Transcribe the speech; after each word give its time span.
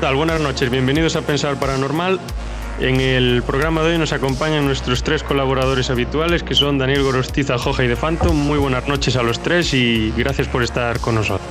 Buenas 0.00 0.40
noches, 0.40 0.70
bienvenidos 0.70 1.14
a 1.14 1.20
Pensar 1.20 1.56
Paranormal. 1.56 2.18
En 2.80 3.00
el 3.00 3.42
programa 3.42 3.82
de 3.82 3.92
hoy 3.92 3.98
nos 3.98 4.12
acompañan 4.12 4.64
nuestros 4.64 5.04
tres 5.04 5.22
colaboradores 5.22 5.90
habituales, 5.90 6.42
que 6.42 6.54
son 6.54 6.78
Daniel 6.78 7.02
Gorostiza, 7.02 7.58
Joja 7.58 7.84
y 7.84 7.86
De 7.86 7.96
Phantom. 7.96 8.34
Muy 8.34 8.58
buenas 8.58 8.88
noches 8.88 9.14
a 9.16 9.22
los 9.22 9.40
tres 9.40 9.74
y 9.74 10.10
gracias 10.16 10.48
por 10.48 10.62
estar 10.62 10.98
con 11.00 11.16
nosotros. 11.16 11.46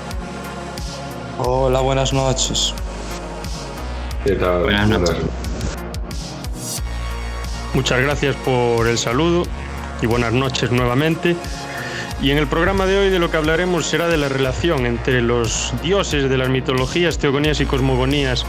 Hola, 1.38 1.80
buenas 1.82 2.12
noches. 2.12 2.74
¿Qué 4.26 4.34
tal? 4.34 4.64
Buenas 4.64 4.90
noches. 4.90 5.26
Muchas 7.76 8.02
gracias 8.02 8.36
por 8.38 8.88
el 8.88 8.98
saludo 8.98 9.44
y 10.02 10.08
buenas 10.08 10.34
noches 10.34 10.72
nuevamente. 10.72 11.36
Y 12.22 12.31
en 12.31 12.38
el 12.38 12.47
programa 12.47 12.85
de 12.85 12.97
hoy 12.97 13.09
de 13.09 13.19
lo 13.19 13.31
que 13.31 13.38
hablaremos 13.38 13.85
será 13.85 14.07
de 14.09 14.18
la 14.18 14.28
relación 14.28 14.85
entre 14.85 15.22
los 15.22 15.74
dioses 15.81 16.30
de 16.30 16.38
las 16.38 16.50
mitologías, 16.50 17.18
teogonías 17.18 17.62
y 17.62 17.66
cosmogonías 17.66 18.46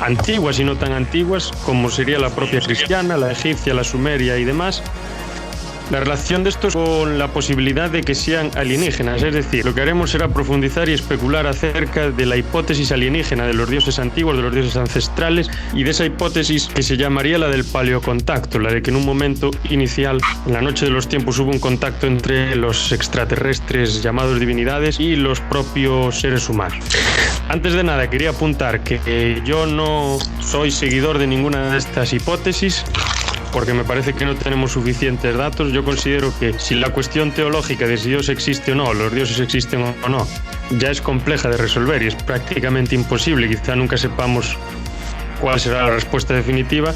antiguas 0.00 0.58
y 0.60 0.64
no 0.64 0.76
tan 0.76 0.92
antiguas, 0.92 1.50
como 1.64 1.90
sería 1.90 2.18
la 2.18 2.30
propia 2.30 2.60
cristiana, 2.60 3.16
la 3.16 3.32
egipcia, 3.32 3.74
la 3.74 3.84
sumeria 3.84 4.38
y 4.38 4.44
demás, 4.44 4.82
la 5.94 6.00
relación 6.00 6.42
de 6.42 6.50
estos 6.50 6.74
con 6.74 7.20
la 7.20 7.28
posibilidad 7.28 7.88
de 7.88 8.00
que 8.00 8.16
sean 8.16 8.50
alienígenas, 8.56 9.22
es 9.22 9.32
decir, 9.32 9.64
lo 9.64 9.76
que 9.76 9.80
haremos 9.80 10.10
será 10.10 10.26
profundizar 10.26 10.88
y 10.88 10.92
especular 10.92 11.46
acerca 11.46 12.10
de 12.10 12.26
la 12.26 12.36
hipótesis 12.36 12.90
alienígena 12.90 13.46
de 13.46 13.54
los 13.54 13.70
dioses 13.70 14.00
antiguos, 14.00 14.36
de 14.36 14.42
los 14.42 14.52
dioses 14.52 14.76
ancestrales 14.76 15.48
y 15.72 15.84
de 15.84 15.92
esa 15.92 16.04
hipótesis 16.04 16.66
que 16.66 16.82
se 16.82 16.96
llamaría 16.96 17.38
la 17.38 17.46
del 17.46 17.62
paleocontacto, 17.62 18.58
la 18.58 18.72
de 18.72 18.82
que 18.82 18.90
en 18.90 18.96
un 18.96 19.06
momento 19.06 19.52
inicial, 19.70 20.18
en 20.48 20.54
la 20.54 20.62
noche 20.62 20.84
de 20.84 20.90
los 20.90 21.06
tiempos, 21.06 21.38
hubo 21.38 21.52
un 21.52 21.60
contacto 21.60 22.08
entre 22.08 22.56
los 22.56 22.90
extraterrestres 22.90 24.02
llamados 24.02 24.40
divinidades 24.40 24.98
y 24.98 25.14
los 25.14 25.38
propios 25.42 26.18
seres 26.18 26.48
humanos. 26.48 26.76
Antes 27.48 27.72
de 27.72 27.84
nada, 27.84 28.10
quería 28.10 28.30
apuntar 28.30 28.82
que 28.82 29.00
eh, 29.06 29.42
yo 29.44 29.66
no 29.66 30.18
soy 30.40 30.72
seguidor 30.72 31.18
de 31.18 31.28
ninguna 31.28 31.70
de 31.70 31.78
estas 31.78 32.12
hipótesis 32.12 32.84
porque 33.54 33.72
me 33.72 33.84
parece 33.84 34.14
que 34.14 34.24
no 34.24 34.34
tenemos 34.34 34.72
suficientes 34.72 35.36
datos. 35.36 35.72
Yo 35.72 35.84
considero 35.84 36.36
que 36.40 36.58
si 36.58 36.74
la 36.74 36.90
cuestión 36.90 37.30
teológica 37.30 37.86
de 37.86 37.96
si 37.96 38.08
Dios 38.08 38.28
existe 38.28 38.72
o 38.72 38.74
no, 38.74 38.92
los 38.92 39.14
dioses 39.14 39.38
existen 39.38 39.80
o 39.80 40.08
no, 40.08 40.26
ya 40.76 40.90
es 40.90 41.00
compleja 41.00 41.48
de 41.48 41.56
resolver 41.56 42.02
y 42.02 42.08
es 42.08 42.16
prácticamente 42.16 42.96
imposible, 42.96 43.48
quizá 43.48 43.76
nunca 43.76 43.96
sepamos 43.96 44.58
cuál 45.40 45.60
será 45.60 45.84
la 45.84 45.90
respuesta 45.90 46.34
definitiva, 46.34 46.92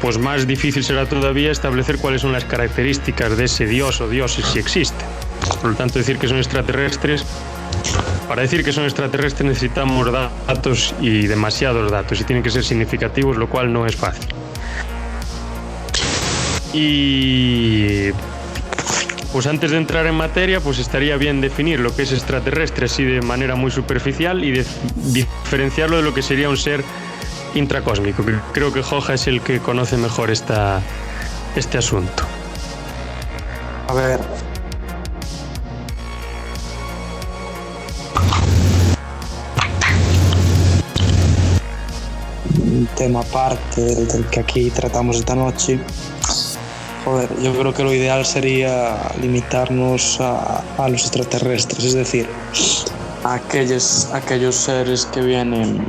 pues 0.00 0.16
más 0.16 0.46
difícil 0.46 0.84
será 0.84 1.06
todavía 1.06 1.50
establecer 1.50 1.98
cuáles 1.98 2.22
son 2.22 2.30
las 2.30 2.44
características 2.44 3.36
de 3.36 3.46
ese 3.46 3.66
Dios 3.66 4.00
o 4.00 4.08
dioses 4.08 4.46
si 4.46 4.60
existe. 4.60 5.04
Por 5.60 5.70
lo 5.70 5.76
tanto, 5.76 5.98
decir 5.98 6.18
que 6.18 6.28
son 6.28 6.38
extraterrestres 6.38 7.26
para 8.28 8.42
decir 8.42 8.62
que 8.62 8.72
son 8.72 8.84
extraterrestres 8.84 9.44
necesitamos 9.44 10.12
datos 10.12 10.94
y 11.00 11.26
demasiados 11.26 11.90
datos 11.90 12.20
y 12.20 12.24
tienen 12.24 12.44
que 12.44 12.50
ser 12.50 12.62
significativos, 12.62 13.36
lo 13.36 13.48
cual 13.48 13.72
no 13.72 13.86
es 13.86 13.96
fácil. 13.96 14.39
Y 16.72 18.12
pues 19.32 19.46
antes 19.46 19.70
de 19.70 19.76
entrar 19.76 20.06
en 20.06 20.14
materia, 20.14 20.60
pues 20.60 20.78
estaría 20.78 21.16
bien 21.16 21.40
definir 21.40 21.80
lo 21.80 21.94
que 21.94 22.02
es 22.02 22.12
extraterrestre 22.12 22.86
así 22.86 23.04
de 23.04 23.22
manera 23.22 23.54
muy 23.54 23.70
superficial 23.70 24.44
y 24.44 24.64
diferenciarlo 24.96 25.96
de 25.98 26.02
lo 26.02 26.12
que 26.14 26.22
sería 26.22 26.48
un 26.48 26.56
ser 26.56 26.84
intracósmico. 27.54 28.24
Creo 28.52 28.72
que 28.72 28.82
Joja 28.82 29.14
es 29.14 29.26
el 29.26 29.40
que 29.40 29.60
conoce 29.60 29.96
mejor 29.96 30.30
esta, 30.30 30.80
este 31.56 31.78
asunto. 31.78 32.24
A 33.88 33.94
ver. 33.94 34.20
Un 42.58 42.88
tema 42.96 43.20
aparte 43.20 43.80
del 43.80 44.26
que 44.26 44.40
aquí 44.40 44.70
tratamos 44.70 45.16
esta 45.16 45.34
noche 45.34 45.78
Joder, 47.04 47.28
yo 47.42 47.52
creo 47.58 47.72
que 47.72 47.82
lo 47.82 47.94
ideal 47.94 48.26
sería 48.26 49.10
limitarnos 49.20 50.20
a, 50.20 50.62
a 50.76 50.88
los 50.88 51.02
extraterrestres, 51.02 51.84
es 51.84 51.94
decir, 51.94 52.28
a 53.24 53.34
aquellos, 53.34 54.08
aquellos 54.12 54.54
seres 54.54 55.06
que 55.06 55.22
vienen 55.22 55.84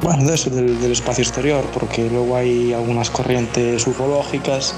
bueno, 0.00 0.24
de 0.24 0.34
eso, 0.34 0.50
del, 0.50 0.80
del, 0.80 0.92
espacio 0.92 1.22
exterior, 1.22 1.64
porque 1.74 2.08
luego 2.08 2.36
hay 2.36 2.72
algunas 2.72 3.10
corrientes 3.10 3.86
ufológicas 3.86 4.74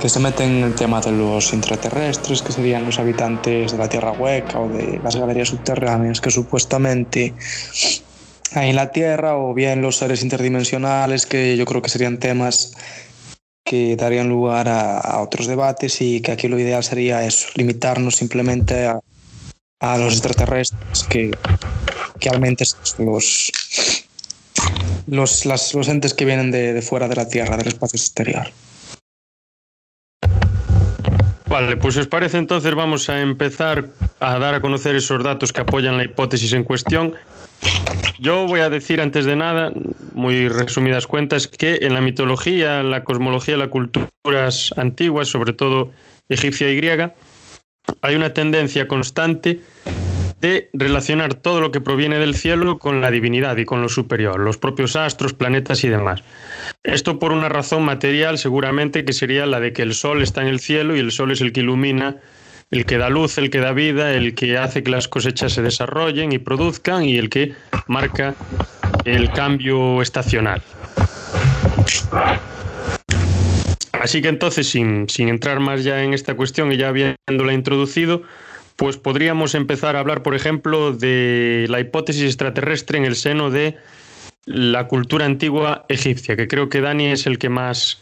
que 0.00 0.08
se 0.08 0.20
meten 0.20 0.58
en 0.58 0.64
el 0.64 0.74
tema 0.74 1.00
de 1.00 1.12
los 1.12 1.52
intraterrestres, 1.52 2.42
que 2.42 2.52
serían 2.52 2.84
los 2.84 2.98
habitantes 2.98 3.72
de 3.72 3.78
la 3.78 3.88
Tierra 3.88 4.12
Hueca 4.12 4.60
o 4.60 4.68
de 4.68 5.00
las 5.02 5.16
galerías 5.16 5.48
subterráneas 5.48 6.20
que 6.20 6.30
supuestamente 6.30 7.34
hay 8.54 8.70
en 8.70 8.76
la 8.76 8.92
Tierra, 8.92 9.36
o 9.36 9.54
bien 9.54 9.82
los 9.82 9.96
seres 9.96 10.22
interdimensionales, 10.22 11.26
que 11.26 11.56
yo 11.56 11.64
creo 11.64 11.82
que 11.82 11.90
serían 11.90 12.18
temas 12.18 12.74
que 13.68 13.96
darían 13.96 14.28
lugar 14.30 14.66
a, 14.68 15.20
otros 15.20 15.46
debates 15.46 16.00
y 16.00 16.22
que 16.22 16.32
aquí 16.32 16.48
lo 16.48 16.58
ideal 16.58 16.82
sería 16.82 17.24
eso, 17.26 17.48
limitarnos 17.54 18.16
simplemente 18.16 18.86
a, 18.86 19.00
a 19.80 19.98
los 19.98 20.14
extraterrestres, 20.14 21.04
que, 21.04 21.30
que 22.18 22.30
realmente 22.30 22.64
los, 22.98 23.52
los, 25.06 25.44
los 25.74 25.88
entes 25.88 26.14
que 26.14 26.24
vienen 26.24 26.50
de, 26.50 26.72
de 26.72 26.80
fuera 26.80 27.08
de 27.08 27.16
la 27.16 27.28
Tierra, 27.28 27.58
del 27.58 27.68
espacio 27.68 27.98
exterior. 27.98 28.50
Vale, 31.46 31.76
pues 31.76 31.96
os 31.96 32.06
parece 32.06 32.38
entonces 32.38 32.74
vamos 32.74 33.08
a 33.08 33.20
empezar 33.20 33.88
a 34.20 34.38
dar 34.38 34.54
a 34.54 34.60
conocer 34.60 34.96
esos 34.96 35.22
datos 35.22 35.52
que 35.52 35.60
apoyan 35.60 35.96
la 35.96 36.04
hipótesis 36.04 36.52
en 36.52 36.64
cuestión 36.64 37.14
yo 38.18 38.46
voy 38.46 38.60
a 38.60 38.70
decir 38.70 39.00
antes 39.00 39.24
de 39.24 39.36
nada, 39.36 39.72
muy 40.12 40.48
resumidas 40.48 41.06
cuentas, 41.06 41.46
que 41.46 41.78
en 41.82 41.94
la 41.94 42.00
mitología, 42.00 42.82
la 42.82 43.04
cosmología, 43.04 43.56
las 43.56 43.68
culturas 43.68 44.74
antiguas, 44.76 45.28
sobre 45.28 45.52
todo 45.52 45.92
egipcia 46.28 46.70
y 46.70 46.76
griega, 46.76 47.14
hay 48.02 48.16
una 48.16 48.34
tendencia 48.34 48.88
constante 48.88 49.60
de 50.40 50.70
relacionar 50.72 51.34
todo 51.34 51.60
lo 51.60 51.72
que 51.72 51.80
proviene 51.80 52.18
del 52.18 52.34
cielo 52.34 52.78
con 52.78 53.00
la 53.00 53.10
divinidad 53.10 53.56
y 53.56 53.64
con 53.64 53.82
lo 53.82 53.88
superior, 53.88 54.38
los 54.38 54.56
propios 54.56 54.94
astros, 54.94 55.32
planetas 55.32 55.82
y 55.84 55.88
demás. 55.88 56.22
Esto 56.84 57.18
por 57.18 57.32
una 57.32 57.48
razón 57.48 57.82
material 57.84 58.38
seguramente 58.38 59.04
que 59.04 59.12
sería 59.12 59.46
la 59.46 59.58
de 59.58 59.72
que 59.72 59.82
el 59.82 59.94
sol 59.94 60.22
está 60.22 60.42
en 60.42 60.48
el 60.48 60.60
cielo 60.60 60.96
y 60.96 61.00
el 61.00 61.10
sol 61.10 61.32
es 61.32 61.40
el 61.40 61.52
que 61.52 61.60
ilumina 61.60 62.16
el 62.70 62.84
que 62.84 62.98
da 62.98 63.08
luz, 63.08 63.38
el 63.38 63.50
que 63.50 63.58
da 63.58 63.72
vida, 63.72 64.12
el 64.12 64.34
que 64.34 64.58
hace 64.58 64.82
que 64.82 64.90
las 64.90 65.08
cosechas 65.08 65.52
se 65.52 65.62
desarrollen 65.62 66.32
y 66.32 66.38
produzcan 66.38 67.04
y 67.04 67.16
el 67.16 67.30
que 67.30 67.54
marca 67.86 68.34
el 69.04 69.30
cambio 69.30 70.02
estacional. 70.02 70.62
Así 73.92 74.22
que 74.22 74.28
entonces, 74.28 74.68
sin, 74.68 75.08
sin, 75.08 75.28
entrar 75.28 75.60
más 75.60 75.82
ya 75.82 76.02
en 76.02 76.14
esta 76.14 76.34
cuestión 76.34 76.70
y 76.72 76.76
ya 76.76 76.88
habiéndola 76.88 77.52
introducido, 77.52 78.22
pues 78.76 78.96
podríamos 78.96 79.54
empezar 79.54 79.96
a 79.96 80.00
hablar, 80.00 80.22
por 80.22 80.34
ejemplo, 80.34 80.92
de 80.92 81.66
la 81.68 81.80
hipótesis 81.80 82.24
extraterrestre 82.24 82.98
en 82.98 83.04
el 83.04 83.16
seno 83.16 83.50
de 83.50 83.76
la 84.44 84.86
cultura 84.86 85.26
antigua 85.26 85.84
egipcia, 85.88 86.36
que 86.36 86.48
creo 86.48 86.68
que 86.68 86.80
Dani 86.80 87.08
es 87.08 87.26
el 87.26 87.38
que 87.38 87.48
más 87.48 88.00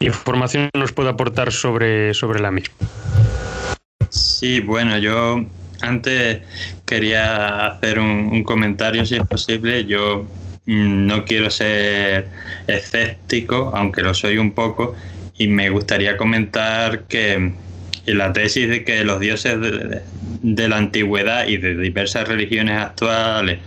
información 0.00 0.68
nos 0.74 0.92
puede 0.92 1.10
aportar 1.10 1.52
sobre, 1.52 2.12
sobre 2.12 2.40
la 2.40 2.50
misma. 2.50 2.74
Sí, 4.16 4.60
bueno, 4.60 4.96
yo 4.98 5.44
antes 5.82 6.40
quería 6.86 7.66
hacer 7.66 7.98
un, 7.98 8.42
comentario, 8.44 9.04
si 9.04 9.16
es 9.16 9.26
posible. 9.26 9.84
Yo 9.84 10.26
no 10.64 11.24
quiero 11.24 11.50
ser 11.50 12.28
escéptico, 12.66 13.72
aunque 13.74 14.02
lo 14.02 14.14
soy 14.14 14.38
un 14.38 14.52
poco, 14.52 14.94
y 15.36 15.48
me 15.48 15.68
gustaría 15.68 16.16
comentar 16.16 17.02
que 17.04 17.52
la 18.06 18.32
tesis 18.32 18.68
de 18.68 18.84
que 18.84 19.04
los 19.04 19.20
dioses 19.20 19.58
de 19.60 20.68
la 20.68 20.76
antigüedad 20.76 21.46
y 21.46 21.58
de 21.58 21.76
diversas 21.76 22.26
religiones 22.26 22.78
actuales 22.78 23.58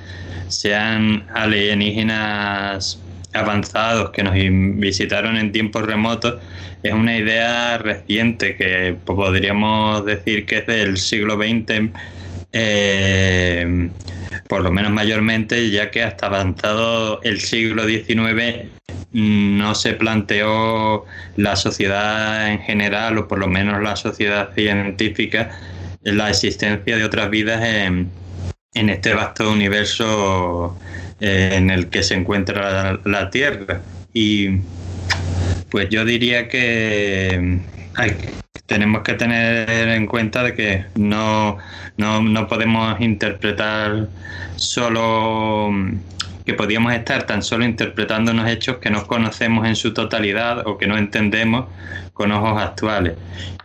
sean 0.47 1.25
alienígenas 1.35 2.99
avanzados 3.33 4.09
que 4.11 4.23
nos 4.23 4.33
visitaron 4.33 5.37
en 5.37 5.51
tiempos 5.51 5.83
remotos 5.83 6.35
es 6.83 6.93
una 6.93 7.17
idea 7.17 7.77
reciente 7.77 8.55
que 8.55 8.95
podríamos 9.05 10.05
decir 10.05 10.45
que 10.45 10.59
es 10.59 10.67
del 10.67 10.97
siglo 10.97 11.35
XX, 11.35 11.91
eh, 12.53 13.89
por 14.47 14.61
lo 14.61 14.71
menos 14.71 14.91
mayormente, 14.91 15.69
ya 15.69 15.91
que 15.91 16.03
hasta 16.03 16.27
avanzado 16.27 17.21
el 17.23 17.41
siglo 17.41 17.85
XIX 17.85 18.69
no 19.11 19.75
se 19.75 19.93
planteó 19.93 21.05
la 21.35 21.55
sociedad 21.55 22.49
en 22.49 22.59
general, 22.61 23.17
o 23.17 23.27
por 23.27 23.39
lo 23.39 23.47
menos 23.47 23.81
la 23.81 23.95
sociedad 23.95 24.53
científica, 24.53 25.59
la 26.03 26.29
existencia 26.29 26.95
de 26.95 27.03
otras 27.03 27.29
vidas 27.29 27.61
en, 27.63 28.09
en 28.73 28.89
este 28.89 29.13
vasto 29.13 29.51
universo 29.51 30.77
eh, 31.19 31.51
en 31.53 31.69
el 31.69 31.87
que 31.87 32.03
se 32.03 32.15
encuentra 32.15 32.99
la, 33.03 33.29
Tierra. 33.29 33.81
Y 34.13 34.59
pues 35.69 35.89
yo 35.89 36.05
diría 36.05 36.47
que 36.47 37.59
tenemos 38.65 39.01
que 39.01 39.13
tener 39.13 39.69
en 39.69 40.05
cuenta 40.05 40.43
de 40.43 40.53
que 40.53 40.85
no, 40.95 41.57
no, 41.97 42.21
no 42.21 42.47
podemos 42.47 43.01
interpretar 43.01 44.07
solo 44.55 45.71
que 46.49 46.55
podíamos 46.55 46.93
estar 46.93 47.27
tan 47.27 47.43
solo 47.43 47.63
interpretando 47.63 48.31
unos 48.31 48.49
hechos 48.49 48.77
que 48.77 48.89
no 48.89 49.05
conocemos 49.05 49.67
en 49.67 49.75
su 49.75 49.93
totalidad 49.93 50.65
o 50.65 50.79
que 50.79 50.87
no 50.87 50.97
entendemos 50.97 51.67
con 52.11 52.31
ojos 52.31 52.59
actuales. 52.59 53.13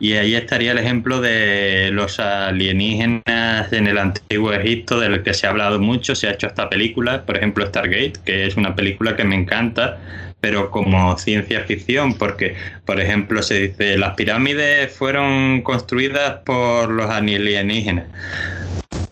Y 0.01 0.13
ahí 0.13 0.35
estaría 0.35 0.73
el 0.73 0.79
ejemplo 0.79 1.23
de 1.23 1.89
los 1.93 2.21
alienígenas 2.21 3.73
en 3.73 3.87
el 3.87 3.97
antiguo 3.97 4.53
Egipto, 4.53 5.01
del 5.01 5.23
que 5.23 5.33
se 5.33 5.47
ha 5.47 5.51
hablado 5.51 5.81
mucho, 5.81 6.15
se 6.15 6.29
ha 6.29 6.33
hecho 6.33 6.47
esta 6.47 6.69
película, 6.69 7.25
por 7.25 7.39
ejemplo 7.39 7.65
Stargate, 7.65 8.21
que 8.23 8.47
es 8.47 8.59
una 8.59 8.77
película 8.77 9.17
que 9.17 9.25
me 9.25 9.35
encanta, 9.35 9.99
pero 10.43 10.71
como 10.71 11.17
ciencia 11.17 11.61
ficción, 11.61 12.19
porque, 12.19 12.55
por 12.85 13.01
ejemplo, 13.01 13.43
se 13.43 13.61
dice, 13.61 13.97
las 13.97 14.15
pirámides 14.15 14.95
fueron 14.95 15.63
construidas 15.63 16.41
por 16.45 16.91
los 16.91 17.09
alienígenas. 17.09 18.09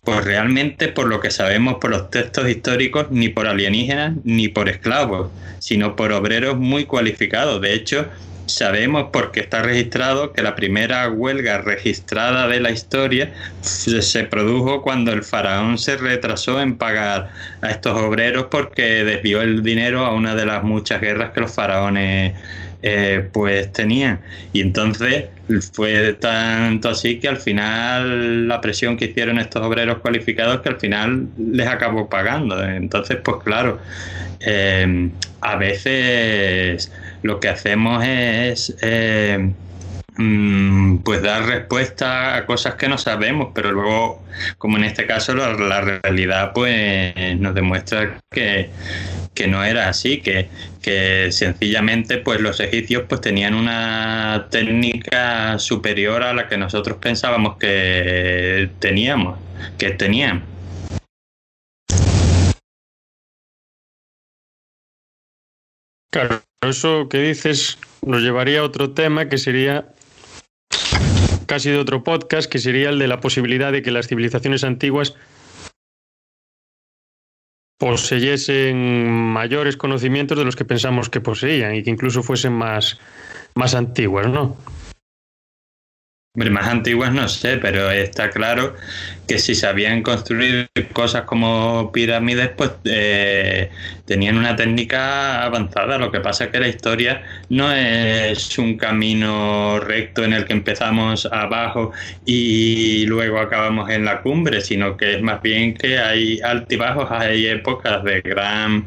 Pues 0.04 0.25
realmente, 0.25 0.88
por 0.88 1.06
lo 1.06 1.20
que 1.20 1.31
sabemos 1.31 1.76
por 1.81 1.90
los 1.90 2.10
textos 2.10 2.49
históricos, 2.49 3.06
ni 3.12 3.28
por 3.28 3.46
alienígenas 3.46 4.16
ni 4.25 4.49
por 4.49 4.69
esclavos, 4.69 5.31
sino 5.60 5.94
por 5.94 6.10
obreros 6.10 6.56
muy 6.58 6.87
cualificados. 6.87 7.60
De 7.60 7.72
hecho, 7.72 8.08
sabemos 8.46 9.10
porque 9.12 9.38
está 9.38 9.62
registrado 9.62 10.32
que 10.32 10.43
la 10.43 10.56
primera 10.56 11.08
huelga 11.08 11.58
registrada 11.58 12.49
de 12.49 12.58
la 12.58 12.72
historia 12.72 13.32
se 13.60 14.25
produjo 14.25 14.82
cuando 14.82 15.12
el 15.12 15.22
faraón 15.22 15.78
se 15.78 15.96
retrasó 15.96 16.60
en 16.60 16.78
pagar 16.78 17.31
a 17.60 17.70
estos 17.70 17.96
obreros 17.96 18.46
porque 18.50 19.05
desvió 19.05 19.40
el 19.40 19.62
dinero 19.62 20.05
a 20.05 20.12
una 20.12 20.34
de 20.34 20.46
las 20.46 20.64
muchas 20.64 21.00
guerras 21.00 21.31
que 21.31 21.43
los 21.43 21.55
faraones 21.55 22.34
eh, 22.82 23.29
pues 23.32 23.73
tenían. 23.73 24.20
Y 24.52 24.61
entonces 24.61 25.26
fue 25.73 26.14
tanto 26.14 26.88
así 26.88 27.19
que 27.20 27.29
al 27.29 27.37
final 27.37 28.49
la 28.49 28.61
presión 28.61 28.96
que 28.96 29.06
hicieron 29.06 29.38
estos 29.38 29.62
obreros 29.62 29.99
cualificados 29.99 30.61
que 30.62 30.70
al 30.70 30.81
final 30.81 31.29
les 31.38 31.67
acabó 31.67 32.08
pagando. 32.08 32.62
Entonces, 32.62 33.19
pues 33.23 33.38
claro, 33.44 33.79
eh, 34.40 35.11
a 35.40 35.56
veces 35.56 36.90
lo 37.23 37.38
que 37.40 37.49
hacemos 37.49 38.05
es 38.05 38.75
eh, 38.82 39.52
pues 40.14 41.22
dar 41.22 41.46
respuesta 41.46 42.36
a 42.36 42.46
cosas 42.46 42.74
que 42.74 42.88
no 42.88 42.98
sabemos, 42.98 43.48
pero 43.54 43.72
luego, 43.72 44.22
como 44.58 44.76
en 44.76 44.84
este 44.84 45.06
caso, 45.06 45.34
la, 45.34 45.80
realidad 45.80 46.52
pues 46.54 47.14
nos 47.38 47.54
demuestra 47.54 48.18
que, 48.30 48.70
no 49.48 49.64
era 49.64 49.88
así, 49.88 50.20
que, 50.20 50.48
que, 50.82 51.32
sencillamente 51.32 52.18
pues 52.18 52.40
los 52.40 52.60
egipcios 52.60 53.04
pues 53.08 53.20
tenían 53.22 53.54
una 53.54 54.48
técnica 54.50 55.58
superior 55.58 56.22
a 56.22 56.34
la 56.34 56.48
que 56.48 56.58
nosotros 56.58 56.98
pensábamos 56.98 57.56
que 57.56 58.70
teníamos, 58.78 59.38
que 59.78 59.90
tenían. 59.90 60.44
Claro, 66.12 66.42
eso 66.60 67.08
que 67.08 67.19
dices 67.19 67.78
nos 68.02 68.20
llevaría 68.20 68.60
a 68.60 68.64
otro 68.64 68.90
tema 68.90 69.31
que 69.31 69.38
sería 69.38 69.86
casi 71.46 71.70
de 71.70 71.79
otro 71.79 72.02
podcast, 72.02 72.50
que 72.50 72.58
sería 72.58 72.91
el 72.91 72.98
de 72.98 73.08
la 73.08 73.20
posibilidad 73.20 73.72
de 73.72 73.82
que 73.82 73.91
las 73.91 74.08
civilizaciones 74.08 74.64
antiguas 74.64 75.14
poseyesen 77.79 79.10
mayores 79.10 79.76
conocimientos 79.76 80.38
de 80.38 80.44
los 80.44 80.55
que 80.55 80.64
pensamos 80.64 81.10
que 81.10 81.20
poseían 81.20 81.74
y 81.74 81.82
que 81.82 81.91
incluso 81.91 82.22
fuesen 82.22 82.52
más, 82.52 83.00
más 83.55 83.74
antiguas, 83.74 84.29
¿no? 84.29 84.56
Más 86.34 86.67
antiguas 86.67 87.12
no 87.12 87.29
sé, 87.29 87.58
pero 87.58 87.91
está 87.91 88.31
claro 88.31 88.74
que 89.29 89.39
si 89.39 89.55
sabían 89.55 90.03
construir 90.03 90.67
cosas 90.94 91.24
como 91.24 91.93
pirámides, 91.93 92.48
pues 92.56 92.70
eh, 92.84 93.69
tenían 94.06 94.39
una 94.39 94.56
técnica 94.56 95.44
avanzada. 95.44 95.98
Lo 95.98 96.10
que 96.10 96.20
pasa 96.20 96.44
es 96.44 96.51
que 96.51 96.58
la 96.58 96.69
historia 96.69 97.22
no 97.51 97.70
es 97.70 98.56
un 98.58 98.79
camino 98.79 99.79
recto 99.81 100.24
en 100.24 100.32
el 100.32 100.46
que 100.46 100.55
empezamos 100.55 101.27
abajo 101.31 101.93
y 102.24 103.05
luego 103.05 103.39
acabamos 103.39 103.91
en 103.91 104.06
la 104.06 104.22
cumbre, 104.22 104.62
sino 104.62 104.96
que 104.96 105.17
es 105.17 105.22
más 105.22 105.43
bien 105.43 105.74
que 105.74 105.98
hay 105.98 106.41
altibajos, 106.41 107.10
hay 107.10 107.46
épocas 107.46 108.03
de 108.05 108.22
gran 108.22 108.86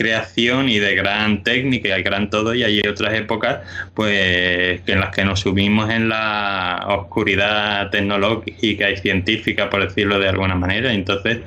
creación 0.00 0.70
y 0.70 0.78
de 0.78 0.94
gran 0.94 1.42
técnica 1.42 1.98
y 1.98 2.02
gran 2.02 2.30
todo 2.30 2.54
y 2.54 2.64
hay 2.64 2.80
otras 2.88 3.12
épocas 3.12 3.60
pues 3.92 4.80
en 4.86 4.98
las 4.98 5.14
que 5.14 5.26
nos 5.26 5.40
subimos 5.40 5.90
en 5.90 6.08
la 6.08 6.86
oscuridad 6.88 7.90
tecnológica 7.90 8.88
y 8.90 8.96
científica 8.96 9.68
por 9.68 9.86
decirlo 9.86 10.18
de 10.18 10.30
alguna 10.30 10.54
manera 10.54 10.90
entonces 10.90 11.40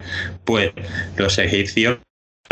pues 0.46 0.72
los 1.18 1.36
egipcios 1.40 1.98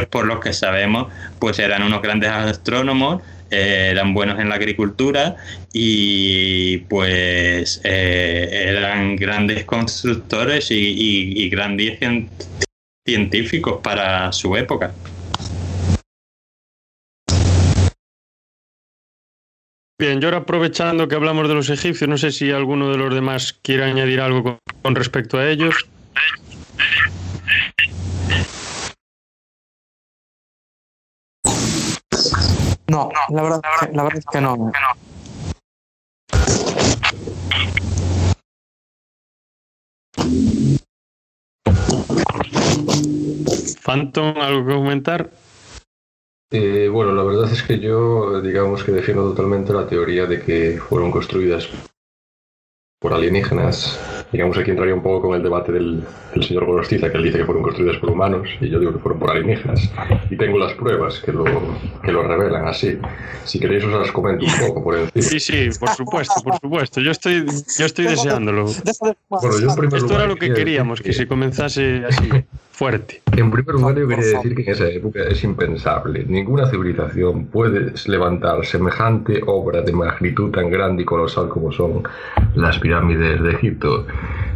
por 0.09 0.25
lo 0.25 0.39
que 0.39 0.53
sabemos 0.53 1.13
pues 1.37 1.59
eran 1.59 1.83
unos 1.83 2.01
grandes 2.01 2.31
astrónomos 2.31 3.21
eh, 3.51 3.89
eran 3.91 4.15
buenos 4.15 4.39
en 4.39 4.49
la 4.49 4.55
agricultura 4.55 5.35
y 5.71 6.79
pues 6.89 7.79
eh, 7.83 8.49
eran 8.69 9.17
grandes 9.17 9.65
constructores 9.65 10.71
y 10.71 11.47
grandes 11.51 11.99
científicos 13.05 13.81
para 13.83 14.31
su 14.31 14.55
época. 14.55 14.93
Bien, 20.01 20.19
yo 20.19 20.29
ahora 20.29 20.39
aprovechando 20.39 21.07
que 21.07 21.13
hablamos 21.13 21.47
de 21.47 21.53
los 21.53 21.69
egipcios, 21.69 22.09
no 22.09 22.17
sé 22.17 22.31
si 22.31 22.49
alguno 22.49 22.89
de 22.89 22.97
los 22.97 23.13
demás 23.13 23.53
quiere 23.61 23.83
añadir 23.83 24.19
algo 24.19 24.57
con, 24.81 24.95
respecto 24.95 25.37
a 25.37 25.47
ellos. 25.47 25.75
No, 32.87 33.11
la 33.29 33.43
verdad, 33.43 33.61
la 33.93 34.03
verdad 34.03 34.17
es 34.17 34.25
que 34.25 34.41
no. 34.41 34.71
Phantom, 43.83 44.33
¿algo 44.39 44.65
que 44.65 44.73
comentar? 44.73 45.29
Eh, 46.53 46.89
bueno, 46.89 47.13
la 47.13 47.23
verdad 47.23 47.49
es 47.49 47.63
que 47.63 47.79
yo, 47.79 48.41
digamos 48.41 48.83
que 48.83 48.91
defiendo 48.91 49.23
totalmente 49.23 49.71
la 49.71 49.87
teoría 49.87 50.25
de 50.25 50.41
que 50.41 50.77
fueron 50.77 51.09
construidas 51.09 51.69
por 52.99 53.13
alienígenas. 53.13 53.99
Digamos, 54.33 54.57
aquí 54.57 54.69
entraría 54.69 54.93
un 54.93 55.01
poco 55.01 55.27
con 55.27 55.35
el 55.35 55.41
debate 55.41 55.71
del, 55.71 56.03
señor 56.41 56.65
Gorostiza, 56.65 57.09
que 57.09 57.17
él 57.17 57.23
dice 57.23 57.39
que 57.39 57.45
fueron 57.45 57.63
construidas 57.63 57.97
por 57.97 58.11
humanos, 58.11 58.49
y 58.59 58.69
yo 58.69 58.79
digo 58.79 58.93
que 58.93 58.99
fueron 58.99 59.19
por 59.19 59.31
alienígenas. 59.31 59.89
Y 60.29 60.35
tengo 60.35 60.59
las 60.59 60.73
pruebas 60.73 61.19
que 61.19 61.31
lo, 61.31 61.45
que 62.03 62.11
lo 62.11 62.21
revelan 62.21 62.67
así. 62.67 62.99
Si 63.45 63.59
queréis 63.59 63.85
os 63.85 63.93
las 63.93 64.11
comento 64.11 64.45
un 64.45 64.67
poco 64.67 64.83
por 64.83 64.99
encima. 64.99 65.23
Sí, 65.23 65.39
sí, 65.39 65.69
por 65.79 65.89
supuesto, 65.89 66.41
por 66.43 66.59
supuesto. 66.59 67.01
Yo 67.01 67.11
estoy, 67.11 67.45
yo 67.79 67.85
estoy 67.85 68.05
deseándolo. 68.05 68.65
Bueno, 69.29 69.59
yo 69.59 69.83
en 69.83 69.95
Esto 69.95 70.13
era 70.13 70.27
lo 70.27 70.35
que 70.35 70.53
queríamos, 70.53 71.01
que 71.01 71.13
se 71.13 71.27
comenzase 71.27 72.03
así. 72.05 72.29
Fuerte. 72.81 73.21
En 73.37 73.51
primer 73.51 73.75
lugar, 73.75 73.95
yo 73.95 74.07
quería 74.07 74.25
decir 74.25 74.55
que 74.55 74.63
en 74.63 74.69
esa 74.69 74.87
época 74.87 75.19
es 75.29 75.43
impensable. 75.43 76.25
Ninguna 76.27 76.67
civilización 76.67 77.45
puede 77.45 77.93
levantar 78.07 78.65
semejante 78.65 79.39
obra 79.45 79.83
de 79.83 79.91
magnitud 79.91 80.49
tan 80.49 80.71
grande 80.71 81.03
y 81.03 81.05
colosal 81.05 81.47
como 81.47 81.71
son 81.71 82.01
las 82.55 82.79
pirámides 82.79 83.39
de 83.39 83.51
Egipto. 83.51 84.07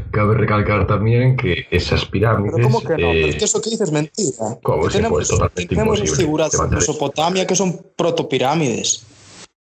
Cabe 0.10 0.34
recalcar 0.34 0.88
también 0.88 1.38
que 1.38 1.68
esas 1.70 2.04
pirámides. 2.06 2.56
¿Pero 2.56 2.68
¿Cómo 2.68 2.82
que 2.82 2.98
no? 2.98 3.12
Eh, 3.14 3.38
eso 3.40 3.62
que 3.62 3.70
dices 3.70 3.90
es 3.90 3.94
mentira. 3.94 4.58
¿Cómo 4.64 4.90
se 4.90 4.98
tenemos, 4.98 5.28
totalmente 5.28 5.68
tenemos 5.68 6.00
imposible 6.00 6.26
figuras 6.26 6.52
de 6.52 6.76
Mesopotamia 6.76 7.46
que 7.46 7.56
son 7.56 7.80
protopirámides. 7.96 9.06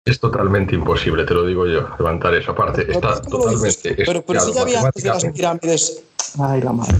Es 0.06 0.20
totalmente 0.20 0.75
imposible, 0.75 1.25
te 1.25 1.34
lo 1.34 1.48
digo 1.48 1.65
yo, 1.65 1.88
levantar 1.98 2.36
esa 2.36 2.53
parte. 2.53 2.84
Está 2.88 3.20
totalmente. 3.24 3.96
Pero, 4.06 4.22
pero 4.22 4.39
si 4.39 4.53
ya 4.53 4.62
había 4.62 4.82
antes 4.82 5.01
de 5.01 5.10
las 5.10 5.25
pirámides. 5.25 6.03
Ay, 6.38 6.62
la 6.62 6.74
madre. 6.74 7.00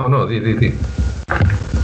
No, 0.00 0.08
no, 0.08 0.26
di, 0.26 0.40
di, 0.40 0.54
di. 0.54 0.72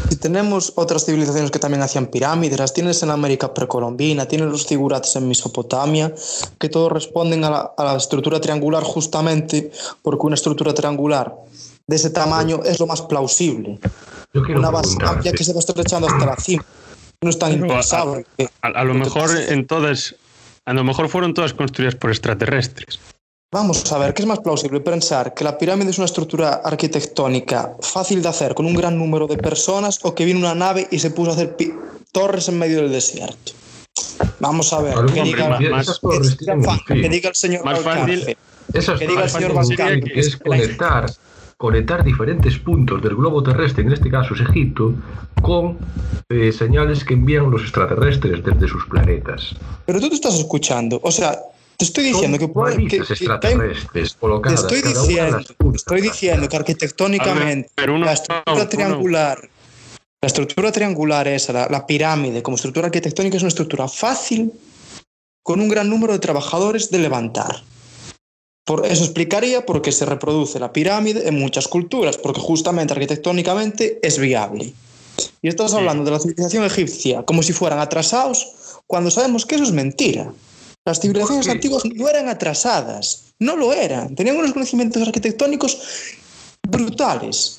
Si 0.09 0.17
tenemos 0.17 0.73
otras 0.77 1.05
civilizaciones 1.05 1.51
que 1.51 1.59
también 1.59 1.83
hacían 1.83 2.07
pirámides, 2.07 2.59
las 2.59 2.73
tienes 2.73 3.03
en 3.03 3.11
América 3.11 3.53
precolombina, 3.53 4.27
tienes 4.27 4.49
los 4.49 4.67
figurates 4.67 5.15
en 5.17 5.29
Mesopotamia, 5.29 6.15
que 6.59 6.71
todos 6.71 6.91
responden 6.91 7.45
a 7.45 7.51
la, 7.51 7.73
a 7.77 7.85
la 7.85 7.97
estructura 7.97 8.41
triangular 8.41 8.83
justamente 8.83 9.71
porque 10.01 10.27
una 10.27 10.37
estructura 10.37 10.73
triangular 10.73 11.35
de 11.87 11.97
ese 11.97 12.09
tamaño 12.09 12.63
es 12.65 12.81
lo 12.81 12.87
más 12.87 13.03
plausible. 13.03 13.79
Una 14.33 14.71
base 14.71 14.97
amplia 15.05 15.33
que 15.33 15.45
se 15.45 15.53
va 15.53 15.61
estrechando 15.61 16.09
hasta 16.09 16.25
la 16.25 16.37
cima. 16.37 16.65
No 17.21 17.29
es 17.29 17.39
tan 17.39 17.53
impensable. 17.53 18.25
A, 18.63 18.69
a, 18.69 18.85
lo 18.85 18.95
mejor 18.95 19.31
en 19.37 19.67
todas, 19.67 20.15
a 20.65 20.73
lo 20.73 20.85
mejor 20.85 21.11
fueron 21.11 21.35
todas 21.35 21.53
construidas 21.53 21.95
por 21.95 22.11
extraterrestres. 22.11 22.99
Vamos 23.53 23.91
a 23.93 23.99
ver, 23.99 24.13
¿qué 24.13 24.23
es 24.23 24.29
más 24.29 24.41
plausible? 24.41 24.81
Pensar 24.81 25.33
que 25.33 25.45
la 25.45 25.57
pirámide 25.57 25.91
es 25.91 25.99
una 25.99 26.07
estructura 26.07 26.63
arquitectónica 26.65 27.77
fácil 27.81 28.21
de 28.21 28.29
hacer 28.29 28.55
con 28.55 28.67
un 28.67 28.75
gran 28.75 28.99
número 28.99 29.29
de 29.29 29.39
personas 29.39 30.01
o 30.03 30.15
que 30.15 30.25
viene 30.25 30.41
una 30.41 30.55
nave 30.55 30.89
y 30.91 30.99
se 30.99 31.11
puso 31.11 31.31
a 31.31 31.35
hacer 31.35 31.57
torres 32.11 32.49
en 32.49 32.59
medio 32.59 32.79
del 32.79 32.91
desierto. 32.91 33.53
Vamos 34.41 34.73
a 34.73 34.83
ver, 34.83 34.95
que, 35.07 35.23
diga, 35.23 35.59
que, 35.59 37.09
diga, 37.09 37.29
el 37.29 37.35
señor 37.37 37.65
más 37.65 37.81
fácil, 37.81 38.25
que 38.27 39.07
diga 39.07 39.25
el 39.25 39.31
señor 39.31 40.03
que 40.03 40.21
es 40.21 40.37
conectar 40.37 41.07
conectar 41.57 42.05
diferentes 42.05 42.59
puntos 42.59 43.01
del 43.03 43.17
globo 43.17 43.43
terrestre, 43.43 43.83
en 43.83 43.93
este 43.93 44.11
caso 44.11 44.35
es 44.35 44.41
Egipto, 44.41 44.93
con 45.41 45.79
eh, 46.29 46.53
señales 46.53 47.03
que 47.03 47.15
envían 47.15 47.51
los 47.51 47.63
extraterrestres 47.63 48.45
desde 48.45 48.69
sus 48.69 48.85
planetas. 48.87 49.55
Pero 49.87 50.01
tú 50.01 50.11
te 50.11 50.17
estás 50.17 50.35
escuchando, 50.35 51.01
o 51.03 51.11
sea, 51.11 51.39
te 51.77 51.85
estoy 51.85 52.05
diciendo 52.05 52.39
que, 52.39 52.47
que, 52.49 52.89
que, 52.89 52.97
extraterrestres 52.97 54.13
que 54.13 54.19
colocadas 54.19 54.67
te 54.67 54.77
estoy 54.77 54.93
diciendo, 54.93 55.41
estoy 55.75 56.01
diciendo 56.01 56.49
que 56.49 56.57
arquitectónicamente 56.57 57.71
ver, 57.77 57.91
la 57.91 58.13
estructura 58.13 58.55
uno, 58.55 58.69
triangular, 58.69 59.39
uno. 59.43 59.51
la 60.23 60.27
estructura 60.27 60.73
triangular 60.73 61.29
esa, 61.29 61.53
la, 61.53 61.69
la 61.69 61.87
pirámide 61.87 62.43
como 62.43 62.57
estructura 62.57 62.87
arquitectónica 62.87 63.37
es 63.37 63.43
una 63.43 63.49
estructura 63.49 63.89
fácil 63.89 64.53
con 65.43 65.61
un 65.61 65.69
gran 65.69 65.89
número 65.89 66.13
de 66.13 66.19
trabajadores 66.19 66.91
de 66.91 66.99
levantar. 66.99 67.63
Por 68.65 68.85
eso 68.85 69.05
explicaría 69.05 69.65
por 69.65 69.81
qué 69.81 69.93
se 69.93 70.05
reproduce 70.05 70.59
la 70.59 70.73
pirámide 70.73 71.29
en 71.29 71.39
muchas 71.39 71.69
culturas, 71.69 72.19
porque 72.19 72.41
justamente 72.41 72.93
arquitectónicamente 72.93 74.01
es 74.03 74.19
viable. 74.19 74.75
Y 75.41 75.49
estás 75.49 75.73
hablando 75.73 76.05
de 76.05 76.11
la 76.11 76.19
civilización 76.19 76.65
egipcia 76.65 77.23
como 77.23 77.45
si 77.45 77.53
fueran 77.53 77.79
atrasados, 77.79 78.81
cuando 78.89 79.13
sabemos 79.13 79.47
que 79.47 79.55
eso 79.55 79.63
es 79.63 79.71
mentira. 79.71 80.33
Las 80.87 81.01
civilizaciones 81.01 81.49
antiguas 81.49 81.83
no 81.85 82.09
eran 82.09 82.29
atrasadas, 82.29 83.35
no 83.41 83.57
lo 83.57 83.73
eran, 83.73 84.15
tenían 84.15 84.37
unos 84.37 84.53
conocimientos 84.53 85.03
arquitectónicos 85.03 85.79
brutales. 86.63 87.59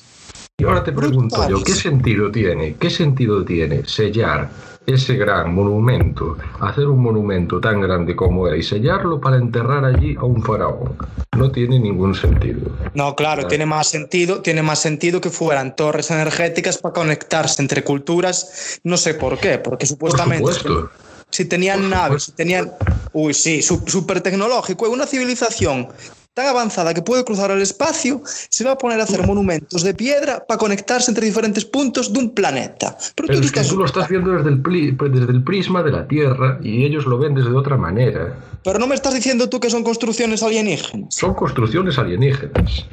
Y 0.56 0.64
ahora 0.64 0.82
te 0.82 0.92
pregunto 0.92 1.36
brutales. 1.36 1.58
yo, 1.58 1.62
¿qué 1.62 1.74
sentido 1.74 2.32
tiene? 2.32 2.74
¿Qué 2.76 2.88
sentido 2.88 3.44
tiene 3.44 3.86
sellar 3.86 4.50
ese 4.88 5.16
gran 5.16 5.54
monumento, 5.54 6.38
hacer 6.60 6.86
un 6.86 7.02
monumento 7.02 7.60
tan 7.60 7.82
grande 7.82 8.16
como 8.16 8.48
era 8.48 8.56
y 8.56 8.62
sellarlo 8.62 9.20
para 9.20 9.36
enterrar 9.36 9.84
allí 9.84 10.16
a 10.18 10.24
un 10.24 10.42
faraón. 10.42 10.96
No 11.36 11.50
tiene 11.50 11.78
ningún 11.78 12.14
sentido. 12.14 12.70
No, 12.94 13.14
claro, 13.14 13.46
tiene 13.46 13.66
más 13.66 13.88
sentido, 13.88 14.40
tiene 14.40 14.62
más 14.62 14.78
sentido 14.78 15.20
que 15.20 15.28
fueran 15.28 15.76
torres 15.76 16.10
energéticas 16.10 16.78
para 16.78 16.94
conectarse 16.94 17.60
entre 17.60 17.84
culturas, 17.84 18.80
no 18.82 18.96
sé 18.96 19.12
por 19.12 19.38
qué, 19.38 19.58
porque 19.58 19.84
supuestamente 19.84 20.42
por 20.42 20.54
supuesto. 20.54 21.07
Si 21.30 21.44
tenían 21.44 21.90
naves, 21.90 22.24
si 22.24 22.32
tenían 22.32 22.72
uy, 23.12 23.34
sí, 23.34 23.62
súper 23.62 24.20
tecnológico, 24.20 24.88
una 24.90 25.06
civilización 25.06 25.88
tan 26.38 26.46
avanzada 26.46 26.94
que 26.94 27.02
puede 27.02 27.24
cruzar 27.24 27.50
el 27.50 27.60
espacio, 27.60 28.22
se 28.24 28.64
va 28.64 28.72
a 28.72 28.78
poner 28.78 29.00
a 29.00 29.02
hacer 29.02 29.26
monumentos 29.26 29.82
de 29.82 29.92
piedra 29.92 30.46
para 30.46 30.56
conectarse 30.56 31.10
entre 31.10 31.26
diferentes 31.26 31.64
puntos 31.64 32.12
de 32.12 32.20
un 32.20 32.30
planeta. 32.30 32.96
Pero, 33.16 33.26
Pero 33.26 33.40
tú, 33.40 33.46
es 33.46 33.52
que 33.52 33.64
tú 33.64 33.76
lo 33.76 33.84
estás 33.84 34.08
viendo 34.08 34.30
desde 34.30 34.50
el, 34.50 34.62
desde 34.62 35.32
el 35.32 35.42
prisma 35.42 35.82
de 35.82 35.90
la 35.90 36.06
Tierra 36.06 36.60
y 36.62 36.84
ellos 36.84 37.06
lo 37.06 37.18
ven 37.18 37.34
desde 37.34 37.50
otra 37.50 37.76
manera. 37.76 38.38
Pero 38.62 38.78
no 38.78 38.86
me 38.86 38.94
estás 38.94 39.14
diciendo 39.14 39.48
tú 39.48 39.58
que 39.58 39.68
son 39.68 39.82
construcciones 39.82 40.44
alienígenas. 40.44 41.12
Son 41.12 41.34
construcciones 41.34 41.98
alienígenas. 41.98 42.86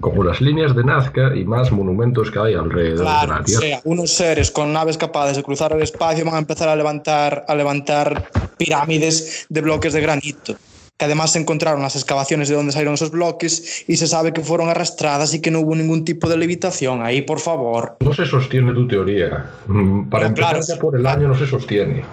Como 0.00 0.22
las 0.22 0.42
líneas 0.42 0.76
de 0.76 0.84
Nazca 0.84 1.34
y 1.34 1.46
más 1.46 1.72
monumentos 1.72 2.30
que 2.30 2.40
hay 2.40 2.54
alrededor 2.54 3.06
claro, 3.06 3.32
de 3.32 3.38
la 3.38 3.44
Tierra. 3.44 3.60
O 3.60 3.68
sea, 3.68 3.80
unos 3.84 4.10
seres 4.10 4.50
con 4.50 4.70
naves 4.70 4.98
capaces 4.98 5.38
de 5.38 5.42
cruzar 5.42 5.72
el 5.72 5.80
espacio 5.80 6.26
van 6.26 6.34
a 6.34 6.38
empezar 6.38 6.68
a 6.68 6.76
levantar, 6.76 7.46
a 7.48 7.54
levantar 7.54 8.28
pirámides 8.58 9.46
de 9.48 9.62
bloques 9.62 9.94
de 9.94 10.00
granito 10.02 10.56
que 11.02 11.06
además 11.06 11.32
se 11.32 11.40
encontraron 11.40 11.82
las 11.82 11.96
excavaciones 11.96 12.48
de 12.48 12.54
donde 12.54 12.70
salieron 12.70 12.94
esos 12.94 13.10
bloques 13.10 13.82
y 13.88 13.96
se 13.96 14.06
sabe 14.06 14.32
que 14.32 14.40
fueron 14.40 14.68
arrastradas 14.68 15.34
y 15.34 15.40
que 15.40 15.50
no 15.50 15.58
hubo 15.58 15.74
ningún 15.74 16.04
tipo 16.04 16.28
de 16.28 16.36
levitación. 16.36 17.02
Ahí, 17.02 17.22
por 17.22 17.40
favor. 17.40 17.96
No 17.98 18.14
se 18.14 18.24
sostiene 18.24 18.72
tu 18.72 18.86
teoría. 18.86 19.50
Mm, 19.66 20.04
Para 20.04 20.22
no, 20.22 20.28
empezar 20.28 20.50
claro, 20.50 20.64
ya 20.64 20.76
por 20.76 20.96
el 20.96 21.04
año 21.04 21.26
no 21.26 21.36
se 21.36 21.48
sostiene. 21.48 22.04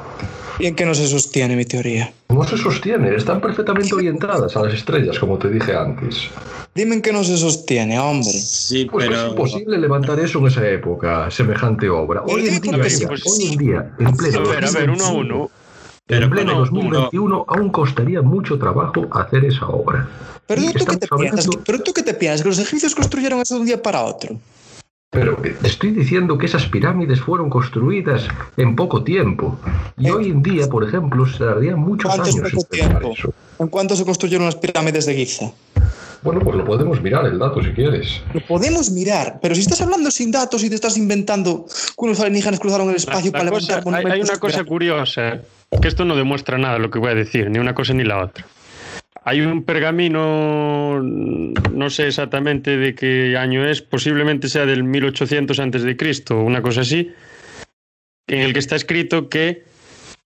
¿Y 0.58 0.66
en 0.66 0.76
qué 0.76 0.88
no 0.88 0.96
se 0.96 1.08
sostiene 1.08 1.56
mi 1.56 1.66
teoría? 1.66 2.12
No 2.30 2.44
se 2.46 2.58
sostiene, 2.58 3.16
están 3.16 3.40
perfectamente 3.42 3.94
orientadas 3.94 4.58
a 4.58 4.64
las 4.64 4.74
estrellas, 4.74 5.20
como 5.20 5.38
te 5.38 5.50
dije 5.50 5.76
antes. 5.76 6.28
Dime 6.74 6.96
en 6.96 7.04
qué 7.04 7.14
no 7.14 7.24
se 7.24 7.38
sostiene, 7.38 8.00
hombre. 8.00 8.32
Sí, 8.32 8.86
pues 8.86 9.08
pero... 9.08 9.22
es 9.22 9.30
imposible 9.30 9.78
levantar 9.78 10.20
eso 10.20 10.40
en 10.40 10.48
esa 10.48 10.68
época, 10.68 11.30
semejante 11.30 11.88
obra. 11.90 12.24
Hoy 12.24 12.48
en 12.48 12.60
día, 12.60 12.74
hoy 12.74 13.52
en 13.52 13.58
día, 13.58 13.92
en 14.00 14.18
pleno 14.18 14.40
a 14.40 14.52
ver, 14.52 14.66
a 14.66 14.72
ver, 14.72 14.90
uno 14.90 15.06
a 15.06 15.12
uno. 15.12 15.52
Pero 16.10 16.26
en 16.26 16.32
pleno 16.32 16.56
2021 16.56 17.46
aún 17.48 17.70
costaría 17.70 18.24
mucho 18.24 18.58
trabajo 18.58 19.06
hacer 19.12 19.46
esa 19.46 19.68
obra. 19.68 20.10
Pero 20.48 20.64
tú, 20.64 20.86
qué 20.86 20.98
te 20.98 21.08
piensas, 21.08 21.48
pero 21.64 21.80
tú 21.84 21.94
qué 21.94 22.02
te 22.02 22.16
piensas, 22.16 22.42
que 22.42 22.50
los 22.50 22.58
egipcios 22.58 22.96
construyeron 22.96 23.40
eso 23.40 23.54
de 23.54 23.60
un 23.62 23.68
día 23.68 23.80
para 23.80 24.04
otro. 24.04 24.36
Pero 25.12 25.36
te 25.36 25.68
estoy 25.68 25.92
diciendo 25.92 26.36
que 26.40 26.48
esas 26.48 26.66
pirámides 26.66 27.22
fueron 27.22 27.52
construidas 27.52 28.28
en 28.58 28.76
poco 28.76 29.04
tiempo. 29.04 29.60
Y 29.98 30.08
Eh, 30.08 30.12
hoy 30.12 30.30
en 30.30 30.42
día, 30.42 30.68
por 30.68 30.84
ejemplo, 30.84 31.28
se 31.28 31.38
tardarían 31.38 31.80
muchos 31.80 32.10
¿Cuánto 32.10 32.28
es 32.28 32.36
años 32.36 32.52
poco 32.52 32.64
en 32.64 32.80
terminar 32.80 33.02
tiempo? 33.02 33.16
eso. 33.16 33.34
¿En 33.60 33.68
cuánto 33.68 33.96
se 33.96 34.04
construyeron 34.04 34.46
las 34.46 34.56
pirámides 34.56 35.06
de 35.06 35.14
Giza? 35.14 35.52
Bueno, 36.22 36.42
pues 36.42 36.56
lo 36.58 36.66
podemos 36.66 37.02
mirar 37.02 37.26
el 37.26 37.40
dato 37.40 37.64
si 37.64 37.70
quieres. 37.72 38.22
Lo 38.34 38.42
podemos 38.42 38.92
mirar, 38.92 39.40
pero 39.42 39.56
si 39.56 39.62
estás 39.62 39.82
hablando 39.82 40.12
sin 40.12 40.32
datos 40.32 40.64
y 40.64 40.70
te 40.70 40.76
estás 40.76 40.98
inventando 40.98 41.66
que 41.66 42.06
unos 42.06 42.20
alienígenas 42.20 42.60
cruzaron 42.60 42.90
el 42.90 42.96
espacio 42.98 43.32
La 43.32 43.40
para 43.40 43.50
cosa- 43.52 43.68
levantar 43.78 43.94
hay, 43.94 43.98
hay 44.00 44.04
monumentos 44.04 44.30
una 44.30 44.40
cosa 44.40 44.64
curiosa, 44.66 45.42
que 45.82 45.88
esto 45.88 46.04
no 46.06 46.16
demuestra 46.16 46.58
nada 46.58 46.78
lo 46.78 46.90
que 46.92 47.00
voy 47.00 47.12
a 47.12 47.16
decir, 47.16 47.50
ni 47.50 47.60
una 47.60 47.74
cosa 47.74 47.94
ni 47.94 48.04
la 48.04 48.24
otra. 48.24 48.46
Hay 49.24 49.42
un 49.42 49.64
pergamino, 49.64 51.00
no 51.02 51.90
sé 51.90 52.08
exactamente 52.08 52.78
de 52.78 52.96
qué 52.96 53.38
año 53.38 53.66
es, 53.68 53.82
posiblemente 53.82 54.50
sea 54.50 54.66
del 54.66 54.84
1800 54.84 55.60
antes 55.60 55.84
de 55.84 55.96
Cristo, 55.98 56.40
una 56.42 56.62
cosa 56.62 56.82
así, 56.82 57.12
en 58.28 58.40
el 58.42 58.54
que 58.54 58.60
está 58.60 58.76
escrito 58.76 59.30
que 59.30 59.64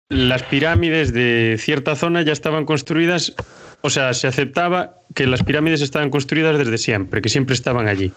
las 0.09 0.43
pirámides 0.43 1.13
de 1.13 1.57
cierta 1.59 1.95
zona 1.95 2.23
ya 2.23 2.33
estaban 2.33 2.65
construidas, 2.65 3.35
o 3.83 3.91
sea, 3.91 4.13
se 4.15 4.27
aceptaba 4.27 4.97
que 5.15 5.27
las 5.27 5.43
pirámides 5.43 5.81
estaban 5.81 6.11
construidas 6.11 6.59
desde 6.59 6.79
siempre, 6.79 7.21
que 7.23 7.29
siempre 7.29 7.55
estaban 7.55 7.89
allí. 7.89 8.13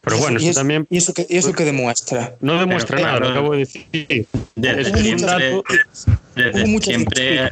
Pero 0.00 0.18
bueno, 0.18 0.38
¿Y 0.40 0.42
eso 0.44 0.50
eso- 0.50 0.60
también 0.60 0.86
¿Y 0.90 0.96
eso 0.98 1.12
que, 1.14 1.26
y 1.28 1.36
eso 1.36 1.52
que 1.52 1.64
demuestra? 1.64 2.34
no 2.40 2.58
demuestra 2.58 2.96
Pero, 2.96 3.06
nada, 3.08 3.20
lo 3.20 3.28
acabo 3.28 3.52
de 3.52 3.58
decir. 3.58 3.86
Desde 4.54 4.84
siempre, 4.84 5.62
desde 6.34 6.80
siempre, 6.80 7.50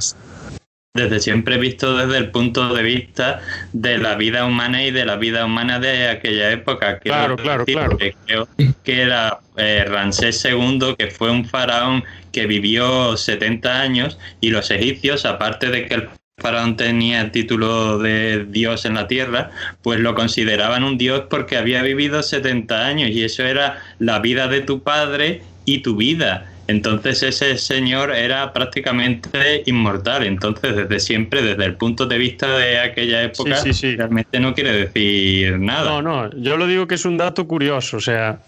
desde 0.95 1.21
siempre 1.21 1.55
he 1.57 1.59
visto 1.59 1.95
desde 1.97 2.17
el 2.19 2.31
punto 2.31 2.73
de 2.75 2.83
vista 2.83 3.41
de 3.73 3.99
la 3.99 4.15
vida 4.15 4.47
humana 4.47 4.85
y 4.85 4.91
de 4.91 5.05
la 5.05 5.17
vida 5.17 5.45
humana 5.45 5.79
de 5.79 6.09
aquella 6.09 6.51
época. 6.53 6.99
Quiero 6.99 7.37
Claro, 7.37 7.37
claro, 7.37 7.65
decir 7.65 7.75
claro. 7.75 7.99
que 7.99 8.15
Creo 8.27 8.49
que 8.83 9.03
era 9.03 9.39
eh, 9.57 9.85
Ramsés 9.87 10.43
II, 10.45 10.95
que 10.99 11.09
fue 11.11 11.31
un 11.31 11.45
faraón 11.45 12.05
que 12.33 12.47
vivió 12.47 13.17
70 13.17 13.81
años, 13.81 14.19
y 14.41 14.51
los 14.51 14.71
egipcios, 14.71 15.27
aparte 15.27 15.69
de 15.69 15.87
que 15.87 15.95
el 15.95 16.09
faraón 16.39 16.77
tenía 16.77 17.23
el 17.23 17.31
título 17.31 17.99
de 17.99 18.45
dios 18.45 18.85
en 18.85 18.95
la 18.95 19.09
tierra, 19.09 19.51
pues 19.83 20.01
lo 20.01 20.15
consideraban 20.15 20.85
un 20.85 20.99
dios 20.99 21.23
porque 21.31 21.57
había 21.57 21.83
vivido 21.83 22.23
70 22.23 22.87
años 22.87 23.11
y 23.11 23.25
eso 23.25 23.43
era 23.43 23.79
la 23.99 24.19
vida 24.19 24.47
de 24.47 24.61
tu 24.61 24.83
padre 24.83 25.41
y 25.65 25.79
tu 25.79 25.97
vida. 25.97 26.53
Entonces 26.69 27.23
ese 27.23 27.57
señor 27.57 28.11
era 28.15 28.53
prácticamente 28.53 29.63
inmortal. 29.67 30.25
Entonces 30.27 30.77
desde 30.77 31.01
siempre, 31.01 31.41
desde 31.41 31.65
el 31.65 31.77
punto 31.77 32.05
de 32.07 32.19
vista 32.19 32.59
de 32.59 32.81
aquella 32.81 33.23
época, 33.23 33.57
Sí, 33.57 33.73
sí, 33.73 33.93
sí. 33.93 33.97
realmente 33.97 34.39
no 34.39 34.53
quiere 34.53 34.73
decir 34.73 35.59
nada. 35.59 35.85
No, 35.91 36.03
no, 36.03 36.31
yo 36.39 36.57
lo 36.59 36.67
digo 36.67 36.87
que 36.87 36.97
es 36.97 37.05
un 37.07 37.17
dato 37.17 37.47
curioso, 37.47 37.97
o 37.97 38.01
sea, 38.01 38.41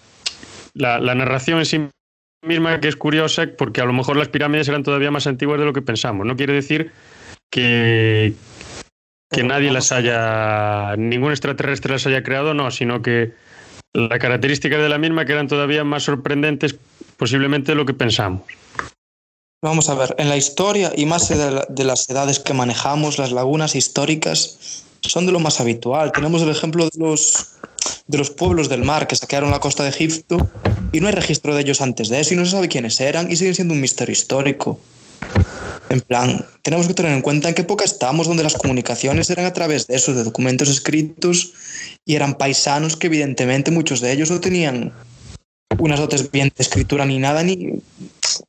la, 0.75 0.99
la 0.99 1.15
narración 1.15 1.61
en 1.61 1.65
sí 1.65 1.81
misma 2.47 2.81
que 2.81 2.89
es 2.89 2.97
curiosa 2.97 3.47
porque 3.57 3.81
a 3.81 3.85
lo 3.85 3.93
mejor 3.93 4.17
las 4.17 4.29
pirámides 4.29 4.69
eran 4.69 4.83
todavía 4.83 5.11
más 5.11 5.27
antiguas 5.27 5.59
de 5.59 5.65
lo 5.65 5.73
que 5.73 5.81
pensamos. 5.83 6.27
No 6.27 6.37
quiere 6.37 6.53
decir 6.53 6.93
que, 7.51 8.35
que 9.31 9.43
nadie 9.43 9.71
las 9.73 9.93
haya, 9.93 10.95
ningún 10.97 11.31
extraterrestre 11.33 11.93
las 11.93 12.07
haya 12.07 12.23
creado, 12.23 12.55
no, 12.55 12.71
sino 12.71 13.03
que 13.03 13.33
la 13.95 14.19
característica 14.19 14.79
de 14.79 14.89
la 14.89 14.99
misma 14.99 15.25
que 15.25 15.33
eran 15.33 15.49
todavía 15.49 15.83
más 15.85 16.03
sorprendentes 16.05 16.77
posiblemente 17.17 17.73
de 17.73 17.77
lo 17.77 17.87
que 17.87 17.95
pensamos. 17.95 18.43
Vamos 19.63 19.89
a 19.89 19.95
ver, 19.95 20.15
en 20.19 20.29
la 20.29 20.37
historia 20.37 20.93
y 20.95 21.05
más 21.07 21.29
de, 21.29 21.37
la- 21.51 21.67
de 21.69 21.85
las 21.85 22.09
edades 22.09 22.39
que 22.39 22.55
manejamos, 22.55 23.19
las 23.19 23.33
lagunas 23.33 23.75
históricas 23.75 24.85
son 25.01 25.27
de 25.27 25.33
lo 25.33 25.41
más 25.41 25.61
habitual. 25.61 26.13
Tenemos 26.13 26.43
el 26.43 26.51
ejemplo 26.51 26.85
de 26.85 26.91
los, 26.97 27.57
de 28.07 28.19
los 28.19 28.31
pueblos 28.31 28.69
del 28.69 28.85
mar 28.85 29.09
que 29.09 29.17
saquearon 29.17 29.51
la 29.51 29.59
costa 29.59 29.83
de 29.83 29.89
Egipto 29.89 30.49
y 30.93 31.01
no 31.01 31.09
hay 31.09 31.15
registro 31.15 31.55
de 31.57 31.63
ellos 31.63 31.81
antes 31.81 32.09
de 32.09 32.21
eso 32.21 32.35
y 32.35 32.37
no 32.37 32.45
se 32.45 32.53
sabe 32.53 32.69
quiénes 32.69 33.01
eran 33.01 33.33
y 33.33 33.37
siguen 33.37 33.55
siendo 33.57 33.75
un 33.75 33.81
misterio 33.81 34.13
histórico. 34.13 34.79
En 35.91 36.01
plan, 36.03 36.45
tenemos 36.63 36.87
que 36.87 36.95
tener 36.95 37.13
en 37.13 37.23
cuenta 37.23 37.49
en 37.49 37.55
qué 37.55 37.63
época 37.63 37.85
estamos, 37.85 38.27
donde 38.27 38.43
las 38.43 38.55
comunicaciones 38.55 39.31
eran 39.31 39.47
a 39.47 39.53
través 39.55 39.87
de 39.87 39.97
eso, 39.97 40.13
de 40.13 40.23
documentos 40.23 40.69
escritos 40.69 41.55
y 42.05 42.15
eran 42.15 42.35
paisanos 42.35 42.97
que 42.97 43.07
evidentemente 43.07 43.71
muchos 43.71 44.01
de 44.01 44.13
ellos 44.13 44.31
no 44.31 44.41
tenían 44.41 44.93
unas 45.79 46.01
dotes 46.01 46.31
bien 46.31 46.53
de 46.55 46.63
escritura 46.63 47.07
ni 47.07 47.19
nada, 47.19 47.43
ni 47.43 47.81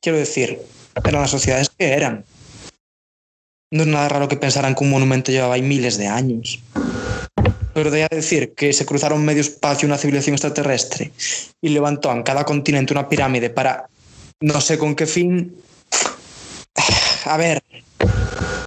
quiero 0.01 0.17
decir, 0.17 0.59
eran 1.03 1.21
las 1.21 1.31
sociedades 1.31 1.69
que 1.69 1.87
eran. 1.87 2.25
No 3.71 3.83
es 3.83 3.87
nada 3.87 4.09
raro 4.09 4.27
que 4.27 4.35
pensaran 4.35 4.75
que 4.75 4.83
un 4.83 4.89
monumento 4.89 5.31
llevaba 5.31 5.53
ahí 5.53 5.61
miles 5.61 5.97
de 5.97 6.07
años. 6.07 6.59
Pero 7.73 7.91
de 7.91 8.07
decir 8.09 8.53
que 8.55 8.73
se 8.73 8.85
cruzaron 8.85 9.23
medio 9.23 9.41
espacio 9.41 9.85
una 9.85 9.97
civilización 9.97 10.33
extraterrestre 10.33 11.11
y 11.61 11.69
levantó 11.69 12.11
en 12.11 12.23
cada 12.23 12.43
continente 12.43 12.93
una 12.93 13.07
pirámide 13.07 13.49
para 13.49 13.87
no 14.41 14.59
sé 14.59 14.77
con 14.77 14.95
qué 14.95 15.05
fin. 15.05 15.55
A 17.25 17.37
ver, 17.37 17.61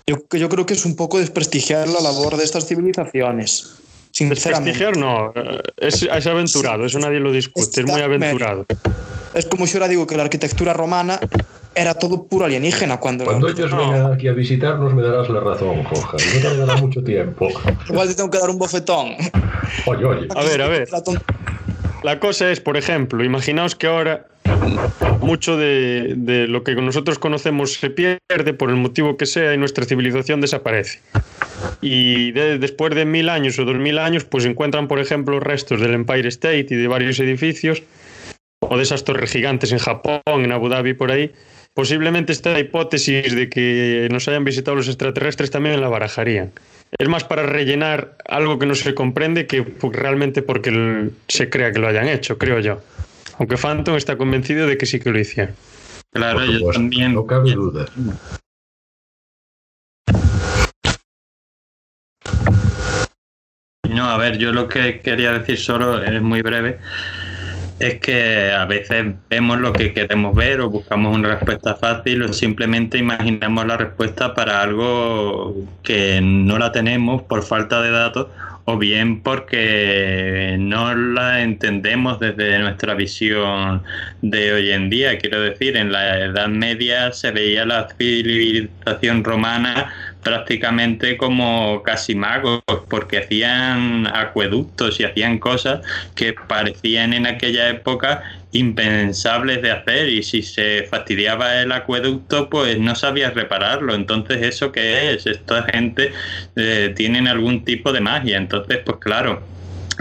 yo, 0.06 0.16
yo 0.30 0.48
creo 0.48 0.66
que 0.66 0.74
es 0.74 0.84
un 0.84 0.96
poco 0.96 1.18
desprestigiar 1.18 1.88
la 1.88 2.00
labor 2.00 2.36
de 2.36 2.44
estas 2.44 2.66
civilizaciones. 2.66 3.78
Desprestigiar 4.18 4.96
no, 4.96 5.32
es, 5.78 6.02
es 6.02 6.26
aventurado, 6.26 6.84
eso 6.84 6.98
nadie 6.98 7.18
lo 7.18 7.32
discute, 7.32 7.80
es 7.80 7.86
muy 7.86 8.02
aventurado. 8.02 8.66
Es 9.32 9.46
como 9.46 9.64
yo 9.64 9.78
ahora 9.78 9.88
digo 9.88 10.06
que 10.06 10.16
la 10.16 10.24
arquitectura 10.24 10.74
romana 10.74 11.18
era 11.74 11.94
todo 11.94 12.24
puro 12.24 12.44
alienígena 12.44 13.00
cuando... 13.00 13.24
Cuando 13.24 13.48
ellos 13.48 13.70
no. 13.70 13.90
vengan 13.90 14.12
aquí 14.12 14.28
a 14.28 14.32
visitarnos 14.32 14.92
me 14.92 15.02
darás 15.02 15.30
la 15.30 15.40
razón, 15.40 15.82
Joja. 15.84 16.16
No 16.34 16.42
tardará 16.42 16.76
mucho 16.76 17.02
tiempo. 17.02 17.48
Igual 17.88 18.08
te 18.08 18.14
tengo 18.14 18.30
que 18.30 18.38
dar 18.38 18.50
un 18.50 18.58
bofetón. 18.58 19.14
Oye, 19.86 20.04
oye. 20.04 20.28
A 20.34 20.44
ver, 20.44 20.60
a 20.60 20.68
ver. 20.68 20.88
La 22.02 22.18
cosa 22.18 22.50
es, 22.50 22.60
por 22.60 22.76
ejemplo, 22.76 23.22
imaginaos 23.24 23.76
que 23.76 23.86
ahora 23.86 24.26
mucho 25.20 25.56
de, 25.56 26.46
lo 26.48 26.64
que 26.64 26.74
nosotros 26.74 27.18
conocemos 27.18 27.74
se 27.74 27.90
pierde 27.90 28.54
por 28.54 28.70
el 28.70 28.76
motivo 28.76 29.16
que 29.16 29.26
sea 29.26 29.54
y 29.54 29.58
nuestra 29.58 29.84
civilización 29.84 30.40
desaparece. 30.40 31.00
Y 31.80 32.32
de, 32.32 32.58
después 32.58 32.94
de 32.94 33.04
mil 33.04 33.28
años 33.28 33.58
o 33.58 33.64
dos 33.64 33.76
mil 33.76 33.98
años, 33.98 34.24
pues 34.24 34.44
encuentran, 34.44 34.88
por 34.88 34.98
ejemplo, 34.98 35.38
restos 35.38 35.80
del 35.80 35.94
Empire 35.94 36.28
State 36.28 36.66
y 36.70 36.76
de 36.76 36.88
varios 36.88 37.20
edificios, 37.20 37.82
o 38.60 38.76
de 38.76 38.82
esas 38.82 39.04
torres 39.04 39.30
gigantes 39.30 39.72
en 39.72 39.78
Japón, 39.78 40.20
en 40.26 40.52
Abu 40.52 40.68
Dhabi, 40.68 40.94
por 40.94 41.12
ahí. 41.12 41.32
Posiblemente 41.74 42.32
esta 42.32 42.58
hipótesis 42.58 43.34
de 43.34 43.48
que 43.48 44.08
nos 44.10 44.28
hayan 44.28 44.44
visitado 44.44 44.76
los 44.76 44.88
extraterrestres 44.88 45.50
también 45.50 45.80
la 45.80 45.88
barajarían. 45.88 46.52
Es 46.98 47.08
más 47.08 47.24
para 47.24 47.44
rellenar 47.44 48.16
algo 48.28 48.58
que 48.58 48.66
no 48.66 48.74
se 48.74 48.94
comprende 48.94 49.46
que 49.46 49.64
realmente 49.92 50.42
porque 50.42 51.10
se 51.26 51.48
crea 51.48 51.72
que 51.72 51.78
lo 51.78 51.88
hayan 51.88 52.08
hecho, 52.08 52.38
creo 52.38 52.60
yo. 52.60 52.80
Aunque 53.38 53.56
Phantom 53.56 53.96
está 53.96 54.16
convencido 54.16 54.66
de 54.66 54.76
que 54.76 54.86
sí 54.86 55.00
que 55.00 55.10
lo 55.10 55.18
hicieron. 55.18 55.54
Claro, 56.12 56.44
yo 56.44 56.70
también. 56.70 57.14
No 57.14 57.26
cabe 57.26 57.52
duda. 57.52 57.86
No, 63.88 64.10
a 64.10 64.16
ver, 64.18 64.38
yo 64.38 64.52
lo 64.52 64.68
que 64.68 65.00
quería 65.00 65.32
decir 65.32 65.58
solo 65.58 66.02
es 66.02 66.20
muy 66.20 66.42
breve. 66.42 66.78
Es 67.78 67.98
que 67.98 68.52
a 68.52 68.64
veces 68.64 69.14
vemos 69.28 69.58
lo 69.58 69.72
que 69.72 69.92
queremos 69.92 70.36
ver 70.36 70.60
o 70.60 70.70
buscamos 70.70 71.16
una 71.16 71.34
respuesta 71.34 71.74
fácil 71.74 72.22
o 72.22 72.32
simplemente 72.32 72.98
imaginamos 72.98 73.66
la 73.66 73.76
respuesta 73.76 74.34
para 74.34 74.62
algo 74.62 75.56
que 75.82 76.20
no 76.22 76.58
la 76.58 76.70
tenemos 76.70 77.22
por 77.22 77.42
falta 77.42 77.82
de 77.82 77.90
datos 77.90 78.28
o 78.64 78.78
bien 78.78 79.22
porque 79.22 80.56
no 80.58 80.94
la 80.94 81.42
entendemos 81.42 82.20
desde 82.20 82.58
nuestra 82.60 82.94
visión 82.94 83.82
de 84.20 84.52
hoy 84.52 84.70
en 84.70 84.88
día. 84.88 85.18
Quiero 85.18 85.40
decir, 85.40 85.76
en 85.76 85.90
la 85.90 86.20
Edad 86.20 86.48
Media 86.48 87.12
se 87.12 87.32
veía 87.32 87.64
la 87.64 87.88
civilización 87.98 89.24
romana 89.24 89.92
prácticamente 90.22 91.16
como 91.16 91.82
casi 91.82 92.14
magos, 92.14 92.62
porque 92.88 93.18
hacían 93.18 94.06
acueductos 94.06 95.00
y 95.00 95.04
hacían 95.04 95.38
cosas 95.38 95.80
que 96.14 96.34
parecían 96.34 97.12
en 97.12 97.26
aquella 97.26 97.68
época 97.68 98.22
impensables 98.52 99.62
de 99.62 99.70
hacer 99.70 100.08
y 100.08 100.22
si 100.22 100.42
se 100.42 100.84
fastidiaba 100.84 101.62
el 101.62 101.72
acueducto 101.72 102.48
pues 102.50 102.78
no 102.78 102.94
sabías 102.94 103.34
repararlo. 103.34 103.94
Entonces 103.94 104.42
eso 104.42 104.72
qué 104.72 105.12
es 105.12 105.26
esta 105.26 105.64
gente 105.64 106.12
eh, 106.56 106.92
tienen 106.96 107.26
algún 107.28 107.64
tipo 107.64 107.92
de 107.92 108.00
magia. 108.00 108.36
Entonces 108.36 108.80
pues 108.84 108.98
claro 108.98 109.51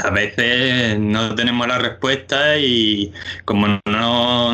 a 0.03 0.09
veces 0.09 0.99
no 0.99 1.35
tenemos 1.35 1.67
la 1.67 1.77
respuesta 1.77 2.57
y 2.57 3.13
como 3.45 3.79
no, 3.85 4.53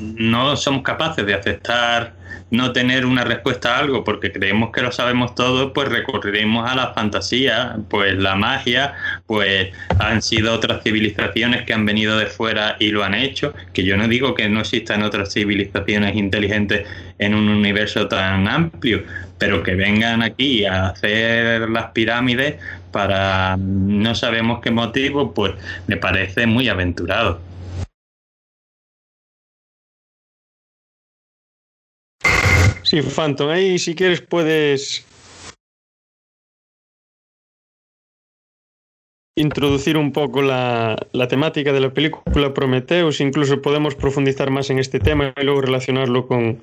no 0.00 0.56
somos 0.56 0.82
capaces 0.82 1.26
de 1.26 1.34
aceptar 1.34 2.14
no 2.50 2.72
tener 2.72 3.04
una 3.04 3.24
respuesta 3.24 3.76
a 3.76 3.80
algo 3.80 4.04
porque 4.04 4.30
creemos 4.32 4.70
que 4.72 4.82
lo 4.82 4.92
sabemos 4.92 5.34
todo, 5.34 5.72
pues 5.72 5.88
recurriremos 5.88 6.70
a 6.70 6.74
la 6.74 6.94
fantasía, 6.94 7.76
pues 7.90 8.16
la 8.16 8.36
magia, 8.36 8.94
pues 9.26 9.72
han 9.98 10.22
sido 10.22 10.54
otras 10.54 10.82
civilizaciones 10.82 11.62
que 11.62 11.74
han 11.74 11.84
venido 11.84 12.16
de 12.16 12.26
fuera 12.26 12.76
y 12.78 12.90
lo 12.90 13.02
han 13.02 13.14
hecho, 13.14 13.54
que 13.72 13.84
yo 13.84 13.96
no 13.96 14.08
digo 14.08 14.34
que 14.34 14.48
no 14.48 14.60
existan 14.60 15.02
otras 15.02 15.32
civilizaciones 15.32 16.14
inteligentes 16.16 16.86
en 17.18 17.34
un 17.34 17.48
universo 17.48 18.06
tan 18.08 18.46
amplio, 18.46 19.02
pero 19.38 19.62
que 19.62 19.74
vengan 19.74 20.22
aquí 20.22 20.64
a 20.64 20.88
hacer 20.88 21.68
las 21.70 21.86
pirámides 21.86 22.56
para 22.94 23.56
no 23.58 24.14
sabemos 24.14 24.60
qué 24.62 24.70
motivo, 24.70 25.34
pues 25.34 25.54
me 25.88 25.96
parece 25.96 26.46
muy 26.46 26.68
aventurado. 26.68 27.40
Sí, 32.84 33.02
Phantom, 33.02 33.50
ahí 33.50 33.80
si 33.80 33.96
quieres 33.96 34.20
puedes 34.20 35.04
introducir 39.36 39.96
un 39.96 40.12
poco 40.12 40.40
la, 40.42 40.96
la, 41.10 41.26
temática 41.26 41.72
de 41.72 41.80
la 41.80 41.92
película 41.92 42.54
Prometheus, 42.54 43.20
incluso 43.20 43.60
podemos 43.60 43.96
profundizar 43.96 44.50
más 44.50 44.70
en 44.70 44.78
este 44.78 45.00
tema 45.00 45.34
y 45.36 45.44
luego 45.44 45.62
relacionarlo 45.62 46.28
con, 46.28 46.60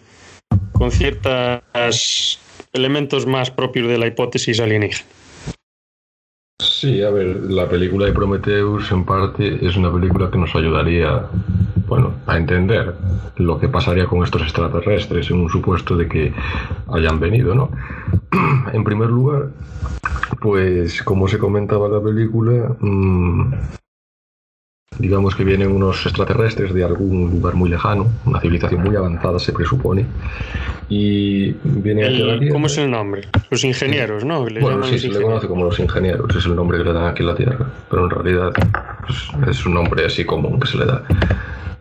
con 0.71 0.91
ciertos 0.91 2.39
elementos 2.71 3.25
más 3.25 3.51
propios 3.51 3.89
de 3.89 3.97
la 3.97 4.07
hipótesis 4.07 4.61
alienígena. 4.61 5.20
Sí, 6.61 7.01
a 7.01 7.09
ver, 7.09 7.49
la 7.49 7.67
película 7.67 8.05
de 8.05 8.11
Prometheus 8.11 8.91
en 8.91 9.03
parte 9.03 9.65
es 9.65 9.75
una 9.77 9.91
película 9.91 10.29
que 10.29 10.37
nos 10.37 10.55
ayudaría 10.55 11.25
bueno, 11.87 12.13
a 12.27 12.37
entender 12.37 12.93
lo 13.37 13.59
que 13.59 13.67
pasaría 13.67 14.05
con 14.05 14.23
estos 14.23 14.43
extraterrestres 14.43 15.31
en 15.31 15.41
un 15.41 15.49
supuesto 15.49 15.97
de 15.97 16.07
que 16.07 16.33
hayan 16.93 17.19
venido, 17.19 17.55
¿no? 17.55 17.71
En 18.73 18.83
primer 18.83 19.09
lugar, 19.09 19.49
pues 20.39 21.01
como 21.01 21.27
se 21.27 21.39
comentaba 21.39 21.87
en 21.87 21.93
la 21.93 22.01
película, 22.01 22.75
mmm, 22.79 23.53
digamos 24.97 25.35
que 25.35 25.43
vienen 25.43 25.71
unos 25.71 26.05
extraterrestres 26.05 26.73
de 26.73 26.83
algún 26.83 27.31
lugar 27.31 27.55
muy 27.55 27.69
lejano, 27.69 28.07
una 28.25 28.39
civilización 28.39 28.83
muy 28.83 28.95
avanzada 28.95 29.39
se 29.39 29.51
presupone, 29.51 30.05
y 30.89 31.51
viene 31.63 32.05
aquí 32.05 32.21
a 32.21 32.25
la 32.25 32.39
Tierra. 32.39 32.53
¿Cómo 32.53 32.67
es 32.67 32.77
el 32.77 32.91
nombre? 32.91 33.23
Los 33.49 33.63
ingenieros, 33.63 34.25
¿no? 34.25 34.47
Le 34.47 34.59
bueno, 34.59 34.83
sí, 34.83 34.99
se 34.99 35.09
le 35.09 35.21
conoce 35.21 35.47
como 35.47 35.65
los 35.65 35.79
ingenieros, 35.79 36.35
es 36.35 36.45
el 36.45 36.55
nombre 36.55 36.77
que 36.77 36.83
le 36.83 36.93
dan 36.93 37.05
aquí 37.05 37.23
a 37.23 37.27
la 37.27 37.35
Tierra, 37.35 37.65
pero 37.89 38.03
en 38.03 38.09
realidad 38.09 38.51
pues, 39.07 39.49
es 39.49 39.65
un 39.65 39.73
nombre 39.73 40.05
así 40.05 40.23
común 40.25 40.59
que 40.59 40.67
se 40.67 40.77
le 40.77 40.85
da. 40.85 41.03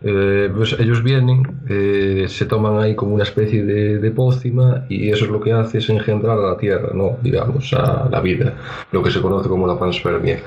Eh, 0.03 0.51
pues 0.55 0.75
ellos 0.79 1.03
vienen, 1.03 1.43
eh, 1.69 2.25
se 2.27 2.45
toman 2.47 2.79
ahí 2.79 2.95
como 2.95 3.13
una 3.13 3.23
especie 3.23 3.63
de, 3.63 3.99
de, 3.99 4.11
pócima 4.11 4.85
y 4.89 5.09
eso 5.09 5.25
es 5.25 5.31
lo 5.31 5.39
que 5.39 5.53
hace 5.53 5.77
es 5.77 5.89
engendrar 5.89 6.39
a 6.39 6.49
la 6.49 6.57
Tierra, 6.57 6.89
¿no? 6.95 7.17
digamos, 7.21 7.71
a 7.73 8.09
la 8.09 8.19
vida, 8.19 8.55
lo 8.91 9.03
que 9.03 9.11
se 9.11 9.21
conoce 9.21 9.47
como 9.47 9.67
la 9.67 9.77
panspermia. 9.77 10.39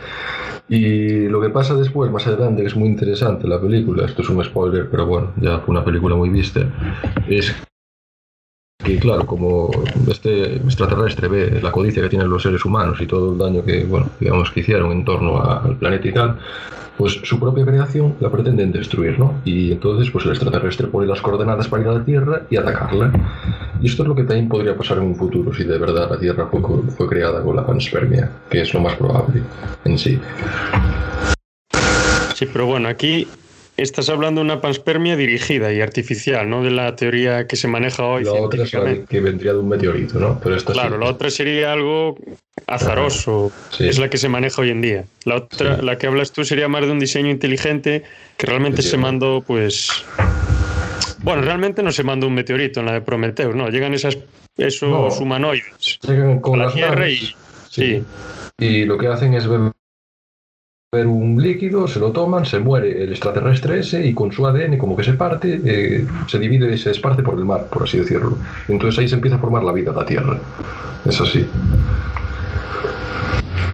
Y 0.69 1.29
lo 1.29 1.41
que 1.41 1.51
pasa 1.51 1.75
después, 1.75 2.11
más 2.11 2.27
adelante, 2.27 2.63
que 2.63 2.69
es 2.69 2.77
muy 2.77 2.89
interesante 2.89 3.47
la 3.47 3.61
película, 3.61 4.07
esto 4.07 4.23
es 4.23 4.29
un 4.29 4.43
spoiler, 4.43 4.89
pero 4.91 5.07
bueno, 5.07 5.33
ya 5.41 5.61
fue 5.61 5.73
una 5.73 5.85
película 5.85 6.17
muy 6.17 6.31
vista, 6.31 6.61
es 7.29 7.55
que 8.85 8.99
claro, 8.99 9.25
como 9.25 9.71
este 10.09 10.57
extraterrestre 10.57 11.29
ve 11.29 11.61
la 11.63 11.71
codicia 11.71 12.03
que 12.03 12.09
tienen 12.09 12.29
los 12.29 12.43
seres 12.43 12.65
humanos 12.65 13.01
y 13.01 13.07
todo 13.07 13.33
el 13.33 13.39
daño 13.39 13.65
que, 13.65 13.85
bueno, 13.85 14.11
digamos 14.19 14.51
que 14.51 14.61
hicieron 14.61 14.91
en 14.93 15.05
torno 15.05 15.43
al 15.43 15.77
planeta 15.77 16.09
y 16.09 16.13
tal, 16.13 16.39
pues 16.97 17.21
su 17.23 17.41
propia 17.41 17.65
creación 17.65 18.15
la 18.21 18.31
pretenden 18.31 18.73
destruir, 18.73 19.19
¿no? 19.19 19.41
Y 19.45 19.73
entonces 19.73 20.11
pues 20.11 20.25
el 20.25 20.33
extraterrestre 20.33 20.87
pone 20.87 21.07
las 21.07 21.21
coordenadas 21.21 21.69
para 21.69 21.83
ir 21.83 21.89
a 21.89 21.93
la 21.95 22.05
Tierra 22.05 22.43
y 22.51 22.57
atacarla. 22.57 23.13
Y 23.81 23.87
esto 23.87 24.03
es 24.03 24.09
lo 24.09 24.15
que 24.15 24.25
también 24.25 24.49
podría 24.49 24.77
pasar 24.77 24.99
en 24.99 25.05
un 25.05 25.17
futuro 25.17 25.53
si 25.53 25.65
de 25.65 25.79
verdad 25.79 26.11
la 26.11 26.19
Tierra 26.19 26.47
fue, 26.47 26.61
fue 26.97 27.09
creada 27.09 27.43
con 27.43 27.57
la 27.57 27.67
panspermia, 27.67 28.31
que 28.49 28.63
es 28.63 28.73
lo 28.73 28.81
más 28.81 28.95
probable 28.97 29.43
en 29.85 29.99
sí. 29.99 30.19
Sí, 32.35 32.47
pero 32.53 32.67
bueno, 32.67 32.89
aquí 32.89 33.29
Estás 33.77 34.09
hablando 34.09 34.41
de 34.41 34.45
una 34.45 34.61
panspermia 34.61 35.17
dirigida 35.17 35.73
y 35.73 35.81
artificial, 35.81 36.49
no 36.49 36.63
de 36.63 36.71
la 36.71 36.95
teoría 36.95 37.49
que 37.49 37.57
se 37.57 37.67
maneja 37.67 38.05
hoy. 38.05 38.23
La 38.23 38.33
otra 38.33 38.63
es 38.63 38.71
que 39.09 39.21
vendría 39.21 39.53
de 39.53 39.59
un 39.59 39.69
meteorito, 39.69 40.21
¿no? 40.21 40.39
Pero 40.41 40.55
esta 40.55 40.73
claro, 40.73 40.95
sí. 40.97 41.03
la 41.03 41.11
otra 41.11 41.31
sería 41.31 41.73
algo 41.73 42.17
azaroso, 42.69 43.51
sí. 43.71 43.89
es 43.89 43.99
la 43.99 44.09
que 44.09 44.17
se 44.17 44.29
maneja 44.29 44.63
hoy 44.63 44.71
en 44.71 44.81
día. 44.81 45.05
La 45.25 45.37
otra, 45.37 45.77
sí. 45.77 45.85
la 45.85 45.99
que 45.99 46.07
hablas 46.07 46.31
tú, 46.31 46.45
sería 46.45 46.69
más 46.69 46.87
de 46.87 46.93
un 46.93 47.01
diseño 47.01 47.31
inteligente 47.31 48.05
que 48.37 48.47
realmente 48.47 48.81
se 48.81 48.97
mandó, 48.97 49.43
pues. 49.45 49.89
Bueno, 51.23 51.43
realmente 51.43 51.83
no 51.83 51.91
se 51.91 52.05
mandó 52.05 52.29
un 52.29 52.35
meteorito 52.35 52.79
en 52.79 52.87
la 52.87 52.93
de 52.93 53.01
Prometheus, 53.01 53.57
no. 53.57 53.71
Llegan 53.71 53.93
esas, 53.93 54.17
esos 54.57 54.89
no, 54.89 55.09
humanoides 55.25 55.99
llegan 56.07 56.39
con 56.39 56.55
a 56.55 56.59
la 56.59 56.65
las 56.67 56.75
Tierra 56.75 56.95
naves, 56.95 57.23
y. 57.23 57.37
Sí. 57.71 58.05
Y 58.57 58.85
lo 58.85 58.97
que 58.99 59.09
hacen 59.09 59.35
es 59.35 59.49
beber 59.49 59.73
un 61.03 61.41
líquido, 61.41 61.89
se 61.89 61.99
lo 61.99 62.13
toman, 62.13 62.47
se 62.47 62.59
muere 62.59 63.03
el 63.03 63.11
extraterrestre 63.11 63.81
ese 63.81 64.07
y 64.07 64.15
con 64.15 64.31
su 64.33 64.47
ADN 64.47 64.79
como 64.79 64.97
que 64.97 65.03
se 65.03 65.15
parte, 65.15 65.61
eh, 65.65 66.07
se 66.27 66.39
divide 66.39 66.73
y 66.73 66.79
se 66.79 66.91
esparce 66.93 67.23
por 67.23 67.39
el 67.39 67.45
mar, 67.45 67.67
por 67.71 67.83
así 67.83 67.99
decirlo. 67.99 68.39
Entonces 68.69 68.99
ahí 69.01 69.09
se 69.09 69.17
empieza 69.17 69.37
a 69.37 69.41
formar 69.41 69.65
la 69.65 69.73
vida 69.73 69.91
de 69.91 69.97
la 69.97 70.07
Tierra. 70.07 70.39
Es 71.05 71.21
así. 71.21 71.47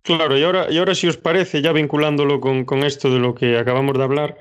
Claro, 0.02 0.36
y 0.36 0.42
ahora, 0.42 0.66
y 0.70 0.78
ahora 0.78 0.94
si 0.94 1.06
os 1.06 1.16
parece, 1.16 1.62
ya 1.62 1.72
vinculándolo 1.72 2.40
con, 2.40 2.64
con 2.64 2.82
esto 2.84 3.12
de 3.12 3.20
lo 3.20 3.34
que 3.34 3.58
acabamos 3.58 3.96
de 3.96 4.02
hablar, 4.02 4.36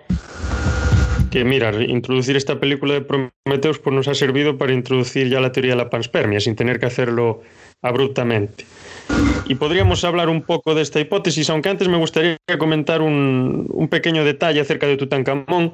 que, 1.30 1.44
mira, 1.44 1.72
introducir 1.84 2.36
esta 2.36 2.60
película 2.60 2.96
de 2.96 3.02
Prometheus 3.02 3.80
pues 3.80 3.96
nos 3.96 4.08
ha 4.08 4.16
servido 4.16 4.58
para 4.58 4.74
introducir 4.74 5.30
ya 5.30 5.40
la 5.40 5.52
teoría 5.52 5.74
de 5.74 5.78
la 5.78 5.90
panspermia, 5.90 6.40
sin 6.40 6.56
tener 6.56 6.80
que 6.80 6.88
hacerlo 6.88 7.42
abruptamente. 7.82 8.66
Y 9.50 9.56
podríamos 9.56 10.04
hablar 10.04 10.30
un 10.30 10.44
poco 10.44 10.76
de 10.76 10.84
esta 10.84 11.00
hipótesis, 11.00 11.50
aunque 11.50 11.70
antes 11.70 11.88
me 11.88 11.98
gustaría 11.98 12.38
comentar 12.60 13.02
un, 13.02 13.88
pequeño 13.90 14.24
detalle 14.24 14.60
acerca 14.60 14.86
de 14.86 14.96
Tutankamón 14.96 15.74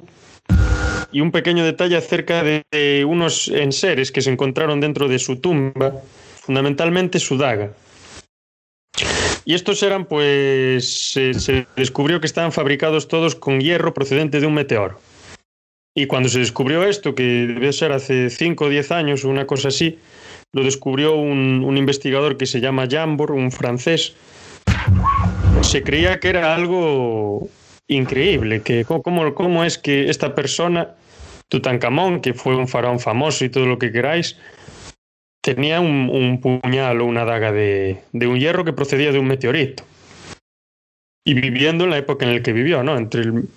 y 1.12 1.20
un 1.20 1.32
pequeño 1.32 1.66
detalle 1.66 1.98
acerca 1.98 2.44
de, 2.44 3.06
unos 3.06 3.50
enseres 3.50 4.14
que 4.14 4.22
se 4.22 4.32
encontraron 4.32 4.80
dentro 4.80 5.10
de 5.10 5.20
su 5.20 5.42
tumba, 5.42 5.94
fundamentalmente 6.40 7.20
su 7.20 7.38
daga. 7.38 7.74
Y 9.44 9.54
estos 9.54 9.84
eran, 9.84 10.06
pues, 10.06 11.12
se, 11.12 11.68
descubrió 11.76 12.22
que 12.22 12.28
estaban 12.28 12.54
fabricados 12.54 13.08
todos 13.10 13.36
con 13.36 13.60
hierro 13.60 13.94
procedente 13.94 14.40
de 14.40 14.48
un 14.48 14.54
meteoro. 14.54 15.00
Y 15.94 16.08
cuando 16.08 16.30
se 16.30 16.40
descubrió 16.40 16.84
esto, 16.84 17.14
que 17.14 17.24
debe 17.24 17.72
ser 17.72 17.92
hace 17.92 18.30
5 18.30 18.66
o 18.66 18.70
10 18.70 18.92
años 18.92 19.24
una 19.24 19.46
cosa 19.46 19.68
así, 19.68 20.00
lo 20.56 20.64
descubrió 20.64 21.16
un, 21.18 21.76
investigador 21.78 22.38
que 22.38 22.46
se 22.46 22.62
llama 22.62 22.88
Jambor, 22.90 23.34
un 23.34 23.52
francés. 23.52 24.16
Se 25.62 25.84
creía 25.84 26.22
que 26.22 26.30
era 26.30 26.56
algo 26.56 27.50
increíble, 27.88 28.62
que 28.62 28.86
cómo, 28.86 29.66
es 29.66 29.78
que 29.78 30.10
esta 30.10 30.34
persona, 30.34 30.92
Tutankamón, 31.50 32.22
que 32.22 32.34
fue 32.34 32.56
un 32.56 32.70
faraón 32.70 33.02
famoso 33.02 33.44
y 33.44 33.50
todo 33.50 33.66
lo 33.66 33.78
que 33.78 33.92
queráis, 33.92 34.38
tenía 35.42 35.82
un, 35.82 36.40
puñal 36.42 37.02
o 37.02 37.06
una 37.06 37.26
daga 37.26 37.52
de, 37.52 37.98
de, 38.14 38.28
un 38.28 38.40
hierro 38.40 38.64
que 38.64 38.72
procedía 38.72 39.12
de 39.12 39.20
un 39.20 39.28
meteorito. 39.28 39.84
Y 41.26 41.34
viviendo 41.34 41.84
en 41.84 41.90
la 41.90 41.98
época 41.98 42.26
en 42.26 42.34
la 42.34 42.42
que 42.42 42.54
vivió, 42.54 42.82
¿no? 42.82 42.98
Entre 42.98 43.24
el, 43.24 43.50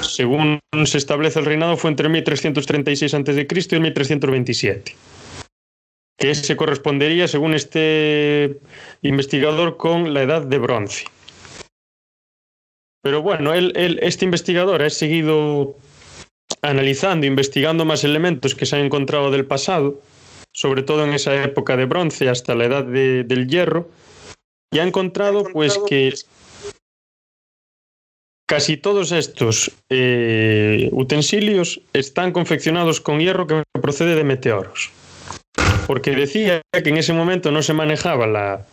según 0.00 0.60
se 0.86 0.96
establece 0.96 1.40
el 1.40 1.44
reinado, 1.44 1.76
fue 1.76 1.90
entre 1.90 2.08
1336 2.08 3.12
a.C. 3.12 3.46
y 3.70 3.80
1327. 3.80 4.94
Que 6.18 6.34
se 6.34 6.56
correspondería, 6.56 7.28
según 7.28 7.54
este 7.54 8.58
investigador, 9.02 9.76
con 9.76 10.12
la 10.12 10.22
edad 10.22 10.42
de 10.42 10.58
bronce. 10.58 11.04
Pero 13.02 13.22
bueno, 13.22 13.54
él, 13.54 13.72
él, 13.76 13.98
este 14.02 14.24
investigador 14.24 14.82
ha 14.82 14.90
seguido 14.90 15.76
analizando, 16.60 17.24
investigando 17.26 17.84
más 17.84 18.02
elementos 18.04 18.54
que 18.54 18.66
se 18.66 18.76
han 18.76 18.84
encontrado 18.84 19.30
del 19.30 19.46
pasado 19.46 20.02
sobre 20.58 20.82
todo 20.82 21.04
en 21.04 21.12
esa 21.12 21.40
época 21.44 21.76
de 21.76 21.84
bronce 21.84 22.28
hasta 22.28 22.56
la 22.56 22.64
edad 22.64 22.84
de, 22.84 23.22
del 23.22 23.46
hierro, 23.46 23.88
y 24.72 24.80
ha 24.80 24.82
encontrado 24.82 25.44
pues 25.44 25.78
que 25.88 26.12
casi 28.46 28.76
todos 28.76 29.12
estos 29.12 29.70
eh, 29.88 30.88
utensilios 30.92 31.80
están 31.92 32.32
confeccionados 32.32 33.00
con 33.00 33.20
hierro 33.20 33.46
que 33.46 33.62
procede 33.80 34.16
de 34.16 34.24
meteoros. 34.24 34.90
Porque 35.86 36.12
decía 36.12 36.62
que 36.72 36.90
en 36.90 36.98
ese 36.98 37.12
momento 37.12 37.50
no 37.50 37.62
se 37.62 37.72
manejaba 37.72 38.26
la, 38.26 38.66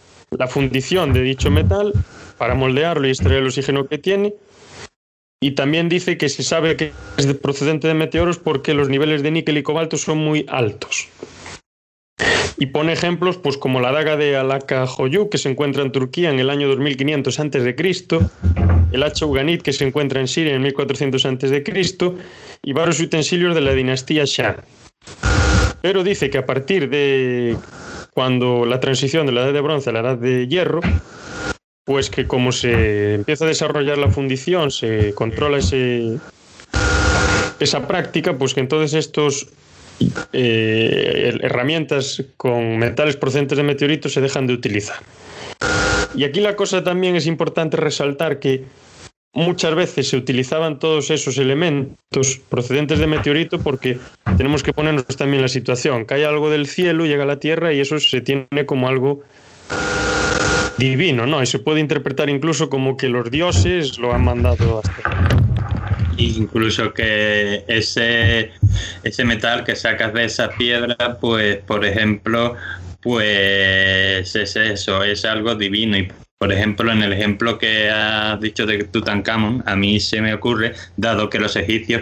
fundición 0.47 1.13
de 1.13 1.21
dicho 1.21 1.49
metal 1.49 1.93
para 2.37 2.55
moldearlo 2.55 3.07
y 3.07 3.11
extraer 3.11 3.39
el 3.39 3.47
oxígeno 3.47 3.87
que 3.87 3.97
tiene, 3.97 4.33
y 5.41 5.51
también 5.51 5.89
dice 5.89 6.17
que 6.17 6.27
se 6.29 6.43
sabe 6.43 6.75
que 6.75 6.91
es 7.17 7.25
procedente 7.35 7.87
de 7.87 7.93
meteoros 7.93 8.39
porque 8.39 8.73
los 8.73 8.89
niveles 8.89 9.21
de 9.21 9.31
níquel 9.31 9.57
y 9.57 9.63
cobalto 9.63 9.97
son 9.97 10.17
muy 10.17 10.45
altos. 10.47 11.07
Y 12.57 12.67
pone 12.67 12.93
ejemplos 12.93 13.37
pues 13.37 13.57
como 13.57 13.81
la 13.81 13.91
daga 13.91 14.15
de 14.17 14.37
Alaka 14.37 14.87
Joyu 14.87 15.29
que 15.29 15.37
se 15.37 15.49
encuentra 15.49 15.83
en 15.83 15.91
Turquía 15.91 16.31
en 16.31 16.39
el 16.39 16.49
año 16.49 16.67
2500 16.69 17.39
a.C., 17.39 17.75
el 18.91 19.03
hacha 19.03 19.25
Uganit 19.25 19.61
que 19.61 19.73
se 19.73 19.85
encuentra 19.85 20.21
en 20.21 20.27
Siria 20.27 20.55
en 20.55 20.61
1400 20.61 21.25
a.C. 21.25 21.63
y 22.63 22.73
varios 22.73 22.99
utensilios 22.99 23.53
de 23.53 23.61
la 23.61 23.73
dinastía 23.73 24.23
Shah. 24.25 24.63
Pero 25.85 26.03
dice 26.03 26.31
que 26.31 26.39
a 26.39 26.47
partir 26.47 26.89
de 26.89 27.55
cuando 28.09 28.65
la 28.65 28.79
transición 28.79 29.27
de 29.27 29.33
la 29.33 29.43
edad 29.43 29.53
de 29.53 29.61
bronce 29.61 29.91
a 29.91 29.93
la 29.93 29.99
edad 29.99 30.17
de 30.17 30.47
hierro, 30.47 30.81
pues 31.83 32.09
que 32.09 32.25
como 32.25 32.51
se 32.51 33.13
empieza 33.13 33.45
a 33.45 33.47
desarrollar 33.47 33.99
la 33.99 34.09
fundición, 34.09 34.71
se 34.71 35.13
controla 35.13 35.59
ese, 35.59 36.17
esa 37.59 37.87
práctica, 37.87 38.35
pues 38.35 38.55
que 38.55 38.61
entonces 38.61 38.95
estos 38.95 39.47
eh, 40.33 41.37
herramientas 41.43 42.23
con 42.35 42.79
metales 42.79 43.15
procedentes 43.15 43.55
de 43.55 43.63
meteoritos 43.63 44.11
se 44.11 44.21
dejan 44.21 44.47
de 44.47 44.53
utilizar. 44.53 44.97
Y 46.15 46.23
aquí 46.23 46.39
la 46.39 46.55
cosa 46.55 46.83
también 46.83 47.15
es 47.15 47.27
importante 47.27 47.77
resaltar 47.77 48.39
que 48.39 48.63
muchas 49.35 49.75
veces 49.75 50.09
se 50.09 50.17
utilizaban 50.17 50.79
todos 50.79 51.11
esos 51.11 51.37
elementos 51.37 52.39
procedentes 52.49 52.97
de 52.97 53.05
meteorito 53.05 53.59
porque 53.59 53.99
tenemos 54.37 54.63
que 54.63 54.73
ponernos 54.73 55.05
también 55.05 55.41
la 55.41 55.49
situación. 55.49 56.05
Cae 56.05 56.25
algo 56.25 56.49
del 56.49 56.65
cielo, 56.65 57.05
llega 57.05 57.23
a 57.23 57.27
la 57.27 57.39
Tierra 57.39 57.73
y 57.73 57.79
eso 57.79 57.99
se 57.99 58.21
tiene 58.21 58.65
como 58.65 58.87
algo 58.87 59.21
divino, 60.77 61.27
¿no? 61.27 61.43
Y 61.43 61.45
se 61.45 61.59
puede 61.59 61.81
interpretar 61.81 62.29
incluso 62.29 62.69
como 62.69 62.97
que 62.97 63.09
los 63.09 63.29
dioses 63.29 63.97
lo 63.99 64.13
han 64.13 64.23
mandado 64.23 64.79
hasta 64.79 65.35
incluso 66.17 66.93
que 66.93 67.65
ese, 67.67 68.51
ese 69.03 69.25
metal 69.25 69.65
que 69.65 69.75
sacas 69.75 70.13
de 70.13 70.25
esa 70.25 70.49
piedra, 70.49 71.17
pues, 71.19 71.57
por 71.57 71.85
ejemplo, 71.85 72.55
pues 73.01 74.35
es 74.35 74.55
eso, 74.55 75.03
es 75.03 75.25
algo 75.25 75.55
divino. 75.55 75.97
Y 75.97 76.07
por 76.37 76.51
ejemplo, 76.51 76.91
en 76.91 77.01
el 77.01 77.13
ejemplo 77.13 77.57
que 77.57 77.89
has 77.89 78.39
dicho 78.39 78.65
de 78.65 78.83
Tutankamón, 78.83 79.63
a 79.65 79.75
mí 79.75 79.99
se 79.99 80.21
me 80.21 80.33
ocurre, 80.33 80.73
dado 80.97 81.29
que 81.29 81.39
los 81.39 81.55
egipcios 81.55 82.01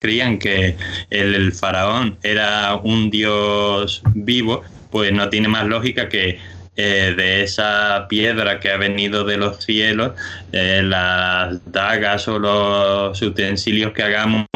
creían 0.00 0.38
que 0.38 0.76
el, 1.10 1.34
el 1.34 1.52
faraón 1.52 2.18
era 2.22 2.76
un 2.76 3.10
dios 3.10 4.02
vivo, 4.14 4.62
pues 4.90 5.12
no 5.12 5.28
tiene 5.28 5.48
más 5.48 5.66
lógica 5.66 6.08
que 6.08 6.38
eh, 6.76 7.14
de 7.16 7.44
esa 7.44 8.06
piedra 8.08 8.58
que 8.58 8.70
ha 8.70 8.76
venido 8.76 9.24
de 9.24 9.36
los 9.36 9.64
cielos, 9.64 10.12
eh, 10.50 10.82
las 10.82 11.60
dagas 11.70 12.26
o 12.26 12.38
los 12.40 13.22
utensilios 13.22 13.92
que 13.92 14.02
hagamos, 14.02 14.46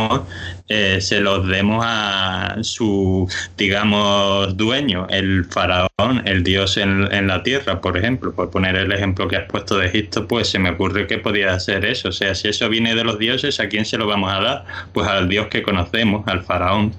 eh, 0.68 1.00
se 1.00 1.20
los 1.20 1.46
demos 1.46 1.85
a 1.87 2.57
su, 2.62 3.31
digamos, 3.57 4.57
dueño, 4.57 5.07
el 5.11 5.44
faraón, 5.44 6.22
el 6.24 6.42
dios 6.42 6.76
en, 6.76 7.09
en, 7.12 7.28
la 7.28 7.42
tierra, 7.44 7.81
por 7.81 7.96
ejemplo. 7.96 8.33
Por 8.33 8.50
poner 8.50 8.74
el 8.74 8.90
ejemplo 8.90 9.28
que 9.28 9.37
has 9.37 9.46
puesto 9.46 9.78
de 9.78 9.87
Egipto, 9.87 10.26
pues 10.26 10.48
se 10.48 10.59
me 10.59 10.70
ocurre 10.70 11.07
que 11.07 11.18
podría 11.18 11.59
ser 11.61 11.85
eso. 11.85 12.09
O 12.09 12.12
sea, 12.12 12.35
si 12.35 12.48
eso 12.48 12.68
viene 12.68 12.96
de 12.96 13.04
los 13.04 13.18
dioses, 13.18 13.61
¿a 13.61 13.68
quién 13.68 13.85
se 13.85 13.96
lo 13.96 14.09
vamos 14.09 14.33
a 14.33 14.40
dar? 14.40 14.64
Pues 14.92 15.07
al 15.07 15.28
dios 15.28 15.46
que 15.46 15.62
conocemos, 15.62 16.26
al 16.26 16.42
faraón. 16.42 16.92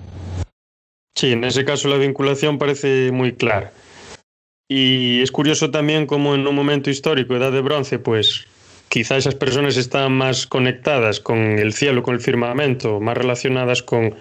Sí, 1.16 1.34
en 1.34 1.44
ese 1.44 1.66
caso 1.66 1.90
la 1.90 1.98
vinculación 1.98 2.58
parece 2.58 3.12
muy 3.12 3.34
clara. 3.34 3.72
Y 4.72 5.22
es 5.24 5.32
curioso 5.32 5.72
también 5.72 6.06
como 6.06 6.36
en 6.36 6.46
un 6.46 6.54
momento 6.54 6.92
histórico, 6.92 7.36
edad 7.36 7.52
de 7.52 7.62
bronce, 7.62 7.98
pues 7.98 8.46
quizá 8.88 9.18
esas 9.18 9.34
personas 9.34 9.78
están 9.78 10.12
más 10.12 10.46
conectadas 10.46 11.20
con 11.20 11.38
el 11.38 11.74
cielo, 11.74 12.04
con 12.04 12.14
el 12.14 12.22
firmamento, 12.22 13.00
más 13.00 13.18
relacionadas 13.18 13.82
con, 13.82 14.14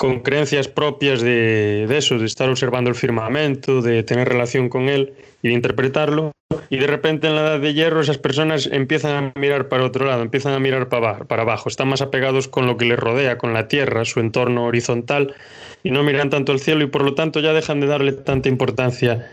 con 0.00 0.20
creencias 0.20 0.66
propias 0.66 1.20
de, 1.20 1.86
eso, 1.90 2.18
de 2.18 2.24
estar 2.24 2.48
observando 2.48 2.88
el 2.88 2.96
firmamento, 2.96 3.82
de 3.82 4.02
tener 4.02 4.30
relación 4.30 4.70
con 4.70 4.88
él 4.88 5.12
y 5.42 5.48
de 5.48 5.54
interpretarlo. 5.54 6.32
Y 6.70 6.78
de 6.78 6.86
repente 6.86 7.26
en 7.26 7.36
la 7.36 7.42
edad 7.42 7.60
de 7.60 7.74
hierro 7.74 8.00
esas 8.00 8.16
personas 8.16 8.66
empiezan 8.72 9.12
a 9.34 9.38
mirar 9.38 9.68
para 9.68 9.84
otro 9.84 10.06
lado, 10.06 10.22
empiezan 10.22 10.54
a 10.54 10.58
mirar 10.58 10.88
para 10.88 11.08
abajo, 11.08 11.24
para 11.26 11.42
abajo, 11.42 11.68
están 11.68 11.88
más 11.88 12.00
apegados 12.00 12.48
con 12.48 12.66
lo 12.66 12.78
que 12.78 12.86
les 12.86 12.98
rodea, 12.98 13.36
con 13.36 13.52
la 13.52 13.68
tierra, 13.68 14.06
su 14.06 14.20
entorno 14.20 14.64
horizontal, 14.64 15.34
y 15.82 15.90
no 15.90 16.02
miran 16.02 16.30
tanto 16.30 16.52
al 16.52 16.60
cielo 16.60 16.82
y 16.82 16.86
por 16.86 17.02
lo 17.02 17.12
tanto 17.12 17.40
ya 17.40 17.52
dejan 17.52 17.80
de 17.80 17.86
darle 17.86 18.12
tanta 18.12 18.48
importancia 18.48 19.30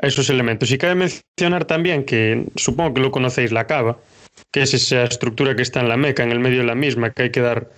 a 0.00 0.06
esos 0.06 0.30
elementos. 0.30 0.70
Y 0.70 0.78
cabe 0.78 0.94
mencionar 0.94 1.64
también 1.64 2.04
que 2.04 2.44
supongo 2.54 2.94
que 2.94 3.00
lo 3.00 3.10
conocéis, 3.10 3.50
la 3.50 3.66
cava, 3.66 3.98
que 4.52 4.62
es 4.62 4.72
esa 4.72 5.02
estructura 5.02 5.56
que 5.56 5.62
está 5.62 5.80
en 5.80 5.88
la 5.88 5.96
Meca, 5.96 6.22
en 6.22 6.30
el 6.30 6.38
medio 6.38 6.58
de 6.58 6.66
la 6.66 6.76
misma, 6.76 7.10
que 7.10 7.24
hay 7.24 7.30
que 7.30 7.40
dar 7.40 7.70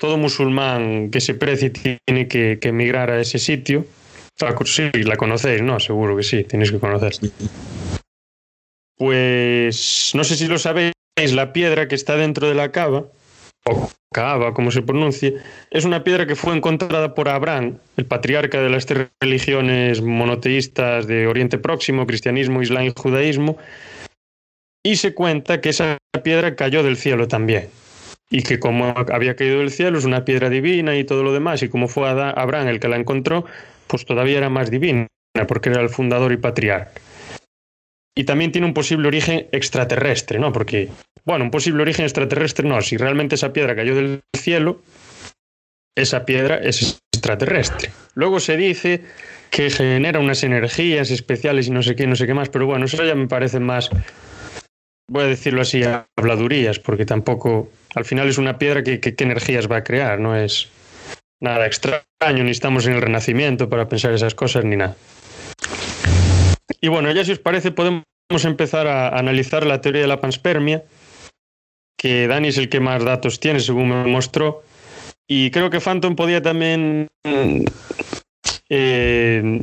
todo 0.00 0.16
musulmán 0.16 1.10
que 1.10 1.20
se 1.20 1.34
precie 1.34 1.70
tiene 1.70 2.26
que, 2.26 2.58
emigrar 2.62 3.10
a 3.10 3.20
ese 3.20 3.38
sitio. 3.38 3.86
Sí, 4.64 4.90
la 5.04 5.16
conocéis, 5.16 5.60
¿no? 5.60 5.78
Seguro 5.78 6.16
que 6.16 6.22
sí, 6.22 6.44
tenéis 6.44 6.72
que 6.72 6.78
conocer. 6.78 7.12
Pues 8.96 10.12
no 10.14 10.24
sé 10.24 10.36
si 10.36 10.46
lo 10.46 10.58
sabéis, 10.58 10.94
la 11.16 11.52
piedra 11.52 11.86
que 11.86 11.94
está 11.94 12.16
dentro 12.16 12.48
de 12.48 12.54
la 12.54 12.72
cava 12.72 13.04
o 13.66 13.90
Kaaba, 14.10 14.54
como 14.54 14.70
se 14.70 14.80
pronuncie, 14.80 15.36
es 15.70 15.84
una 15.84 16.02
piedra 16.02 16.26
que 16.26 16.34
fue 16.34 16.56
encontrada 16.56 17.14
por 17.14 17.28
Abraham, 17.28 17.76
el 17.98 18.06
patriarca 18.06 18.62
de 18.62 18.70
las 18.70 18.86
tres 18.86 19.08
religiones 19.20 20.00
monoteístas 20.00 21.06
de 21.06 21.26
Oriente 21.26 21.58
Próximo, 21.58 22.06
cristianismo, 22.06 22.62
islam 22.62 22.86
y 22.86 22.92
judaísmo, 22.96 23.58
y 24.82 24.96
se 24.96 25.12
cuenta 25.14 25.60
que 25.60 25.68
esa 25.68 25.98
piedra 26.24 26.56
cayó 26.56 26.82
del 26.82 26.96
cielo 26.96 27.28
también, 27.28 27.68
y 28.30 28.42
que 28.42 28.58
como 28.58 28.94
había 29.12 29.36
caído 29.36 29.58
del 29.58 29.70
cielo 29.70 29.98
es 29.98 30.04
una 30.04 30.24
piedra 30.24 30.48
divina 30.48 30.96
y 30.96 31.04
todo 31.04 31.22
lo 31.22 31.32
demás, 31.32 31.62
y 31.62 31.68
como 31.68 31.88
fue 31.88 32.08
Abraham 32.08 32.68
el 32.68 32.80
que 32.80 32.88
la 32.88 32.96
encontró, 32.96 33.44
pues 33.86 34.04
todavía 34.04 34.38
era 34.38 34.48
más 34.48 34.70
divina, 34.70 35.08
porque 35.48 35.70
era 35.70 35.82
el 35.82 35.88
fundador 35.88 36.32
y 36.32 36.36
patriarca. 36.36 37.00
Y 38.16 38.24
también 38.24 38.52
tiene 38.52 38.66
un 38.66 38.74
posible 38.74 39.08
origen 39.08 39.48
extraterrestre, 39.52 40.38
¿no? 40.38 40.52
Porque 40.52 40.88
bueno, 41.24 41.44
un 41.44 41.50
posible 41.50 41.82
origen 41.82 42.04
extraterrestre 42.04 42.68
no, 42.68 42.80
si 42.80 42.96
realmente 42.96 43.34
esa 43.34 43.52
piedra 43.52 43.76
cayó 43.76 43.94
del 43.94 44.22
cielo, 44.36 44.82
esa 45.96 46.24
piedra 46.24 46.56
es 46.56 47.00
extraterrestre. 47.12 47.90
Luego 48.14 48.40
se 48.40 48.56
dice 48.56 49.02
que 49.50 49.70
genera 49.70 50.20
unas 50.20 50.42
energías 50.44 51.10
especiales 51.10 51.66
y 51.66 51.70
no 51.70 51.82
sé 51.82 51.96
qué, 51.96 52.06
no 52.06 52.16
sé 52.16 52.26
qué 52.26 52.34
más, 52.34 52.48
pero 52.48 52.66
bueno, 52.66 52.86
eso 52.86 53.04
ya 53.04 53.14
me 53.14 53.26
parece 53.26 53.60
más, 53.60 53.90
voy 55.08 55.24
a 55.24 55.26
decirlo 55.26 55.62
así, 55.62 55.82
habladurías, 56.16 56.78
porque 56.78 57.04
tampoco, 57.04 57.68
al 57.94 58.04
final 58.04 58.28
es 58.28 58.38
una 58.38 58.58
piedra 58.58 58.82
que, 58.82 59.00
qué 59.00 59.24
energías 59.24 59.70
va 59.70 59.78
a 59.78 59.84
crear, 59.84 60.18
no 60.18 60.36
es 60.36 60.68
nada 61.40 61.66
extraño, 61.66 62.44
ni 62.44 62.50
estamos 62.50 62.86
en 62.86 62.94
el 62.94 63.02
Renacimiento 63.02 63.68
para 63.68 63.88
pensar 63.88 64.12
esas 64.12 64.34
cosas 64.34 64.64
ni 64.64 64.76
nada. 64.76 64.96
Y 66.80 66.88
bueno, 66.88 67.10
ya 67.12 67.24
si 67.24 67.32
os 67.32 67.38
parece 67.38 67.72
podemos 67.72 68.04
empezar 68.44 68.86
a 68.86 69.08
analizar 69.18 69.66
la 69.66 69.80
teoría 69.80 70.02
de 70.02 70.08
la 70.08 70.20
panspermia, 70.20 70.84
que 71.98 72.26
Dani 72.26 72.48
es 72.48 72.58
el 72.58 72.68
que 72.68 72.80
más 72.80 73.04
datos 73.04 73.40
tiene, 73.40 73.60
según 73.60 73.88
me 73.88 74.04
mostró. 74.06 74.62
Y 75.26 75.50
creo 75.50 75.70
que 75.70 75.80
Phantom 75.80 76.16
podía 76.16 76.40
también 76.40 77.08
eh, 78.68 79.60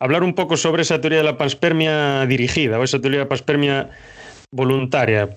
hablar 0.00 0.22
un 0.22 0.34
poco 0.34 0.56
sobre 0.56 0.82
esa 0.82 1.00
teoría 1.00 1.18
de 1.18 1.24
la 1.24 1.36
panspermia 1.36 2.24
dirigida, 2.26 2.78
o 2.78 2.84
esa 2.84 3.00
teoría 3.00 3.18
de 3.18 3.24
la 3.24 3.28
panspermia 3.28 3.90
voluntaria, 4.52 5.36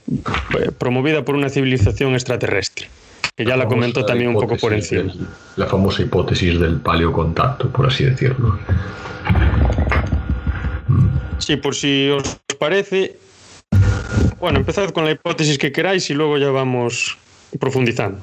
eh, 0.57 0.71
promovida 0.77 1.23
por 1.23 1.35
una 1.35 1.49
civilización 1.49 2.13
extraterrestre, 2.13 2.87
que 3.35 3.45
ya 3.45 3.55
la, 3.55 3.67
comentó 3.67 4.05
también 4.05 4.29
un 4.29 4.35
poco 4.35 4.57
por 4.57 4.73
encima. 4.73 5.13
la 5.55 5.67
famosa 5.67 6.01
hipótesis 6.01 6.59
del 6.59 6.77
paleocontacto, 6.77 7.69
por 7.69 7.87
así 7.87 8.05
decirlo. 8.05 8.59
Sí, 11.37 11.57
por 11.57 11.75
si 11.75 12.09
os 12.09 12.37
parece. 12.57 13.17
Bueno, 14.39 14.59
empezad 14.59 14.89
con 14.89 15.05
la 15.05 15.11
hipótesis 15.11 15.57
que 15.57 15.71
queráis 15.71 16.09
y 16.09 16.13
luego 16.13 16.37
ya 16.37 16.49
vamos 16.49 17.17
profundizando. 17.59 18.19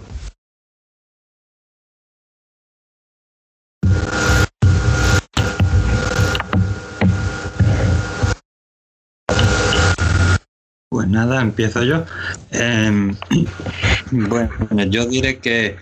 Nada, 11.11 11.41
empiezo 11.41 11.83
yo. 11.83 12.05
Em, 12.53 13.15
bueno, 14.11 14.85
yo 14.89 15.07
diré 15.07 15.39
que 15.39 15.77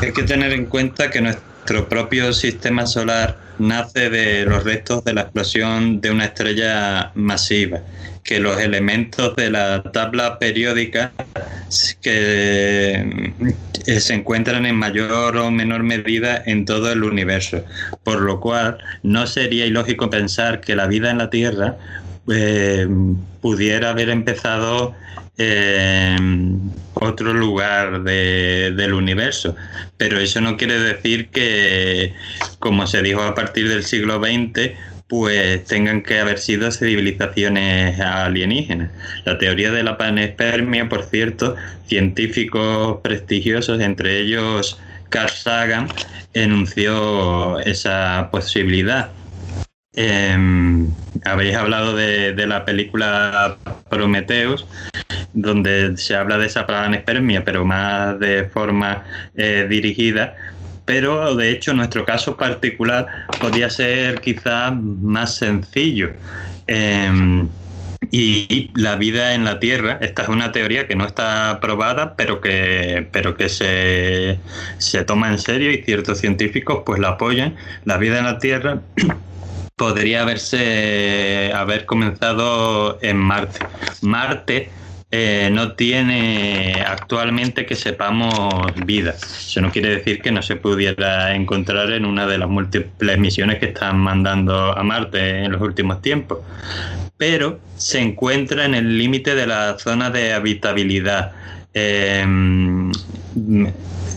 hay 0.00 0.12
que 0.12 0.22
tener 0.22 0.52
en 0.52 0.66
cuenta 0.66 1.10
que 1.10 1.20
nuestro 1.20 1.88
propio 1.88 2.32
sistema 2.32 2.86
solar 2.86 3.36
nace 3.58 4.08
de 4.08 4.46
los 4.46 4.64
restos 4.64 5.04
de 5.04 5.12
la 5.12 5.22
explosión 5.22 6.00
de 6.00 6.10
una 6.10 6.24
estrella 6.24 7.12
masiva, 7.14 7.80
que 8.24 8.40
los 8.40 8.58
elementos 8.58 9.36
de 9.36 9.50
la 9.50 9.82
tabla 9.82 10.38
periódica 10.38 11.12
que 12.00 13.32
eh, 13.86 14.00
se 14.00 14.14
encuentran 14.14 14.66
en 14.66 14.76
mayor 14.76 15.36
o 15.36 15.50
menor 15.50 15.82
medida 15.82 16.42
en 16.46 16.64
todo 16.64 16.90
el 16.90 17.04
universo, 17.04 17.62
por 18.02 18.20
lo 18.22 18.40
cual 18.40 18.78
no 19.02 19.26
sería 19.26 19.66
ilógico 19.66 20.08
pensar 20.10 20.60
que 20.60 20.74
la 20.74 20.86
vida 20.86 21.10
en 21.10 21.18
la 21.18 21.30
Tierra 21.30 21.76
eh, 22.32 22.88
pudiera 23.40 23.90
haber 23.90 24.10
empezado 24.10 24.94
en 25.36 26.72
otro 26.94 27.32
lugar 27.32 28.02
del 28.02 28.92
universo. 28.92 29.56
Pero 29.96 30.18
eso 30.18 30.40
no 30.40 30.56
quiere 30.56 30.78
decir 30.78 31.28
que, 31.28 32.14
como 32.58 32.86
se 32.86 33.02
dijo 33.02 33.22
a 33.22 33.34
partir 33.34 33.68
del 33.68 33.84
siglo 33.84 34.20
XX, 34.22 34.72
pues 35.08 35.64
tengan 35.64 36.02
que 36.02 36.20
haber 36.20 36.38
sido 36.38 36.70
civilizaciones 36.70 37.98
alienígenas. 37.98 38.90
La 39.24 39.38
teoría 39.38 39.72
de 39.72 39.82
la 39.82 39.98
panespermia, 39.98 40.88
por 40.88 41.04
cierto, 41.04 41.56
científicos 41.86 42.98
prestigiosos, 43.02 43.80
entre 43.80 44.20
ellos 44.20 44.78
Carl 45.08 45.30
Sagan, 45.30 45.88
enunció 46.32 47.58
esa 47.60 48.28
posibilidad. 48.30 49.10
Em, 49.94 50.88
habéis 51.24 51.56
hablado 51.56 51.96
de, 51.96 52.32
la 52.46 52.64
película 52.64 53.56
Prometheus, 53.88 54.66
donde 55.32 55.96
se 55.96 56.14
habla 56.14 56.38
de 56.38 56.46
esa 56.46 56.66
panespermia, 56.66 57.44
pero 57.44 57.64
más 57.64 58.18
de 58.20 58.44
forma 58.44 59.04
eh, 59.34 59.66
dirigida. 59.68 60.36
Pero 60.84 61.34
de 61.34 61.50
hecho, 61.50 61.74
nuestro 61.74 62.04
caso 62.04 62.36
particular 62.36 63.06
podría 63.40 63.68
ser 63.70 64.20
quizás 64.20 64.74
más 64.74 65.36
sencillo. 65.36 66.12
Em, 66.68 67.48
y 68.12 68.70
la 68.74 68.96
vida 68.96 69.34
en 69.34 69.44
la 69.44 69.60
Tierra, 69.60 69.98
esta 70.00 70.22
es 70.22 70.28
una 70.28 70.52
teoría 70.52 70.86
que 70.86 70.96
no 70.96 71.04
está 71.04 71.58
probada, 71.60 72.14
pero 72.16 72.40
que, 72.40 73.08
pero 73.12 73.36
que 73.36 73.48
se, 73.48 74.38
se 74.78 75.04
toma 75.04 75.30
en 75.30 75.38
serio 75.38 75.70
y 75.72 75.82
ciertos 75.82 76.18
científicos 76.18 76.82
pues 76.86 77.00
la 77.00 77.10
apoyan. 77.10 77.56
La 77.84 77.98
vida 77.98 78.18
en 78.18 78.24
la 78.24 78.38
Tierra 78.38 78.80
podría 79.80 80.20
haberse 80.20 81.52
haber 81.54 81.86
comenzado 81.86 82.98
en 83.00 83.16
Marte. 83.16 83.60
Marte 84.02 84.68
eh, 85.10 85.48
no 85.50 85.72
tiene 85.72 86.84
actualmente 86.86 87.64
que 87.64 87.74
sepamos 87.74 88.74
vida. 88.84 89.12
Eso 89.12 89.62
no 89.62 89.72
quiere 89.72 89.96
decir 89.96 90.20
que 90.20 90.32
no 90.32 90.42
se 90.42 90.56
pudiera 90.56 91.34
encontrar 91.34 91.90
en 91.92 92.04
una 92.04 92.26
de 92.26 92.36
las 92.36 92.50
múltiples 92.50 93.18
misiones 93.18 93.58
que 93.58 93.68
están 93.68 93.96
mandando 93.96 94.76
a 94.76 94.82
Marte 94.82 95.44
en 95.44 95.52
los 95.52 95.62
últimos 95.62 96.02
tiempos. 96.02 96.40
Pero 97.16 97.58
se 97.76 98.00
encuentra 98.00 98.66
en 98.66 98.74
el 98.74 98.98
límite 98.98 99.34
de 99.34 99.46
la 99.46 99.78
zona 99.78 100.10
de 100.10 100.34
habitabilidad. 100.34 101.32
Em, 101.72 102.92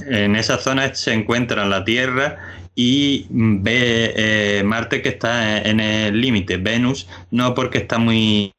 en 0.10 0.36
esa 0.36 0.58
zona 0.58 0.94
se 0.94 1.14
encuentra 1.14 1.66
la 1.66 1.86
Tierra 1.86 2.53
y 2.76 3.28
ve 3.30 4.14
eh, 4.16 4.64
Marte 4.64 5.02
que 5.02 5.10
está 5.10 5.62
en 5.62 5.80
el 5.80 6.20
límite, 6.20 6.58
Venus 6.58 7.08
no 7.32 7.54
porque 7.54 7.80
está 7.80 8.00
muy 8.00 8.54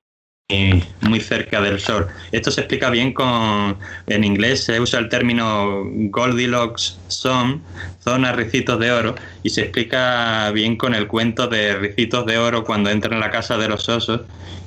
muy 1.00 1.20
cerca 1.20 1.62
del 1.62 1.80
Sol. 1.80 2.06
Esto 2.30 2.50
se 2.50 2.60
explica 2.60 2.90
bien 2.90 3.14
con, 3.14 3.78
en 4.06 4.24
inglés 4.24 4.64
se 4.64 4.78
usa 4.78 5.00
el 5.00 5.08
término 5.08 5.84
Goldilocks 5.86 6.98
Zone, 7.08 7.60
zona 8.02 8.32
ricitos 8.32 8.78
de 8.78 8.92
oro, 8.92 9.14
y 9.42 9.50
se 9.50 9.62
explica 9.62 10.50
bien 10.52 10.76
con 10.76 10.94
el 10.94 11.06
cuento 11.06 11.48
de 11.48 11.76
ricitos 11.76 12.26
de 12.26 12.36
oro 12.36 12.62
cuando 12.62 12.90
entra 12.90 13.14
en 13.14 13.20
la 13.20 13.30
casa 13.30 13.56
de 13.56 13.68
los 13.68 13.88
osos 13.88 14.20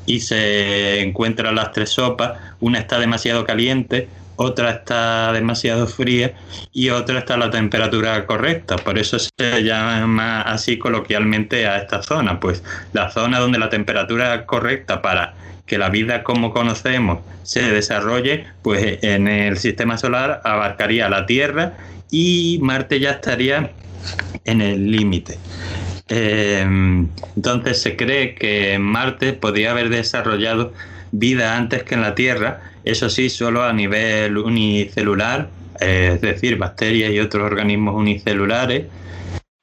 y 0.08 0.22
se 0.22 1.02
encuentran 1.02 1.54
las 1.54 1.74
tres 1.74 1.92
sopas, 1.92 2.40
una 2.60 2.80
está 2.80 2.98
demasiado 3.00 3.46
caliente, 3.46 4.08
otra 4.38 4.72
está 4.72 5.34
demasiado 5.34 5.88
fría 5.88 6.34
y 6.72 6.90
otra 6.90 7.20
está 7.20 7.34
a 7.34 7.38
la 7.38 7.52
temperatura 7.52 8.26
correcta. 8.26 8.78
Por 8.78 8.98
eso 8.98 9.18
se 9.20 9.64
llama 9.64 10.42
así 10.42 10.78
coloquialmente 10.78 11.68
a 11.68 11.78
esta 11.78 12.02
zona, 12.02 12.40
pues 12.40 12.64
la 12.94 13.12
zona 13.12 13.40
donde 13.40 13.60
la 13.60 13.70
temperatura 13.70 14.46
correcta 14.46 15.02
para 15.02 15.34
que 15.66 15.78
la 15.78 15.90
vida 15.90 16.24
como 16.24 16.54
conocemos 16.54 17.20
se 17.44 17.62
desarrolle, 17.72 18.46
pues 18.62 19.00
en 19.04 19.28
el 19.28 19.58
sistema 19.58 19.98
solar 19.98 20.42
abarcaría 20.46 21.10
la 21.10 21.26
Tierra 21.26 21.74
y 22.10 22.60
Marte 22.62 23.00
ya 23.00 23.12
estaría 23.12 23.72
en 24.46 24.62
el 24.62 24.92
límite. 24.92 25.38
Em, 26.10 27.10
entonces 27.36 27.82
se 27.82 27.98
cree 27.98 28.36
que 28.36 28.80
Marte 28.80 29.34
podría 29.34 29.72
haber 29.72 29.90
desarrollado 29.90 30.74
vida 31.12 31.58
antes 31.58 31.84
que 31.84 31.96
en 31.96 32.02
la 32.02 32.16
Tierra 32.16 32.62
eso 32.90 33.10
sí, 33.10 33.30
solo 33.30 33.64
a 33.64 33.74
nivel 33.74 34.38
unicelular, 34.38 35.50
eh, 35.80 36.12
es 36.16 36.22
decir, 36.22 36.58
bacterias 36.58 37.12
y 37.12 37.20
otros 37.20 37.44
organismos 37.44 37.96
unicelulares. 37.96 38.86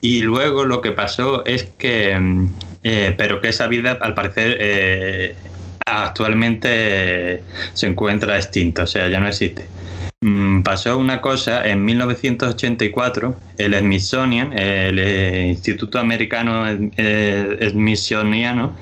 Y 0.01 0.23
luego 0.23 0.65
lo 0.65 0.81
que 0.81 0.93
pasó 0.93 1.45
es 1.47 1.65
que, 1.79 2.19
mm, 2.19 2.49
eh, 2.83 3.15
pero 3.17 3.41
que 3.41 3.49
esa 3.49 3.67
vida 3.67 3.99
al 4.01 4.15
parecer 4.15 4.57
eh, 4.61 5.35
actualmente 5.87 7.43
se 7.73 7.87
encuentra 7.87 8.37
extinta, 8.37 8.85
o 8.85 8.87
sea, 8.87 9.09
ya 9.09 9.21
no 9.21 9.29
existe. 9.29 9.67
Mm, 10.21 10.63
pasó 10.63 10.97
una 10.99 11.21
cosa 11.21 11.67
en 11.67 11.85
1984, 11.85 13.37
el 13.59 13.79
Smithsonian, 13.79 14.53
el 14.59 14.99
Instituto 15.49 15.99
Americano 15.99 16.67
Smithsoniano, 17.71 18.75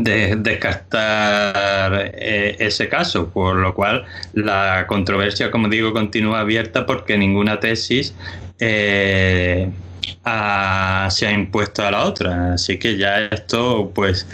de 0.00 0.36
descartar 0.36 2.12
eh, 2.14 2.56
ese 2.58 2.88
caso, 2.88 3.28
por 3.28 3.56
lo 3.56 3.74
cual 3.74 4.04
la 4.32 4.86
controversia, 4.88 5.50
como 5.50 5.68
digo, 5.68 5.92
continúa 5.92 6.40
abierta 6.40 6.86
porque 6.86 7.18
ninguna 7.18 7.60
tesis 7.60 8.14
eh, 8.58 9.68
se 10.24 11.26
ha 11.26 11.32
impuesto 11.32 11.86
a 11.86 11.90
la 11.90 12.04
otra. 12.04 12.54
Así 12.54 12.78
que 12.78 12.96
ya 12.96 13.26
esto, 13.26 13.92
pues 13.94 14.26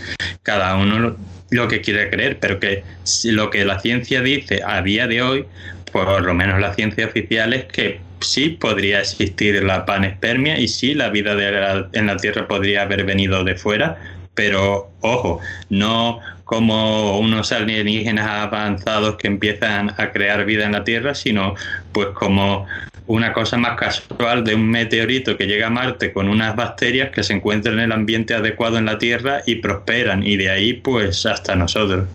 cada 0.42 0.76
uno 0.76 1.16
lo, 1.50 1.68
que 1.68 1.80
quiere 1.80 2.08
creer, 2.08 2.38
pero 2.38 2.60
que 2.60 2.84
lo 3.24 3.50
que 3.50 3.64
la 3.64 3.80
ciencia 3.80 4.22
dice 4.22 4.60
a 4.64 4.80
día 4.82 5.08
de 5.08 5.22
hoy, 5.22 5.44
por 5.90 6.22
lo 6.22 6.34
menos 6.34 6.60
la 6.60 6.72
ciencia 6.74 7.06
oficial, 7.06 7.52
es 7.52 7.64
que 7.64 8.00
sí 8.20 8.50
podría 8.50 9.00
existir 9.00 9.62
la 9.64 9.84
panespermia 9.86 10.58
y 10.58 10.68
sí 10.68 10.94
la 10.94 11.08
vida 11.08 11.88
en 11.92 12.06
la 12.06 12.16
Tierra 12.16 12.46
podría 12.46 12.82
haber 12.82 13.04
venido 13.04 13.42
de 13.44 13.54
fuera, 13.54 13.98
pero 14.38 14.92
ojo, 15.00 15.40
no 15.68 16.20
como 16.44 17.18
unos 17.18 17.50
alienígenas 17.50 18.28
avanzados 18.28 19.16
que 19.16 19.26
empiezan 19.26 19.92
a 19.98 20.12
crear 20.12 20.44
vida 20.44 20.64
en 20.64 20.70
la 20.70 20.84
Tierra, 20.84 21.16
sino 21.16 21.56
pues 21.90 22.10
como 22.10 22.64
una 23.08 23.32
cosa 23.32 23.56
más 23.56 23.76
casual 23.76 24.44
de 24.44 24.54
un 24.54 24.70
meteorito 24.70 25.36
que 25.36 25.48
llega 25.48 25.66
a 25.66 25.70
Marte 25.70 26.12
con 26.12 26.28
unas 26.28 26.54
bacterias 26.54 27.10
que 27.10 27.24
se 27.24 27.32
encuentran 27.32 27.80
en 27.80 27.86
el 27.86 27.90
ambiente 27.90 28.32
adecuado 28.32 28.78
en 28.78 28.84
la 28.84 28.96
Tierra 28.98 29.42
y 29.44 29.56
prosperan, 29.56 30.24
y 30.24 30.36
de 30.36 30.50
ahí 30.50 30.74
pues 30.74 31.26
hasta 31.26 31.56
nosotros. 31.56 32.06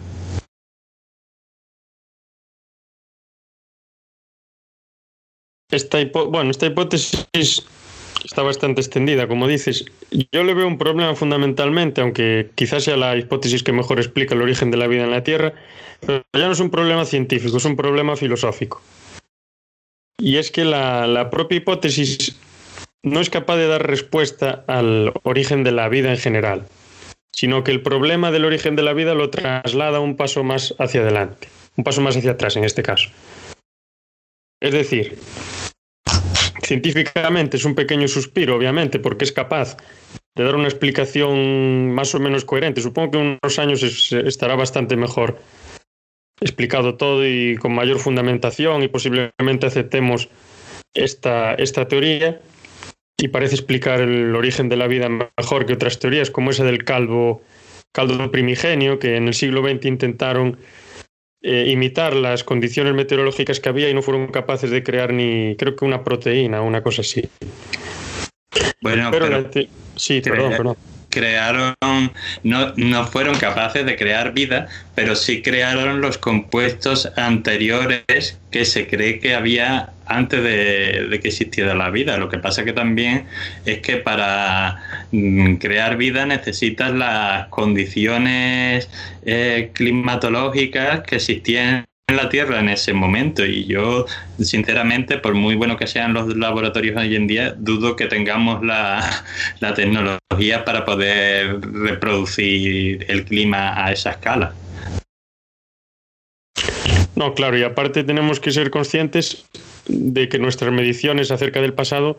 Esta 5.69 5.97
bueno, 6.29 6.51
esta 6.51 6.67
hipótesis 6.67 7.65
está 8.23 8.41
bastante 8.41 8.81
extendida, 8.81 9.27
como 9.27 9.47
dices. 9.47 9.85
Yo 10.31 10.43
le 10.43 10.53
veo 10.53 10.67
un 10.67 10.77
problema 10.77 11.15
fundamentalmente, 11.15 12.01
aunque 12.01 12.49
quizás 12.55 12.83
sea 12.83 12.97
la 12.97 13.15
hipótesis 13.17 13.63
que 13.63 13.71
mejor 13.71 13.99
explica 13.99 14.35
el 14.35 14.41
origen 14.41 14.71
de 14.71 14.77
la 14.77 14.87
vida 14.87 15.03
en 15.03 15.11
la 15.11 15.23
Tierra, 15.23 15.53
pero 16.05 16.23
ya 16.33 16.47
no 16.47 16.53
es 16.53 16.59
un 16.59 16.69
problema 16.69 17.05
científico, 17.05 17.57
es 17.57 17.65
un 17.65 17.75
problema 17.75 18.15
filosófico. 18.15 18.81
Y 20.17 20.37
es 20.37 20.51
que 20.51 20.63
la, 20.63 21.29
propia 21.31 21.57
hipótesis 21.57 22.37
no 23.01 23.19
es 23.19 23.29
capaz 23.29 23.57
de 23.57 23.67
dar 23.67 23.85
respuesta 23.85 24.63
al 24.67 25.13
origen 25.23 25.63
de 25.63 25.71
la 25.71 25.89
vida 25.89 26.11
en 26.11 26.17
general, 26.17 26.65
sino 27.31 27.63
que 27.63 27.71
el 27.71 27.81
problema 27.81 28.31
del 28.31 28.45
origen 28.45 28.75
de 28.75 28.83
la 28.83 28.93
vida 28.93 29.15
lo 29.15 29.29
traslada 29.29 29.99
un 29.99 30.15
paso 30.15 30.43
más 30.43 30.75
hacia 30.79 31.01
adelante, 31.01 31.49
un 31.75 31.83
paso 31.83 32.01
más 32.01 32.15
hacia 32.15 32.31
atrás 32.31 32.55
en 32.55 32.63
este 32.63 32.83
caso. 32.83 33.09
Es 34.61 34.71
decir, 34.71 35.17
científicamente 36.63 37.57
es 37.57 37.65
un 37.65 37.75
pequeño 37.75 38.07
suspiro, 38.07 38.55
obviamente, 38.55 38.99
porque 38.99 39.25
es 39.25 39.31
capaz 39.31 39.77
de 40.35 40.43
dar 40.43 40.55
una 40.55 40.67
explicación 40.67 41.91
más 41.91 42.15
o 42.15 42.19
menos 42.19 42.45
coherente. 42.45 42.81
Supongo 42.81 43.11
que 43.11 43.17
en 43.19 43.39
unos 43.41 43.59
años 43.59 44.11
estará 44.11 44.55
bastante 44.55 44.95
mejor 44.95 45.39
explicado 46.41 46.95
todo 46.95 47.25
y 47.25 47.55
con 47.57 47.73
mayor 47.73 47.99
fundamentación 47.99 48.83
y 48.83 48.87
posiblemente 48.87 49.65
aceptemos 49.65 50.29
esta, 50.93 51.53
esta 51.55 51.87
teoría 51.87 52.41
y 53.17 53.29
parece 53.29 53.55
explicar 53.55 54.01
el 54.01 54.35
origen 54.35 54.67
de 54.69 54.75
la 54.75 54.87
vida 54.87 55.07
mejor 55.09 55.65
que 55.65 55.73
otras 55.73 55.99
teorías 55.99 56.31
como 56.31 56.51
esa 56.51 56.63
del 56.65 56.83
calvo, 56.83 57.41
caldo 57.91 58.31
primigenio 58.31 58.99
que 58.99 59.15
en 59.15 59.27
el 59.27 59.33
siglo 59.33 59.61
XX 59.61 59.85
intentaron 59.85 60.57
eh, 61.43 61.67
imitar 61.69 62.15
las 62.15 62.43
condiciones 62.43 62.93
meteorológicas 62.93 63.59
que 63.59 63.69
había 63.69 63.89
y 63.89 63.93
no 63.93 64.01
fueron 64.01 64.27
capaces 64.27 64.71
de 64.71 64.81
crear 64.81 65.13
ni, 65.13 65.55
creo 65.57 65.75
que 65.75 65.85
una 65.85 66.03
proteína 66.03 66.61
o 66.61 66.65
una 66.65 66.81
cosa 66.81 67.01
así. 67.01 67.29
Bueno, 68.81 69.09
pero, 69.11 69.49
sí, 69.95 70.21
perdón, 70.21 70.51
perdón 70.51 70.92
crearon, 71.13 71.75
no, 72.43 72.73
no 72.75 73.05
fueron 73.05 73.37
capaces 73.37 73.85
de 73.85 73.95
crear 73.95 74.33
vida, 74.33 74.67
pero 74.95 75.15
sí 75.15 75.43
crearon 75.43 76.01
los 76.01 76.17
compuestos 76.17 77.11
anteriores 77.15 78.39
que 78.49 78.65
se 78.65 78.87
cree 78.87 79.19
que 79.19 79.35
había 79.35 79.91
antes 80.07 80.43
de, 80.43 81.19
que 81.21 81.27
existiera 81.27 81.75
la 81.75 81.91
vida. 81.91 82.17
Lo 82.17 82.29
que 82.29 82.39
pasa 82.39 82.65
que 82.65 82.73
también 82.73 83.25
es 83.65 83.79
que 83.79 83.97
para 83.97 85.07
mm, 85.11 85.55
crear 85.55 85.97
vida 85.97 86.25
necesitas 86.25 86.91
las 86.93 87.47
condiciones 87.49 88.89
eh, 89.23 89.69
climatológicas 89.73 91.01
que 91.01 91.17
existían 91.17 91.85
en 92.07 92.17
la 92.17 92.29
Tierra 92.29 92.59
en 92.59 92.69
ese 92.69 92.93
momento 92.93 93.45
y 93.45 93.65
yo 93.65 94.05
sinceramente 94.39 95.17
por 95.17 95.33
muy 95.35 95.55
bueno 95.55 95.77
que 95.77 95.87
sean 95.87 96.13
los 96.13 96.35
laboratorios 96.35 96.97
hoy 96.97 97.15
en 97.15 97.27
día 97.27 97.53
dudo 97.57 97.95
que 97.95 98.07
tengamos 98.07 98.63
la, 98.63 99.23
la 99.59 99.73
tecnología 99.73 100.65
para 100.65 100.85
poder 100.85 101.59
reproducir 101.61 103.05
el 103.07 103.25
clima 103.25 103.85
a 103.85 103.91
esa 103.91 104.11
escala. 104.11 104.53
No, 107.15 107.35
claro, 107.35 107.57
y 107.57 107.63
aparte 107.63 108.03
tenemos 108.03 108.39
que 108.39 108.51
ser 108.51 108.71
conscientes 108.71 109.45
de 109.87 110.27
que 110.29 110.39
nuestras 110.39 110.71
mediciones 110.71 111.29
acerca 111.31 111.61
del 111.61 111.73
pasado 111.73 112.17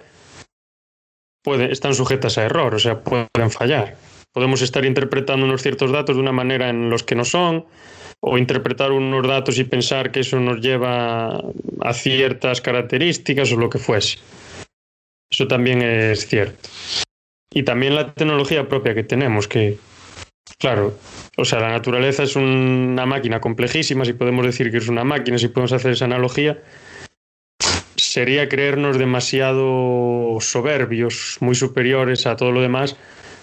pueden, 1.43 1.71
están 1.71 1.95
sujetas 1.95 2.39
a 2.39 2.45
error, 2.45 2.75
o 2.75 2.79
sea, 2.79 3.01
pueden 3.01 3.51
fallar. 3.51 3.97
Podemos 4.33 4.63
estar 4.63 4.85
interpretando 4.85 5.47
unos 5.47 5.63
ciertos 5.63 5.91
datos 5.91 6.17
de 6.17 6.23
una 6.23 6.33
manera 6.33 6.69
en 6.69 6.91
los 6.91 7.03
que 7.03 7.17
no 7.17 7.25
son, 7.25 7.67
o 8.27 8.39
interpretar 8.39 8.91
unos 8.91 9.27
datos 9.29 9.59
y 9.59 9.65
pensar 9.65 10.11
que 10.11 10.21
eso 10.21 10.41
nos 10.41 10.61
lleva 10.61 11.43
a 11.81 11.93
ciertas 11.93 12.63
características 12.63 13.53
o 13.53 13.57
lo 13.57 13.69
que 13.69 13.79
fuese. 13.79 14.17
Eso 15.31 15.47
también 15.47 15.83
es 15.83 16.27
cierto. 16.27 16.71
Y 17.53 17.65
también 17.65 17.95
la 17.95 18.15
tecnología 18.15 18.67
propia 18.67 18.95
que 18.95 19.05
tenemos, 19.05 19.47
que, 19.47 19.77
claro, 20.59 20.97
o 21.37 21.45
sea, 21.45 21.61
la 21.61 21.69
naturaleza 21.69 22.23
es 22.23 22.35
una 22.35 23.05
máquina 23.05 23.43
complejísima, 23.43 24.07
si 24.07 24.15
podemos 24.15 24.47
decir 24.47 24.71
que 24.71 24.79
es 24.79 24.89
una 24.89 25.05
máquina, 25.05 25.37
si 25.37 25.49
podemos 25.49 25.73
hacer 25.73 25.93
esa 25.93 26.07
analogía, 26.07 26.63
sería 27.97 28.49
creernos 28.49 28.97
demasiado 28.97 30.39
soberbios, 30.41 31.37
muy 31.41 31.55
superiores 31.55 32.27
a 32.27 32.37
todo 32.37 32.53
lo 32.53 32.63
demás, 32.63 32.97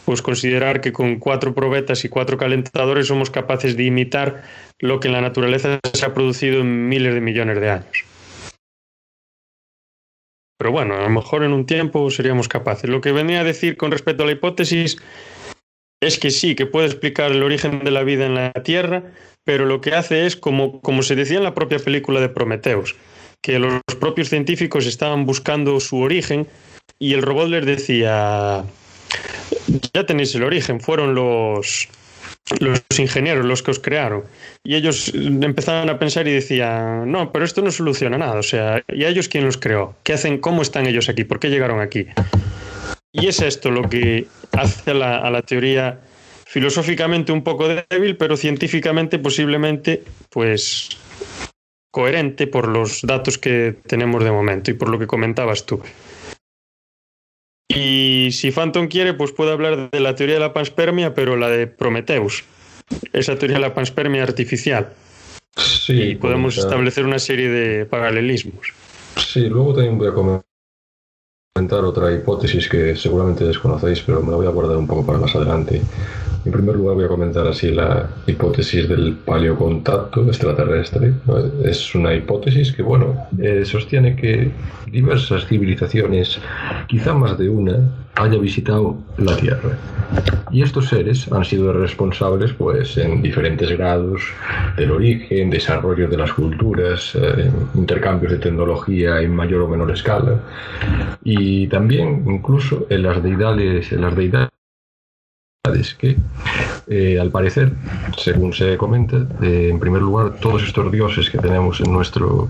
pues 0.05 0.21
considerar 0.21 0.81
que 0.81 0.91
con 0.91 1.19
cuatro 1.19 1.53
probetas 1.53 2.03
y 2.05 2.09
cuatro 2.09 2.37
calentadores 2.37 3.07
somos 3.07 3.29
capaces 3.29 3.77
de 3.77 3.83
imitar 3.83 4.43
lo 4.79 4.99
que 4.99 5.07
en 5.07 5.13
la 5.13 5.21
naturaleza 5.21 5.79
se 5.93 6.05
ha 6.05 6.13
producido 6.13 6.61
en 6.61 6.89
miles 6.89 7.13
de 7.13 7.21
millones 7.21 7.59
de 7.59 7.69
años. 7.69 8.05
Pero 10.57 10.71
bueno, 10.71 10.95
a 10.95 11.01
lo 11.01 11.09
mejor 11.09 11.43
en 11.43 11.53
un 11.53 11.65
tiempo 11.65 12.11
seríamos 12.11 12.47
capaces. 12.47 12.89
Lo 12.89 13.01
que 13.01 13.11
venía 13.11 13.41
a 13.41 13.43
decir 13.43 13.77
con 13.77 13.91
respecto 13.91 14.23
a 14.23 14.25
la 14.27 14.33
hipótesis 14.33 14.97
es 16.01 16.19
que 16.19 16.31
sí, 16.31 16.55
que 16.55 16.65
puede 16.65 16.87
explicar 16.87 17.31
el 17.31 17.43
origen 17.43 17.83
de 17.83 17.91
la 17.91 18.03
vida 18.03 18.25
en 18.25 18.35
la 18.35 18.51
Tierra, 18.53 19.03
pero 19.43 19.65
lo 19.65 19.81
que 19.81 19.93
hace 19.93 20.25
es, 20.25 20.35
como, 20.35 20.81
como 20.81 21.03
se 21.03 21.15
decía 21.15 21.37
en 21.37 21.43
la 21.43 21.55
propia 21.55 21.79
película 21.79 22.19
de 22.21 22.29
Prometeus, 22.29 22.95
que 23.41 23.59
los 23.59 23.81
propios 23.99 24.29
científicos 24.29 24.85
estaban 24.85 25.25
buscando 25.25 25.79
su 25.79 25.97
origen 25.97 26.47
y 26.99 27.13
el 27.13 27.23
robot 27.23 27.49
les 27.49 27.65
decía, 27.65 28.63
ya 29.93 30.05
tenéis 30.05 30.35
el 30.35 30.43
origen, 30.43 30.79
fueron 30.79 31.15
los, 31.15 31.87
los 32.59 32.81
ingenieros, 32.97 33.45
los 33.45 33.63
que 33.63 33.71
os 33.71 33.79
crearon. 33.79 34.23
Y 34.63 34.75
ellos 34.75 35.11
empezaban 35.13 35.89
a 35.89 35.99
pensar 35.99 36.27
y 36.27 36.33
decían, 36.33 37.11
no, 37.11 37.31
pero 37.31 37.45
esto 37.45 37.61
no 37.61 37.71
soluciona 37.71 38.17
nada. 38.17 38.39
O 38.39 38.43
sea, 38.43 38.83
¿y 38.87 39.03
a 39.03 39.09
ellos 39.09 39.27
quién 39.27 39.45
los 39.45 39.57
creó? 39.57 39.95
¿Qué 40.03 40.13
hacen? 40.13 40.37
¿Cómo 40.37 40.61
están 40.61 40.87
ellos 40.87 41.09
aquí? 41.09 41.23
¿Por 41.23 41.39
qué 41.39 41.49
llegaron 41.49 41.79
aquí? 41.79 42.07
Y 43.11 43.27
es 43.27 43.41
esto 43.41 43.71
lo 43.71 43.89
que 43.89 44.27
hace 44.53 44.91
a 44.91 44.93
la, 44.93 45.17
a 45.17 45.29
la 45.29 45.41
teoría 45.41 45.99
filosóficamente 46.45 47.31
un 47.31 47.43
poco 47.43 47.67
débil, 47.67 48.17
pero 48.17 48.35
científicamente 48.35 49.19
posiblemente, 49.19 50.03
pues 50.29 50.89
coherente 51.91 52.47
por 52.47 52.67
los 52.67 53.01
datos 53.03 53.37
que 53.37 53.75
tenemos 53.85 54.23
de 54.23 54.31
momento 54.31 54.71
y 54.71 54.73
por 54.73 54.89
lo 54.89 54.97
que 54.97 55.07
comentabas 55.07 55.65
tú. 55.65 55.81
Y 57.75 58.31
si 58.31 58.51
Phantom 58.51 58.87
quiere, 58.87 59.13
pues 59.13 59.31
puede 59.31 59.51
hablar 59.51 59.89
de 59.91 59.99
la 59.99 60.15
teoría 60.15 60.35
de 60.35 60.41
la 60.41 60.53
panspermia, 60.53 61.13
pero 61.13 61.37
la 61.37 61.49
de 61.49 61.67
Prometheus. 61.67 62.43
Esa 63.13 63.37
teoría 63.37 63.57
de 63.57 63.61
la 63.61 63.73
panspermia 63.73 64.23
artificial. 64.23 64.89
Sí, 65.55 65.93
y 65.93 66.15
podemos 66.15 66.55
comentar- 66.55 66.71
establecer 66.71 67.05
una 67.05 67.19
serie 67.19 67.49
de 67.49 67.85
paralelismos. 67.85 68.73
Sí, 69.17 69.47
luego 69.47 69.73
también 69.73 69.97
voy 69.97 70.07
a 70.09 70.13
comentar 70.13 71.83
otra 71.85 72.11
hipótesis 72.13 72.67
que 72.67 72.95
seguramente 72.95 73.43
desconocéis, 73.45 74.01
pero 74.01 74.21
me 74.21 74.31
la 74.31 74.37
voy 74.37 74.47
a 74.47 74.51
guardar 74.51 74.77
un 74.77 74.87
poco 74.87 75.05
para 75.05 75.19
más 75.19 75.35
adelante. 75.35 75.81
En 76.43 76.51
primer 76.51 76.75
lugar 76.75 76.95
voy 76.95 77.05
a 77.05 77.07
comentar 77.07 77.45
así 77.47 77.69
la 77.71 78.09
hipótesis 78.25 78.89
del 78.89 79.13
paleocontacto 79.13 80.25
extraterrestre. 80.25 81.13
Es 81.63 81.93
una 81.93 82.15
hipótesis 82.15 82.71
que, 82.71 82.81
bueno, 82.81 83.27
eh, 83.39 83.63
sostiene 83.63 84.15
que 84.15 84.49
diversas 84.87 85.45
civilizaciones, 85.45 86.39
quizá 86.87 87.13
más 87.13 87.37
de 87.37 87.47
una, 87.47 87.77
haya 88.15 88.39
visitado 88.39 88.97
la 89.17 89.35
Tierra. 89.37 89.77
Y 90.51 90.63
estos 90.63 90.89
seres 90.89 91.31
han 91.31 91.45
sido 91.45 91.71
responsables, 91.73 92.53
pues, 92.53 92.97
en 92.97 93.21
diferentes 93.21 93.71
grados 93.77 94.21
del 94.75 94.91
origen, 94.91 95.51
desarrollo 95.51 96.09
de 96.09 96.17
las 96.17 96.33
culturas, 96.33 97.15
eh, 97.15 97.51
intercambios 97.75 98.31
de 98.33 98.39
tecnología 98.39 99.21
en 99.21 99.33
mayor 99.35 99.61
o 99.61 99.67
menor 99.67 99.91
escala, 99.91 100.39
y 101.23 101.67
también 101.67 102.23
incluso 102.27 102.87
en 102.89 103.03
las 103.03 103.21
deidades, 103.23 103.91
en 103.91 104.01
las 104.01 104.15
deidades 104.15 104.49
que, 105.99 106.17
eh, 106.87 107.19
al 107.19 107.29
parecer, 107.29 107.71
según 108.17 108.51
se 108.51 108.77
comenta, 108.77 109.27
eh, 109.43 109.69
en 109.71 109.79
primer 109.79 110.01
lugar, 110.01 110.33
todos 110.41 110.63
estos 110.63 110.91
dioses 110.91 111.29
que 111.29 111.37
tenemos 111.37 111.79
en 111.81 111.93
nuestro 111.93 112.49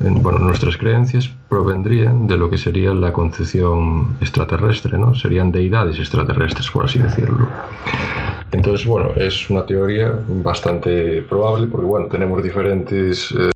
en, 0.00 0.22
bueno, 0.22 0.38
nuestras 0.38 0.76
creencias 0.76 1.28
provendrían 1.48 2.26
de 2.26 2.36
lo 2.36 2.48
que 2.48 2.56
sería 2.56 2.94
la 2.94 3.12
concepción 3.12 4.16
extraterrestre, 4.20 4.96
¿no? 4.96 5.14
Serían 5.14 5.52
deidades 5.52 5.98
extraterrestres, 5.98 6.70
por 6.70 6.86
así 6.86 7.00
decirlo. 7.00 7.48
Entonces, 8.52 8.86
bueno, 8.86 9.10
es 9.16 9.50
una 9.50 9.66
teoría 9.66 10.18
bastante 10.26 11.22
probable 11.22 11.66
porque, 11.66 11.86
bueno, 11.86 12.06
tenemos 12.06 12.42
diferentes... 12.42 13.30
eh, 13.32 13.50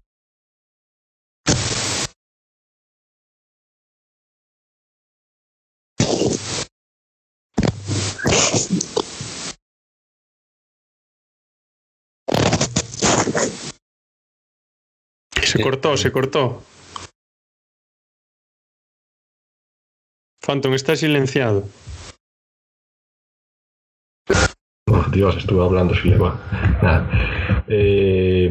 Se 15.52 15.60
Eh, 15.60 15.62
cortó, 15.62 15.96
se 15.98 16.10
cortó. 16.10 16.62
Phantom 20.40 20.72
está 20.72 20.96
silenciado. 20.96 21.64
Oh, 24.88 25.04
Dios, 25.12 25.36
estuve 25.36 25.62
hablando. 25.62 25.92
Nada. 26.82 27.06
Eh, 27.68 28.50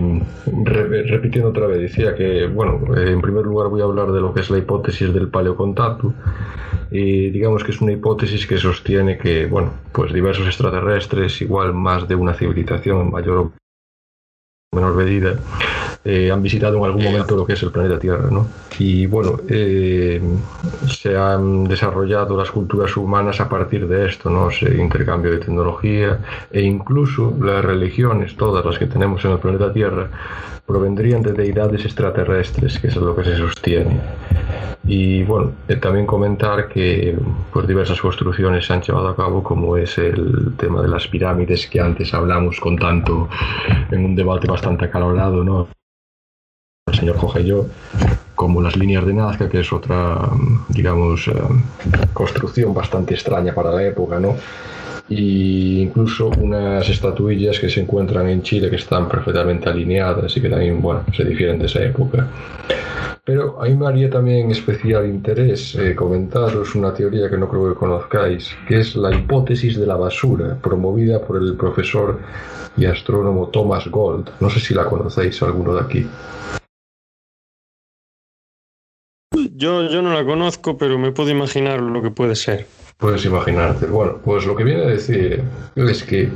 re- 0.64 1.04
repitiendo 1.04 1.50
otra 1.50 1.66
vez, 1.66 1.80
decía 1.82 2.14
que, 2.16 2.46
bueno, 2.46 2.96
eh, 2.96 3.12
en 3.12 3.22
primer 3.22 3.46
lugar 3.46 3.70
voy 3.70 3.82
a 3.82 3.86
hablar 3.86 4.12
de 4.12 4.22
lo 4.22 4.32
que 4.32 4.42
es 4.42 4.50
la 4.52 4.60
hipótesis 4.60 5.12
del 5.12 5.30
paleocontacto. 5.30 6.14
Y 6.92 7.32
digamos 7.32 7.64
que 7.64 7.72
es 7.72 7.82
una 7.82 7.94
hipótesis 7.94 8.46
que 8.46 8.58
sostiene 8.60 9.18
que, 9.18 9.48
bueno, 9.48 9.74
pues 9.92 10.14
diversos 10.14 10.46
extraterrestres, 10.46 11.42
igual 11.42 11.74
más 11.74 12.08
de 12.08 12.14
una 12.16 12.36
civilización 12.36 13.02
en 13.02 13.12
mayor 13.12 13.38
o 13.38 13.52
menor 14.76 14.96
medida, 14.96 15.40
eh, 16.04 16.32
han 16.32 16.42
visitado 16.42 16.78
en 16.78 16.84
algún 16.86 17.04
momento 17.04 17.36
lo 17.36 17.46
que 17.46 17.54
es 17.54 17.62
el 17.62 17.72
planeta 17.72 18.00
Tierra, 18.00 18.30
¿no? 18.32 18.48
Y 18.80 19.06
bueno, 19.06 19.40
eh, 19.48 20.20
se 20.88 21.16
han 21.16 21.66
desarrollado 21.66 22.36
las 22.36 22.50
culturas 22.50 22.98
humanas 22.98 23.40
a 23.40 23.48
partir 23.48 23.88
de 23.88 24.08
esto, 24.08 24.30
¿no? 24.30 24.50
Ese 24.50 24.76
intercambio 24.78 25.32
de 25.32 25.38
tecnología 25.38 26.20
e 26.52 26.62
incluso 26.62 27.36
las 27.40 27.64
religiones, 27.64 28.36
todas 28.36 28.66
las 28.66 28.80
que 28.80 28.88
tenemos 28.88 29.24
en 29.26 29.32
el 29.32 29.40
planeta 29.40 29.72
Tierra, 29.72 30.10
provendrían 30.66 31.22
de 31.22 31.34
deidades 31.34 31.86
extraterrestres, 31.86 32.80
que 32.80 32.88
es 32.88 32.96
lo 32.96 33.16
que 33.16 33.24
se 33.24 33.38
sostiene. 33.38 34.00
Y 34.84 35.24
bueno, 35.24 35.52
eh, 35.68 35.76
también 35.76 36.08
comentar 36.08 36.68
que 36.68 37.16
pues, 37.54 37.68
diversas 37.68 38.02
construcciones 38.02 38.66
se 38.66 38.74
han 38.74 38.82
llevado 38.82 39.10
a 39.10 39.16
cabo, 39.16 39.44
como 39.44 39.78
es 39.78 39.98
el 40.00 40.54
tema 40.58 40.82
de 40.82 40.88
las 40.88 41.08
pirámides 41.08 41.68
que 41.68 41.80
antes 41.80 42.14
hablamos 42.14 42.60
con 42.60 42.76
tanto, 42.78 43.30
en 43.92 44.06
un 44.06 44.16
debate 44.16 44.48
bastante 44.48 44.86
acalorado, 44.86 45.44
¿no? 45.44 45.68
El 46.88 46.98
señor 46.98 47.44
yo, 47.44 47.68
como 48.36 48.62
las 48.62 48.76
líneas 48.76 49.06
de 49.06 49.14
Nazca, 49.14 49.48
que 49.48 49.62
es 49.62 49.72
otra, 49.72 50.30
digamos, 50.70 51.28
eh, 51.28 51.34
construcción 52.12 52.74
bastante 52.74 53.14
extraña 53.14 53.54
para 53.54 53.72
la 53.72 53.84
época, 53.84 54.20
¿no? 54.20 54.36
Y 55.08 55.82
incluso 55.82 56.30
unas 56.40 56.88
estatuillas 56.90 57.60
que 57.60 57.70
se 57.70 57.82
encuentran 57.82 58.28
en 58.28 58.42
Chile 58.42 58.70
que 58.70 58.76
están 58.76 59.08
perfectamente 59.08 59.70
alineadas 59.70 60.36
y 60.36 60.42
que 60.42 60.50
también, 60.50 60.82
bueno, 60.82 61.04
se 61.16 61.24
difieren 61.24 61.60
de 61.60 61.68
esa 61.68 61.84
época. 61.84 62.28
Pero 63.24 63.62
a 63.62 63.66
mí 63.66 63.76
me 63.76 63.88
haría 63.88 64.10
también 64.10 64.52
especial 64.52 65.06
interés 65.06 65.76
eh, 65.76 65.96
comentaros 65.96 66.76
una 66.76 66.94
teoría 66.94 67.30
que 67.30 67.38
no 67.38 67.48
creo 67.48 67.70
que 67.70 67.80
conozcáis, 67.80 68.56
que 68.68 68.80
es 68.80 68.96
la 68.96 69.16
hipótesis 69.16 69.80
de 69.80 69.86
la 69.86 69.96
basura, 69.96 70.58
promovida 70.62 71.22
por 71.22 71.38
el 71.38 71.56
profesor 71.56 72.20
y 72.76 72.86
astrónomo 72.86 73.48
Thomas 73.48 73.88
Gold. 73.88 74.30
No 74.40 74.50
sé 74.50 74.60
si 74.60 74.74
la 74.74 74.86
conocéis 74.86 75.42
alguno 75.44 75.76
de 75.76 75.82
aquí. 75.82 76.08
Yo, 79.62 79.88
yo 79.88 80.02
no 80.02 80.12
la 80.12 80.26
conozco, 80.26 80.76
pero 80.76 80.98
me 80.98 81.12
puedo 81.12 81.30
imaginar 81.30 81.80
lo 81.80 82.02
que 82.02 82.10
puede 82.10 82.34
ser. 82.34 82.66
Puedes 82.98 83.24
imaginarte. 83.26 83.86
Bueno, 83.86 84.18
pues 84.26 84.44
lo 84.48 84.56
que 84.56 84.64
viene 84.64 84.82
a 84.82 84.88
decir 84.88 85.44
es 85.76 86.02
que 86.02 86.32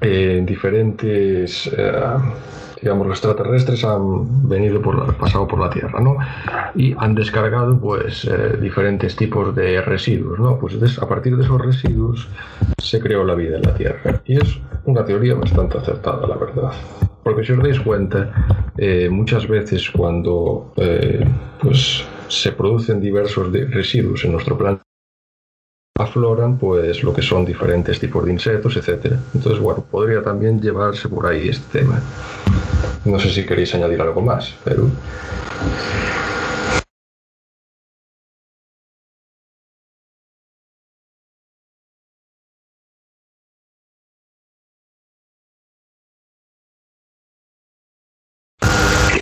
eh, 0.00 0.42
diferentes, 0.44 1.68
eh, 1.68 1.92
digamos, 2.80 3.06
extraterrestres 3.06 3.84
han 3.84 4.48
venido 4.48 4.82
por 4.82 4.98
la, 4.98 5.12
pasado 5.16 5.46
por 5.46 5.60
la 5.60 5.70
Tierra, 5.70 6.00
¿no? 6.00 6.16
Y 6.74 6.96
han 6.98 7.14
descargado, 7.14 7.78
pues, 7.78 8.24
eh, 8.24 8.56
diferentes 8.60 9.14
tipos 9.14 9.54
de 9.54 9.80
residuos, 9.80 10.40
¿no? 10.40 10.58
Pues 10.58 10.98
a 10.98 11.08
partir 11.08 11.36
de 11.36 11.44
esos 11.44 11.60
residuos 11.60 12.28
se 12.78 12.98
creó 12.98 13.22
la 13.22 13.36
vida 13.36 13.58
en 13.58 13.62
la 13.62 13.74
Tierra. 13.74 14.20
Y 14.24 14.38
es 14.38 14.58
una 14.84 15.04
teoría 15.04 15.36
bastante 15.36 15.78
acertada, 15.78 16.26
la 16.26 16.38
verdad. 16.38 16.72
Porque 17.22 17.44
si 17.44 17.52
os 17.52 17.62
dais 17.62 17.78
cuenta, 17.78 18.32
eh, 18.78 19.08
muchas 19.08 19.46
veces 19.46 19.88
cuando, 19.92 20.72
pues, 21.60 22.04
se 22.32 22.52
producen 22.52 23.00
diversos 23.00 23.52
residuos 23.52 24.24
en 24.24 24.32
nuestro 24.32 24.56
planeta, 24.56 24.82
afloran 25.98 26.58
pues 26.58 27.02
lo 27.04 27.12
que 27.12 27.20
son 27.20 27.44
diferentes 27.44 28.00
tipos 28.00 28.24
de 28.24 28.32
insectos, 28.32 28.76
etcétera. 28.76 29.18
Entonces, 29.34 29.60
bueno, 29.60 29.84
podría 29.84 30.22
también 30.22 30.60
llevarse 30.60 31.08
por 31.08 31.26
ahí 31.26 31.48
este 31.50 31.80
tema. 31.80 32.00
No 33.04 33.18
sé 33.20 33.30
si 33.30 33.44
queréis 33.44 33.74
añadir 33.74 34.00
algo 34.00 34.22
más, 34.22 34.54
pero 34.64 34.88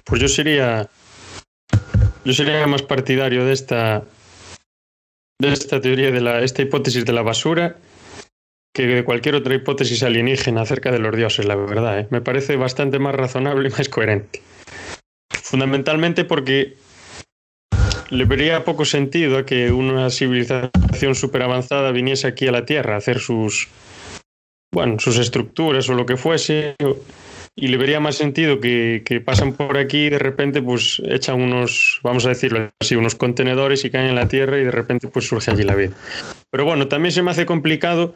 Pues 0.05 0.23
yo 0.23 0.29
sería. 0.29 0.89
Yo 2.25 2.33
sería 2.33 2.67
más 2.67 2.83
partidario 2.83 3.45
de 3.45 3.53
esta. 3.53 4.05
de 5.41 5.53
esta 5.53 5.81
teoría 5.81 6.11
de 6.11 6.21
la. 6.21 6.43
esta 6.43 6.63
hipótesis 6.63 7.05
de 7.05 7.13
la 7.13 7.23
basura 7.23 7.77
que 8.73 8.87
de 8.87 9.05
cualquier 9.05 9.35
otra 9.35 9.55
hipótesis 9.55 10.03
alienígena 10.03 10.63
acerca 10.63 10.93
de 10.93 11.01
los 11.01 11.17
dioses, 11.17 11.45
la 11.45 11.57
verdad. 11.57 12.01
¿eh? 12.01 12.07
Me 12.11 12.21
parece 12.21 12.57
bastante 12.57 12.99
más 12.99 13.15
razonable 13.15 13.69
y 13.69 13.73
más 13.73 13.89
coherente. 13.89 14.43
Fundamentalmente 15.31 16.25
porque 16.25 16.77
le 18.11 18.25
vería 18.25 18.65
poco 18.65 18.85
sentido 18.85 19.39
a 19.39 19.47
que 19.47 19.73
una 19.73 20.11
civilización 20.11 21.15
súper 21.15 21.43
avanzada 21.43 21.91
viniese 21.91 22.27
aquí 22.27 22.47
a 22.47 22.53
la 22.53 22.65
Tierra 22.65 22.95
a 22.95 22.99
hacer 22.99 23.19
sus. 23.19 23.69
bueno, 24.73 24.99
sus 24.99 25.19
estructuras 25.19 25.89
o 25.89 25.95
lo 25.95 26.07
que 26.07 26.17
fuese. 26.17 26.77
Y 27.57 27.69
le 27.69 27.77
vería 27.77 28.01
más 28.01 28.17
sentido 28.17 28.61
que, 28.61 29.03
que 29.05 29.21
pasan 29.21 29.53
por 29.53 29.77
aquí 29.77 30.07
y 30.07 30.11
de 30.11 30.19
repente 30.19 30.63
pues 30.63 31.03
echan 31.05 31.41
unos, 31.41 32.01
vamos 32.03 32.25
a 32.25 32.31
decirlo 32.31 32.71
así, 32.81 32.97
unos 32.97 33.17
contenedores 33.17 33.85
y 33.85 33.91
caen 33.91 34.09
en 34.09 34.15
la 34.15 34.29
Tierra 34.29 34.59
y 34.59 34.65
de 34.65 34.71
repente 34.71 35.09
pues 35.09 35.27
surge 35.27 35.51
allí 35.51 35.65
la 35.65 35.75
vida. 35.75 35.93
Pero 36.51 36.65
bueno, 36.65 36.89
también 36.89 37.13
se 37.13 37.23
me 37.23 37.31
hace 37.33 37.47
complicado 37.47 38.15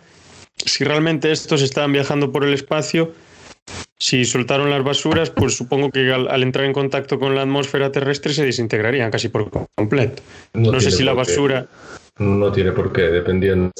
si 0.56 0.84
realmente 0.84 1.32
estos 1.32 1.62
estaban 1.62 1.92
viajando 1.92 2.32
por 2.32 2.44
el 2.44 2.54
espacio, 2.54 3.12
si 3.98 4.24
soltaron 4.24 4.70
las 4.70 4.84
basuras, 4.84 5.30
pues 5.30 5.56
supongo 5.56 5.90
que 5.90 6.12
al, 6.12 6.42
entrar 6.42 6.64
en 6.64 6.72
contacto 6.72 7.18
con 7.18 7.34
la 7.34 7.42
atmósfera 7.42 7.90
terrestre 7.90 8.34
se 8.34 8.44
desintegrarían 8.44 9.10
casi 9.10 9.28
por 9.28 9.50
completo. 9.50 10.22
No, 10.52 10.80
sé 10.80 10.90
si 10.90 11.02
la 11.02 11.14
basura... 11.14 11.66
No 12.18 12.52
tiene 12.52 12.72
por 12.72 12.92
qué, 12.92 13.02
dependiendo 13.02 13.72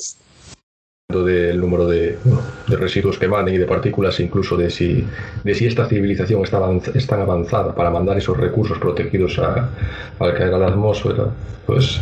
del 1.22 1.60
número 1.60 1.86
de, 1.86 2.18
residuos 2.66 3.18
que 3.18 3.26
van 3.26 3.48
y 3.48 3.58
de 3.58 3.66
partículas, 3.66 4.18
incluso 4.20 4.56
de 4.56 4.70
si, 4.70 5.04
de 5.44 5.54
si 5.54 5.66
esta 5.66 5.86
civilización 5.86 6.42
está 6.42 6.60
es 6.94 7.06
tan 7.06 7.20
avanzada 7.20 7.74
para 7.74 7.90
mandar 7.90 8.16
esos 8.16 8.36
recursos 8.36 8.78
protegidos 8.78 9.38
a, 9.38 9.70
al 10.18 10.34
caer 10.34 10.54
a 10.54 10.58
la 10.58 10.68
atmósfera, 10.68 11.28
pues 11.66 12.00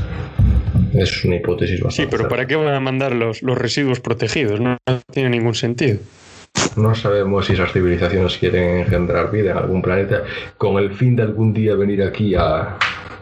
es 0.94 1.24
una 1.24 1.36
hipótesis 1.36 1.80
bastante. 1.82 2.10
Sí, 2.10 2.16
pero 2.16 2.28
¿para 2.28 2.46
qué 2.46 2.56
van 2.56 2.74
a 2.74 2.80
mandar 2.80 3.12
los, 3.14 3.42
los 3.42 3.58
residuos 3.58 4.00
protegidos? 4.00 4.60
No 4.60 4.78
tiene 5.10 5.30
ningún 5.30 5.54
sentido. 5.54 5.98
No 6.76 6.94
sabemos 6.94 7.46
si 7.46 7.54
esas 7.54 7.72
civilizaciones 7.72 8.36
quieren 8.38 8.78
engendrar 8.78 9.30
vida 9.30 9.52
en 9.52 9.58
algún 9.58 9.82
planeta 9.82 10.22
con 10.58 10.78
el 10.78 10.92
fin 10.94 11.16
de 11.16 11.22
algún 11.22 11.52
día 11.52 11.74
venir 11.74 12.02
aquí 12.02 12.34
a, 12.34 12.76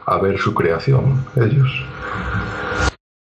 a 0.06 0.18
ver 0.18 0.38
su 0.38 0.52
creación, 0.52 1.24
ellos. 1.36 1.70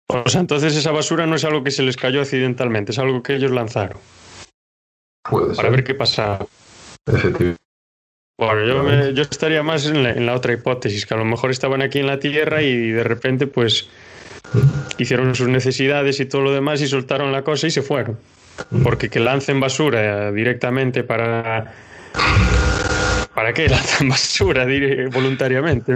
O 0.08 0.30
sea, 0.30 0.42
entonces 0.42 0.76
esa 0.76 0.92
basura 0.92 1.26
no 1.26 1.36
es 1.36 1.44
algo 1.46 1.64
que 1.64 1.72
se 1.72 1.84
les 1.84 1.98
cayó 1.98 2.22
accidentalmente, 2.22 2.92
es 2.92 3.00
algo 3.00 3.24
que 3.24 3.36
ellos 3.36 3.52
lanzaron. 3.52 3.98
Puede 5.30 5.56
para 5.56 5.70
ver 5.70 5.84
qué 5.84 5.96
pasa. 5.96 6.46
Bueno, 8.38 8.66
yo, 8.66 9.10
yo 9.12 9.22
estaría 9.24 9.64
más 9.64 9.86
en 9.88 10.04
la, 10.04 10.12
en 10.12 10.26
la, 10.26 10.36
otra 10.36 10.54
hipótesis, 10.54 11.06
que 11.06 11.14
a 11.14 11.18
lo 11.18 11.26
mejor 11.26 11.52
estaban 11.52 11.82
aquí 11.82 12.00
en 12.00 12.08
la 12.08 12.20
Tierra 12.20 12.62
y 12.62 12.92
de 12.92 13.04
repente 13.04 13.48
pues 13.48 13.90
hicieron 14.98 15.36
sus 15.36 15.48
necesidades 15.48 16.20
y 16.20 16.26
todo 16.26 16.42
lo 16.42 16.54
demás 16.54 16.82
y 16.82 16.88
soltaron 16.88 17.32
la 17.32 17.44
cosa 17.44 17.68
y 17.68 17.72
se 17.72 17.82
fueron. 17.82 18.18
Porque 18.84 19.10
que 19.10 19.20
lancen 19.20 19.60
basura 19.60 20.32
directamente 20.32 21.04
para... 21.04 21.74
¿Para 23.34 23.54
qué 23.54 23.68
lanzan 23.70 24.10
basura 24.10 24.66
voluntariamente? 25.12 25.94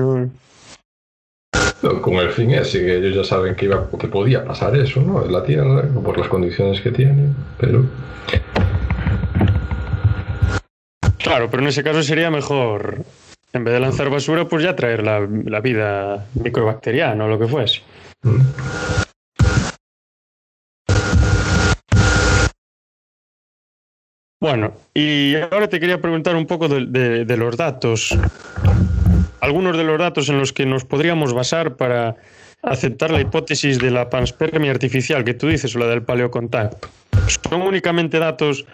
Con 1.81 2.15
el 2.15 2.29
fin 2.29 2.51
ese, 2.51 2.79
que 2.79 2.97
ellos 2.97 3.15
ya 3.15 3.23
saben 3.23 3.55
que, 3.55 3.65
iba, 3.65 3.87
que 3.99 4.07
podía 4.07 4.43
pasar 4.43 4.75
eso, 4.75 5.01
¿no? 5.01 5.23
En 5.23 5.31
la 5.31 5.43
Tierra, 5.43 5.83
por 6.03 6.17
las 6.17 6.27
condiciones 6.27 6.81
que 6.81 6.91
tienen, 6.91 7.35
pero... 7.57 7.85
Claro, 11.17 11.49
pero 11.49 11.63
en 11.63 11.69
ese 11.69 11.83
caso 11.83 12.01
sería 12.01 12.31
mejor, 12.31 13.03
en 13.53 13.63
vez 13.63 13.73
de 13.73 13.79
lanzar 13.79 14.09
basura, 14.09 14.45
pues 14.45 14.63
ya 14.63 14.75
traer 14.75 15.03
la, 15.03 15.27
la 15.45 15.59
vida 15.61 16.25
microbacteriana 16.33 17.25
o 17.25 17.27
lo 17.27 17.39
que 17.39 17.47
fuese. 17.47 17.81
Bueno, 24.41 24.73
y 24.93 25.35
ahora 25.35 25.67
te 25.67 25.81
quería 25.81 25.99
preguntar 25.99 26.35
un 26.35 26.45
poco 26.45 26.69
de, 26.69 27.25
de, 27.25 27.37
los 27.37 27.57
datos. 27.57 28.17
Algunos 29.41 29.77
de 29.77 29.83
los 29.83 29.97
datos 29.97 30.29
en 30.29 30.39
los 30.39 30.53
que 30.53 30.65
nos 30.65 30.85
podríamos 30.85 31.33
basar 31.33 31.75
para 31.75 32.15
aceptar 32.61 33.11
la 33.11 33.21
hipótesis 33.21 33.79
de 33.79 33.91
la 33.91 34.09
panspermia 34.09 34.71
artificial 34.71 35.23
que 35.23 35.33
tú 35.33 35.47
dices 35.47 35.75
o 35.75 35.79
la 35.79 35.87
del 35.87 36.03
paleocontacto. 36.03 36.89
¿Son 37.27 37.61
únicamente 37.61 38.19
datos 38.19 38.65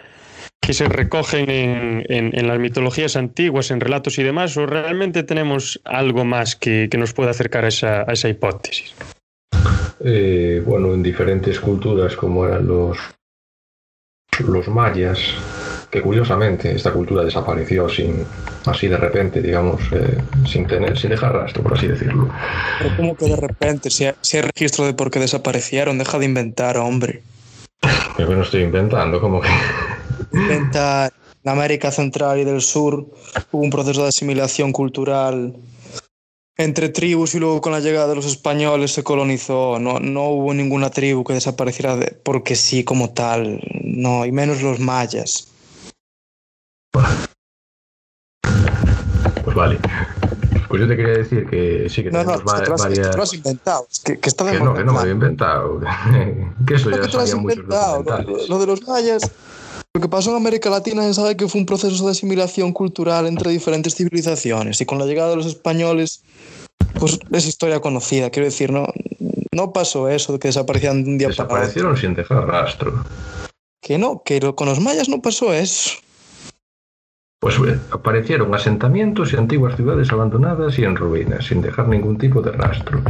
que 0.60 0.72
se 0.72 0.88
recogen 0.88 1.48
en, 1.48 2.04
en, 2.08 2.48
las 2.48 2.58
mitologías 2.58 3.14
antiguas, 3.16 3.70
en 3.70 3.80
relatos 3.80 4.18
y 4.18 4.24
demás, 4.24 4.56
o 4.56 4.66
realmente 4.66 5.22
tenemos 5.22 5.80
algo 5.84 6.24
más 6.24 6.56
que, 6.56 6.88
que 6.90 6.98
nos 6.98 7.12
pueda 7.12 7.30
acercar 7.30 7.64
a 7.64 7.68
esa, 7.68 8.00
a 8.00 8.12
esa 8.12 8.28
hipótesis? 8.28 8.92
Eh, 10.00 10.62
bueno, 10.66 10.92
en 10.92 11.02
diferentes 11.02 11.60
culturas 11.60 12.16
como 12.16 12.46
eran 12.46 12.66
los, 12.66 12.98
los 14.40 14.68
mayas, 14.68 15.20
que 15.90 16.02
curiosamente 16.02 16.74
esta 16.74 16.92
cultura 16.92 17.24
desapareció 17.24 17.88
sin 17.88 18.24
así 18.66 18.88
de 18.88 18.96
repente, 18.96 19.40
digamos, 19.40 19.80
eh, 19.92 20.18
sin 20.46 20.66
tener, 20.66 20.98
sin 20.98 21.10
dejar 21.10 21.32
rastro, 21.32 21.62
por 21.62 21.74
así 21.74 21.86
decirlo. 21.86 22.28
Pero 22.78 22.96
¿cómo 22.96 23.16
que 23.16 23.26
de 23.26 23.36
repente? 23.36 23.90
Si 23.90 24.04
hay, 24.04 24.14
si 24.20 24.36
hay 24.36 24.42
registro 24.42 24.84
de 24.84 24.94
por 24.94 25.10
qué 25.10 25.20
desaparecieron, 25.20 25.98
deja 25.98 26.18
de 26.18 26.24
inventar, 26.24 26.76
hombre. 26.76 27.22
Yo 28.18 28.26
no 28.26 28.42
estoy 28.42 28.62
inventando, 28.62 29.20
como 29.20 29.40
que. 29.40 29.48
Inventar. 30.32 31.12
En 31.44 31.52
América 31.52 31.92
Central 31.92 32.40
y 32.40 32.44
del 32.44 32.60
Sur 32.60 33.06
hubo 33.52 33.62
un 33.62 33.70
proceso 33.70 34.02
de 34.02 34.08
asimilación 34.08 34.72
cultural 34.72 35.54
entre 36.56 36.88
tribus 36.88 37.36
y 37.36 37.38
luego 37.38 37.60
con 37.60 37.70
la 37.70 37.78
llegada 37.78 38.08
de 38.08 38.16
los 38.16 38.26
españoles 38.26 38.92
se 38.92 39.04
colonizó. 39.04 39.78
No, 39.78 40.00
no 40.00 40.24
hubo 40.30 40.54
ninguna 40.54 40.90
tribu 40.90 41.22
que 41.22 41.34
desapareciera 41.34 41.96
porque 42.24 42.56
sí 42.56 42.82
como 42.82 43.10
tal, 43.10 43.60
no, 43.84 44.24
y 44.24 44.32
menos 44.32 44.60
los 44.62 44.80
mayas. 44.80 45.46
Pues 49.44 49.56
vale. 49.56 49.78
Pues 50.68 50.82
yo 50.82 50.88
te 50.88 50.96
quería 50.96 51.18
decir 51.18 51.48
que 51.48 51.88
sí 51.88 52.02
que 52.02 52.10
no, 52.10 52.20
tenemos 52.20 52.44
no, 52.44 52.52
varias... 52.52 52.86
Que 52.86 53.10
te 53.10 53.16
lo 53.16 53.22
has 53.22 53.34
inventado. 53.34 53.86
Que, 54.04 54.18
que, 54.18 54.28
está 54.28 54.50
que 54.50 54.58
no, 54.58 54.74
que 54.74 54.84
no 54.84 54.92
me 54.92 55.08
he 55.08 55.12
inventado. 55.12 55.80
que 56.66 56.74
eso 56.74 56.90
ya 56.90 57.08
sabía 57.08 57.36
muchos 57.36 57.64
lo 58.48 58.58
de 58.58 58.66
los 58.66 58.86
mayas... 58.86 59.30
Lo 59.94 60.00
que 60.02 60.08
pasó 60.10 60.28
en 60.28 60.36
América 60.36 60.68
Latina 60.68 61.02
se 61.04 61.14
sabe 61.14 61.38
que 61.38 61.48
fue 61.48 61.58
un 61.58 61.64
proceso 61.64 62.04
de 62.04 62.10
asimilación 62.10 62.74
cultural 62.74 63.26
entre 63.26 63.50
diferentes 63.50 63.94
civilizaciones 63.94 64.78
y 64.82 64.84
con 64.84 64.98
la 64.98 65.06
llegada 65.06 65.30
de 65.30 65.36
los 65.36 65.46
españoles, 65.46 66.22
pues 67.00 67.18
es 67.32 67.46
historia 67.46 67.80
conocida. 67.80 68.28
Quiero 68.28 68.44
decir, 68.44 68.70
no, 68.70 68.86
no 69.52 69.72
pasó 69.72 70.10
eso 70.10 70.34
de 70.34 70.38
que 70.38 70.48
desaparecían 70.48 71.02
de 71.02 71.10
un 71.10 71.16
día 71.16 71.28
para 71.28 71.44
otro. 71.44 71.56
Desaparecieron 71.56 71.96
sin 71.96 72.14
dejar 72.14 72.46
rastro. 72.46 73.06
Que 73.80 73.96
no, 73.96 74.22
que 74.22 74.38
con 74.54 74.68
los 74.68 74.80
mayas 74.80 75.08
no 75.08 75.22
pasó 75.22 75.54
eso. 75.54 75.92
Pues 77.40 77.56
eh, 77.56 77.78
aparecieron 77.90 78.54
asentamientos 78.54 79.32
y 79.32 79.36
antiguas 79.36 79.76
ciudades 79.76 80.10
abandonadas 80.10 80.78
y 80.78 80.84
en 80.84 80.96
ruinas, 80.96 81.46
sin 81.46 81.60
dejar 81.60 81.88
ningún 81.88 82.16
tipo 82.18 82.40
de 82.40 82.52
rastro. 82.52 83.00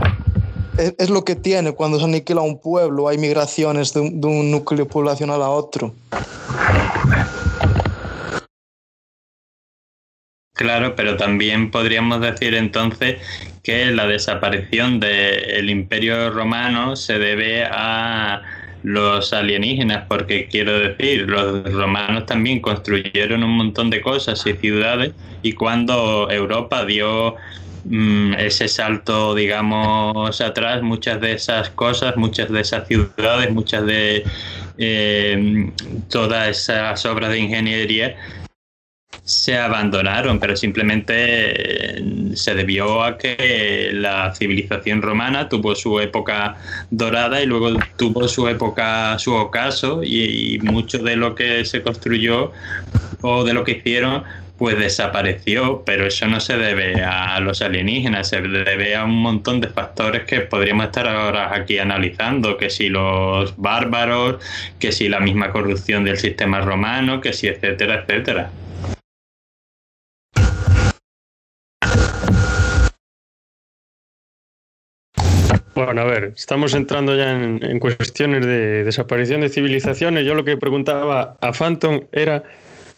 Es, 0.77 1.09
lo 1.09 1.25
que 1.25 1.37
tiene 1.37 1.73
cuando 1.73 1.99
se 1.99 2.05
aniquila 2.05 2.43
un 2.43 2.61
pueblo, 2.61 3.09
hay 3.09 3.19
migraciones 3.19 3.95
de 3.95 4.01
un, 4.01 4.21
de 4.21 4.27
un 4.27 4.51
núcleo 4.51 4.87
poblacional 4.87 5.41
a 5.43 5.49
otro. 5.49 5.95
Claro, 10.57 10.97
pero 10.97 11.17
también 11.17 11.71
podríamos 11.71 12.21
decir 12.21 12.55
entonces 12.55 13.21
que 13.63 13.91
la 13.91 14.07
desaparición 14.07 15.01
del 15.01 15.69
imperio 15.69 16.31
romano 16.31 16.97
se 16.97 17.19
debe 17.19 17.65
a 17.65 18.43
los 18.87 19.33
alienígenas, 19.33 20.05
porque 20.07 20.47
quiero 20.47 20.79
decir, 20.79 21.23
los 21.29 21.73
romanos 21.73 22.25
también 22.25 22.61
construyeron 22.61 23.43
un 23.43 23.57
montón 23.57 23.91
de 23.91 24.01
cosas 24.01 24.47
y 24.47 24.53
ciudades 24.53 25.11
y 25.43 25.55
cuando 25.55 26.31
Europa 26.31 26.85
dio 26.85 27.35
mm, 27.85 28.35
ese 28.35 28.69
salto, 28.69 29.35
digamos, 29.35 30.41
atrás, 30.41 30.83
muchas 30.83 31.21
de 31.21 31.33
esas 31.33 31.71
cosas, 31.71 32.17
muchas 32.17 32.49
de 32.49 32.61
esas 32.61 32.87
ciudades, 32.87 33.53
muchas 33.53 33.85
de 33.87 34.23
eh, 34.79 35.73
todas 36.09 36.49
esas 36.49 37.05
obras 37.07 37.31
de 37.31 37.41
ingeniería 37.41 38.15
se 39.27 39.59
abandonaron, 39.59 40.39
pero 40.39 40.57
simplemente 40.57 41.15
eh, 41.17 42.05
se 42.35 42.55
debió 42.55 43.03
a 43.03 43.19
que 43.19 43.91
la 43.93 44.33
civilización 44.33 45.03
romana 45.03 45.49
tuvo 45.49 45.75
su 45.75 45.99
época 45.99 46.57
dorada 46.91 47.43
y 47.43 47.47
luego 47.47 47.77
tuvo 47.97 48.29
su 48.29 48.47
época, 48.47 49.19
su 49.19 49.35
ocaso 49.35 50.03
y, 50.05 50.61
mucho 50.63 50.99
de 50.99 51.17
lo 51.17 51.35
que 51.35 51.65
se 51.65 51.83
construyó 51.83 52.53
o 53.21 53.43
de 53.43 53.53
lo 53.53 53.65
que 53.65 53.73
hicieron 53.73 54.23
pues 54.59 54.79
desapareció, 54.79 55.83
pero 55.85 56.07
eso 56.07 56.27
no 56.29 56.41
se 56.41 56.57
debe 56.57 57.03
a 57.03 57.39
los 57.41 57.61
alienígenas, 57.61 58.29
se 58.31 58.41
debe 58.41 58.97
a 58.97 59.05
un 59.05 59.21
montón 59.21 59.61
de 59.61 59.69
factores 59.69 60.25
que 60.25 60.41
podríamos 60.41 60.87
estar 60.87 61.07
ahora 61.07 61.55
aquí 61.55 61.79
analizando, 61.79 62.57
que 62.57 62.71
si 62.71 62.89
los 62.89 63.55
bárbaros, 63.59 64.37
que 64.79 64.93
si 64.93 65.09
la 65.11 65.21
misma 65.21 65.51
corrupción 65.53 66.05
del 66.05 66.17
sistema 66.17 66.61
romano, 66.63 67.21
que 67.21 67.35
si 67.35 67.49
etcétera, 67.49 68.05
etcétera. 68.07 68.51
Bueno, 75.77 76.01
a 76.01 76.05
ver, 76.05 76.33
estamos 76.35 76.73
entrando 76.73 77.15
ya 77.15 77.33
en, 77.33 77.79
cuestiones 77.81 78.47
de 78.47 78.83
desaparición 78.83 79.43
de 79.43 79.51
civilizaciones. 79.51 80.25
Yo 80.25 80.35
lo 80.35 80.43
que 80.43 80.57
preguntaba 80.57 81.37
a 81.39 81.53
Phantom 81.53 82.01
era 82.13 82.45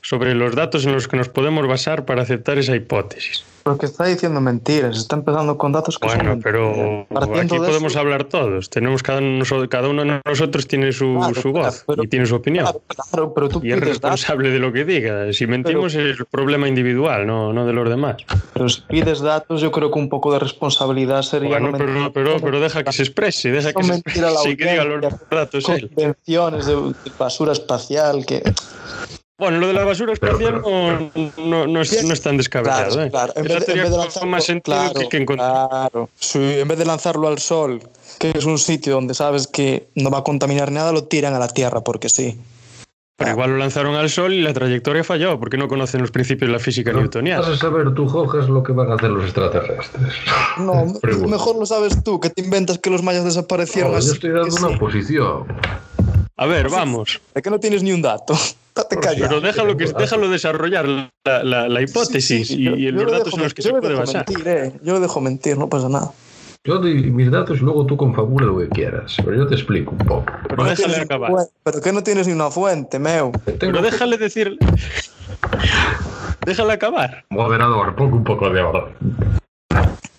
sobre 0.09 0.35
los 0.35 0.55
datos 0.55 0.87
en 0.87 0.93
los 0.93 1.07
que 1.07 1.19
nos 1.19 1.29
podemos 1.29 1.67
basar 1.67 2.07
para 2.07 2.23
aceptar 2.23 2.57
esa 2.57 2.75
hipótesis. 2.75 3.45
Porque 3.63 3.85
está 3.85 4.07
diciendo 4.07 4.41
mentiras, 4.41 4.97
está 4.97 5.17
empezando 5.17 5.59
con 5.59 5.73
datos 5.73 5.99
que 5.99 6.07
bueno, 6.07 6.31
son 6.31 6.41
pero 6.41 7.07
aquí 7.35 7.59
podemos 7.59 7.93
eso, 7.93 8.01
hablar 8.01 8.25
todos. 8.25 8.71
Tenemos 8.71 9.03
cada 9.03 9.19
uno, 9.19 9.45
cada 9.69 9.89
uno 9.91 10.05
de 10.07 10.23
nosotros 10.25 10.67
tiene 10.67 10.93
su, 10.93 11.15
claro, 11.19 11.35
su 11.35 11.53
voz 11.53 11.85
pero, 11.87 12.03
y 12.03 12.09
tiene 12.09 12.25
su 12.25 12.37
opinión. 12.37 12.65
Claro, 12.65 12.83
claro 13.11 13.35
pero 13.35 13.51
tú 13.51 13.61
y 13.63 13.71
es 13.71 13.81
responsable 13.81 14.49
datos. 14.49 14.61
de 14.63 14.67
lo 14.67 14.73
que 14.73 14.87
diga. 14.87 15.31
Si 15.35 15.47
mentimos 15.47 15.93
pero, 15.93 16.09
es 16.09 16.19
el 16.19 16.25
problema 16.25 16.67
individual, 16.67 17.27
no, 17.27 17.53
no 17.53 17.67
de 17.67 17.75
los 17.75 17.91
demás. 17.91 18.17
Pero 18.55 18.67
si 18.71 18.81
pides 18.89 19.21
datos, 19.21 19.61
yo 19.61 19.71
creo 19.71 19.91
que 19.91 19.99
un 19.99 20.09
poco 20.09 20.33
de 20.33 20.39
responsabilidad 20.39 21.21
sería. 21.21 21.51
Bueno, 21.51 21.73
no 21.73 21.77
pero, 21.77 22.13
pero, 22.15 22.41
pero, 22.41 22.61
deja 22.61 22.83
que 22.83 22.93
se 22.93 23.03
exprese, 23.03 23.51
deja 23.51 23.75
que 23.75 23.85
se 23.85 23.93
exprese, 23.97 24.27
sí, 24.43 24.57
que 24.57 24.71
diga 24.71 24.85
los 24.85 25.03
datos. 25.31 25.65
Convenciones 25.67 26.65
de, 26.65 26.75
de 26.77 27.13
basura 27.19 27.53
espacial 27.53 28.25
que. 28.25 28.43
Bueno, 29.39 29.59
lo 29.59 29.69
de 29.69 29.73
la 29.73 29.85
basura 29.85 30.13
espacial 30.13 30.63
no, 30.63 31.13
no, 31.37 31.67
no, 31.69 31.81
es, 31.81 32.05
no 32.05 32.13
es 32.13 32.21
tan 32.21 32.37
descabellado. 32.37 32.91
Claro, 32.91 33.05
¿eh? 33.05 33.11
claro. 33.11 33.33
En, 33.37 33.45
vez 33.45 33.67
de, 33.67 33.73
en 33.73 33.79
vez 33.79 33.91
de 33.91 33.97
lanzarlo, 33.97 34.29
más 34.31 34.45
sentido 34.45 34.77
claro, 34.77 35.09
que, 35.09 35.19
que 35.19 35.27
claro. 35.27 36.11
Sí, 36.19 36.59
en 36.59 36.67
vez 36.67 36.77
de 36.77 36.85
lanzarlo 36.85 37.29
al 37.29 37.39
sol, 37.39 37.81
que 38.19 38.33
es 38.35 38.45
un 38.45 38.59
sitio 38.59 38.95
donde 38.95 39.15
sabes 39.15 39.47
que 39.47 39.91
no 39.95 40.11
va 40.11 40.19
a 40.19 40.25
contaminar 40.25 40.73
nada, 40.73 40.91
lo 40.91 41.05
tiran 41.05 41.35
a 41.35 41.39
la 41.39 41.47
tierra 41.47 41.83
porque 41.83 42.09
sí. 42.09 42.37
Pero 43.15 43.31
igual 43.31 43.51
lo 43.51 43.57
lanzaron 43.59 43.95
al 43.95 44.11
sol 44.11 44.33
y 44.33 44.43
la 44.43 44.53
trayectoria 44.53 45.05
falló 45.05 45.39
porque 45.39 45.57
no 45.57 45.69
conocen 45.69 46.01
los 46.01 46.11
principios 46.11 46.49
de 46.49 46.53
la 46.53 46.59
física 46.59 46.93
no, 46.93 47.01
newtoniana. 47.01 47.41
Vas 47.41 47.51
a 47.51 47.57
saber 47.57 47.95
tú, 47.95 48.09
Jorge, 48.09 48.47
lo 48.49 48.65
que 48.65 48.73
van 48.73 48.91
a 48.91 48.95
hacer 48.95 49.11
los 49.11 49.25
extraterrestres. 49.25 50.15
No, 50.59 50.85
mejor 51.29 51.57
lo 51.57 51.67
sabes 51.67 52.03
tú, 52.03 52.19
que 52.19 52.31
te 52.31 52.43
inventas 52.43 52.79
que 52.79 52.91
los 52.91 53.05
mayas 53.05 53.25
desaparecieron 53.25 53.93
no, 53.93 53.99
así. 53.99 54.09
Yo 54.09 54.15
estoy 54.15 54.31
dando 54.31 54.57
una 54.57 54.69
sí. 54.71 54.77
posición. 54.79 55.45
A 56.37 56.47
ver, 56.47 56.69
vamos. 56.69 57.21
Es 57.35 57.43
que 57.43 57.51
no 57.51 57.61
tienes 57.61 57.85
ni 57.85 57.93
un 57.93 58.03
dato. 58.03 58.35
Date 58.79 58.97
callado. 58.97 59.29
Pero 59.29 59.41
déjalo, 59.41 59.77
que, 59.77 59.87
déjalo 59.87 60.29
desarrollar 60.29 60.87
la, 60.87 61.43
la, 61.43 61.69
la 61.69 61.83
hipótesis 61.83 62.47
sí, 62.49 62.55
sí, 62.55 62.63
y, 62.63 62.65
yo, 62.65 62.77
y, 62.77 62.93
los 62.93 63.11
datos 63.11 63.35
en 63.35 63.43
los 63.43 63.55
que 63.55 63.63
se 63.63 63.71
puede 63.71 63.95
basar. 63.95 64.25
Mentir, 64.29 64.49
eh. 64.49 64.73
Yo 64.85 64.93
lo 64.93 65.01
dejo 65.01 65.21
mentir, 65.21 65.59
no 65.59 65.69
pasa 65.69 65.89
nada. 65.89 66.13
Yo 66.65 66.79
doy 66.79 67.11
mis 67.11 67.29
datos 67.31 67.59
y 67.59 67.63
luego 67.63 67.87
tú 67.87 67.97
confabula 67.97 68.47
lo 68.47 68.59
que 68.59 68.69
quieras. 68.69 69.17
Pero 69.25 69.37
yo 69.37 69.47
te 69.49 69.57
explico 69.57 69.93
un 69.93 69.99
poco. 69.99 70.27
Pero 70.49 70.63
no 70.63 70.71
déjale 70.71 70.97
acabar. 70.97 71.31
Fuente, 71.31 71.53
pero 71.65 71.81
que 71.81 71.93
no 71.93 72.03
tienes 72.05 72.27
ni 72.29 72.33
una 72.35 72.51
fuente, 72.51 72.99
meu. 73.01 73.33
Pero 73.59 73.83
déjale 73.83 74.17
decir. 74.17 74.57
déjale 76.47 76.73
acabar. 76.73 77.25
Moderador, 77.31 77.97
pongo 77.97 78.17
un 78.17 78.25
poco 78.25 78.49
de 78.51 78.61
orden. 78.61 78.95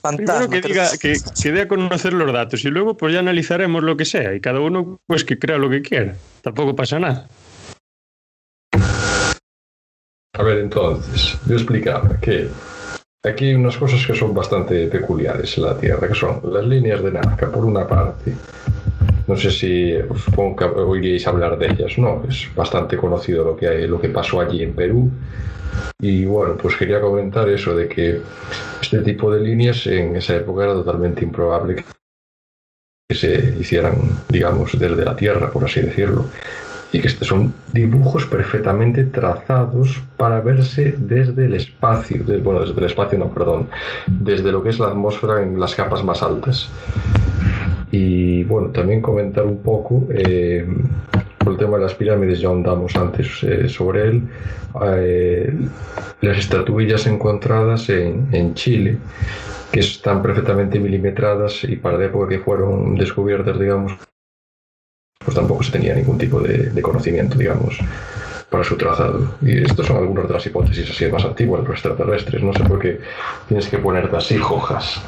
Fantasma, 0.02 0.48
Primero 0.48 0.50
que 0.50 0.68
diga, 0.68 0.90
que, 1.00 1.18
que 1.42 1.52
dé 1.52 1.62
a 1.62 1.68
conocer 1.68 2.14
los 2.14 2.32
datos 2.32 2.64
y 2.64 2.70
luego 2.70 2.96
pues 2.96 3.14
ya 3.14 3.20
analizaremos 3.20 3.84
lo 3.84 3.98
que 3.98 4.06
sea 4.06 4.34
y 4.34 4.40
cada 4.40 4.60
uno 4.62 5.00
pues 5.08 5.24
que 5.24 5.38
crea 5.40 5.58
lo 5.58 5.70
que 5.70 5.82
quiera. 5.82 6.16
Tampoco 6.42 6.76
pasa 6.76 7.00
nada. 7.00 7.28
A 10.34 10.44
ver, 10.44 10.60
entonces, 10.60 11.40
yo 11.48 11.56
explicaba 11.56 12.20
que 12.20 12.50
aquí 13.24 13.46
hay 13.46 13.56
unas 13.56 13.78
cosas 13.78 14.06
que 14.06 14.16
son 14.16 14.34
bastante 14.34 14.88
peculiares 14.88 15.58
en 15.58 15.64
la 15.64 15.78
Tierra, 15.78 16.08
que 16.08 16.14
son 16.14 16.40
las 16.54 16.66
líneas 16.66 17.04
de 17.04 17.12
Nazca, 17.12 17.52
por 17.52 17.66
una 17.66 17.88
parte. 17.88 18.36
No 19.28 19.36
sé 19.36 19.50
si 19.52 19.96
supongo 20.24 20.56
que 20.56 20.66
oiríais 20.66 21.28
hablar 21.28 21.58
de 21.58 21.68
ellas, 21.68 21.98
¿no? 21.98 22.24
Es 22.30 22.48
bastante 22.56 22.96
conocido 22.96 23.44
lo 23.44 23.56
que, 23.56 23.68
hay, 23.68 23.88
lo 23.88 24.00
que 24.00 24.10
pasó 24.10 24.40
allí 24.40 24.64
en 24.64 24.74
Perú. 24.74 25.10
Y 26.00 26.26
bueno, 26.26 26.56
pues 26.56 26.76
quería 26.76 27.02
comentar 27.02 27.50
eso 27.50 27.76
de 27.76 27.88
que 27.88 28.22
este 28.82 29.00
tipo 29.02 29.32
de 29.32 29.42
líneas 29.42 29.86
en 29.88 30.16
esa 30.16 30.36
época 30.36 30.64
era 30.64 30.74
totalmente 30.74 31.24
improbable 31.24 31.84
que 33.08 33.16
se 33.16 33.56
hicieran, 33.60 33.96
digamos, 34.30 34.78
desde 34.78 35.04
la 35.04 35.16
Tierra, 35.16 35.52
por 35.52 35.66
así 35.66 35.82
decirlo 35.82 36.26
y 36.92 37.00
que 37.00 37.08
estos 37.08 37.28
son 37.28 37.54
dibujos 37.72 38.26
perfectamente 38.26 39.04
trazados 39.04 40.02
para 40.18 40.42
verse 40.42 40.96
desde 40.98 41.46
el 41.46 41.54
espacio, 41.54 42.24
de, 42.24 42.38
bueno, 42.38 42.62
desde 42.62 42.80
el 42.80 42.86
espacio 42.86 43.20
no, 43.20 43.30
perdón, 43.30 43.68
desde 44.08 44.52
lo 44.52 44.64
que 44.64 44.70
es 44.70 44.80
la 44.80 44.88
atmósfera 44.88 45.44
en 45.44 45.60
las 45.60 45.76
capas 45.76 46.04
más 46.04 46.24
altas. 46.24 46.70
Y 47.92 48.44
bueno, 48.44 48.70
también 48.70 49.02
comentar 49.02 49.46
un 49.46 49.58
poco 49.58 50.08
eh, 50.12 50.66
por 51.38 51.54
el 51.54 51.60
tema 51.60 51.78
de 51.78 51.84
las 51.84 51.94
pirámides, 51.94 52.40
ya 52.40 52.48
ahondamos 52.48 52.96
antes 52.96 53.44
eh, 53.44 53.68
sobre 53.68 54.08
él, 54.08 54.24
eh, 54.86 55.54
las 56.22 56.38
estatuillas 56.38 57.08
encontradas 57.08 57.90
en, 57.90 58.28
en 58.32 58.54
Chile, 58.54 58.98
que 59.72 59.80
están 59.80 60.22
perfectamente 60.22 60.80
milimetradas 60.80 61.64
y 61.64 61.76
para 61.76 61.98
la 61.98 62.06
época 62.06 62.30
que 62.30 62.40
fueron 62.40 62.96
descubiertas, 62.96 63.60
digamos, 63.60 63.94
pues 65.24 65.36
tampoco 65.36 65.64
se 65.64 65.72
tenía 65.72 65.94
ningún 65.94 66.18
tipo 66.18 66.40
de, 66.40 66.82
conocimiento, 66.82 67.38
digamos, 67.38 67.78
para 68.50 68.64
su 68.64 68.78
trazado. 68.78 69.36
Y 69.42 69.64
estas 69.64 69.86
son 69.86 69.98
algunas 69.98 70.28
de 70.28 70.34
las 70.34 70.46
hipótesis 70.46 70.90
así 70.90 71.06
más 71.08 71.26
antiguas 71.26 71.62
de 71.62 71.68
los 71.68 71.76
extraterrestres. 71.76 72.42
No 72.42 72.54
sé 72.54 72.64
por 72.64 72.80
qué 72.80 73.02
tienes 73.48 73.68
que 73.68 73.80
ponerte 73.80 74.16
así, 74.16 74.38
hojas. 74.38 75.02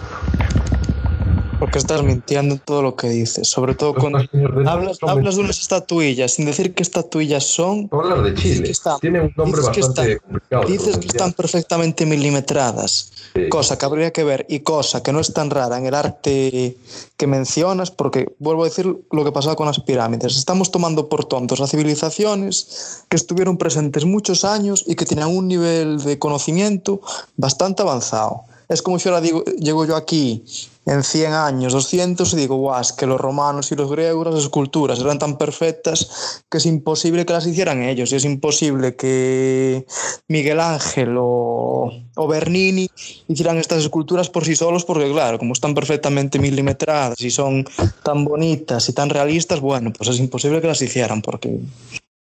Porque 1.61 1.77
estás 1.77 2.01
mintiendo 2.01 2.55
en 2.55 2.59
todo 2.59 2.81
lo 2.81 2.95
que 2.95 3.07
dices, 3.07 3.47
sobre 3.47 3.75
todo 3.75 3.93
cuando 3.93 4.17
hablas, 4.65 4.97
hablas 5.03 5.35
de 5.35 5.41
unas 5.41 5.59
estatuillas 5.59 6.31
sin 6.31 6.45
decir 6.45 6.73
qué 6.73 6.81
estatuillas 6.81 7.43
son. 7.43 7.87
Hablar 7.91 8.23
de 8.23 8.33
Chile. 8.33 8.63
Que 8.63 8.71
están, 8.71 8.99
Tiene 8.99 9.21
un 9.21 9.31
nombre 9.37 9.61
bastante 9.61 10.13
están, 10.13 10.17
complicado. 10.17 10.63
Dices 10.65 10.97
que 10.97 11.05
están 11.05 11.33
perfectamente 11.33 12.07
milimetradas, 12.07 13.11
sí. 13.35 13.47
cosa 13.49 13.77
que 13.77 13.85
habría 13.85 14.09
que 14.11 14.23
ver 14.23 14.47
y 14.49 14.61
cosa 14.61 15.03
que 15.03 15.13
no 15.13 15.19
es 15.19 15.33
tan 15.33 15.51
rara 15.51 15.77
en 15.77 15.85
el 15.85 15.93
arte 15.93 16.77
que 17.15 17.27
mencionas, 17.27 17.91
porque 17.91 18.33
vuelvo 18.39 18.63
a 18.63 18.65
decir 18.65 18.87
lo 19.11 19.23
que 19.23 19.31
pasaba 19.31 19.55
con 19.55 19.67
las 19.67 19.79
pirámides. 19.81 20.37
Estamos 20.37 20.71
tomando 20.71 21.09
por 21.09 21.25
tontos 21.25 21.61
a 21.61 21.67
civilizaciones 21.67 23.03
que 23.07 23.17
estuvieron 23.17 23.57
presentes 23.57 24.03
muchos 24.03 24.45
años 24.45 24.83
y 24.87 24.95
que 24.95 25.05
tenían 25.05 25.27
un 25.27 25.47
nivel 25.47 25.99
de 25.99 26.17
conocimiento 26.17 27.01
bastante 27.37 27.83
avanzado. 27.83 28.45
Es 28.67 28.81
como 28.81 28.97
si 28.97 29.09
ahora 29.09 29.21
digo, 29.21 29.43
llego 29.59 29.85
yo 29.85 29.95
aquí 29.95 30.43
en 30.85 31.03
100 31.03 31.33
años, 31.33 31.73
200, 31.73 32.33
y 32.33 32.37
digo, 32.37 32.55
guau, 32.55 32.81
que 32.97 33.05
los 33.05 33.21
romanos 33.21 33.71
y 33.71 33.75
los 33.75 33.91
griegos, 33.91 34.33
las 34.33 34.43
esculturas 34.43 34.99
eran 34.99 35.19
tan 35.19 35.37
perfectas 35.37 36.43
que 36.49 36.57
es 36.57 36.65
imposible 36.65 37.25
que 37.25 37.33
las 37.33 37.45
hicieran 37.45 37.83
ellos, 37.83 38.11
y 38.11 38.15
es 38.15 38.25
imposible 38.25 38.95
que 38.95 39.85
Miguel 40.27 40.59
Ángel 40.59 41.15
o, 41.19 41.91
o 42.15 42.27
Bernini 42.27 42.89
hicieran 43.27 43.57
estas 43.57 43.83
esculturas 43.83 44.29
por 44.29 44.43
sí 44.43 44.55
solos, 44.55 44.83
porque 44.83 45.11
claro, 45.11 45.37
como 45.37 45.53
están 45.53 45.75
perfectamente 45.75 46.39
milimetradas 46.39 47.21
y 47.21 47.29
son 47.29 47.65
tan 48.03 48.25
bonitas 48.25 48.89
y 48.89 48.93
tan 48.93 49.09
realistas, 49.09 49.59
bueno, 49.59 49.93
pues 49.93 50.09
es 50.09 50.19
imposible 50.19 50.61
que 50.61 50.67
las 50.67 50.81
hicieran, 50.81 51.21
porque 51.21 51.59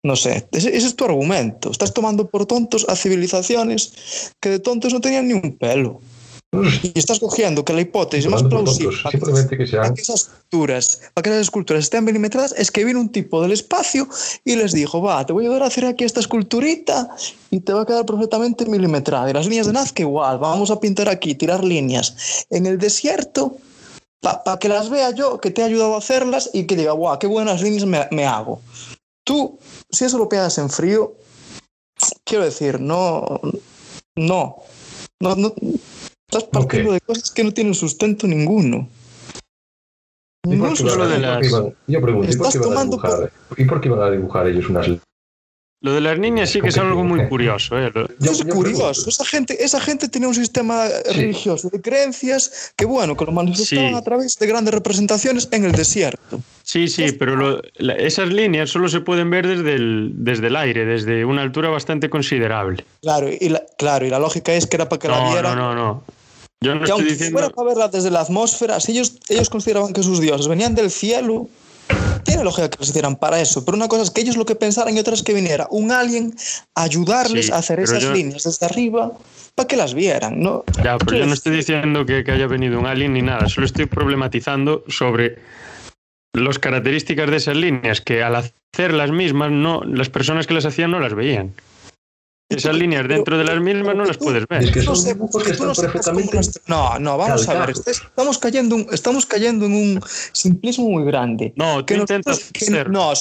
no 0.05 0.17
sé, 0.17 0.47
ese, 0.53 0.77
es 0.77 0.95
tu 0.95 1.07
argumento. 1.07 1.71
Estás 1.71 1.95
tomando 1.95 2.29
por 2.29 2.45
tontos 2.45 2.87
a 2.89 2.95
civilizaciones 2.95 4.31
que 4.39 4.51
de 4.51 4.59
tontos 4.59 4.93
no 4.93 5.01
tenían 5.01 5.27
ni 5.27 5.33
un 5.33 5.57
pelo. 5.57 6.01
Y 6.83 6.93
estás 6.99 7.19
cogiendo 7.21 7.65
que 7.65 7.73
la 7.73 7.81
hipótesis 7.81 8.31
más 8.31 8.43
plausible 8.43 8.97
para 9.03 9.19
que, 9.49 9.57
que, 9.57 9.67
sean... 9.67 9.83
para 9.83 9.95
que, 9.95 10.03
esas 10.03 10.23
esculturas, 10.23 11.01
para 11.15 11.23
que 11.23 11.31
esas 11.31 11.43
esculturas 11.43 11.85
estén 11.85 12.05
milimetradas 12.05 12.55
es 12.57 12.71
que 12.71 12.85
vino 12.85 13.01
un 13.01 13.11
tipo 13.11 13.43
del 13.43 13.53
espacio 13.53 14.09
y 14.45 14.57
les 14.57 14.73
dijo, 14.73 15.03
va, 15.03 15.25
te 15.25 15.33
voy 15.33 15.45
a 15.45 15.49
ayudar 15.49 15.63
a 15.63 15.67
hacer 15.67 15.87
aquí 15.87 16.05
esta 16.05 16.21
esculturita 16.21 17.09
y 17.51 17.61
te 17.61 17.73
va 17.73 17.83
a 17.83 17.87
quedar 17.87 18.07
perfectamente 18.07 18.67
milimetrada. 18.67 19.29
Y 19.29 19.33
las 19.33 19.47
líneas 19.47 19.67
de 19.67 19.73
Nazca 19.73 20.03
igual, 20.03 20.39
vamos 20.39 20.71
a 20.71 20.81
pintar 20.81 21.09
aquí, 21.09 21.35
tirar 21.35 21.65
líneas 21.65 22.47
en 22.51 22.67
el 22.67 22.79
desierto 22.79 23.57
para 24.21 24.43
pa 24.43 24.59
que 24.59 24.69
las 24.69 24.89
vea 24.89 25.11
yo, 25.11 25.39
que 25.39 25.51
te 25.51 25.61
he 25.61 25.65
ayudado 25.65 25.95
a 25.95 25.99
hacerlas 25.99 26.51
y 26.53 26.65
que 26.65 26.77
diga, 26.77 26.93
guau, 26.93 27.19
qué 27.19 27.27
buenas 27.27 27.61
líneas 27.61 27.85
me, 27.85 28.09
me 28.11 28.25
hago. 28.25 28.61
Tú, 29.25 29.59
si 29.91 30.05
eso 30.05 30.19
lo 30.19 30.29
pegas 30.29 30.57
en 30.59 30.71
frío, 30.71 31.15
quiero 32.25 32.45
decir, 32.45 32.81
no, 32.81 33.41
no, 34.17 34.57
no, 35.21 35.35
no 35.37 35.53
Estás 36.35 36.51
partiendo 36.51 36.91
okay. 36.91 36.99
de 36.99 37.07
cosas 37.07 37.31
que 37.31 37.45
no 37.45 37.53
tienen 37.53 37.75
sustento 37.75 38.27
ninguno. 38.27 38.89
De 40.43 41.19
las... 41.21 41.49
Yo 41.87 42.03
pregunto, 42.03 42.31
¿y 42.31 42.37
por, 42.37 42.53
qué 42.53 42.59
van 42.59 42.77
a 42.77 42.85
dibujar, 42.85 43.33
por... 43.49 43.61
¿y 43.61 43.65
por 43.65 43.81
qué 43.81 43.89
van 43.89 44.03
a 44.03 44.11
dibujar 44.11 44.47
ellos 44.49 44.69
unas 44.69 44.89
lo 45.85 45.93
de 45.93 46.01
las 46.01 46.19
niñas 46.19 46.49
sí 46.49 46.63
que 46.63 46.69
es 46.69 46.79
algo 46.79 47.05
muy 47.05 47.29
curioso. 47.29 47.79
¿eh? 47.79 47.93
Yo, 48.19 48.33
es 48.33 48.43
curioso. 48.43 49.07
Esa 49.07 49.25
gente, 49.27 49.63
esa 49.63 49.79
gente 49.79 50.09
tenía 50.09 50.29
un 50.29 50.35
sistema 50.35 50.87
sí. 50.89 51.13
religioso 51.13 51.69
de 51.69 51.79
creencias 51.83 52.73
que, 52.75 52.87
bueno, 52.87 53.15
que 53.15 53.27
lo 53.27 53.33
manifestaban 53.33 53.91
sí. 53.91 53.95
a 53.95 54.01
través 54.01 54.39
de 54.39 54.47
grandes 54.47 54.73
representaciones 54.73 55.47
en 55.51 55.67
el 55.67 55.73
desierto. 55.73 56.41
Sí, 56.63 56.89
sí, 56.89 57.13
pero 57.13 57.37
lo, 57.37 57.61
la, 57.75 57.93
esas 57.97 58.31
líneas 58.31 58.71
solo 58.71 58.89
se 58.89 59.01
pueden 59.03 59.29
ver 59.29 59.47
desde 59.47 59.75
el, 59.75 60.13
desde 60.15 60.47
el 60.47 60.57
aire, 60.57 60.87
desde 60.87 61.27
una 61.27 61.43
altura 61.43 61.69
bastante 61.69 62.09
considerable. 62.09 62.83
Claro 63.03 63.29
y, 63.29 63.51
la, 63.51 63.63
claro, 63.77 64.07
y 64.07 64.09
la 64.09 64.19
lógica 64.19 64.55
es 64.55 64.67
que 64.67 64.77
era 64.77 64.89
para 64.89 65.01
que 65.01 65.09
no, 65.09 65.23
la 65.23 65.33
vieran. 65.33 65.59
No, 65.59 65.75
no, 65.75 65.85
no. 65.85 66.05
Yo 66.65 66.75
no 66.75 66.81
que 66.81 66.85
estoy 66.87 67.01
aunque 67.01 67.13
diciendo... 67.13 67.39
fuera 67.39 67.55
para 67.55 67.69
verla 67.69 67.89
desde 67.89 68.11
la 68.11 68.21
atmósfera, 68.21 68.81
si 68.81 68.93
ellos, 68.93 69.19
ellos 69.29 69.49
consideraban 69.51 69.93
que 69.93 70.03
sus 70.03 70.21
dioses 70.21 70.49
venían 70.49 70.75
del 70.75 70.91
cielo, 70.91 71.49
tiene 72.25 72.43
lógica 72.43 72.71
que 72.71 72.79
los 72.79 72.89
hicieran 72.89 73.17
para 73.17 73.41
eso, 73.41 73.65
pero 73.65 73.77
una 73.77 73.89
cosa 73.89 74.03
es 74.03 74.11
que 74.11 74.23
ellos 74.23 74.37
lo 74.37 74.47
que 74.47 74.55
pensaran 74.55 74.97
y 74.97 74.99
otra 74.99 75.15
es 75.15 75.23
que 75.23 75.35
viniera 75.35 75.67
un 75.71 75.93
alien 75.93 76.35
a 76.75 76.83
ayudarles 76.85 77.47
Sí, 77.47 77.53
a 77.53 77.57
hacer 77.57 77.81
esas 77.81 78.03
yo- 78.03 78.13
líneas 78.13 78.43
desde 78.45 78.65
arriba 78.67 79.13
para 79.55 79.69
que 79.69 79.77
las 79.77 79.95
vieran, 79.95 80.41
¿no? 80.41 80.65
Ya, 80.83 80.97
pero 80.99 81.19
yo 81.19 81.27
no 81.27 81.35
estoy 81.35 81.55
diciendo 81.57 82.05
que, 82.07 82.25
que 82.25 82.33
haya 82.33 82.47
venido 82.47 82.81
un 82.81 82.87
alien 82.87 83.13
ni 83.13 83.23
nada, 83.23 83.49
solo 83.49 83.67
estoy 83.67 83.87
problematizando 83.87 84.83
sobre 84.89 85.39
las 86.33 86.59
características 86.59 87.31
de 87.31 87.37
esas 87.37 87.57
líneas 87.57 88.01
que 88.01 88.23
al 88.23 88.35
hacer 88.37 88.93
las 88.93 89.11
mismas 89.13 89.53
no 89.53 89.83
las 89.85 90.09
personas 90.09 90.47
que 90.49 90.55
las 90.55 90.65
hacían 90.65 90.91
no 90.91 90.99
las 90.99 91.15
veían. 91.15 91.53
Esas 92.57 92.75
líneas 92.75 93.07
dentro 93.09 93.37
de 93.39 93.45
las 93.45 93.61
mismas 93.61 93.95
no 93.97 94.05
las 94.05 94.17
puedes 94.17 94.47
ver. 94.49 94.65
Es 94.65 94.71
que 94.71 94.83
no 94.83 94.95
sé, 94.97 95.15
tú 95.15 95.65
no 95.65 95.73
perfectamente 95.75 96.39
vamos 97.17 97.49
a 97.49 97.67
ver. 97.67 97.75
Estamos 97.87 98.39
cayendo, 98.39 98.77
en- 98.77 98.87
estamos 98.93 99.27
cayendo 99.27 99.67
en 99.67 99.73
un 99.75 100.01
simplismo 100.33 100.89
muy 100.91 101.05
grande. 101.05 101.53
No, 101.57 101.81
tú 101.81 101.87
que 101.87 101.95
intentas 101.97 102.39
nosotros, 102.39 102.53
que- 102.53 102.85
no, 102.91 103.13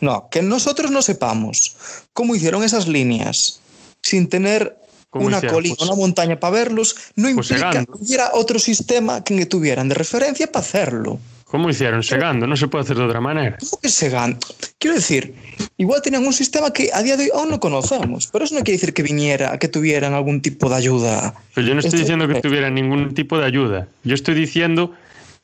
no, 0.00 0.28
que 0.30 0.42
nosotros 0.42 0.90
no 0.90 1.02
sepamos 1.02 1.76
cómo 2.12 2.34
hicieron 2.34 2.62
esas 2.64 2.86
líneas 2.88 3.60
sin 4.02 4.28
tener 4.28 4.76
¿Cómo 5.10 5.26
una 5.26 5.36
hicieron? 5.38 5.54
colina, 5.54 5.74
Pues- 5.78 5.88
una 5.88 5.96
montaña 5.96 6.40
para 6.40 6.50
verlos, 6.52 6.96
no 7.16 7.32
Pues 7.34 7.50
implica 7.50 7.70
que 7.84 7.86
hubiera 7.92 8.30
otro 8.34 8.58
sistema 8.58 9.22
que 9.22 9.46
tuvieran 9.46 9.88
de 9.88 9.94
referencia 9.94 10.50
para 10.50 10.64
hacerlo. 10.64 11.18
¿Cómo 11.54 11.70
hicieron? 11.70 12.02
Segando, 12.02 12.48
no 12.48 12.56
se 12.56 12.66
puede 12.66 12.82
hacer 12.82 12.96
de 12.96 13.04
otra 13.04 13.20
manera. 13.20 13.56
¿Cómo 13.60 13.80
que 13.80 13.88
segan? 13.88 14.36
Quiero 14.76 14.96
decir, 14.96 15.34
igual 15.76 16.02
tenían 16.02 16.26
un 16.26 16.32
sistema 16.32 16.72
que 16.72 16.90
a 16.92 17.00
día 17.00 17.16
de 17.16 17.26
hoy 17.26 17.30
aún 17.32 17.48
no 17.48 17.60
conocemos, 17.60 18.26
pero 18.32 18.44
eso 18.44 18.56
no 18.56 18.62
quiere 18.64 18.72
decir 18.76 18.92
que 18.92 19.04
viniera, 19.04 19.56
que 19.60 19.68
tuvieran 19.68 20.14
algún 20.14 20.42
tipo 20.42 20.68
de 20.68 20.74
ayuda. 20.74 21.32
Pero 21.54 21.64
yo 21.64 21.74
no 21.74 21.78
estoy 21.78 21.90
Esto- 21.90 21.98
diciendo 22.12 22.26
que 22.26 22.40
tuvieran 22.40 22.74
ningún 22.74 23.14
tipo 23.14 23.38
de 23.38 23.44
ayuda. 23.46 23.86
Yo 24.02 24.16
estoy 24.16 24.34
diciendo 24.34 24.90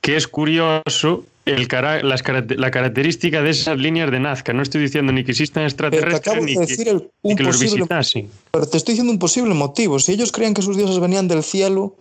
que 0.01 0.17
es 0.17 0.27
curioso 0.27 1.25
el 1.45 1.69
cara- 1.69 2.03
las 2.03 2.25
caracte- 2.25 2.57
la 2.57 2.73
característica 2.73 3.41
de 3.41 3.51
esas 3.51 3.79
líneas 3.79 4.11
de 4.11 4.19
Nazca. 4.19 4.53
No 4.53 4.63
estoy 4.65 4.81
diciendo 4.83 5.13
ni 5.13 5.23
que 5.23 5.31
existan 5.31 5.63
Pero 5.63 5.91
te 5.91 5.97
extraterrestres 5.97 6.21
acabo 6.35 6.45
ni 6.45 6.55
de 6.57 6.67
que, 6.67 6.67
decir 6.73 6.89
el- 6.89 7.09
un 7.23 7.37
que 7.37 7.43
los 7.45 7.55
posible 7.57 7.75
visitasen. 7.77 8.29
Pero 8.51 8.67
te 8.67 8.79
estoy 8.79 8.95
diciendo 8.95 9.13
un 9.13 9.21
posible 9.21 9.55
motivo. 9.55 10.01
Si 10.01 10.11
ellos 10.11 10.33
creían 10.33 10.55
que 10.55 10.63
sus 10.63 10.77
dioses 10.77 10.99
venían 10.99 11.29
del 11.29 11.45
cielo, 11.45 11.95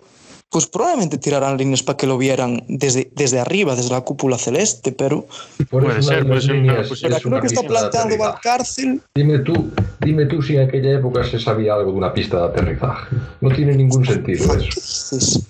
pues 0.52 0.66
probablemente 0.66 1.18
tirarán 1.20 1.58
líneas 1.58 1.84
para 1.84 1.96
que 1.98 2.08
lo 2.08 2.18
vieran 2.18 2.64
desde, 2.68 3.12
desde 3.16 3.40
arriba, 3.40 3.76
desde 3.76 3.92
la 3.92 4.02
cúpula 4.02 4.38
celeste. 4.38 4.92
Pero, 4.92 5.28
Puede 5.70 6.02
ser, 6.02 6.26
puede 6.28 6.42
ser 6.42 6.62
pero 6.66 6.82
es 6.82 7.00
creo 7.00 7.20
una 7.26 7.42
que 7.42 7.48
está 7.48 7.62
planteando. 7.62 8.18
Valcárcel. 8.18 9.02
Dime 9.14 9.40
tú, 9.40 9.72
dime 10.00 10.26
tú 10.26 10.42
si 10.42 10.56
en 10.58 10.68
aquella 10.68 10.94
época 10.98 11.24
se 11.24 11.40
sabía 11.40 11.76
algo 11.76 11.92
de 11.92 11.98
una 11.98 12.12
pista 12.14 12.38
de 12.38 12.44
aterrizaje. 12.48 13.16
No 13.42 13.50
tiene 13.56 13.76
ningún 13.76 14.04
sentido 14.06 14.56
eso. 14.56 15.42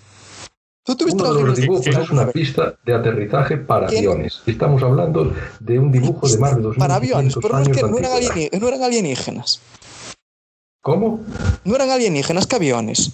Tú 0.83 0.95
tuviste 0.95 1.21
Uno 1.21 1.33
de 1.35 1.43
los 1.43 1.57
dibujos 1.57 1.85
de- 1.85 1.91
es 2.01 2.09
una 2.09 2.27
pista 2.31 2.73
de 2.85 2.93
aterrizaje 2.95 3.57
para 3.57 3.87
¿Quién? 3.87 3.99
aviones. 3.99 4.41
Estamos 4.47 4.81
hablando 4.81 5.33
de 5.59 5.79
un 5.79 5.91
dibujo 5.91 6.27
de 6.27 6.37
más 6.39 6.55
de 6.57 6.63
2.500 6.63 6.77
para 6.77 6.95
aviones, 6.95 7.35
pero 7.41 7.53
no, 7.53 7.59
es 7.61 7.67
años 7.67 7.77
que 7.77 7.83
no 7.83 7.97
eran, 7.99 8.11
no 8.59 8.67
eran 8.67 8.83
alienígenas. 8.83 9.61
¿Cómo? 10.81 11.19
No 11.63 11.75
eran 11.75 11.89
alienígenas 11.91 12.47
que 12.47 12.55
aviones. 12.55 13.11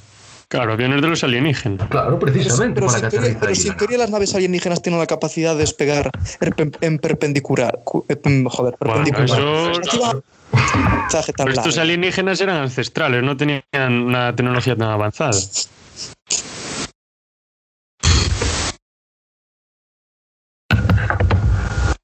Claro, 0.48 0.74
aviones 0.74 1.02
de 1.02 1.08
los 1.08 1.24
alienígenas. 1.24 1.88
Claro, 1.90 2.20
Pero, 2.20 2.32
si- 2.32 2.40
precisamente 2.40 2.76
pero 2.82 2.88
si 2.90 2.96
para 2.96 3.06
en 3.08 3.12
que 3.12 3.18
teoría, 3.18 3.30
aterriza 3.30 3.40
pero 3.40 3.50
ahí. 3.50 3.56
si 3.56 3.68
en 3.70 3.78
teoría 3.78 3.98
las 3.98 4.10
naves 4.12 4.36
alienígenas 4.36 4.82
tienen 4.82 5.00
la 5.00 5.08
capacidad 5.08 5.54
de 5.54 5.60
despegar 5.60 6.10
en, 6.40 6.72
en 6.82 7.00
perpendicular. 7.00 7.80
cu- 7.84 8.06
en- 8.08 8.46
joder, 8.46 8.76
Bueno, 8.80 9.04
perpendicular. 9.04 9.42
eso. 9.42 10.22
Pero 11.38 11.52
estos 11.52 11.78
alienígenas 11.78 12.40
eran 12.42 12.58
ancestrales, 12.58 13.24
no 13.24 13.36
tenían 13.36 13.64
una 13.92 14.36
tecnología 14.36 14.76
tan 14.76 14.90
avanzada. 14.90 15.32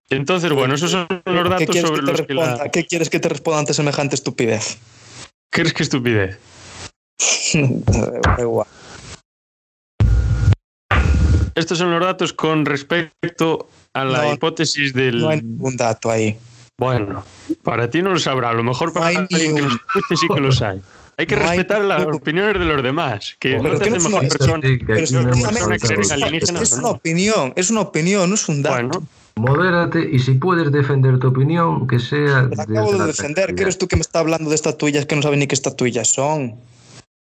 Entonces, 0.10 0.52
bueno, 0.52 0.76
esos 0.76 0.92
son 0.92 1.08
los 1.26 1.44
¿Qué 1.44 1.50
datos 1.50 1.78
sobre 1.78 2.02
que 2.02 2.02
los 2.12 2.22
que 2.22 2.34
la... 2.34 2.46
responda? 2.46 2.70
¿Qué 2.72 2.86
quieres 2.86 3.10
que 3.10 3.20
te 3.20 3.30
responda 3.30 3.60
ante 3.60 3.74
semejante 3.74 4.16
estupidez? 4.16 4.78
¿Crees 5.50 5.74
que 5.74 5.84
estupidez? 5.84 6.38
Da 7.54 8.38
igual. 8.42 8.68
Estos 11.56 11.78
son 11.78 11.92
los 11.92 12.02
datos 12.02 12.34
con 12.34 12.66
respecto 12.66 13.68
a 13.94 14.06
la 14.06 14.24
No, 14.24 14.34
hipótesis 14.34 14.94
del... 14.94 15.20
No 15.20 15.30
hay 15.30 15.42
ningún 15.42 15.76
dato 15.76 16.10
ahí. 16.10 16.38
Bueno, 16.78 17.24
para 17.64 17.90
ti 17.90 18.02
no 18.02 18.12
lo 18.12 18.20
sabrá, 18.20 18.50
a 18.50 18.54
lo 18.54 18.64
mejor 18.64 18.94
para 18.94 19.12
No 19.12 19.20
hay 19.20 19.28
alguien 19.32 19.56
que 19.56 19.62
los 19.62 19.74
escuche 19.74 20.16
sí 20.18 20.28
que 20.34 20.40
los 20.40 20.62
hay. 20.62 20.82
Hay 21.18 21.28
que 21.28 21.36
No 21.36 21.42
hay 21.44 21.48
respetar 21.50 21.82
las 21.84 22.00
ni 22.00 22.06
un- 22.08 22.16
opiniones 22.16 22.58
de 22.58 22.66
los 22.66 22.82
demás, 22.82 23.36
que 23.38 23.50
Pero 23.58 23.64
no 23.64 23.78
te 23.78 23.84
que 23.84 23.90
no 23.92 23.96
hace 23.98 24.08
es 24.08 24.12
mejor 24.12 24.22
una- 24.24 24.30
persona. 24.30 24.62
Que 24.62 24.80
que 24.86 26.64
es 26.64 26.72
una 26.74 26.90
opinión, 26.90 27.54
es 27.56 27.70
una 27.70 27.82
opinión, 27.82 28.30
no 28.30 28.36
es 28.36 28.50
un 28.50 28.62
dato. 28.64 28.76
Bueno, 28.76 29.08
Modérate 29.36 30.10
y 30.12 30.20
si 30.20 30.34
puedes 30.34 30.72
defender 30.74 31.18
tu 31.20 31.28
opinión, 31.30 31.88
que 31.88 32.00
sea. 32.00 32.50
Te 32.50 32.62
acabo 32.62 32.92
de 32.94 32.98
la 32.98 33.06
defender. 33.08 33.56
¿Qué 33.56 33.64
eres 33.64 33.78
tú 33.78 33.88
que 33.88 33.96
me 33.96 34.02
está 34.02 34.20
hablando 34.20 34.50
de 34.50 34.56
estatuillas 34.56 35.06
que 35.06 35.16
no 35.16 35.22
saben 35.22 35.40
ni 35.40 35.48
qué 35.48 35.56
estatuillas 35.56 36.10
son? 36.12 36.56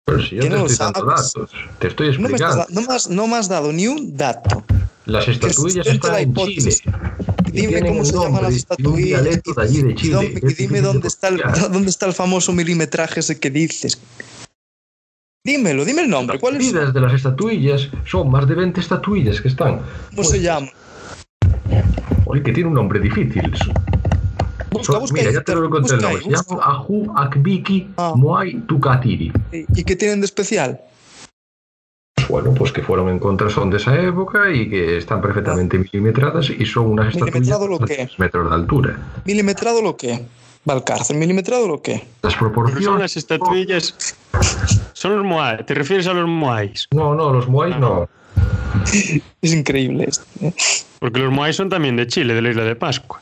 Pero 0.06 0.22
si 0.22 0.36
yo 0.36 0.44
te 0.44 0.50
no 0.50 0.66
estoy 0.68 0.78
dando 0.78 1.06
datos, 1.06 1.50
te 1.80 1.88
estoy 1.88 2.12
No 2.18 2.30
me, 2.30 2.36
estás 2.36 2.58
explicando. 2.58 2.66
no 2.82 2.88
me 2.88 2.96
has, 2.96 3.10
no 3.10 3.28
me 3.28 3.36
has 3.38 3.50
dado 3.50 3.74
ni 3.74 3.88
un 3.88 4.16
dato. 4.16 4.64
Las 5.06 5.28
estatuillas 5.28 5.88
están 5.88 6.16
en. 6.20 6.34
Chile. 6.36 6.76
Dime 7.52 7.82
cómo 7.88 8.06
se 8.06 8.14
llaman 8.14 8.44
las 8.44 8.54
estatuillas. 8.54 9.24
dialecto 9.24 9.54
de 9.54 9.62
allí 9.64 9.82
de 9.82 9.92
Y, 9.92 9.96
Chile. 9.96 10.14
dónde- 10.14 10.42
Es 10.44 10.52
y 10.52 10.56
dime 10.68 10.82
dónde 10.82 11.02
de 11.02 11.08
está, 11.08 11.28
el, 11.30 11.38
pronunciar. 11.40 11.72
dónde 11.72 11.90
está 11.90 12.06
el 12.06 12.14
famoso 12.14 12.52
milimetraje 12.54 13.20
ese 13.22 13.40
que 13.40 13.50
dices. 13.50 14.00
Dímelo, 15.44 15.86
dime 15.86 16.04
el 16.04 16.10
nombre. 16.10 16.36
Las 16.36 16.42
¿Cuál 16.42 16.56
es? 16.56 16.60
medidas 16.60 16.94
de 16.94 17.02
las 17.02 17.14
estatuillas 17.14 17.90
son 18.06 18.30
más 18.30 18.48
de 18.48 18.56
20 18.56 18.80
estatuillas 18.82 19.42
que 19.42 19.48
están. 19.48 19.82
¿Cómo 20.16 20.24
se 20.24 20.40
llama? 20.42 20.68
Oye, 22.26 22.44
que 22.44 22.52
tiene 22.52 22.70
un 22.70 22.76
nombre 22.76 23.00
difícil. 23.00 23.52
Busca, 24.80 24.98
busca 25.00 25.14
mira, 25.18 25.30
ahí, 25.30 25.36
ya 25.36 25.42
te 25.44 25.56
lo 25.56 25.70
conté 25.70 25.96
el 25.96 26.02
nombre. 26.02 26.24
Se 26.24 26.54
Ahu 26.62 27.14
Akbiki 27.16 27.90
Ah. 27.98 28.14
Moai 28.16 28.60
Tukatiri. 28.68 29.32
¿Y 29.52 29.84
qué 29.84 29.96
tienen 29.96 30.22
de 30.22 30.26
especial? 30.26 30.80
Bueno, 32.30 32.54
pues 32.54 32.72
que 32.72 32.82
fueron 32.82 33.10
en 33.10 33.20
contra 33.20 33.50
son 33.50 33.70
de 33.70 33.78
esa 33.78 33.96
época 34.02 34.52
y 34.52 34.70
que 34.70 34.98
están 34.98 35.22
perfectamente 35.22 35.78
milimetradas 35.78 36.50
y 36.50 36.66
son 36.66 36.88
unas 36.88 37.08
estatuillas 37.16 37.34
¿Milimetrado 37.60 37.68
lo 37.68 37.78
de 37.80 37.86
qué? 37.86 37.96
3 38.08 38.20
metros 38.20 38.50
de 38.50 38.56
altura. 38.56 39.00
¿Milimetrado 39.26 39.82
lo 39.82 39.96
qué? 39.96 40.26
Valcárcel, 40.66 41.18
¿milimetrado 41.18 41.68
lo 41.68 41.82
qué? 41.84 42.08
Las 42.24 42.34
pero 42.34 42.46
son 42.46 42.52
proporciones. 42.54 43.00
las 43.00 43.18
estatuillas. 43.18 43.96
Son 44.94 45.16
los 45.16 45.24
Moai. 45.24 45.64
¿Te 45.66 45.76
refieres 45.76 46.08
a 46.08 46.14
los 46.14 46.28
Moais? 46.28 46.88
No, 46.92 47.14
no, 47.14 47.32
los 47.32 47.48
Moai 47.48 47.80
no. 47.80 48.10
Es 49.42 49.54
increíble 49.54 50.06
esto. 50.08 50.26
¿eh? 50.42 50.52
Porque 51.00 51.20
los 51.20 51.32
Moai 51.32 51.54
son 51.54 51.70
también 51.70 51.96
de 51.96 52.08
Chile, 52.08 52.34
de 52.34 52.42
la 52.42 52.50
isla 52.50 52.64
de 52.64 52.76
Pascua. 52.76 53.22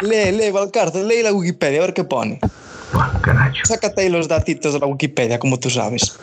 Lee, 0.00 0.32
lee, 0.32 0.50
Valcárcel, 0.50 1.08
lee 1.08 1.22
la 1.22 1.32
Wikipedia, 1.32 1.78
a 1.78 1.86
ver 1.86 1.94
qué 1.94 2.04
pone. 2.04 2.38
Bueno, 2.92 3.20
carajo. 3.20 3.56
Sácate 3.64 4.02
ahí 4.02 4.08
los 4.08 4.28
datitos 4.28 4.72
de 4.72 4.78
la 4.78 4.86
Wikipedia, 4.86 5.38
como 5.38 5.58
tú 5.58 5.70
sabes. 5.70 6.16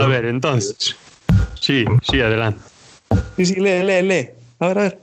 A 0.00 0.06
ver, 0.06 0.24
entonces. 0.26 0.96
Sí, 1.58 1.84
sí, 2.08 2.20
adelante. 2.20 2.60
Sí, 3.36 3.46
sí, 3.46 3.54
lee, 3.56 3.82
lee, 3.82 4.02
lee. 4.02 4.30
A 4.60 4.68
ver, 4.68 4.78
a 4.78 4.82
ver. 4.82 5.00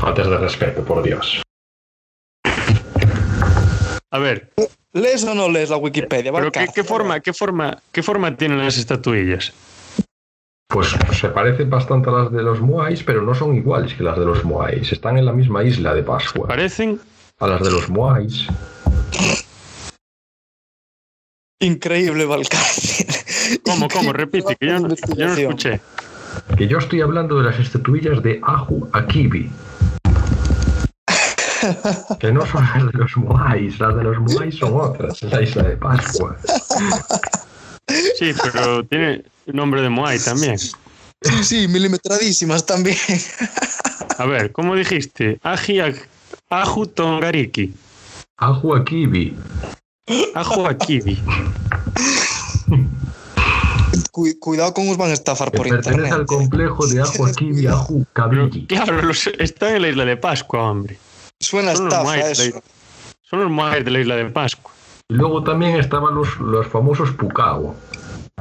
Faltas 0.00 0.28
de 0.28 0.38
respeto, 0.38 0.84
por 0.84 1.02
Dios. 1.02 1.42
A 4.10 4.18
ver, 4.18 4.50
¿Lees 4.96 5.24
o 5.24 5.34
no 5.34 5.50
lees 5.50 5.68
la 5.68 5.76
Wikipedia? 5.76 6.32
pero 6.32 6.50
qué 6.50 6.82
forma, 6.82 7.20
qué, 7.20 7.34
forma, 7.34 7.82
¿qué 7.92 8.02
forma 8.02 8.34
tienen 8.34 8.58
las 8.58 8.78
estatuillas? 8.78 9.52
Pues 10.68 10.88
se 11.12 11.28
parecen 11.28 11.70
bastante 11.70 12.10
a 12.10 12.12
las 12.12 12.32
de 12.32 12.42
los 12.42 12.60
Moais, 12.60 13.02
pero 13.02 13.22
no 13.22 13.34
son 13.34 13.54
iguales 13.54 13.94
que 13.94 14.02
las 14.02 14.18
de 14.18 14.24
los 14.24 14.44
Moais. 14.44 14.90
Están 14.90 15.16
en 15.16 15.24
la 15.24 15.32
misma 15.32 15.62
isla 15.62 15.94
de 15.94 16.02
Pascua. 16.02 16.48
Parecen. 16.48 17.00
A 17.38 17.46
las 17.46 17.62
de 17.62 17.70
los 17.70 17.88
Moais. 17.88 18.46
Increíble, 21.60 22.26
Valcárcel. 22.26 23.06
¿Cómo, 23.64 23.88
cómo? 23.88 24.12
Repite, 24.12 24.56
que 24.56 24.66
yo 24.66 24.80
no, 24.80 24.88
yo 25.16 25.26
no 25.26 25.34
escuché. 25.34 25.80
Que 26.56 26.66
yo 26.66 26.78
estoy 26.78 27.00
hablando 27.00 27.38
de 27.38 27.44
las 27.44 27.58
estatuillas 27.58 28.22
de 28.22 28.40
Ahu 28.42 28.88
Akibi. 28.92 29.50
Que 32.20 32.32
no 32.32 32.44
son 32.44 32.64
las 32.64 32.92
de 32.92 32.98
los 32.98 33.16
Moais. 33.16 33.78
Las 33.78 33.96
de 33.96 34.02
los 34.02 34.18
Moais 34.18 34.54
son 34.56 34.74
otras, 34.74 35.22
en 35.22 35.30
la 35.30 35.42
isla 35.42 35.62
de 35.62 35.76
Pascua. 35.76 36.36
Sí, 38.18 38.32
pero 38.42 38.84
tiene 38.84 39.24
nombre 39.54 39.82
de 39.82 39.88
Moai 39.88 40.18
también. 40.18 40.58
Sí, 40.58 40.72
sí, 41.42 41.68
milimetradísimas 41.68 42.64
también. 42.66 42.96
A 44.18 44.26
ver, 44.26 44.52
¿cómo 44.52 44.74
dijiste? 44.74 45.38
Aji 45.42 45.80
Aju 46.50 46.86
Tongariki. 46.86 47.74
Ahu 48.38 48.74
Akibi. 48.74 49.36
Aju 50.34 50.66
Akibi. 50.66 51.18
Cu- 54.10 54.38
cuidado 54.40 54.72
con 54.72 54.88
os 54.88 54.96
van 54.96 55.10
a 55.10 55.12
estafar 55.12 55.50
Que 55.50 55.56
por 55.58 55.68
pertenece 55.68 55.90
internet. 55.90 56.12
al 56.20 56.26
complejo 56.26 56.86
de 56.86 57.00
Ahu 57.00 57.08
Pero, 57.16 58.06
Kabiji. 58.12 58.66
claro, 58.66 59.02
los, 59.02 59.26
están 59.26 59.76
en 59.76 59.82
la 59.82 59.88
isla 59.88 60.04
de 60.04 60.16
Pascua, 60.16 60.62
hombre. 60.70 60.98
Suena 61.40 61.74
Son 61.74 61.84
los 61.86 61.94
estafa 61.94 62.18
eso. 62.30 62.42
la- 62.54 62.62
Son 63.22 63.40
los 63.40 63.50
Moai 63.50 63.82
de 63.82 63.90
la 63.90 64.00
isla 64.00 64.16
de 64.16 64.24
Pascua. 64.26 64.72
Y 65.08 65.14
luego 65.14 65.42
también 65.44 65.76
estaban 65.76 66.14
los, 66.14 66.38
los 66.38 66.66
famosos 66.66 67.10
Pukao. 67.12 67.74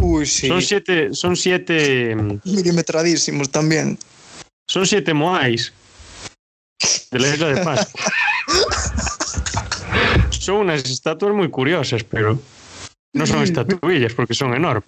Uy, 0.01 0.25
sí. 0.25 0.47
Son 0.47 0.61
siete, 0.61 1.13
son 1.13 1.35
siete, 1.35 2.15
Milimetradísimos 2.43 3.49
también. 3.49 3.97
son 4.67 4.85
siete 4.85 5.13
Moais 5.13 5.71
de 7.11 7.19
la 7.19 7.27
isla 7.33 7.47
de 7.47 7.63
Pascua. 7.63 8.01
Son 10.29 10.57
unas 10.57 10.85
estatuas 10.85 11.33
muy 11.33 11.49
curiosas, 11.49 12.03
pero 12.03 12.37
no 13.13 13.25
son 13.25 13.41
estatuillas 13.41 14.13
porque 14.13 14.35
son 14.35 14.53
enormes. 14.53 14.85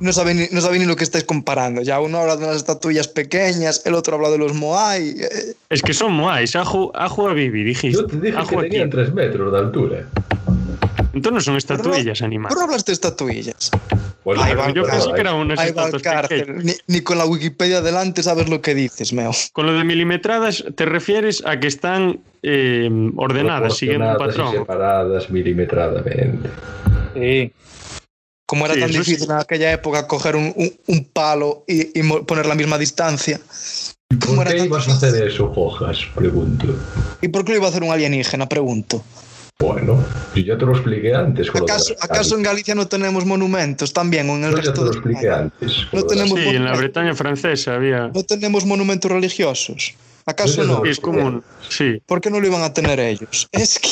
no 0.00 0.12
sabe, 0.12 0.34
ni, 0.34 0.46
no 0.50 0.60
sabe 0.60 0.78
ni 0.80 0.86
lo 0.86 0.96
que 0.96 1.04
estáis 1.04 1.22
comparando. 1.24 1.82
Ya 1.82 2.00
uno 2.00 2.18
habla 2.18 2.36
de 2.36 2.44
unas 2.44 2.56
estatuillas 2.56 3.06
pequeñas, 3.06 3.82
el 3.84 3.94
otro 3.94 4.16
habla 4.16 4.30
de 4.30 4.38
los 4.38 4.54
Moai. 4.54 5.10
eh, 5.20 5.54
Es 5.68 5.82
que 5.82 5.94
son 5.94 6.14
moais, 6.14 6.56
ajo, 6.56 6.90
ajo 6.96 7.28
a 7.28 7.34
Bibi, 7.34 7.62
dijiste. 7.62 8.00
Yo 8.00 8.06
te 8.06 8.18
dije 8.18 8.38
que 8.48 8.56
tenían 8.56 8.90
3 8.90 9.14
metros 9.14 9.52
de 9.52 9.58
altura. 9.58 10.08
Entonces 11.14 11.32
no 11.32 11.40
son 11.40 11.56
estatuillas 11.56 12.18
¿Por 12.18 12.26
animales. 12.26 12.56
qué 12.56 12.62
hablas 12.64 12.84
de 12.84 12.92
estatuillas? 12.92 13.70
Pues 14.24 14.38
Ahí 14.40 14.50
la 14.50 14.56
va, 14.56 14.66
verdad 14.66 14.74
Yo 14.74 14.82
pensé 14.84 15.12
que 15.14 15.20
eran 15.20 15.34
unas 15.36 15.58
pequeñas. 15.58 16.64
Ni, 16.64 16.72
ni 16.86 17.00
con 17.00 17.16
la 17.18 17.24
Wikipedia 17.26 17.80
delante 17.80 18.22
sabes 18.22 18.48
lo 18.48 18.60
que 18.60 18.74
dices, 18.74 19.12
meo. 19.12 19.30
Con 19.52 19.66
lo 19.66 19.72
de 19.72 19.84
milimetradas 19.84 20.64
te 20.74 20.84
refieres 20.84 21.42
a 21.46 21.58
que 21.60 21.66
están 21.66 22.20
eh, 22.42 22.90
ordenadas, 23.16 23.76
siguiendo 23.76 24.06
un 24.08 24.14
y 24.14 24.18
patrón. 24.18 24.52
separadas 24.52 25.30
milimetradamente. 25.30 26.50
Sí. 27.14 27.52
Como 28.46 28.64
era 28.66 28.74
Sí, 28.74 28.80
tan 28.80 28.92
sí. 28.92 28.98
difícil 28.98 29.30
en 29.30 29.36
aquella 29.38 29.72
época 29.72 30.06
coger 30.06 30.36
un, 30.36 30.52
un- 30.56 30.72
un 30.86 31.04
palo 31.04 31.64
y, 31.66 32.02
poner 32.22 32.46
la 32.46 32.54
misma 32.54 32.78
distancia. 32.78 33.40
¿Cómo 34.24 34.36
¿Por 34.36 34.46
era 34.46 34.52
qué 34.52 34.58
tan 34.58 34.66
ibas 34.68 34.88
a 34.88 34.92
hacer 34.92 35.26
eso, 35.26 35.52
Jojas? 35.54 35.98
Pregunto. 36.14 36.66
¿Y 37.20 37.28
por 37.28 37.44
qué 37.44 37.52
lo 37.52 37.58
iba 37.58 37.66
a 37.66 37.70
hacer 37.70 37.82
un 37.82 37.90
alienígena? 37.92 38.48
Pregunto. 38.48 39.02
Bueno, 39.62 40.04
si 40.34 40.44
ya 40.44 40.56
te 40.56 40.64
lo 40.64 40.72
expliqué 40.72 41.12
antes. 41.12 41.50
con 41.50 41.62
lo 41.62 41.66
de 41.66 41.72
¿Acaso, 41.72 41.92
las 41.94 42.04
¿Acaso 42.04 42.36
en. 42.36 42.44
Galicia 42.44 42.76
no 42.76 42.86
tenemos 42.86 43.24
monumentos 43.26 43.92
también 43.92 44.30
o 44.30 44.36
en 44.36 44.44
el 44.44 44.50
Yo 44.52 44.56
ya 44.58 44.62
te 44.62 44.68
resto 44.68 44.84
lo 44.84 44.90
de 44.90 44.96
expliqué 44.96 45.26
España? 45.26 45.42
antes. 45.42 45.76
No 45.92 45.98
lo 46.00 46.02
de 46.02 46.08
tenemos- 46.14 46.38
Sí, 46.40 46.48
en 46.48 46.64
la 46.64 46.76
Bretaña 46.76 47.14
francesa 47.16 47.74
había. 47.74 48.06
¿No 48.14 48.22
tenemos 48.22 48.64
monumentos 48.64 49.10
religiosos? 49.10 49.94
¿Acaso 50.26 50.62
Yo 50.62 50.64
no? 50.78 50.84
es 50.84 51.00
común. 51.00 51.42
Sí. 51.68 52.00
¿Por 52.06 52.20
qué 52.20 52.30
no 52.30 52.38
lo 52.38 52.46
iban 52.46 52.62
a 52.62 52.72
tener 52.72 53.00
ellos? 53.00 53.48
Es 53.52 53.80
que 53.80 53.88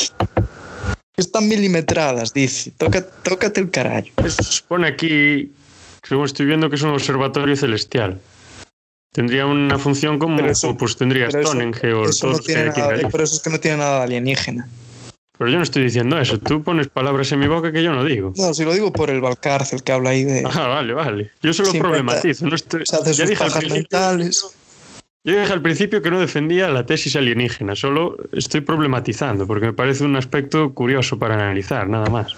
están 1.16 1.48
milimetradas, 1.48 2.32
dice. 2.32 2.70
Toca, 2.70 3.04
tócate 3.04 3.60
el 3.60 3.70
carajo. 3.72 4.06
Es- 4.24 4.62
pone 4.68 4.86
aquí, 4.86 5.52
según 6.06 6.26
estoy 6.26 6.46
viendo, 6.46 6.70
que 6.70 6.76
es 6.76 6.82
un 6.82 6.90
observatorio 6.90 7.56
celestial. 7.56 8.20
Tendría 9.12 9.46
una 9.46 9.78
función 9.80 10.20
como, 10.20 10.38
eso- 10.46 10.76
pues 10.76 10.96
tendría 10.96 11.28
Stonehenge 11.28 11.92
o 11.92 12.04
no 12.04 12.38
que 12.38 12.54
hay 12.56 12.68
aquí 12.68 12.80
en 12.82 12.86
Galicia. 12.86 13.08
pero 13.10 13.24
eso 13.24 13.34
es 13.34 13.42
que 13.42 13.50
no 13.50 13.58
tiene 13.58 13.78
nada 13.78 13.98
de 13.98 14.04
alienígena. 14.04 14.68
Pero 15.38 15.50
yo 15.50 15.56
no 15.58 15.62
estoy 15.62 15.82
diciendo 15.84 16.18
eso. 16.18 16.38
Tú 16.38 16.62
pones 16.62 16.88
palabras 16.88 17.30
en 17.32 17.40
mi 17.40 17.46
boca 17.46 17.70
que 17.70 17.82
yo 17.82 17.92
no 17.92 18.04
digo. 18.04 18.32
No, 18.36 18.54
si 18.54 18.64
lo 18.64 18.72
digo 18.72 18.90
por 18.92 19.10
el 19.10 19.20
Valcárcel 19.20 19.82
que 19.82 19.92
habla 19.92 20.10
ahí 20.10 20.24
de. 20.24 20.42
Ah, 20.46 20.66
vale, 20.68 20.94
vale. 20.94 21.30
Yo 21.42 21.52
solo 21.52 21.70
Sí, 21.72 21.78
problematizo. 21.78 22.46
No 22.46 22.54
estoy, 22.54 22.86
Se 22.86 22.96
hace 22.96 23.12
ya 23.12 23.26
sus 23.26 23.28
dije 23.30 23.44
al 23.44 23.70
mentales. 23.70 24.56
Yo 25.24 25.38
dije 25.40 25.52
al 25.52 25.60
principio 25.60 26.00
que 26.02 26.10
no 26.10 26.20
defendía 26.20 26.68
la 26.68 26.86
tesis 26.86 27.16
alienígena, 27.16 27.74
solo 27.74 28.16
estoy 28.32 28.60
problematizando 28.60 29.44
porque 29.46 29.66
me 29.66 29.72
parece 29.72 30.04
un 30.04 30.14
aspecto 30.14 30.72
curioso 30.72 31.18
para 31.18 31.34
analizar, 31.34 31.88
nada 31.88 32.08
más. 32.08 32.32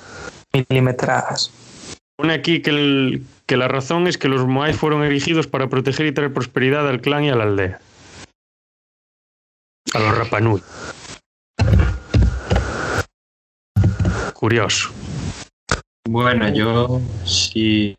Milimetradas. 0.70 1.52
Pone 2.16 2.32
aquí 2.32 2.62
que, 2.62 2.70
el- 2.70 3.22
que 3.44 3.58
la 3.58 3.68
razón 3.68 4.06
es 4.06 4.16
que 4.16 4.28
los 4.28 4.46
Moai 4.46 4.72
fueron 4.72 5.04
erigidos 5.04 5.46
para 5.46 5.68
proteger 5.68 6.06
y 6.06 6.12
traer 6.12 6.32
prosperidad 6.32 6.88
al 6.88 7.02
clan 7.02 7.24
y 7.24 7.30
a 7.30 7.36
la 7.36 7.44
aldea. 7.44 7.78
A 9.94 9.98
los 9.98 10.16
Rapanui. 10.18 10.62
Curioso. 14.38 14.90
Bueno, 16.08 16.48
yo 16.54 17.00
si, 17.24 17.98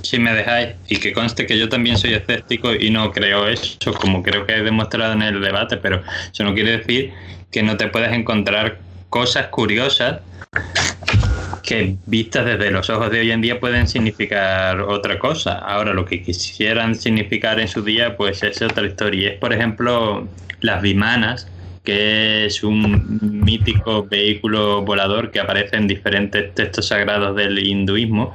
si 0.00 0.18
me 0.20 0.32
dejáis, 0.32 0.76
y 0.86 1.00
que 1.00 1.12
conste 1.12 1.44
que 1.44 1.58
yo 1.58 1.68
también 1.68 1.98
soy 1.98 2.14
escéptico 2.14 2.72
y 2.72 2.90
no 2.90 3.10
creo 3.10 3.48
eso, 3.48 3.92
como 3.94 4.22
creo 4.22 4.46
que 4.46 4.54
he 4.54 4.62
demostrado 4.62 5.14
en 5.14 5.22
el 5.22 5.40
debate, 5.40 5.76
pero 5.78 6.04
eso 6.32 6.44
no 6.44 6.54
quiere 6.54 6.78
decir 6.78 7.12
que 7.50 7.64
no 7.64 7.76
te 7.76 7.88
puedes 7.88 8.12
encontrar 8.12 8.78
cosas 9.08 9.48
curiosas 9.48 10.20
que 11.64 11.96
vistas 12.06 12.44
desde 12.44 12.70
los 12.70 12.88
ojos 12.88 13.10
de 13.10 13.18
hoy 13.18 13.32
en 13.32 13.40
día 13.40 13.58
pueden 13.58 13.88
significar 13.88 14.80
otra 14.82 15.18
cosa. 15.18 15.58
Ahora, 15.58 15.92
lo 15.92 16.04
que 16.04 16.22
quisieran 16.22 16.94
significar 16.94 17.58
en 17.58 17.66
su 17.66 17.82
día, 17.82 18.16
pues 18.16 18.44
es 18.44 18.62
otra 18.62 18.86
historia. 18.86 19.32
Es, 19.32 19.38
por 19.40 19.52
ejemplo, 19.52 20.28
las 20.60 20.80
vimanas, 20.80 21.48
que 21.84 22.46
es 22.46 22.62
un 22.62 23.18
mítico 23.22 24.06
vehículo 24.06 24.82
volador 24.82 25.30
que 25.30 25.40
aparece 25.40 25.76
en 25.76 25.86
diferentes 25.86 26.54
textos 26.54 26.88
sagrados 26.88 27.34
del 27.36 27.58
hinduismo, 27.58 28.34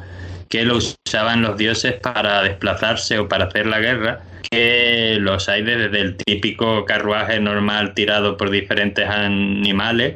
que 0.50 0.66
lo 0.66 0.78
usaban 0.78 1.42
los 1.42 1.58
dioses 1.58 1.94
para 1.94 2.42
desplazarse 2.44 3.20
o 3.20 3.28
para 3.28 3.46
hacer 3.46 3.68
la 3.68 3.80
guerra, 3.80 4.22
que 4.50 5.18
los 5.20 5.50
hay 5.50 5.64
desde 5.64 6.00
el 6.00 6.16
típico 6.18 6.86
carruaje 6.86 7.40
normal 7.40 7.94
tirado 7.94 8.38
por 8.38 8.50
diferentes 8.50 9.08
animales 9.08 10.16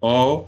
o 0.00 0.46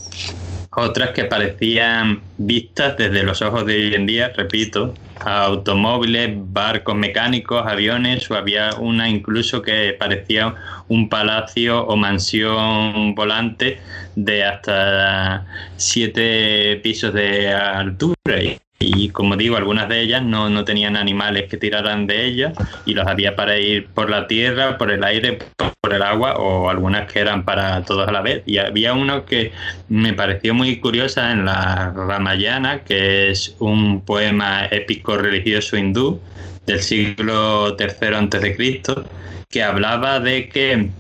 otras 0.75 1.11
que 1.11 1.25
parecían 1.25 2.21
vistas 2.39 2.97
desde 2.97 3.23
los 3.23 3.43
ojos 3.43 3.67
de 3.67 3.75
hoy 3.75 3.95
en 3.95 4.07
día, 4.07 4.33
repito, 4.35 4.95
automóviles, 5.21 6.31
barcos 6.35 6.95
mecánicos, 6.95 7.65
aviones, 7.67 8.31
o 8.31 8.35
había 8.35 8.75
una 8.75 9.09
incluso 9.09 9.63
que 9.63 9.95
parecía 9.99 10.55
un 10.89 11.09
palacio 11.09 11.85
o 11.85 11.97
mansión 11.97 13.15
volante 13.15 13.79
de 14.17 14.45
hasta 14.45 15.47
siete 15.77 16.81
pisos 16.83 17.13
de 17.13 17.53
altura. 17.53 18.43
Y, 18.43 18.59
y 18.83 19.09
como 19.11 19.37
digo, 19.37 19.57
algunas 19.57 19.89
de 19.89 20.01
ellas 20.01 20.23
no, 20.23 20.51
no 20.51 20.65
tenían 20.65 20.97
animales 20.97 21.49
que 21.49 21.57
tiraran 21.57 22.07
de 22.07 22.25
ellas 22.25 22.53
y 22.85 22.95
los 22.95 23.07
había 23.07 23.37
para 23.37 23.59
ir 23.59 23.87
por 23.89 24.11
la 24.11 24.27
tierra, 24.27 24.77
por 24.79 24.91
el 24.91 25.05
aire, 25.05 25.39
por 25.81 25.95
el 25.95 26.03
agua 26.03 26.37
o 26.37 26.69
algunas 26.69 27.11
que 27.11 27.21
eran 27.21 27.45
para 27.45 27.85
todos 27.85 28.09
a 28.09 28.13
la 28.13 28.21
vez. 28.21 28.43
Y 28.47 28.59
había 28.59 28.93
uno 28.93 29.25
que 29.25 29.53
me 29.89 30.13
pareció 30.13 30.55
muy 30.55 30.81
curiosa 30.81 31.33
en 31.33 31.45
la 31.45 31.93
Ramayana, 31.95 32.81
que 32.81 33.31
es 33.31 33.55
un 33.59 34.01
poema 34.01 34.67
épico 34.67 35.17
religioso 35.17 35.77
hindú 35.77 36.21
del 36.67 36.81
siglo 36.81 37.77
III 37.79 38.55
Cristo, 38.55 39.05
que 39.49 39.63
hablaba 39.63 40.21
de 40.21 40.49
que 40.49 40.91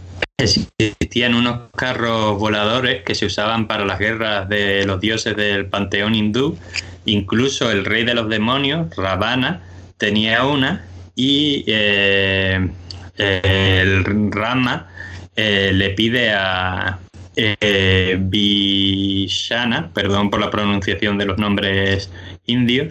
existían 0.43 1.34
unos 1.34 1.70
carros 1.76 2.38
voladores 2.38 3.03
que 3.03 3.14
se 3.14 3.26
usaban 3.26 3.66
para 3.66 3.84
las 3.84 3.99
guerras 3.99 4.49
de 4.49 4.84
los 4.86 5.01
dioses 5.01 5.36
del 5.36 5.66
panteón 5.66 6.14
hindú. 6.14 6.59
Incluso 7.05 7.70
el 7.70 7.84
rey 7.84 8.05
de 8.05 8.14
los 8.14 8.28
demonios, 8.28 8.95
Ravana, 8.97 9.62
tenía 9.97 10.45
una 10.45 10.84
y 11.14 11.64
eh, 11.66 12.68
el 13.16 14.32
Rama 14.32 14.88
eh, 15.36 15.70
le 15.72 15.90
pide 15.90 16.32
a 16.32 16.99
eh, 17.34 18.18
Vishana, 18.20 19.90
perdón 19.95 20.30
por 20.30 20.40
la 20.40 20.51
pronunciación 20.51 21.16
de 21.18 21.24
los 21.24 21.38
nombres 21.38 22.11
indios, 22.47 22.88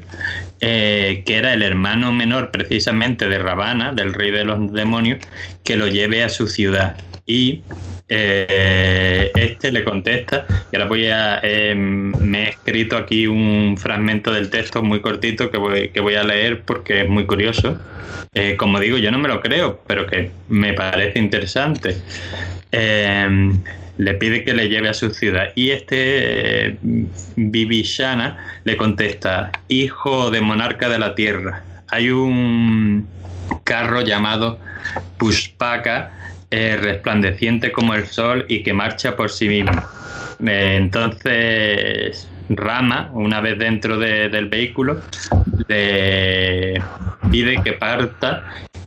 eh, 0.64 1.24
que 1.26 1.38
era 1.38 1.54
el 1.54 1.64
hermano 1.64 2.12
menor 2.14 2.52
precisamente 2.52 3.28
de 3.28 3.40
Ravana, 3.40 3.94
del 3.94 4.14
rey 4.14 4.30
de 4.30 4.46
los 4.46 4.72
demonios, 4.72 5.20
que 5.64 5.76
lo 5.76 5.88
lleve 5.88 6.24
a 6.24 6.30
su 6.30 6.48
ciudad. 6.48 6.98
Y 7.26 7.64
eh, 8.10 9.32
este 9.34 9.72
le 9.72 9.84
contesta, 9.84 10.46
y 10.72 10.76
ahora 10.76 10.88
voy 10.88 11.08
a, 11.08 11.40
eh, 11.42 11.74
me 11.76 12.44
he 12.44 12.50
escrito 12.50 12.96
aquí 12.96 13.26
un 13.26 13.76
fragmento 13.76 14.32
del 14.32 14.52
texto 14.52 14.84
muy 14.84 15.02
cortito 15.02 15.50
que 15.50 15.58
voy, 15.58 15.90
que 15.90 16.00
voy 16.00 16.14
a 16.14 16.24
leer 16.24 16.62
porque 16.62 17.02
es 17.02 17.10
muy 17.10 17.26
curioso. 17.26 17.80
Como 18.58 18.80
digo, 18.80 18.98
yo 18.98 19.12
no 19.12 19.18
me 19.18 19.28
lo 19.28 19.42
creo, 19.42 19.82
pero 19.88 20.08
que 20.08 20.32
me 20.48 20.74
parece 20.74 21.20
interesante. 21.20 21.98
Le 24.02 24.16
pide 24.16 24.44
que 24.44 24.56
le 24.56 24.68
lleve 24.68 24.90
a 24.90 24.96
su 24.96 25.12
ciudad 25.12 25.50
y 25.54 25.70
este 25.70 26.70
eh, 26.70 26.78
Vivishana 27.36 28.36
le 28.64 28.76
contesta, 28.76 29.52
hijo 29.68 30.32
de 30.32 30.42
monarca 30.42 30.90
de 30.90 30.98
la 30.98 31.14
tierra, 31.14 31.62
hay 31.88 32.10
un 32.10 33.08
carro 33.64 34.02
llamado 34.02 34.58
Pushpaka, 35.20 36.12
eh, 36.50 36.78
resplandeciente 36.82 37.72
como 37.72 37.94
el 37.94 38.08
sol 38.08 38.44
y 38.50 38.64
que 38.64 38.74
marcha 38.74 39.16
por 39.16 39.30
sí 39.30 39.48
mismo. 39.48 39.80
Eh, 40.48 40.78
entonces 40.80 42.28
Rama, 42.50 43.12
una 43.14 43.40
vez 43.40 43.60
dentro 43.60 44.00
de- 44.00 44.30
del 44.30 44.50
vehículo, 44.50 45.00
le 45.68 46.82
pide 47.30 47.62
que 47.64 47.74
parta 47.74 48.46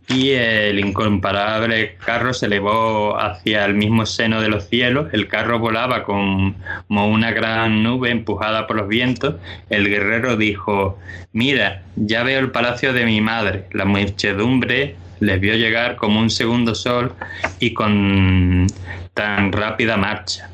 y 0.09 0.33
el 0.33 0.79
incomparable 0.79 1.97
carro 2.05 2.35
se 2.35 2.47
elevó 2.47 3.19
hacia 3.19 3.65
el 3.65 3.75
mismo 3.75 4.05
seno 4.05 4.41
de 4.41 4.49
los 4.49 4.69
cielos. 4.69 5.09
El 5.13 5.29
carro 5.29 5.59
volaba 5.59 6.05
como 6.05 6.55
una 6.89 7.31
gran 7.33 7.83
nube 7.83 8.11
empujada 8.11 8.67
por 8.67 8.77
los 8.77 8.89
vientos. 8.89 9.37
El 9.71 9.89
guerrero 9.89 10.37
dijo, 10.37 10.99
mira, 11.33 11.83
ya 11.97 12.23
veo 12.23 12.39
el 12.41 12.51
palacio 12.51 12.93
de 12.93 13.05
mi 13.07 13.21
madre. 13.21 13.65
La 13.73 13.85
muchedumbre 13.87 14.97
les 15.21 15.41
vio 15.41 15.55
llegar 15.55 15.97
como 15.97 16.21
un 16.21 16.29
segundo 16.29 16.75
sol 16.75 17.15
y 17.61 17.73
con 17.73 18.67
tan 19.15 19.53
rápida 19.53 19.97
marcha. 19.97 20.51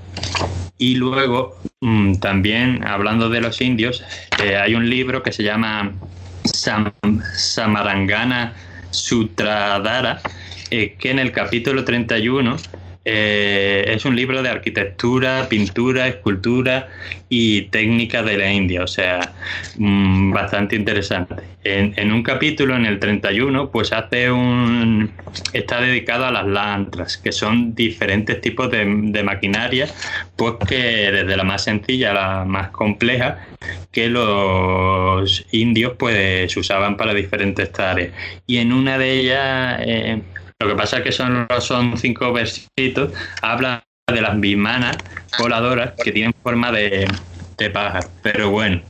Y 0.78 0.94
luego, 0.94 1.59
mm, 1.80 2.16
también 2.16 2.86
hablando 2.86 3.28
de 3.28 3.40
los 3.40 3.61
indios, 3.61 4.05
eh, 4.42 4.57
hay 4.57 4.74
un 4.74 4.88
libro 4.88 5.22
que 5.22 5.32
se 5.32 5.42
llama 5.42 5.92
Sam- 6.44 6.92
Samarangana 7.34 8.55
Sutradhara, 8.91 10.20
eh, 10.70 10.97
que 10.99 11.11
en 11.11 11.18
el 11.18 11.32
capítulo 11.32 11.84
31 11.84 12.57
eh, 13.05 13.84
es 13.88 14.05
un 14.05 14.14
libro 14.14 14.43
de 14.43 14.51
arquitectura, 14.51 15.49
pintura, 15.49 16.07
escultura 16.07 16.88
y 17.33 17.62
técnica 17.62 18.24
de 18.24 18.37
la 18.37 18.53
India, 18.53 18.83
o 18.83 18.89
sea, 18.89 19.20
mm, 19.78 20.33
bastante 20.33 20.74
interesante. 20.74 21.37
En, 21.62 22.12
un 22.12 22.22
capítulo, 22.24 22.74
en 22.74 22.87
el 22.87 22.99
31, 22.99 23.70
pues 23.70 23.93
hace 23.93 24.31
un... 24.33 25.12
está 25.53 25.81
dedicado 25.81 26.26
a 26.26 26.33
las 26.33 26.47
lantras, 26.47 27.16
que 27.18 27.31
son 27.31 27.74
diferentes 27.74 28.41
tipos 28.41 28.70
de, 28.70 28.85
maquinaria, 29.22 29.89
pues 30.37 30.55
que 30.68 30.76
desde 31.12 31.37
la 31.37 31.45
más 31.45 31.62
sencilla 31.64 32.11
a 32.11 32.14
la 32.14 32.45
más 32.45 32.70
compleja, 32.70 33.47
que 33.93 34.09
los 34.09 35.47
indios 35.53 35.95
pues 35.99 36.57
usaban 36.57 36.97
para 36.97 37.14
diferentes 37.14 37.70
tareas. 37.70 38.12
Y 38.47 38.59
en 38.59 38.72
una 38.72 38.99
de 38.99 39.12
ellas... 39.12 39.81
Eh, 39.87 40.22
lo 40.59 40.68
que 40.68 40.74
pasa 40.74 40.99
es 40.99 41.05
que 41.05 41.12
son, 41.12 41.49
son 41.61 41.97
cinco 41.97 42.35
versitos. 42.35 43.14
Habla 43.41 43.83
de 44.12 44.20
las 44.20 44.38
bimanas 44.38 44.96
voladoras 45.38 45.92
que 46.02 46.12
tienen 46.12 46.34
forma 46.42 46.72
de, 46.72 47.06
de 47.56 47.70
pájaro. 47.70 48.08
Pero 48.22 48.50
bueno, 48.50 48.82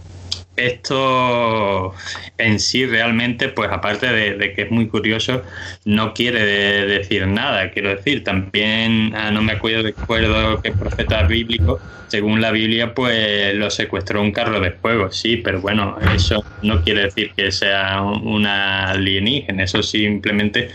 esto 0.61 1.95
en 2.39 2.61
sí 2.61 2.87
realmente, 2.87 3.49
pues 3.49 3.71
aparte 3.71 4.07
de, 4.07 4.53
que 4.55 4.63
es 4.63 4.71
muy 4.71 4.89
curioso, 4.89 5.43
no 5.85 6.15
quiere 6.15 6.45
decir 6.87 7.27
nada. 7.27 7.71
Quiero 7.71 7.91
decir, 7.91 8.25
también 8.25 9.15
ah, 9.15 9.31
no 9.31 9.43
me 9.43 9.53
acuerdo, 9.53 9.83
de 9.83 9.91
acuerdo 9.91 10.61
que 10.61 10.73
profeta 10.73 11.23
bíblico, 11.23 11.81
según 12.09 12.41
la 12.41 12.51
Biblia, 12.51 12.95
pues 12.95 13.55
lo 13.55 13.71
secuestró 13.71 14.21
un 14.21 14.33
carro 14.33 14.61
de 14.61 14.73
fuego, 14.73 15.11
sí, 15.11 15.37
pero 15.37 15.61
bueno, 15.61 15.97
eso 16.15 16.45
no 16.63 16.83
quiere 16.83 17.03
decir 17.03 17.33
que 17.37 17.53
sea 17.53 18.03
una 18.03 18.91
alienígena, 18.91 19.65
eso 19.65 19.83
simplemente 19.83 20.71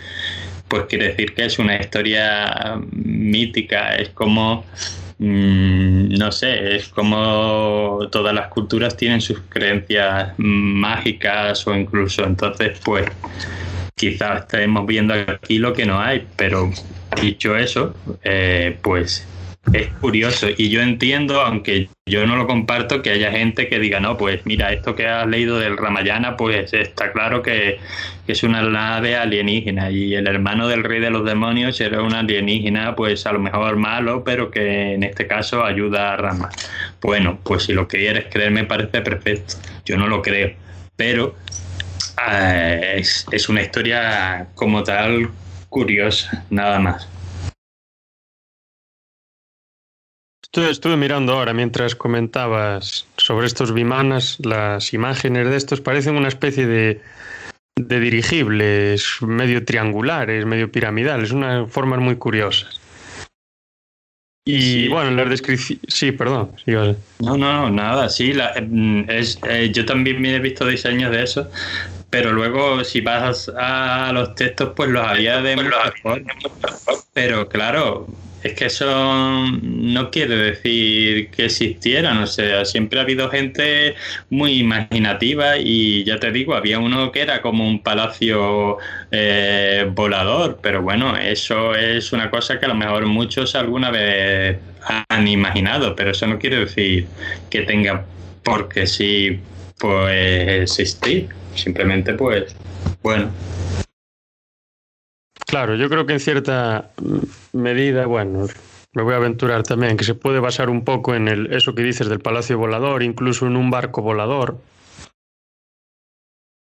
pues 0.68 0.86
quiere 0.86 1.10
decir 1.10 1.34
que 1.34 1.46
es 1.46 1.60
una 1.60 1.78
historia 1.78 2.80
mítica, 2.92 3.96
es 3.96 4.10
como, 4.10 4.66
mm, 5.20 6.10
no 6.18 6.32
sé, 6.32 6.76
es 6.76 6.88
como 6.90 8.08
todas 8.12 8.34
las 8.34 8.48
culturas 8.48 8.98
tienen 8.98 9.22
sus 9.22 9.42
creencias 9.50 10.34
mágicas 10.38 11.66
o 11.68 11.76
incluso 11.76 12.26
entonces, 12.26 12.80
pues 12.84 13.06
quizás 13.96 14.42
estemos 14.42 14.86
viendo 14.86 15.14
aquí 15.14 15.58
lo 15.58 15.74
que 15.74 15.86
no 15.86 16.00
hay, 16.00 16.28
pero 16.36 16.72
dicho 17.22 17.56
eso, 17.56 17.96
eh, 18.24 18.78
pues 18.82 19.28
es 19.74 19.88
curioso 20.00 20.48
y 20.56 20.70
yo 20.70 20.82
entiendo, 20.82 21.42
aunque 21.42 21.90
yo 22.06 22.26
no 22.28 22.36
lo 22.36 22.48
comparto, 22.48 23.02
que 23.02 23.10
haya 23.10 23.32
gente 23.32 23.68
que 23.68 23.80
diga, 23.80 24.00
no, 24.00 24.18
pues 24.18 24.46
mira, 24.46 24.72
esto 24.72 24.96
que 24.96 25.08
has 25.08 25.28
leído 25.28 25.60
del 25.60 25.78
Ramayana, 25.78 26.38
pues 26.38 26.74
está 26.74 27.12
claro 27.12 27.42
que, 27.42 27.80
es 28.28 28.42
una 28.42 28.64
nave 28.64 29.16
alienígena 29.16 29.92
y 29.92 30.16
el 30.16 30.26
hermano 30.26 30.68
del 30.68 30.84
rey 30.84 31.00
de 31.00 31.12
los 31.12 31.24
demonios 31.26 31.80
era 31.80 32.02
un 32.02 32.14
alienígena, 32.14 32.96
pues 32.96 33.28
a 33.28 33.32
lo 33.32 33.40
mejor 33.40 33.76
malo, 33.76 34.24
pero 34.24 34.50
que 34.50 34.94
en 34.94 35.04
este 35.04 35.28
caso 35.28 35.64
ayuda 35.64 36.14
a 36.14 36.18
Rama. 36.18 36.50
Bueno, 37.02 37.38
pues 37.44 37.64
si 37.64 37.74
lo 37.74 37.88
quieres 37.88 38.26
creer 38.32 38.50
me 38.50 38.64
parece 38.64 39.02
perfecto, 39.02 39.56
yo 39.86 39.96
no 39.98 40.08
lo 40.08 40.24
creo, 40.24 40.54
pero 40.96 41.36
es, 42.96 43.28
es 43.32 43.50
una 43.50 43.62
historia 43.62 44.48
como 44.56 44.84
tal 44.84 45.30
curiosa, 45.70 46.46
nada 46.50 46.80
más. 46.80 47.15
Estuve, 50.56 50.96
mirando 50.96 51.34
ahora 51.34 51.54
mientras 51.54 51.96
comentabas 51.96 53.06
sobre 53.18 53.46
estos 53.46 53.74
bimanas, 53.74 54.38
las 54.42 54.94
imágenes 54.94 55.50
de 55.50 55.58
estos 55.58 55.82
parecen 55.82 56.16
una 56.16 56.30
especie 56.30 56.66
de, 56.66 57.02
de 57.76 58.00
dirigibles 58.00 59.18
medio 59.22 59.66
triangulares, 59.66 60.46
medio 60.46 60.72
piramidales, 60.72 61.32
unas 61.32 61.70
formas 61.70 62.00
muy 62.00 62.16
curiosas. 62.16 62.80
Y 64.48 64.88
bueno, 64.88 65.10
en 65.10 65.18
la 65.18 65.26
descripción. 65.26 65.80
Sí, 65.90 66.14
perdón. 66.14 66.52
No, 66.68 67.36
no, 67.36 67.36
no, 67.36 67.70
nada. 67.70 68.08
Sí, 68.08 68.32
mm, 68.34 69.10
es, 69.10 69.38
eh, 69.50 69.72
yo 69.74 69.84
también 69.86 70.22
me 70.22 70.36
he 70.36 70.40
visto 70.40 70.66
diseños 70.66 71.12
de 71.12 71.24
eso, 71.24 71.50
pero 72.10 72.32
luego 72.32 72.82
si 72.86 73.02
vas 73.02 73.52
a 73.58 74.12
los 74.14 74.36
textos, 74.36 74.72
pues 74.74 74.90
los 74.90 75.06
había 75.06 75.42
de 75.42 75.58
pues 76.02 76.24
Pero 77.12 77.50
claro, 77.50 78.08
es 78.46 78.54
que 78.54 78.66
eso 78.66 78.86
no 79.64 80.12
quiere 80.12 80.36
decir 80.36 81.32
que 81.32 81.46
existieran, 81.46 82.20
o 82.20 82.28
sea, 82.28 82.64
siempre 82.64 83.00
ha 83.00 83.02
habido 83.02 83.28
gente 83.32 83.96
muy 84.30 84.60
imaginativa 84.60 85.58
y 85.58 86.04
ya 86.04 86.20
te 86.20 86.32
digo, 86.32 86.54
había 86.54 86.78
uno 86.78 87.12
que 87.12 87.22
era 87.22 87.42
como 87.42 87.68
un 87.68 87.82
palacio 87.82 88.78
eh, 89.10 89.90
volador, 89.92 90.60
pero 90.62 90.84
bueno, 90.84 91.18
eso 91.18 91.74
es 91.74 92.14
una 92.14 92.30
cosa 92.30 92.60
que 92.60 92.68
a 92.68 92.70
lo 92.70 92.76
mejor 92.76 93.08
muchos 93.08 93.56
alguna 93.56 93.90
vez 93.90 94.60
han 95.10 95.28
imaginado, 95.28 95.96
pero 95.96 96.12
eso 96.12 96.28
no 96.28 96.38
quiere 96.38 96.60
decir 96.60 97.08
que 97.50 97.64
tenga 97.64 98.06
porque 98.44 98.86
sí, 98.86 99.40
pues 99.80 100.62
existir, 100.62 101.30
simplemente 101.56 102.14
pues, 102.14 102.56
bueno. 103.02 103.32
Claro, 105.56 105.76
yo 105.76 105.88
creo 105.88 106.06
que 106.06 106.12
en 106.12 106.20
cierta 106.20 106.92
medida, 107.54 108.08
bueno, 108.08 108.46
me 108.92 109.04
voy 109.04 109.14
a 109.14 109.16
aventurar 109.16 109.64
también, 109.64 109.96
que 109.96 110.04
se 110.04 110.14
puede 110.14 110.42
basar 110.42 110.70
un 110.70 110.84
poco 110.84 111.16
en 111.16 111.30
el, 111.30 111.54
eso 111.54 111.74
que 111.74 111.82
dices 111.82 112.10
del 112.10 112.20
palacio 112.20 112.58
volador, 112.58 113.04
incluso 113.04 113.48
en 113.48 113.56
un 113.56 113.72
barco 113.72 114.02
volador. 114.02 114.58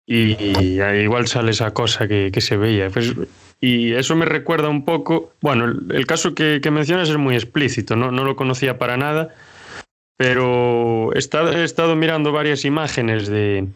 Y, 0.08 0.36
igual 1.04 1.28
sale 1.28 1.52
esa 1.52 1.72
cosa 1.72 2.08
que, 2.08 2.32
se 2.42 2.58
veía. 2.58 2.90
Pues, 2.90 3.14
y 3.62 3.94
eso 3.94 4.16
me 4.16 4.26
recuerda 4.26 4.70
un 4.70 4.84
poco, 4.86 5.34
bueno, 5.40 5.66
el, 5.66 6.08
caso 6.08 6.34
que, 6.34 6.60
mencionas 6.72 7.10
es 7.10 7.18
muy 7.18 7.36
explícito, 7.36 7.96
¿no? 7.96 8.10
no 8.10 8.26
lo 8.26 8.36
conocía 8.36 8.80
para 8.80 8.98
nada, 8.98 9.36
pero 10.18 11.14
he 11.14 11.20
estado 11.20 11.96
mirando 11.96 12.32
varias 12.32 12.66
imágenes 12.66 13.28
de, 13.28 13.68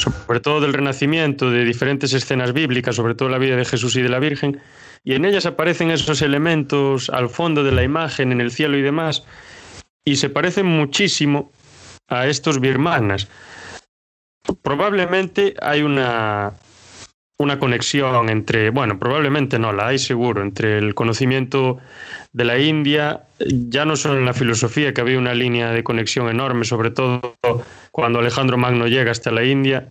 sobre 0.00 0.40
todo 0.40 0.60
del 0.60 0.72
Renacimiento, 0.72 1.50
de 1.50 1.64
diferentes 1.64 2.12
escenas 2.12 2.52
bíblicas, 2.52 2.96
sobre 2.96 3.14
todo 3.14 3.28
la 3.28 3.38
vida 3.38 3.56
de 3.56 3.64
Jesús 3.64 3.96
y 3.96 4.02
de 4.02 4.08
la 4.08 4.18
Virgen, 4.18 4.60
y 5.04 5.14
en 5.14 5.24
ellas 5.24 5.46
aparecen 5.46 5.90
esos 5.90 6.22
elementos 6.22 7.10
al 7.10 7.28
fondo 7.28 7.62
de 7.62 7.72
la 7.72 7.82
imagen, 7.82 8.32
en 8.32 8.40
el 8.40 8.50
cielo 8.50 8.76
y 8.76 8.82
demás, 8.82 9.24
y 10.04 10.16
se 10.16 10.28
parecen 10.28 10.66
muchísimo 10.66 11.50
a 12.08 12.26
estos 12.26 12.60
birmanas. 12.60 13.28
Probablemente 14.62 15.54
hay 15.60 15.82
una, 15.82 16.52
una 17.38 17.58
conexión 17.58 18.28
entre, 18.28 18.70
bueno, 18.70 18.98
probablemente 18.98 19.58
no, 19.58 19.72
la 19.72 19.88
hay 19.88 19.98
seguro, 19.98 20.42
entre 20.42 20.78
el 20.78 20.94
conocimiento 20.94 21.78
de 22.32 22.44
la 22.44 22.58
India, 22.58 23.24
ya 23.38 23.84
no 23.84 23.96
solo 23.96 24.18
en 24.18 24.24
la 24.24 24.34
filosofía, 24.34 24.94
que 24.94 25.00
había 25.00 25.18
una 25.18 25.34
línea 25.34 25.72
de 25.72 25.82
conexión 25.82 26.28
enorme, 26.28 26.64
sobre 26.64 26.90
todo 26.90 27.36
cuando 27.90 28.20
Alejandro 28.20 28.56
Magno 28.56 28.86
llega 28.86 29.10
hasta 29.10 29.30
la 29.30 29.44
India 29.44 29.88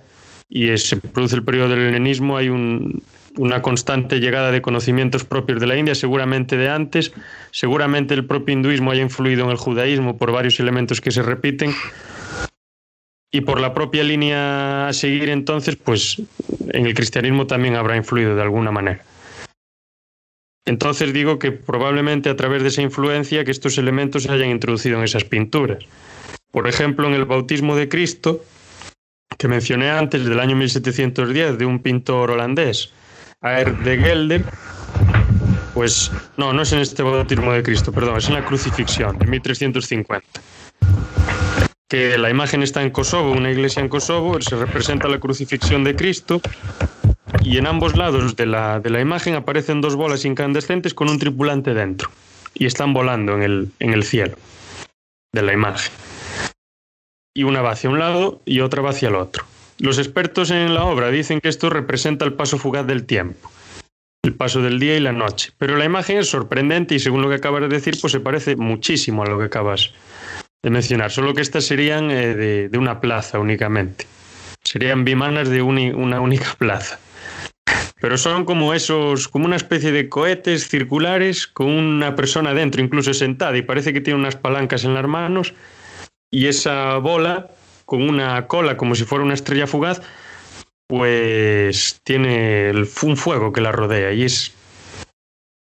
y 0.47 0.75
se 0.77 0.97
produce 0.97 1.35
el 1.35 1.43
periodo 1.43 1.69
del 1.69 1.79
helenismo, 1.79 2.37
hay 2.37 2.49
una 2.49 3.61
constante 3.61 4.19
llegada 4.19 4.51
de 4.51 4.61
conocimientos 4.61 5.23
propios 5.23 5.59
de 5.59 5.67
la 5.67 5.77
India, 5.77 5.95
seguramente 5.95 6.57
de 6.57 6.69
antes, 6.69 7.13
seguramente 7.51 8.13
el 8.13 8.25
propio 8.25 8.53
hinduismo 8.53 8.91
haya 8.91 9.01
influido 9.01 9.45
en 9.45 9.51
el 9.51 9.57
judaísmo 9.57 10.17
por 10.17 10.31
varios 10.31 10.59
elementos 10.59 11.01
que 11.01 11.11
se 11.11 11.21
repiten. 11.21 11.73
Y 13.31 13.41
por 13.41 13.61
la 13.61 13.75
propia 13.75 14.03
línea 14.03 14.87
a 14.87 14.93
seguir 14.93 15.29
entonces, 15.29 15.75
pues 15.75 16.19
en 16.69 16.87
el 16.87 16.95
cristianismo 16.95 17.45
también 17.45 17.75
habrá 17.75 17.95
influido 17.95 18.35
de 18.35 18.41
alguna 18.41 18.71
manera. 18.71 19.03
Entonces 20.65 21.13
digo 21.13 21.39
que 21.39 21.51
probablemente 21.51 22.29
a 22.29 22.35
través 22.35 22.61
de 22.61 22.69
esa 22.69 22.81
influencia 22.81 23.43
que 23.43 23.51
estos 23.51 23.77
elementos 23.77 24.23
se 24.23 24.31
hayan 24.31 24.49
introducido 24.49 24.97
en 24.97 25.03
esas 25.03 25.23
pinturas. 25.23 25.83
Por 26.51 26.67
ejemplo, 26.67 27.07
en 27.07 27.13
el 27.13 27.25
bautismo 27.25 27.75
de 27.75 27.89
Cristo, 27.89 28.43
que 29.37 29.47
mencioné 29.47 29.89
antes, 29.89 30.25
del 30.25 30.39
año 30.39 30.55
1710, 30.55 31.57
de 31.57 31.65
un 31.65 31.79
pintor 31.79 32.31
holandés, 32.31 32.91
Aer 33.41 33.77
de 33.79 33.97
Gelder, 33.97 34.43
pues 35.73 36.11
no, 36.37 36.51
no 36.51 36.61
es 36.63 36.73
en 36.73 36.79
este 36.79 37.03
bautismo 37.03 37.53
de 37.53 37.63
Cristo, 37.63 37.91
perdón, 37.91 38.17
es 38.17 38.27
en 38.27 38.33
la 38.33 38.45
crucifixión, 38.45 39.17
de 39.17 39.27
1350. 39.27 40.41
Que 41.87 42.17
la 42.17 42.29
imagen 42.29 42.63
está 42.63 42.83
en 42.83 42.91
Kosovo, 42.91 43.31
una 43.31 43.49
iglesia 43.49 43.81
en 43.81 43.89
Kosovo, 43.89 44.39
se 44.41 44.55
representa 44.55 45.07
la 45.07 45.19
crucifixión 45.19 45.83
de 45.83 45.95
Cristo 45.95 46.41
y 47.43 47.57
en 47.57 47.67
ambos 47.67 47.95
lados 47.95 48.35
de 48.35 48.45
la, 48.45 48.79
de 48.79 48.89
la 48.89 49.01
imagen 49.01 49.35
aparecen 49.35 49.81
dos 49.81 49.95
bolas 49.95 50.25
incandescentes 50.25 50.93
con 50.93 51.09
un 51.09 51.19
tripulante 51.19 51.73
dentro 51.73 52.09
y 52.53 52.65
están 52.65 52.93
volando 52.93 53.33
en 53.35 53.43
el, 53.43 53.71
en 53.79 53.93
el 53.93 54.03
cielo 54.03 54.35
de 55.31 55.41
la 55.41 55.53
imagen. 55.53 55.91
Y 57.33 57.43
una 57.43 57.61
va 57.61 57.71
hacia 57.71 57.89
un 57.89 57.99
lado 57.99 58.41
y 58.45 58.61
otra 58.61 58.81
va 58.81 58.89
hacia 58.89 59.09
el 59.09 59.15
otro. 59.15 59.45
Los 59.77 59.97
expertos 59.97 60.51
en 60.51 60.73
la 60.73 60.83
obra 60.83 61.09
dicen 61.09 61.39
que 61.39 61.49
esto 61.49 61.69
representa 61.69 62.25
el 62.25 62.33
paso 62.33 62.57
fugaz 62.57 62.85
del 62.85 63.05
tiempo, 63.05 63.49
el 64.23 64.35
paso 64.35 64.61
del 64.61 64.79
día 64.79 64.97
y 64.97 64.99
la 64.99 65.13
noche. 65.13 65.53
Pero 65.57 65.77
la 65.77 65.85
imagen 65.85 66.17
es 66.17 66.29
sorprendente 66.29 66.95
y 66.95 66.99
según 66.99 67.21
lo 67.21 67.29
que 67.29 67.35
acabas 67.35 67.61
de 67.61 67.69
decir, 67.69 67.97
pues 68.01 68.11
se 68.11 68.19
parece 68.19 68.55
muchísimo 68.57 69.23
a 69.23 69.27
lo 69.27 69.39
que 69.39 69.45
acabas 69.45 69.93
de 70.61 70.69
mencionar, 70.69 71.11
solo 71.11 71.33
que 71.33 71.41
estas 71.41 71.63
serían 71.63 72.11
eh, 72.11 72.35
de, 72.35 72.67
de, 72.67 72.77
una 72.77 72.99
plaza 72.99 73.39
únicamente. 73.39 74.05
Serían 74.61 75.05
bimanas 75.05 75.47
de 75.47 75.61
una 75.61 76.19
única 76.19 76.53
plaza. 76.57 76.99
Pero 77.99 78.17
son 78.17 78.45
como 78.45 78.73
esos, 78.73 79.27
como 79.27 79.45
una 79.45 79.55
especie 79.55 79.91
de 79.91 80.09
cohetes 80.09 80.67
circulares 80.67 81.47
con 81.47 81.67
una 81.67 82.15
persona 82.15 82.53
dentro, 82.53 82.81
incluso 82.81 83.13
sentada, 83.13 83.57
y 83.57 83.61
parece 83.61 83.93
que 83.93 84.01
tiene 84.01 84.19
unas 84.19 84.35
palancas 84.35 84.83
en 84.83 84.93
las 84.93 85.07
manos, 85.07 85.53
y 86.31 86.47
esa 86.47 86.97
bola 86.97 87.49
con 87.85 88.07
una 88.07 88.47
cola 88.47 88.77
como 88.77 88.95
si 88.95 89.03
fuera 89.03 89.23
una 89.23 89.33
estrella 89.33 89.67
fugaz, 89.67 90.01
pues 90.87 92.01
tiene 92.03 92.71
un 93.03 93.17
fuego 93.17 93.51
que 93.51 93.61
la 93.61 93.71
rodea, 93.71 94.13
y 94.13 94.23
es, 94.23 94.53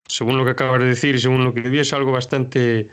según 0.08 0.38
lo 0.38 0.46
que 0.46 0.52
acabas 0.52 0.80
de 0.80 0.88
decir 0.88 1.16
y 1.16 1.20
según 1.20 1.44
lo 1.44 1.54
que 1.54 1.62
vi, 1.62 1.80
es 1.80 1.94
algo 1.94 2.12
bastante 2.12 2.90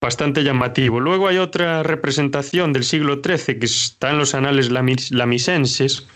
bastante 0.00 0.42
llamativo. 0.42 0.98
Luego 0.98 1.28
hay 1.28 1.36
otra 1.36 1.82
representación 1.82 2.72
del 2.72 2.84
siglo 2.84 3.20
XIII 3.22 3.58
que 3.58 3.66
está 3.66 4.10
en 4.10 4.18
los 4.18 4.34
anales 4.34 4.70
lamisenses, 4.70 6.06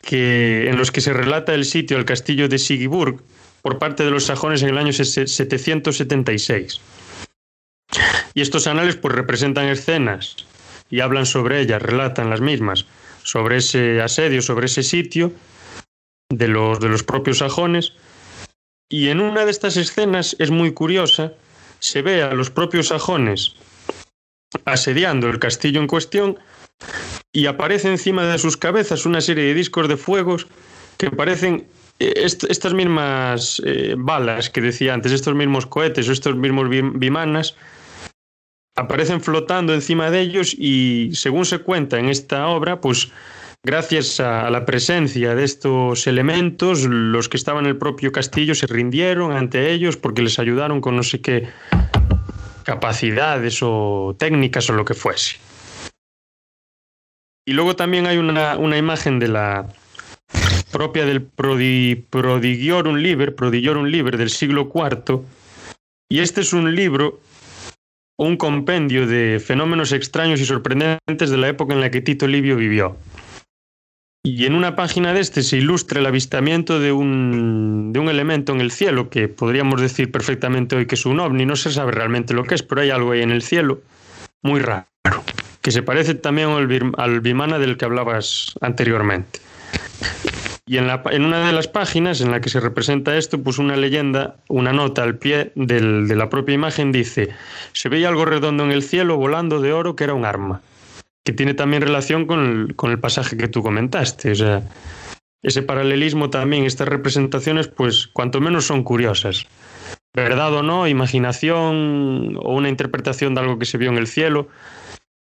que, 0.00 0.68
en 0.68 0.76
los 0.76 0.90
que 0.90 1.00
se 1.00 1.12
relata 1.12 1.54
el 1.54 1.64
sitio 1.64 1.96
del 1.96 2.06
castillo 2.06 2.48
de 2.48 2.58
Sigiburg 2.58 3.22
por 3.62 3.78
parte 3.78 4.04
de 4.04 4.10
los 4.10 4.24
sajones 4.24 4.62
en 4.62 4.70
el 4.70 4.78
año 4.78 4.92
776. 4.92 6.80
Y 8.34 8.40
estos 8.40 8.66
anales 8.66 8.96
pues 8.96 9.14
representan 9.14 9.66
escenas 9.66 10.36
y 10.90 11.00
hablan 11.00 11.26
sobre 11.26 11.60
ellas, 11.60 11.82
relatan 11.82 12.30
las 12.30 12.40
mismas, 12.40 12.86
sobre 13.22 13.58
ese 13.58 14.00
asedio, 14.00 14.42
sobre 14.42 14.66
ese 14.66 14.82
sitio 14.82 15.32
de 16.30 16.48
los, 16.48 16.80
de 16.80 16.88
los 16.88 17.02
propios 17.02 17.38
sajones. 17.38 17.92
Y 18.88 19.08
en 19.08 19.20
una 19.20 19.44
de 19.44 19.50
estas 19.50 19.76
escenas 19.76 20.36
es 20.38 20.50
muy 20.50 20.72
curiosa 20.72 21.32
se 21.80 22.02
ve 22.02 22.22
a 22.22 22.34
los 22.34 22.50
propios 22.50 22.88
sajones 22.88 23.54
asediando 24.64 25.28
el 25.28 25.38
castillo 25.38 25.80
en 25.80 25.86
cuestión 25.86 26.38
y 27.32 27.46
aparece 27.46 27.88
encima 27.88 28.24
de 28.24 28.38
sus 28.38 28.56
cabezas 28.56 29.06
una 29.06 29.20
serie 29.20 29.44
de 29.44 29.54
discos 29.54 29.88
de 29.88 29.96
fuegos 29.96 30.46
que 30.96 31.10
parecen 31.10 31.66
eh, 32.00 32.12
estas 32.24 32.74
mismas 32.74 33.62
eh, 33.64 33.94
balas 33.96 34.50
que 34.50 34.60
decía 34.60 34.94
antes, 34.94 35.12
estos 35.12 35.34
mismos 35.34 35.66
cohetes 35.66 36.08
o 36.08 36.12
estos 36.12 36.36
mismos 36.36 36.68
bimanas, 36.68 37.56
aparecen 38.76 39.20
flotando 39.20 39.74
encima 39.74 40.10
de 40.10 40.20
ellos 40.20 40.54
y 40.56 41.10
según 41.14 41.44
se 41.44 41.58
cuenta 41.58 41.98
en 41.98 42.08
esta 42.08 42.46
obra, 42.48 42.80
pues 42.80 43.10
gracias 43.64 44.20
a 44.20 44.48
la 44.50 44.64
presencia 44.64 45.34
de 45.34 45.44
estos 45.44 46.06
elementos, 46.06 46.84
los 46.84 47.28
que 47.28 47.36
estaban 47.36 47.64
en 47.64 47.70
el 47.70 47.76
propio 47.76 48.12
castillo 48.12 48.54
se 48.54 48.68
rindieron 48.68 49.32
ante 49.32 49.72
ellos 49.72 49.96
porque 49.96 50.22
les 50.22 50.38
ayudaron 50.38 50.80
con 50.80 50.96
no 50.96 51.02
sé 51.02 51.20
qué 51.20 51.48
capacidades 52.62 53.58
o 53.62 54.14
técnicas 54.18 54.70
o 54.70 54.74
lo 54.74 54.84
que 54.84 54.94
fuese. 54.94 55.47
Y 57.48 57.54
luego 57.54 57.74
también 57.74 58.06
hay 58.06 58.18
una, 58.18 58.76
imagen 58.76 59.18
de 59.18 59.28
la 59.28 59.66
propia 60.70 61.06
del 61.06 61.22
Prodigiorum 61.22 62.96
Liber, 62.96 63.34
Prodigiorum 63.34 63.86
Liber 63.86 64.18
del 64.18 64.28
siglo 64.28 64.70
IV, 64.70 65.22
y 66.10 66.18
este 66.18 66.42
es 66.42 66.52
un 66.52 66.74
libro 66.74 67.20
un 68.18 68.36
compendio 68.36 69.06
de 69.06 69.40
fenómenos 69.42 69.92
extraños 69.92 70.42
y 70.42 70.44
sorprendentes 70.44 71.30
de 71.30 71.38
la 71.38 71.48
época 71.48 71.72
en 71.72 71.80
la 71.80 71.90
que 71.90 72.02
Tito 72.02 72.26
Livio 72.26 72.54
vivió. 72.54 72.98
Y 74.22 74.44
en 74.44 74.54
una 74.54 74.76
página 74.76 75.14
de 75.14 75.20
este 75.20 75.42
se 75.42 75.56
ilustra 75.56 76.00
el 76.00 76.06
avistamiento 76.06 76.78
de 76.78 76.92
un, 76.92 77.94
de 77.94 77.98
un 77.98 78.10
elemento 78.10 78.52
en 78.52 78.60
el 78.60 78.72
cielo, 78.72 79.08
que 79.08 79.26
podríamos 79.26 79.80
decir 79.80 80.12
perfectamente 80.12 80.76
hoy 80.76 80.84
que 80.84 80.96
es 80.96 81.06
un 81.06 81.18
ovni, 81.18 81.46
no 81.46 81.56
se 81.56 81.72
sabe 81.72 81.92
realmente 81.92 82.34
lo 82.34 82.44
que 82.44 82.56
es, 82.56 82.62
pero 82.62 82.82
hay 82.82 82.90
algo 82.90 83.12
ahí 83.12 83.22
en 83.22 83.30
el 83.30 83.40
cielo 83.40 83.80
muy 84.42 84.60
raro, 84.60 84.84
que 85.62 85.70
se 85.70 85.82
parece 85.82 86.14
también 86.14 86.50
al, 86.96 87.20
Vimana 87.20 87.58
del 87.58 87.76
que 87.76 87.84
hablabas 87.84 88.54
anteriormente. 88.60 89.40
Y 90.66 90.76
en, 90.76 90.86
la, 90.86 91.02
en, 91.10 91.24
una 91.24 91.46
de 91.46 91.52
las 91.52 91.66
páginas 91.66 92.20
en 92.20 92.30
la 92.30 92.40
que 92.40 92.50
se 92.50 92.60
representa 92.60 93.16
esto, 93.16 93.42
pues 93.42 93.58
una 93.58 93.76
leyenda, 93.76 94.36
una 94.48 94.72
nota 94.72 95.02
al 95.02 95.16
pie 95.16 95.52
del, 95.54 96.08
de 96.08 96.16
la 96.16 96.28
propia 96.28 96.54
imagen 96.54 96.92
dice, 96.92 97.30
se 97.72 97.88
veía 97.88 98.08
algo 98.08 98.26
redondo 98.26 98.64
en 98.64 98.72
el 98.72 98.82
cielo 98.82 99.16
volando 99.16 99.60
de 99.60 99.72
oro 99.72 99.96
que 99.96 100.04
era 100.04 100.14
un 100.14 100.26
arma 100.26 100.60
que 101.28 101.34
tiene 101.34 101.52
también 101.52 101.82
relación 101.82 102.24
con 102.24 102.90
el, 102.90 102.98
pasaje 103.00 103.36
que 103.36 103.48
tú 103.48 103.62
comentaste. 103.62 104.30
O 104.30 104.34
sea, 104.34 104.62
ese 105.42 105.60
paralelismo 105.60 106.30
también, 106.30 106.64
estas 106.64 106.88
representaciones, 106.88 107.68
pues 107.68 108.06
cuanto 108.06 108.40
menos 108.40 108.64
son 108.64 108.82
curiosas. 108.82 109.44
Verdad 110.14 110.54
o 110.54 110.62
no, 110.62 110.88
imaginación 110.88 112.34
o 112.42 112.54
una 112.54 112.70
interpretación 112.70 113.34
de 113.34 113.42
algo 113.42 113.58
que 113.58 113.66
se 113.66 113.76
vio 113.76 113.90
en 113.90 113.98
el 113.98 114.06
cielo. 114.06 114.48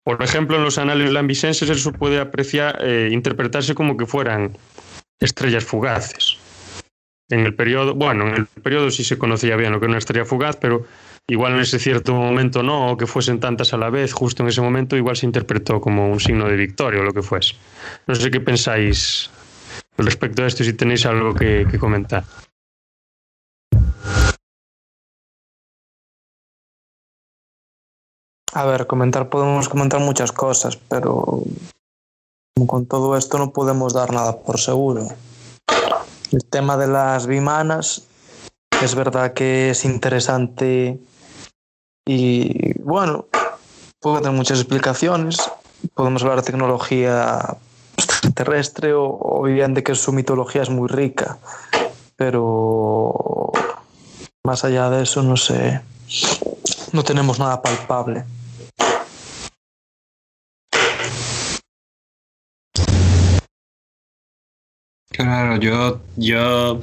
Por 0.04 0.22
ejemplo, 0.22 0.56
en 0.56 0.64
los 0.64 0.78
anales 0.78 1.12
lambisenses 1.12 1.70
eso 1.70 1.92
puede 1.92 2.18
apreciar, 2.18 2.78
eh, 2.80 3.08
interpretarse 3.12 3.74
como 3.74 3.96
que 3.96 4.06
fueran 4.06 4.56
estrellas 5.20 5.64
fugaces. 5.64 6.38
En 7.30 7.40
el 7.40 7.54
periodo, 7.54 7.94
bueno, 7.94 8.28
en 8.28 8.34
el 8.34 8.46
periodo 8.46 8.90
sí 8.90 9.04
se 9.04 9.16
conocía 9.16 9.56
bien 9.56 9.72
lo 9.72 9.78
que 9.78 9.86
era 9.86 9.92
una 9.92 9.98
estrella 9.98 10.24
fugaz, 10.24 10.56
pero 10.56 10.84
igual 11.28 11.54
en 11.54 11.60
ese 11.60 11.78
cierto 11.78 12.14
momento 12.14 12.62
no, 12.62 12.92
o 12.92 12.96
que 12.96 13.06
fuesen 13.06 13.38
tantas 13.38 13.72
a 13.72 13.76
la 13.76 13.90
vez, 13.90 14.12
justo 14.12 14.42
en 14.42 14.48
ese 14.48 14.60
momento 14.60 14.96
igual 14.96 15.16
se 15.16 15.26
interpretó 15.26 15.80
como 15.80 16.10
un 16.10 16.18
signo 16.18 16.48
de 16.48 16.56
victoria 16.56 17.00
o 17.00 17.04
lo 17.04 17.12
que 17.12 17.22
fuese. 17.22 17.54
No 18.06 18.14
sé 18.14 18.30
qué 18.30 18.40
pensáis 18.40 19.30
respecto 19.96 20.42
a 20.42 20.46
esto, 20.48 20.64
si 20.64 20.72
tenéis 20.72 21.06
algo 21.06 21.32
que 21.34 21.64
comentar. 21.78 22.24
A 28.54 28.66
ver, 28.66 28.86
comentar 28.86 29.30
podemos 29.30 29.68
comentar 29.68 30.00
muchas 30.00 30.30
cosas, 30.30 30.76
pero 30.76 31.42
con 32.66 32.84
todo 32.84 33.16
esto 33.16 33.38
no 33.38 33.50
podemos 33.50 33.94
dar 33.94 34.12
nada 34.12 34.36
por 34.36 34.60
seguro. 34.60 35.08
El 36.30 36.44
tema 36.44 36.76
de 36.76 36.86
las 36.86 37.26
bimanas 37.26 38.02
es 38.82 38.94
verdad 38.94 39.32
que 39.32 39.70
es 39.70 39.86
interesante 39.86 41.00
y 42.06 42.78
bueno, 42.80 43.26
puede 44.00 44.18
tener 44.18 44.36
muchas 44.36 44.58
explicaciones. 44.58 45.50
Podemos 45.94 46.22
hablar 46.22 46.38
de 46.38 46.50
tecnología 46.50 47.56
terrestre 48.34 48.92
o, 48.94 49.42
bien 49.44 49.72
de 49.72 49.82
que 49.82 49.94
su 49.94 50.12
mitología 50.12 50.60
es 50.60 50.70
muy 50.70 50.88
rica. 50.88 51.38
Pero 52.16 53.50
más 54.44 54.64
allá 54.64 54.90
de 54.90 55.04
eso, 55.04 55.22
no 55.22 55.38
sé, 55.38 55.80
no 56.92 57.02
tenemos 57.02 57.38
nada 57.38 57.62
palpable. 57.62 58.24
Claro, 65.12 65.58
yo, 65.60 66.00
yo 66.16 66.80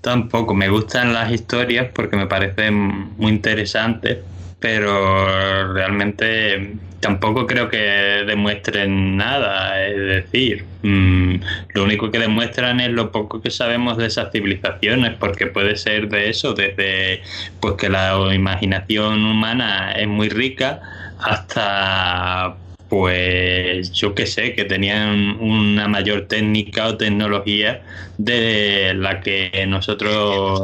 tampoco. 0.00 0.54
Me 0.54 0.68
gustan 0.68 1.12
las 1.12 1.32
historias 1.32 1.88
porque 1.92 2.16
me 2.16 2.26
parecen 2.26 3.16
muy 3.18 3.32
interesantes, 3.32 4.18
pero 4.60 5.72
realmente 5.72 6.76
tampoco 7.00 7.46
creo 7.46 7.68
que 7.68 7.78
demuestren 8.26 9.16
nada. 9.16 9.84
Es 9.84 9.96
decir, 9.96 10.64
mm, 10.82 11.34
lo 11.74 11.84
único 11.84 12.10
que 12.10 12.18
demuestran 12.20 12.80
es 12.80 12.90
lo 12.90 13.10
poco 13.10 13.40
que 13.42 13.50
sabemos 13.50 13.96
de 13.96 14.06
esas 14.06 14.30
civilizaciones, 14.32 15.14
porque 15.18 15.46
puede 15.46 15.76
ser 15.76 16.08
de 16.08 16.30
eso, 16.30 16.54
desde 16.54 17.22
pues 17.60 17.74
que 17.74 17.88
la 17.88 18.32
imaginación 18.34 19.24
humana 19.24 19.92
es 19.92 20.06
muy 20.08 20.28
rica 20.28 20.80
hasta 21.18 22.56
pues 22.90 23.92
yo 23.92 24.16
qué 24.16 24.26
sé, 24.26 24.52
que 24.54 24.64
tenían 24.64 25.38
una 25.40 25.86
mayor 25.86 26.26
técnica 26.26 26.88
o 26.88 26.96
tecnología 26.96 27.82
de 28.18 28.92
la 28.94 29.20
que 29.20 29.64
nosotros 29.68 30.60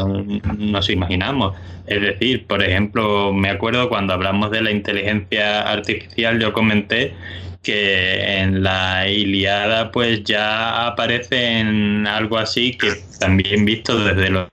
nos 0.58 0.90
imaginamos. 0.90 1.54
Es 1.86 2.00
decir, 2.02 2.44
por 2.46 2.64
ejemplo, 2.64 3.32
me 3.32 3.48
acuerdo 3.48 3.88
cuando 3.88 4.12
hablamos 4.12 4.50
de 4.50 4.60
la 4.60 4.72
inteligencia 4.72 5.62
artificial, 5.70 6.40
yo 6.40 6.52
comenté 6.52 7.14
que 7.62 8.40
en 8.40 8.64
la 8.64 9.08
Iliada 9.08 9.92
pues 9.92 10.24
ya 10.24 10.86
aparece 10.88 11.60
en 11.60 12.08
algo 12.08 12.38
así 12.38 12.76
que 12.76 12.88
también 13.20 13.64
visto 13.64 13.98
desde 14.04 14.30
los 14.30 14.48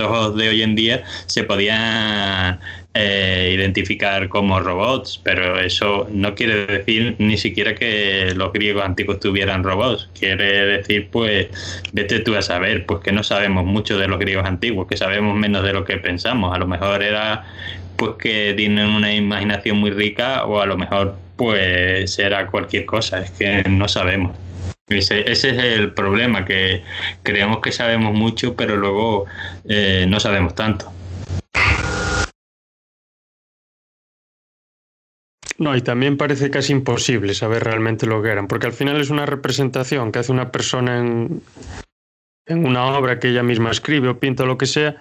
ojos 0.00 0.36
de 0.36 0.48
hoy 0.48 0.62
en 0.62 0.74
día 0.74 1.04
se 1.26 1.44
podían 1.44 2.58
eh, 2.98 3.52
identificar 3.52 4.28
como 4.28 4.58
robots, 4.58 5.20
pero 5.22 5.60
eso 5.60 6.08
no 6.10 6.34
quiere 6.34 6.66
decir 6.66 7.14
ni 7.18 7.36
siquiera 7.36 7.74
que 7.74 8.32
los 8.34 8.52
griegos 8.52 8.84
antiguos 8.84 9.20
tuvieran 9.20 9.64
robots. 9.64 10.08
Quiere 10.18 10.66
decir, 10.66 11.08
pues, 11.10 11.48
vete 11.92 12.20
tú 12.20 12.34
a 12.36 12.42
saber, 12.42 12.86
pues 12.86 13.00
que 13.00 13.12
no 13.12 13.22
sabemos 13.22 13.64
mucho 13.64 13.98
de 13.98 14.08
los 14.08 14.18
griegos 14.18 14.46
antiguos, 14.46 14.86
que 14.88 14.96
sabemos 14.96 15.36
menos 15.36 15.62
de 15.62 15.72
lo 15.72 15.84
que 15.84 15.98
pensamos. 15.98 16.54
A 16.54 16.58
lo 16.58 16.66
mejor 16.66 17.02
era 17.02 17.44
pues 17.96 18.12
que 18.18 18.54
tienen 18.56 18.86
una 18.88 19.14
imaginación 19.14 19.78
muy 19.78 19.90
rica 19.90 20.44
o 20.44 20.60
a 20.60 20.66
lo 20.66 20.76
mejor 20.76 21.16
pues 21.36 22.18
era 22.18 22.46
cualquier 22.46 22.86
cosa, 22.86 23.20
es 23.20 23.30
que 23.30 23.62
no 23.68 23.88
sabemos. 23.88 24.36
Ese, 24.88 25.30
ese 25.30 25.50
es 25.50 25.58
el 25.58 25.92
problema, 25.92 26.44
que 26.44 26.82
creemos 27.22 27.58
que 27.60 27.72
sabemos 27.72 28.14
mucho, 28.14 28.54
pero 28.54 28.76
luego 28.76 29.26
eh, 29.68 30.06
no 30.08 30.20
sabemos 30.20 30.54
tanto. 30.54 30.92
No, 35.58 35.74
y 35.74 35.80
también 35.80 36.18
parece 36.18 36.50
casi 36.50 36.72
imposible 36.72 37.32
saber 37.34 37.64
realmente 37.64 38.06
lo 38.06 38.22
que 38.22 38.28
eran, 38.28 38.46
porque 38.46 38.66
al 38.66 38.72
final 38.72 39.00
es 39.00 39.08
una 39.10 39.24
representación 39.24 40.12
que 40.12 40.18
hace 40.18 40.32
una 40.32 40.52
persona 40.52 40.98
en, 40.98 41.42
en 42.46 42.66
una 42.66 42.84
obra 42.84 43.18
que 43.18 43.28
ella 43.28 43.42
misma 43.42 43.70
escribe 43.70 44.08
o 44.08 44.20
pinta 44.20 44.42
o 44.42 44.46
lo 44.46 44.58
que 44.58 44.66
sea, 44.66 44.96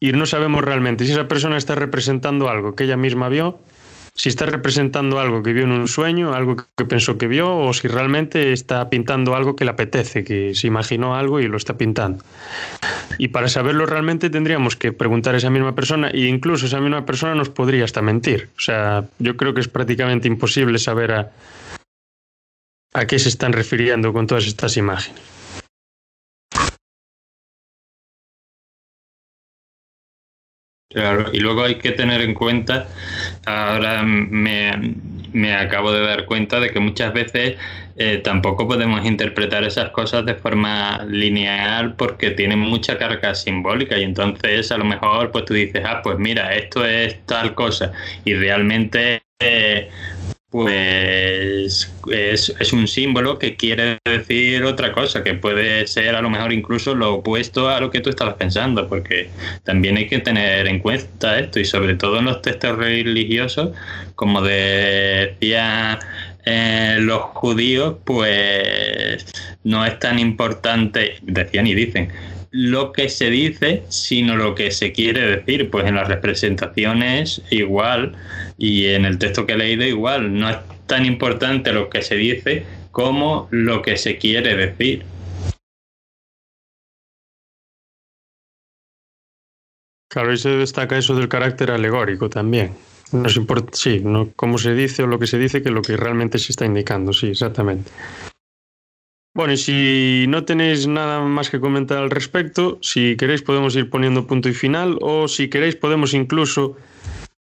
y 0.00 0.12
no 0.12 0.24
sabemos 0.24 0.64
realmente 0.64 1.04
si 1.04 1.12
esa 1.12 1.28
persona 1.28 1.58
está 1.58 1.74
representando 1.74 2.48
algo 2.48 2.74
que 2.74 2.84
ella 2.84 2.96
misma 2.96 3.28
vio, 3.28 3.60
si 4.16 4.28
está 4.28 4.46
representando 4.46 5.18
algo 5.18 5.42
que 5.42 5.52
vio 5.52 5.64
en 5.64 5.72
un 5.72 5.88
sueño, 5.88 6.34
algo 6.34 6.56
que 6.76 6.84
pensó 6.84 7.18
que 7.18 7.26
vio, 7.26 7.56
o 7.56 7.72
si 7.74 7.88
realmente 7.88 8.52
está 8.52 8.88
pintando 8.88 9.34
algo 9.34 9.56
que 9.56 9.64
le 9.64 9.72
apetece, 9.72 10.22
que 10.22 10.54
se 10.54 10.68
imaginó 10.68 11.16
algo 11.16 11.40
y 11.40 11.48
lo 11.48 11.56
está 11.56 11.76
pintando. 11.76 12.24
Y 13.18 13.28
para 13.28 13.48
saberlo 13.48 13.86
realmente 13.86 14.30
tendríamos 14.30 14.76
que 14.76 14.92
preguntar 14.92 15.34
a 15.34 15.38
esa 15.38 15.50
misma 15.50 15.74
persona 15.74 16.10
e 16.10 16.26
incluso 16.26 16.66
esa 16.66 16.80
misma 16.80 17.04
persona 17.04 17.34
nos 17.34 17.48
podría 17.48 17.84
hasta 17.84 18.02
mentir. 18.02 18.50
O 18.56 18.60
sea, 18.60 19.04
yo 19.18 19.36
creo 19.36 19.52
que 19.52 19.60
es 19.60 19.68
prácticamente 19.68 20.28
imposible 20.28 20.78
saber 20.78 21.12
a, 21.12 21.32
a 22.92 23.06
qué 23.06 23.18
se 23.18 23.28
están 23.28 23.52
refiriendo 23.52 24.12
con 24.12 24.28
todas 24.28 24.46
estas 24.46 24.76
imágenes. 24.76 25.20
Claro, 30.94 31.30
y 31.32 31.40
luego 31.40 31.64
hay 31.64 31.74
que 31.76 31.90
tener 31.90 32.20
en 32.20 32.34
cuenta, 32.34 32.86
ahora 33.46 34.04
me, 34.04 34.94
me 35.32 35.52
acabo 35.56 35.90
de 35.92 36.00
dar 36.06 36.24
cuenta 36.24 36.60
de 36.60 36.70
que 36.70 36.78
muchas 36.78 37.12
veces 37.12 37.56
eh, 37.96 38.18
tampoco 38.18 38.68
podemos 38.68 39.04
interpretar 39.04 39.64
esas 39.64 39.90
cosas 39.90 40.24
de 40.24 40.36
forma 40.36 41.04
lineal 41.08 41.96
porque 41.96 42.30
tienen 42.30 42.60
mucha 42.60 42.96
carga 42.96 43.34
simbólica 43.34 43.98
y 43.98 44.04
entonces 44.04 44.70
a 44.70 44.78
lo 44.78 44.84
mejor 44.84 45.32
pues 45.32 45.46
tú 45.46 45.54
dices, 45.54 45.82
ah, 45.84 46.00
pues 46.02 46.16
mira, 46.20 46.54
esto 46.54 46.84
es 46.86 47.26
tal 47.26 47.54
cosa 47.56 47.92
y 48.24 48.34
realmente... 48.34 49.22
Eh, 49.40 49.90
pues 50.54 51.92
es, 52.12 52.72
un 52.72 52.86
símbolo 52.86 53.40
que 53.40 53.56
quiere 53.56 53.98
decir 54.04 54.62
otra 54.62 54.92
cosa, 54.92 55.24
que 55.24 55.34
puede 55.34 55.84
ser 55.88 56.14
a 56.14 56.22
lo 56.22 56.30
mejor 56.30 56.52
incluso 56.52 56.94
lo 56.94 57.14
opuesto 57.14 57.68
a 57.68 57.80
lo 57.80 57.90
que 57.90 58.00
tú 58.00 58.10
estabas 58.10 58.34
pensando, 58.34 58.88
porque 58.88 59.30
también 59.64 59.96
hay 59.96 60.06
que 60.06 60.20
tener 60.20 60.68
en 60.68 60.78
cuenta 60.78 61.40
esto 61.40 61.58
y 61.58 61.64
sobre 61.64 61.96
todo 61.96 62.20
en 62.20 62.26
los 62.26 62.40
textos 62.40 62.78
religiosos, 62.78 63.70
como 64.14 64.42
decía 64.42 65.98
eh, 66.44 66.98
los 67.00 67.22
judíos, 67.22 67.96
pues 68.04 69.26
no 69.64 69.84
es 69.84 69.98
tan 69.98 70.20
importante, 70.20 71.16
decían 71.22 71.66
y 71.66 71.74
dicen, 71.74 72.10
lo 72.56 72.92
que 72.92 73.08
se 73.08 73.30
dice, 73.30 73.82
sino 73.88 74.36
lo 74.36 74.54
que 74.54 74.70
se 74.70 74.92
quiere 74.92 75.38
decir. 75.38 75.70
Pues 75.70 75.86
en 75.86 75.96
las 75.96 76.06
representaciones 76.06 77.42
igual 77.50 78.14
y 78.56 78.86
en 78.86 79.04
el 79.04 79.18
texto 79.18 79.44
que 79.44 79.54
he 79.54 79.58
leído 79.58 79.84
igual. 79.84 80.38
No 80.38 80.48
es 80.48 80.58
tan 80.86 81.04
importante 81.04 81.72
lo 81.72 81.90
que 81.90 82.02
se 82.02 82.14
dice 82.14 82.64
como 82.92 83.48
lo 83.50 83.82
que 83.82 83.96
se 83.96 84.18
quiere 84.18 84.54
decir. 84.54 85.02
Claro, 90.08 90.32
y 90.32 90.38
se 90.38 90.50
destaca 90.50 90.96
eso 90.96 91.16
del 91.16 91.28
carácter 91.28 91.72
alegórico 91.72 92.30
también. 92.30 92.72
No 93.10 93.28
importa, 93.34 93.70
sí, 93.72 94.00
no 94.00 94.30
cómo 94.36 94.58
se 94.58 94.74
dice 94.74 95.02
o 95.02 95.08
lo 95.08 95.18
que 95.18 95.26
se 95.26 95.38
dice 95.38 95.60
que 95.60 95.70
lo 95.70 95.82
que 95.82 95.96
realmente 95.96 96.38
se 96.38 96.52
está 96.52 96.66
indicando, 96.66 97.12
sí, 97.12 97.30
exactamente. 97.30 97.90
Bueno, 99.36 99.54
y 99.54 99.56
si 99.56 100.26
no 100.28 100.44
tenéis 100.44 100.86
nada 100.86 101.20
más 101.20 101.50
que 101.50 101.58
comentar 101.58 101.98
al 101.98 102.10
respecto, 102.10 102.78
si 102.82 103.16
queréis 103.16 103.42
podemos 103.42 103.74
ir 103.74 103.90
poniendo 103.90 104.28
punto 104.28 104.48
y 104.48 104.54
final 104.54 104.96
o 105.00 105.26
si 105.26 105.50
queréis 105.50 105.74
podemos 105.74 106.14
incluso 106.14 106.76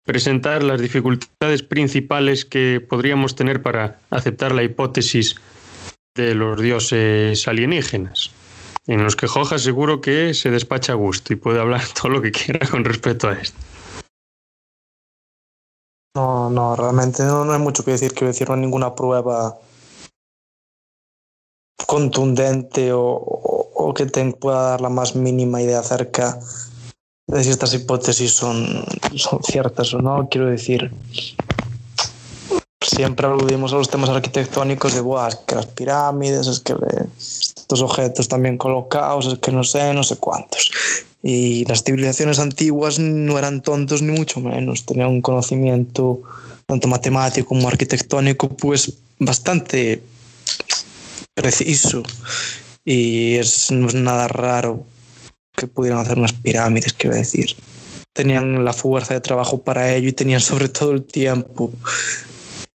presentar 0.04 0.62
las 0.62 0.80
dificultades 0.80 1.64
principales 1.64 2.46
que 2.46 2.86
podríamos 2.88 3.36
tener 3.36 3.64
para 3.64 3.98
aceptar 4.12 4.52
la 4.52 4.62
hipótesis 4.62 5.36
de 6.16 6.36
los 6.36 6.62
dioses 6.62 7.48
alienígenas, 7.48 8.30
en 8.86 9.04
los 9.04 9.16
que 9.16 9.28
Joja 9.28 9.58
seguro 9.58 10.02
que 10.02 10.36
se 10.36 10.52
despacha 10.52 10.94
a 10.94 10.98
gusto 10.98 11.34
y 11.34 11.36
puede 11.36 11.60
hablar 11.60 11.82
todo 12.00 12.12
lo 12.12 12.22
que 12.22 12.32
quiera 12.32 12.68
con 12.68 12.86
respecto 12.86 13.28
a 13.28 13.34
esto. 13.34 13.58
No, 16.14 16.52
no, 16.52 16.76
realmente 16.76 17.24
no, 17.24 17.44
no 17.44 17.54
hay 17.54 17.60
mucho 17.60 17.84
que 17.84 17.92
decir, 17.92 18.14
que 18.14 18.26
decir, 18.26 18.48
no 18.50 18.54
hay 18.54 18.62
ninguna 18.62 18.94
prueba 18.94 19.58
contundente 21.92 22.94
o, 22.94 23.04
o, 23.04 23.94
que 23.94 24.06
te 24.06 24.24
pueda 24.32 24.62
dar 24.62 24.80
la 24.80 24.88
más 24.88 25.14
mínima 25.14 25.62
idea 25.62 25.80
acerca 25.80 26.40
de 27.28 27.44
si 27.44 27.50
estas 27.50 27.74
hipótesis 27.74 28.32
son, 28.32 28.86
son 29.16 29.44
ciertas 29.44 29.94
o 29.94 30.00
no. 30.02 30.30
Quiero 30.32 30.48
decir, 30.48 30.90
siempre 32.80 33.28
aludimos 33.28 33.74
a 33.74 33.76
los 33.76 33.90
temas 33.90 34.10
arquitectónicos 34.10 34.94
de, 34.94 35.02
Buah, 35.02 35.28
es 35.28 35.36
que 35.36 35.56
las 35.56 35.66
pirámides, 35.66 36.48
es 36.48 36.62
que 36.62 36.76
estos 37.18 37.82
objetos 37.82 38.30
también 38.30 38.58
colocados, 38.58 39.26
es 39.28 39.40
que 39.40 39.52
no 39.52 39.66
sé, 39.66 39.94
no 39.94 40.04
sé 40.04 40.16
cuántos. 40.16 40.72
Y 41.22 41.66
las 41.66 41.84
civilizaciones 41.84 42.40
antiguas 42.40 43.00
no 43.00 43.38
eran 43.38 43.62
tontos 43.62 44.02
ni 44.02 44.18
mucho 44.18 44.40
menos, 44.40 44.86
tenían 44.86 45.10
un 45.10 45.22
conocimiento 45.22 46.22
tanto 46.68 46.88
matemático 46.88 47.50
como 47.50 47.68
arquitectónico 47.68 48.48
pues 48.48 48.94
bastante 49.20 50.02
preciso 51.34 52.04
y 52.86 53.36
es, 53.36 53.72
no 53.72 53.88
es 53.88 53.96
nada 53.96 54.28
raro 54.28 54.86
que 55.56 55.68
pudieran 55.68 56.00
hacer 56.00 56.18
unas 56.18 56.34
pirámides, 56.34 56.94
quiero 56.94 57.16
decir. 57.16 57.56
Tenían 58.14 58.66
la 58.66 58.74
fuerza 58.74 59.14
de 59.14 59.22
trabajo 59.22 59.62
para 59.64 59.94
ello 59.94 60.10
y 60.10 60.14
tenían 60.14 60.42
sobre 60.42 60.70
todo 60.70 60.92
el 60.92 61.04
tiempo 61.04 61.72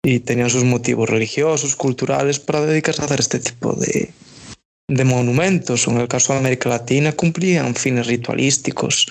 y 0.02 0.20
tenían 0.20 0.50
sus 0.50 0.64
motivos 0.64 1.08
religiosos, 1.08 1.76
culturales 1.76 2.38
para 2.38 2.60
dedicarse 2.60 3.02
a 3.02 3.06
hacer 3.06 3.20
este 3.20 3.40
tipo 3.40 3.72
de, 3.72 4.12
de 4.88 5.04
monumentos. 5.04 5.86
En 5.86 5.96
el 5.98 6.08
caso 6.08 6.32
de 6.32 6.40
América 6.40 6.68
Latina 6.68 7.12
cumplían 7.12 7.74
fines 7.74 8.06
ritualísticos 8.06 9.06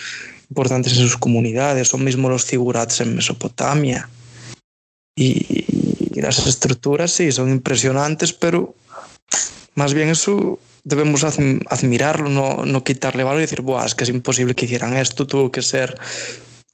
importantes 0.49 0.93
en 0.93 0.99
sus 0.99 1.17
comunidades, 1.17 1.93
o 1.93 1.97
mismo 1.97 2.29
los 2.29 2.45
figurats 2.45 3.01
en 3.01 3.15
Mesopotamia. 3.15 4.07
Y, 5.15 5.65
y 6.13 6.21
las 6.21 6.45
estructuras 6.45 7.11
sí, 7.11 7.31
son 7.31 7.49
impresionantes, 7.49 8.33
pero 8.33 8.75
más 9.75 9.93
bien 9.93 10.09
eso 10.09 10.59
debemos 10.83 11.23
admirarlo, 11.23 12.29
no, 12.29 12.65
no 12.65 12.83
quitarle 12.83 13.23
valor 13.23 13.39
y 13.39 13.43
decir, 13.45 13.61
Buah, 13.61 13.85
es 13.85 13.95
que 13.95 14.03
es 14.03 14.09
imposible 14.09 14.53
que 14.53 14.65
hicieran 14.65 14.95
esto, 14.95 15.25
tuvo 15.25 15.51
que 15.51 15.61
ser 15.61 15.97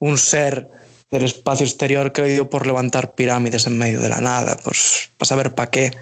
un 0.00 0.18
ser 0.18 0.68
del 1.10 1.24
espacio 1.24 1.66
exterior 1.66 2.12
que 2.12 2.24
dio 2.24 2.48
por 2.48 2.66
levantar 2.66 3.14
pirámides 3.14 3.66
en 3.66 3.78
medio 3.78 4.00
de 4.00 4.08
la 4.08 4.20
nada, 4.20 4.56
pues 4.62 5.10
para 5.16 5.28
saber 5.28 5.54
para 5.54 5.70
qué. 5.70 5.92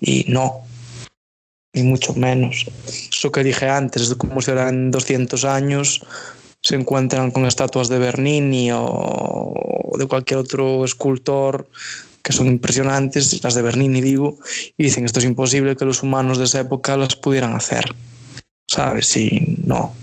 Y 0.00 0.26
no, 0.28 0.62
ni 1.72 1.82
mucho 1.82 2.14
menos. 2.14 2.66
Eso 2.86 3.30
que 3.30 3.44
dije 3.44 3.68
antes, 3.68 4.08
de 4.08 4.16
cómo 4.16 4.42
serán 4.42 4.90
200 4.90 5.44
años, 5.44 6.02
se 6.62 6.74
encuentran 6.74 7.30
con 7.30 7.46
estatuas 7.46 7.88
de 7.88 7.98
Bernini 7.98 8.70
o 8.72 9.92
de 9.96 10.06
cualquier 10.06 10.40
otro 10.40 10.84
escultor 10.84 11.68
que 12.26 12.32
son 12.32 12.48
impresionantes, 12.48 13.40
las 13.44 13.54
de 13.54 13.62
Bernini 13.62 14.00
digo, 14.00 14.38
y 14.76 14.82
dicen 14.82 15.04
esto 15.04 15.20
es 15.20 15.24
imposible 15.24 15.76
que 15.76 15.84
los 15.84 16.02
humanos 16.02 16.38
de 16.38 16.44
esa 16.46 16.58
época 16.58 16.96
las 16.96 17.14
pudieran 17.14 17.54
hacer. 17.54 17.84
¿Sabes? 18.66 19.06
Sí, 19.06 19.58
no. 19.64 19.94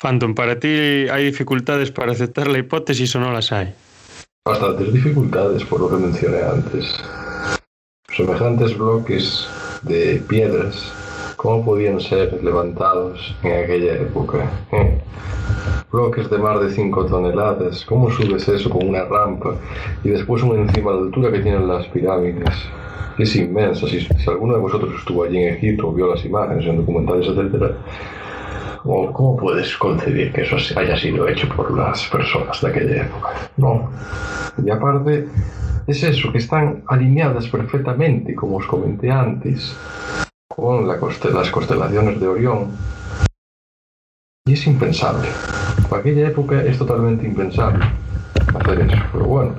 Phantom, 0.00 0.34
¿para 0.34 0.58
ti 0.58 0.66
hay 0.68 1.26
dificultades 1.26 1.92
para 1.92 2.10
aceptar 2.10 2.48
la 2.48 2.58
hipótesis 2.58 3.14
o 3.14 3.20
no 3.20 3.30
las 3.30 3.52
hay? 3.52 3.72
Bastantes 4.44 4.92
dificultades, 4.92 5.64
por 5.64 5.78
lo 5.78 5.88
que 5.90 5.96
mencioné 6.02 6.42
antes. 6.42 6.92
Semejantes 8.16 8.76
bloques 8.76 9.46
de 9.82 10.20
piedras, 10.28 10.92
¿cómo 11.42 11.64
podían 11.64 12.00
ser 12.00 12.42
levantados 12.42 13.36
en 13.42 13.64
aquella 13.64 13.94
época? 13.94 14.48
¿Eh? 14.70 14.98
bloques 15.90 16.30
de 16.30 16.38
más 16.38 16.58
de 16.60 16.70
5 16.70 17.06
toneladas. 17.06 17.84
¿Cómo 17.84 18.10
subes 18.10 18.48
eso 18.48 18.70
con 18.70 18.88
una 18.88 19.04
rampa? 19.04 19.56
Y 20.02 20.08
después 20.08 20.42
una 20.42 20.62
encima 20.62 20.92
de 20.92 20.98
altura 20.98 21.30
que 21.30 21.40
tienen 21.40 21.68
las 21.68 21.86
pirámides. 21.88 22.48
Es 23.18 23.36
inmenso. 23.36 23.86
Si, 23.86 24.00
si 24.00 24.30
alguno 24.30 24.54
de 24.54 24.60
vosotros 24.60 24.94
estuvo 24.98 25.24
allí 25.24 25.36
en 25.38 25.54
Egipto 25.54 25.92
vio 25.92 26.14
las 26.14 26.24
imágenes 26.24 26.64
en 26.64 26.78
documentales, 26.78 27.26
etc., 27.28 27.74
¿cómo, 28.82 29.12
¿cómo 29.12 29.36
puedes 29.36 29.76
concebir 29.76 30.32
que 30.32 30.42
eso 30.42 30.56
haya 30.78 30.96
sido 30.96 31.28
hecho 31.28 31.46
por 31.54 31.76
las 31.76 32.08
personas 32.08 32.58
de 32.62 32.68
aquella 32.68 33.02
época? 33.02 33.28
No. 33.58 33.90
Y 34.64 34.70
aparte, 34.70 35.28
es 35.86 36.02
eso, 36.02 36.32
que 36.32 36.38
están 36.38 36.84
alineadas 36.86 37.48
perfectamente, 37.48 38.34
como 38.34 38.56
os 38.56 38.66
comenté 38.66 39.10
antes, 39.10 39.76
con 40.54 40.86
la 40.86 40.98
costel 40.98 41.34
las 41.34 41.50
constelaciones 41.50 42.20
de 42.20 42.26
Orión. 42.28 42.70
Y 44.46 44.54
es 44.54 44.66
impensable. 44.66 45.28
Para 45.88 46.00
aquella 46.00 46.28
época 46.28 46.62
es 46.62 46.78
totalmente 46.78 47.26
impensable 47.26 47.84
hacer 48.60 48.80
eso. 48.80 48.96
Pero 49.12 49.24
bueno, 49.24 49.54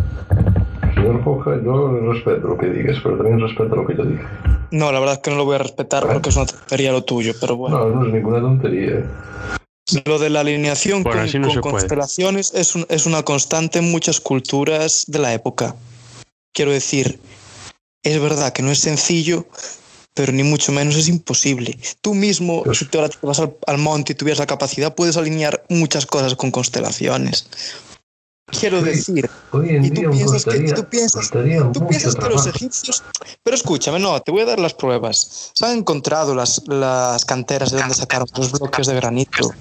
señor 0.93 1.23
Foja, 1.23 1.51
yo 1.63 1.99
respeto 2.11 2.47
lo 2.47 2.57
que 2.57 2.67
digas, 2.67 2.97
pero 3.01 3.17
también 3.17 3.39
respeto 3.39 3.75
lo 3.75 3.85
que 3.87 3.95
yo 3.95 4.03
diga. 4.05 4.67
No, 4.71 4.91
la 4.91 4.99
verdad 4.99 5.15
es 5.15 5.21
que 5.21 5.31
no 5.31 5.37
lo 5.37 5.45
voy 5.45 5.55
a 5.55 5.59
respetar 5.59 6.05
porque 6.07 6.29
es 6.29 6.35
una 6.35 6.45
tontería 6.47 6.91
lo 6.91 7.03
tuyo, 7.03 7.33
pero 7.39 7.55
bueno. 7.55 7.77
No, 7.79 7.89
no 7.95 8.07
es 8.07 8.13
ninguna 8.13 8.39
tontería. 8.39 9.05
Lo 10.05 10.17
de 10.17 10.29
la 10.29 10.39
alineación 10.41 11.03
Bueno, 11.03 11.21
con, 11.31 11.41
no 11.41 11.61
con 11.61 11.71
constelaciones 11.71 12.53
es, 12.55 12.75
un- 12.75 12.85
es 12.89 13.05
una 13.05 13.23
constante 13.23 13.79
en 13.79 13.91
muchas 13.91 14.19
culturas 14.19 15.05
de 15.07 15.19
la 15.19 15.33
época. 15.33 15.75
Quiero 16.53 16.71
decir, 16.71 17.19
es 18.03 18.21
verdad 18.21 18.53
que 18.53 18.63
no 18.63 18.71
es 18.71 18.79
sencillo, 18.79 19.45
pero 20.13 20.31
ni 20.31 20.43
mucho 20.43 20.71
menos 20.71 20.95
es 20.95 21.07
imposible. 21.07 21.77
Tú 22.01 22.13
mismo, 22.13 22.63
si 22.73 22.85
te 22.85 22.97
vas 23.21 23.39
al, 23.39 23.55
al 23.67 23.77
monte 23.77 24.13
y 24.13 24.15
tuvieras 24.15 24.39
la 24.39 24.47
capacidad, 24.47 24.93
puedes 24.93 25.17
alinear 25.17 25.63
muchas 25.69 26.05
cosas 26.05 26.35
con 26.35 26.51
constelaciones. 26.51 27.47
Quiero 28.59 28.81
decir, 28.81 29.29
y 29.53 29.89
tú 29.89 30.11
piensas 30.11 30.45
que, 30.45 30.73
tú 30.73 30.85
piensas, 30.85 31.31
tú 31.31 31.87
piensas 31.87 32.15
que 32.15 32.29
los 32.29 32.45
egipcios, 32.45 33.03
pero 33.41 33.55
escúchame, 33.55 33.99
no, 33.99 34.21
te 34.21 34.31
voy 34.31 34.41
a 34.41 34.45
dar 34.45 34.59
las 34.59 34.73
pruebas. 34.73 35.51
Se 35.53 35.65
han 35.65 35.79
encontrado 35.79 36.35
las, 36.35 36.61
las 36.67 37.25
canteras 37.25 37.71
de 37.71 37.79
donde 37.79 37.95
sacaron 37.95 38.27
los 38.35 38.51
bloques 38.51 38.87
de 38.87 38.95
granito. 38.95 39.53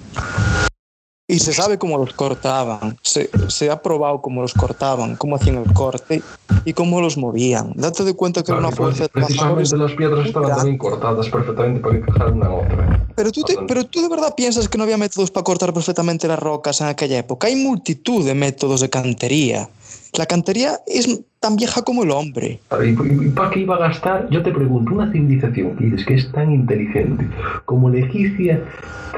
Y 1.25 1.39
se 1.39 1.53
sabe 1.53 1.77
cómo 1.77 1.97
los 1.97 2.13
cortaban, 2.13 2.97
se, 3.01 3.29
se, 3.47 3.71
ha 3.71 3.81
probado 3.81 4.21
cómo 4.21 4.41
los 4.41 4.53
cortaban, 4.53 5.15
cómo 5.15 5.37
hacían 5.37 5.55
el 5.55 5.71
corte 5.71 6.21
y 6.65 6.73
cómo 6.73 6.99
los 6.99 7.17
movían. 7.17 7.71
Date 7.75 8.03
de 8.03 8.13
cuenta 8.13 8.41
que 8.41 8.47
claro, 8.47 8.59
era 8.59 8.67
una 8.67 8.75
fuerza 8.75 9.03
de 9.03 9.09
Precisamente 9.09 9.77
las 9.77 9.93
piedras 9.93 10.27
estaban 10.27 10.53
también 10.53 10.77
cortadas 10.77 11.29
perfectamente 11.29 11.79
para 11.79 11.95
encajar 11.95 12.33
una 12.33 12.47
en 12.47 12.51
otra. 12.51 13.07
Pero 13.15 13.31
tú, 13.31 13.43
te, 13.43 13.55
pero 13.65 13.85
tú 13.85 14.01
de 14.01 14.09
verdad 14.09 14.35
piensas 14.35 14.67
que 14.67 14.77
no 14.77 14.83
había 14.83 14.97
métodos 14.97 15.31
para 15.31 15.45
cortar 15.45 15.73
perfectamente 15.73 16.27
las 16.27 16.39
rocas 16.39 16.81
en 16.81 16.87
aquella 16.87 17.19
época. 17.19 17.47
Hay 17.47 17.55
multitud 17.55 18.25
de 18.25 18.33
métodos 18.33 18.81
de 18.81 18.89
cantería. 18.89 19.69
La 20.13 20.25
cantería 20.25 20.81
es 20.85 21.07
tan 21.43 21.57
vieja 21.57 21.81
como 21.81 22.03
el 22.03 22.11
hombre. 22.11 22.61
¿Y 22.85 23.27
para 23.31 23.49
qué 23.49 23.59
iba 23.59 23.75
a 23.75 23.79
gastar? 23.79 24.29
Yo 24.29 24.41
te 24.41 24.51
pregunto, 24.53 24.93
una 24.93 25.11
civilización 25.11 25.75
que 25.75 25.83
dices 25.83 26.05
que 26.05 26.15
es 26.15 26.31
tan 26.31 26.53
inteligente 26.53 27.27
como 27.65 27.89
la 27.89 27.99
egipcia, 27.99 28.63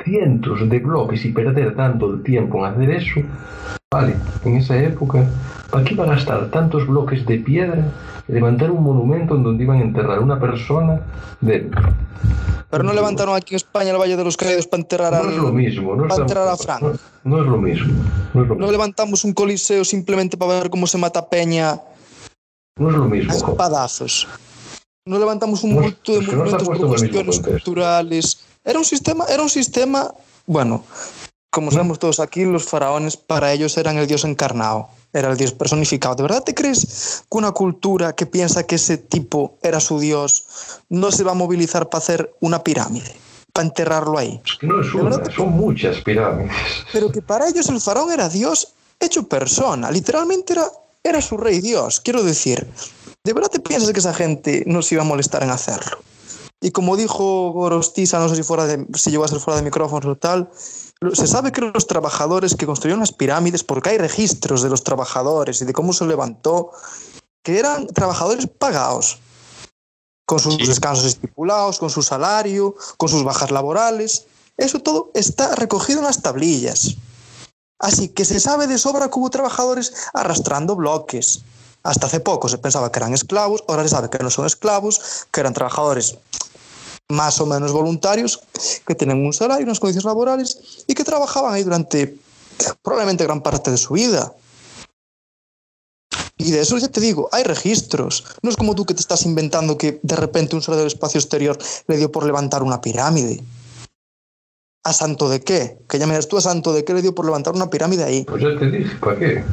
cientos 0.03 0.67
de 0.67 0.79
bloques 0.79 1.23
y 1.23 1.31
perder 1.31 1.75
tanto 1.75 2.11
el 2.11 2.23
tiempo 2.23 2.57
en 2.65 2.73
hacer 2.73 2.89
eso, 2.89 3.21
vale, 3.91 4.15
en 4.43 4.55
esa 4.55 4.75
época, 4.75 5.23
¿para 5.69 5.83
qué 5.83 5.93
iba 5.93 6.05
a 6.05 6.07
gastar 6.07 6.49
tantos 6.49 6.87
bloques 6.87 7.23
de 7.27 7.37
piedra 7.37 7.85
y 8.27 8.33
levantar 8.33 8.71
un 8.71 8.83
monumento 8.83 9.35
en 9.35 9.43
donde 9.43 9.63
iban 9.63 9.77
a 9.77 9.81
enterrar 9.81 10.17
a 10.17 10.21
una 10.21 10.39
persona 10.39 11.01
dentro? 11.41 11.83
Pero 12.71 12.83
no 12.83 12.91
levantaron 12.91 13.35
aquí 13.35 13.53
en 13.53 13.57
España 13.57 13.91
el 13.91 13.99
Valle 13.99 14.17
de 14.17 14.23
los 14.23 14.35
Caídos 14.35 14.65
para 14.65 14.81
enterrar 14.81 15.13
no 15.13 15.29
es 15.29 15.37
lo 15.37 15.51
mismo, 15.51 15.95
no 15.95 16.07
para 16.07 16.21
enterrar 16.23 16.47
a 16.47 16.57
Frank. 16.57 16.81
No, 16.81 16.93
no, 17.23 17.41
es 17.43 17.47
lo 17.47 17.57
mismo. 17.57 17.93
No, 18.33 18.41
es 18.41 18.47
lo 18.47 18.55
mismo. 18.55 18.65
no 18.65 18.71
levantamos 18.71 19.23
un 19.23 19.33
coliseo 19.33 19.85
simplemente 19.85 20.37
para 20.37 20.59
ver 20.59 20.71
cómo 20.71 20.87
se 20.87 20.97
mata 20.97 21.29
Peña 21.29 21.79
no 22.77 22.89
es 22.89 22.95
lo 22.95 23.05
mismo. 23.05 23.31
a 23.31 23.35
espadazos. 23.35 24.27
No 25.05 25.19
levantamos 25.19 25.63
un 25.63 25.73
multo 25.73 26.13
de 26.13 26.19
es 26.19 26.25
que 26.25 26.35
no 26.35 26.43
monumentos 26.43 26.67
por 26.67 26.87
cuestiones 26.87 27.39
culturales. 27.39 28.39
Era 28.63 28.79
un 28.79 28.85
sistema, 28.85 29.25
era 29.25 29.43
un 29.43 29.49
sistema, 29.49 30.11
bueno, 30.47 30.83
como 31.51 31.71
sabemos 31.71 31.99
todos 31.99 32.19
aquí, 32.19 32.43
los 32.43 32.65
faraones 32.65 33.15
para 33.15 33.53
ellos 33.53 33.77
eran 33.77 33.97
el 33.97 34.07
dios 34.07 34.25
encarnado, 34.25 34.89
era 35.13 35.29
el 35.29 35.37
dios 35.37 35.53
personificado. 35.53 36.15
¿De 36.15 36.23
verdad 36.23 36.43
te 36.43 36.55
crees 36.55 37.23
que 37.29 37.37
una 37.37 37.51
cultura 37.51 38.13
que 38.13 38.25
piensa 38.25 38.65
que 38.65 38.75
ese 38.75 38.97
tipo 38.97 39.57
era 39.61 39.79
su 39.79 39.99
dios 39.99 40.81
no 40.89 41.11
se 41.11 41.23
va 41.23 41.31
a 41.31 41.35
movilizar 41.35 41.87
para 41.87 41.99
hacer 42.03 42.35
una 42.41 42.63
pirámide? 42.63 43.15
Para 43.53 43.67
enterrarlo 43.67 44.17
ahí. 44.17 44.41
No 44.63 44.81
es 44.81 44.91
De 44.91 44.99
una, 44.99 45.31
son 45.31 45.51
muchas 45.51 46.01
pirámides. 46.01 46.51
Pero 46.91 47.11
que 47.11 47.21
para 47.21 47.47
ellos 47.47 47.69
el 47.69 47.79
faraón 47.79 48.11
era 48.11 48.27
Dios 48.27 48.73
hecho 48.99 49.27
persona, 49.29 49.91
literalmente 49.91 50.53
era, 50.53 50.65
era 51.07 51.21
su 51.21 51.37
rey 51.37 51.61
Dios. 51.61 52.01
Quiero 52.01 52.23
decir, 52.23 52.67
¿de 53.23 53.33
verdad 53.33 53.49
te 53.49 53.59
piensas 53.59 53.91
que 53.91 53.99
esa 53.99 54.13
gente 54.13 54.63
no 54.65 54.81
se 54.81 54.95
iba 54.95 55.03
a 55.03 55.05
molestar 55.05 55.43
en 55.43 55.51
hacerlo? 55.51 55.97
Y 56.61 56.71
como 56.71 56.97
dijo 56.97 57.51
Gorostiza, 57.51 58.17
no 58.19 58.27
sé 58.27 58.35
si, 58.35 58.43
fuera 58.43 58.65
de, 58.65 58.85
si 58.95 59.11
llegó 59.11 59.23
a 59.23 59.27
ser 59.27 59.39
fuera 59.39 59.57
de 59.57 59.63
micrófono 59.63 60.11
o 60.11 60.15
tal, 60.15 60.49
se 61.13 61.27
sabe 61.27 61.51
que 61.51 61.61
los 61.61 61.85
trabajadores 61.85 62.55
que 62.55 62.65
construyeron 62.65 63.01
las 63.01 63.11
pirámides, 63.11 63.63
porque 63.63 63.91
hay 63.91 63.97
registros 63.97 64.63
de 64.63 64.69
los 64.69 64.83
trabajadores 64.83 65.61
y 65.61 65.65
de 65.65 65.73
cómo 65.73 65.93
se 65.93 66.05
levantó, 66.05 66.71
que 67.43 67.59
eran 67.59 67.85
trabajadores 67.87 68.47
pagados, 68.47 69.19
con 70.25 70.39
sus 70.39 70.55
Sí. 70.55 70.65
descansos 70.65 71.05
estipulados, 71.05 71.77
con 71.77 71.91
su 71.91 72.01
salario, 72.01 72.75
con 72.97 73.09
sus 73.09 73.23
bajas 73.23 73.51
laborales. 73.51 74.25
Eso 74.57 74.79
todo 74.79 75.11
está 75.13 75.53
recogido 75.55 75.99
en 75.99 76.05
las 76.05 76.23
tablillas. 76.23 76.95
Así 77.79 78.09
que 78.09 78.25
se 78.25 78.39
sabe 78.39 78.67
de 78.67 78.77
sobra 78.77 79.09
que 79.09 79.19
hubo 79.19 79.29
trabajadores 79.29 79.93
arrastrando 80.13 80.75
bloques. 80.75 81.41
Hasta 81.83 82.07
hace 82.07 82.19
poco 82.19 82.49
se 82.49 82.57
pensaba 82.57 82.91
que 82.91 82.99
eran 82.99 83.13
esclavos, 83.13 83.63
ahora 83.67 83.83
se 83.83 83.89
sabe 83.89 84.09
que 84.09 84.17
no 84.19 84.29
son 84.29 84.45
esclavos, 84.45 85.27
que 85.31 85.39
eran 85.39 85.53
trabajadores 85.53 86.17
más 87.09 87.39
o 87.39 87.45
menos 87.45 87.71
voluntarios, 87.71 88.41
que 88.87 88.95
tienen 88.95 89.23
un 89.23 89.33
salario, 89.33 89.65
unas 89.65 89.79
condiciones 89.79 90.05
laborales 90.05 90.83
y 90.87 90.95
que 90.95 91.03
trabajaban 91.03 91.53
ahí 91.53 91.63
durante 91.63 92.17
probablemente 92.81 93.23
gran 93.23 93.41
parte 93.41 93.69
de 93.69 93.77
su 93.77 93.93
vida. 93.93 94.33
Y 96.37 96.51
de 96.51 96.61
eso 96.61 96.77
ya 96.77 96.89
te 96.89 96.99
digo, 96.99 97.29
hay 97.31 97.43
registros. 97.43 98.25
No 98.41 98.49
es 98.49 98.57
como 98.57 98.75
tú 98.75 98.85
que 98.85 98.93
te 98.93 98.99
estás 98.99 99.25
inventando 99.25 99.77
que 99.77 99.99
de 100.01 100.15
repente 100.15 100.55
un 100.55 100.61
ser 100.61 100.75
del 100.75 100.87
espacio 100.87 101.19
exterior 101.19 101.57
le 101.87 101.97
dio 101.97 102.11
por 102.11 102.25
levantar 102.25 102.63
una 102.63 102.81
pirámide. 102.81 103.41
¿A 104.85 104.93
santo 104.93 105.29
de 105.29 105.41
qué? 105.41 105.79
Que 105.89 105.97
ya 105.97 106.05
me 106.05 106.17
tú 106.21 106.37
a 106.37 106.41
santo 106.41 106.71
de 106.71 106.85
qué 106.85 106.93
le 106.93 107.01
dio 107.01 107.15
por 107.15 107.25
levantar 107.25 107.55
una 107.55 107.71
pirámide 107.71 108.03
ahí. 108.03 108.23
Pues 108.23 108.43
ya 108.43 108.55
te 108.59 108.69
dije, 108.69 108.95
¿para 108.97 109.17
qué? 109.17 109.43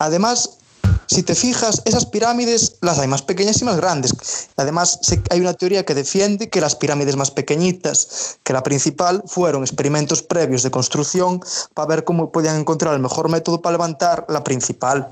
Además, 0.00 0.58
si 1.06 1.22
te 1.22 1.36
fijas, 1.36 1.80
esas 1.84 2.06
pirámides 2.06 2.78
las 2.80 2.98
hay 2.98 3.06
más 3.06 3.22
pequeñas 3.22 3.62
y 3.62 3.64
más 3.64 3.76
grandes. 3.76 4.48
Además, 4.56 4.98
hay 5.30 5.40
una 5.40 5.54
teoría 5.54 5.84
que 5.84 5.94
defiende 5.94 6.50
que 6.50 6.60
las 6.60 6.74
pirámides 6.74 7.14
más 7.14 7.30
pequeñitas 7.30 8.38
que 8.42 8.52
la 8.52 8.64
principal 8.64 9.22
fueron 9.26 9.62
experimentos 9.62 10.24
previos 10.24 10.64
de 10.64 10.72
construcción 10.72 11.40
para 11.72 11.86
ver 11.86 12.02
cómo 12.02 12.32
podían 12.32 12.58
encontrar 12.58 12.94
el 12.94 13.00
mejor 13.00 13.28
método 13.28 13.62
para 13.62 13.74
levantar 13.74 14.26
la 14.28 14.42
principal. 14.42 15.06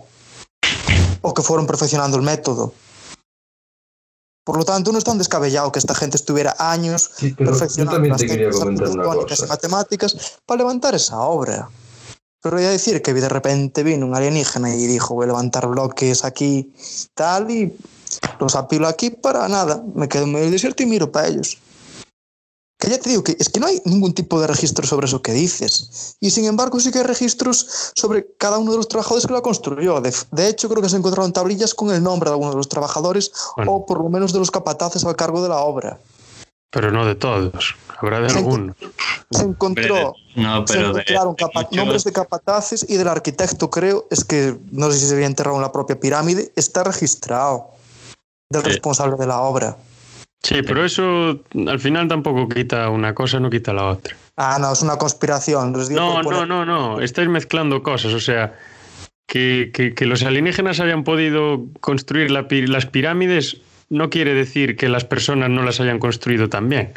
O 1.21 1.35
que 1.35 1.43
fueron 1.43 1.69
perfeccionando 1.69 2.17
el 2.17 2.25
método. 2.25 2.73
Por 4.51 4.59
lo 4.59 4.65
tanto, 4.65 4.91
no 4.91 4.99
es 4.99 5.05
tan 5.05 5.17
descabellado 5.17 5.71
que 5.71 5.79
esta 5.79 5.95
gente 5.95 6.17
estuviera 6.17 6.57
años 6.59 7.09
Sí, 7.15 7.33
perfeccionando 7.35 8.09
las 8.09 8.19
técnicas 8.19 8.61
arquitectónicas 8.61 9.39
y 9.39 9.47
matemáticas 9.47 10.17
para 10.45 10.59
levantar 10.59 10.93
esa 10.97 11.21
obra. 11.21 11.71
Pero 12.43 12.57
voy 12.57 12.65
a 12.65 12.71
decir 12.71 13.01
que 13.01 13.15
de 13.15 13.29
repente 13.29 13.85
vino 13.85 14.07
un 14.07 14.17
alienígena 14.17 14.75
y 14.75 14.89
dijo 14.89 15.15
voy 15.15 15.27
a 15.27 15.27
levantar 15.29 15.69
bloques 15.69 16.25
aquí, 16.25 16.73
tal, 17.15 17.49
y 17.49 17.77
los 18.41 18.57
apilo 18.57 18.89
aquí 18.89 19.11
para 19.11 19.47
nada. 19.47 19.85
Me 19.95 20.09
quedo 20.09 20.25
en 20.25 20.33
medio 20.33 20.47
del 20.47 20.55
desierto 20.55 20.83
y 20.83 20.87
miro 20.87 21.13
para 21.13 21.29
ellos. 21.29 21.57
Que 22.81 22.89
ya 22.89 22.99
te 22.99 23.11
digo 23.11 23.23
que 23.23 23.37
es 23.39 23.51
que 23.51 23.61
no 23.61 23.67
hay 23.67 23.81
ningún 23.85 24.15
tipo 24.15 24.41
de 24.41 24.47
registro 24.47 24.87
sobre 24.87 25.07
eso 25.07 25.21
que 25.21 25.33
dices. 25.33 26.17
Y 26.19 26.31
sin 26.31 26.47
embargo 26.47 26.81
sí 26.81 26.91
que 26.91 26.99
hay 27.01 27.05
registros 27.05 27.93
sobre 27.95 28.27
cada 28.39 28.57
uno 28.59 28.71
de 28.73 28.79
los 28.79 28.89
trabajadores 28.89 29.27
que 29.27 29.33
lo 29.35 29.43
construyó. 29.43 30.01
De, 30.01 30.15
de 30.31 30.49
hecho, 30.49 30.69
creo 30.71 30.83
que 30.83 30.89
se 30.89 30.97
encontraron 30.97 31.33
tablillas 31.33 31.75
con 31.75 31.91
el 31.95 32.03
nombre 32.03 32.31
de 32.31 32.35
algunos 32.35 32.55
de 32.55 32.57
los 32.57 32.69
trabajadores 32.71 33.33
Bueno. 33.57 33.73
o 33.73 33.87
por 33.87 33.99
lo 34.03 34.09
menos 34.09 34.33
de 34.33 34.39
los 34.39 34.51
capataces 34.51 35.05
al 35.05 35.15
cargo 35.15 35.43
de 35.43 35.51
la 35.51 35.59
obra. 35.59 35.99
Pero 36.73 36.91
no 36.91 37.05
de 37.05 37.17
todos. 37.17 37.75
Habrá 38.01 38.21
de 38.21 38.31
Sí. 38.31 38.39
algunos. 38.39 38.77
Se 39.31 39.43
encontró 39.43 40.15
No, 40.37 40.67
se 40.67 40.73
pero 40.73 40.93
de, 40.95 41.01
encontraron 41.03 41.35
capa- 41.35 41.61
muchos- 41.63 41.77
nombres 41.77 42.05
de 42.05 42.13
capataces 42.13 42.87
y 42.89 42.97
del 42.97 43.09
arquitecto, 43.09 43.69
creo, 43.69 44.07
es 44.11 44.25
que 44.25 44.57
no 44.71 44.91
sé 44.91 45.01
si 45.01 45.07
se 45.07 45.15
había 45.15 45.27
enterrado 45.27 45.57
en 45.57 45.63
la 45.63 45.71
propia 45.73 46.01
pirámide, 46.01 46.51
está 46.57 46.83
registrado 46.83 47.73
del 48.49 48.63
Sí. 48.63 48.69
responsable 48.71 49.17
de 49.19 49.27
la 49.27 49.41
obra. 49.43 49.77
Sí, 50.43 50.63
pero 50.63 50.85
eso 50.85 51.41
al 51.67 51.81
final 51.81 52.09
tampoco 52.09 52.49
quita 52.49 52.89
una 52.89 53.15
cosa, 53.15 53.39
no 53.41 53.51
quita 53.51 53.73
la 53.75 53.87
otra. 53.89 54.17
Ah, 54.37 54.59
no, 54.59 54.73
es 54.73 54.81
una 54.83 54.97
conspiración. 54.97 55.73
No, 55.91 56.23
no, 56.23 56.47
no, 56.47 56.65
no. 56.65 57.01
Estáis 57.01 57.29
mezclando 57.29 57.83
cosas. 57.83 58.15
O 58.15 58.21
sea, 58.21 58.59
que, 59.27 59.71
que- 59.75 59.95
que 59.95 60.07
los 60.07 60.23
alienígenas 60.23 60.81
hayan 60.81 61.05
podido 61.05 61.67
construir 61.81 62.31
la 62.31 62.47
las 62.51 62.87
pirámides 62.87 63.61
no 63.91 64.09
quiere 64.09 64.33
decir 64.35 64.77
que 64.77 64.89
las 64.89 65.05
personas 65.05 65.51
no 65.51 65.63
las 65.63 65.79
hayan 65.81 65.99
construido 65.99 66.49
también. 66.49 66.95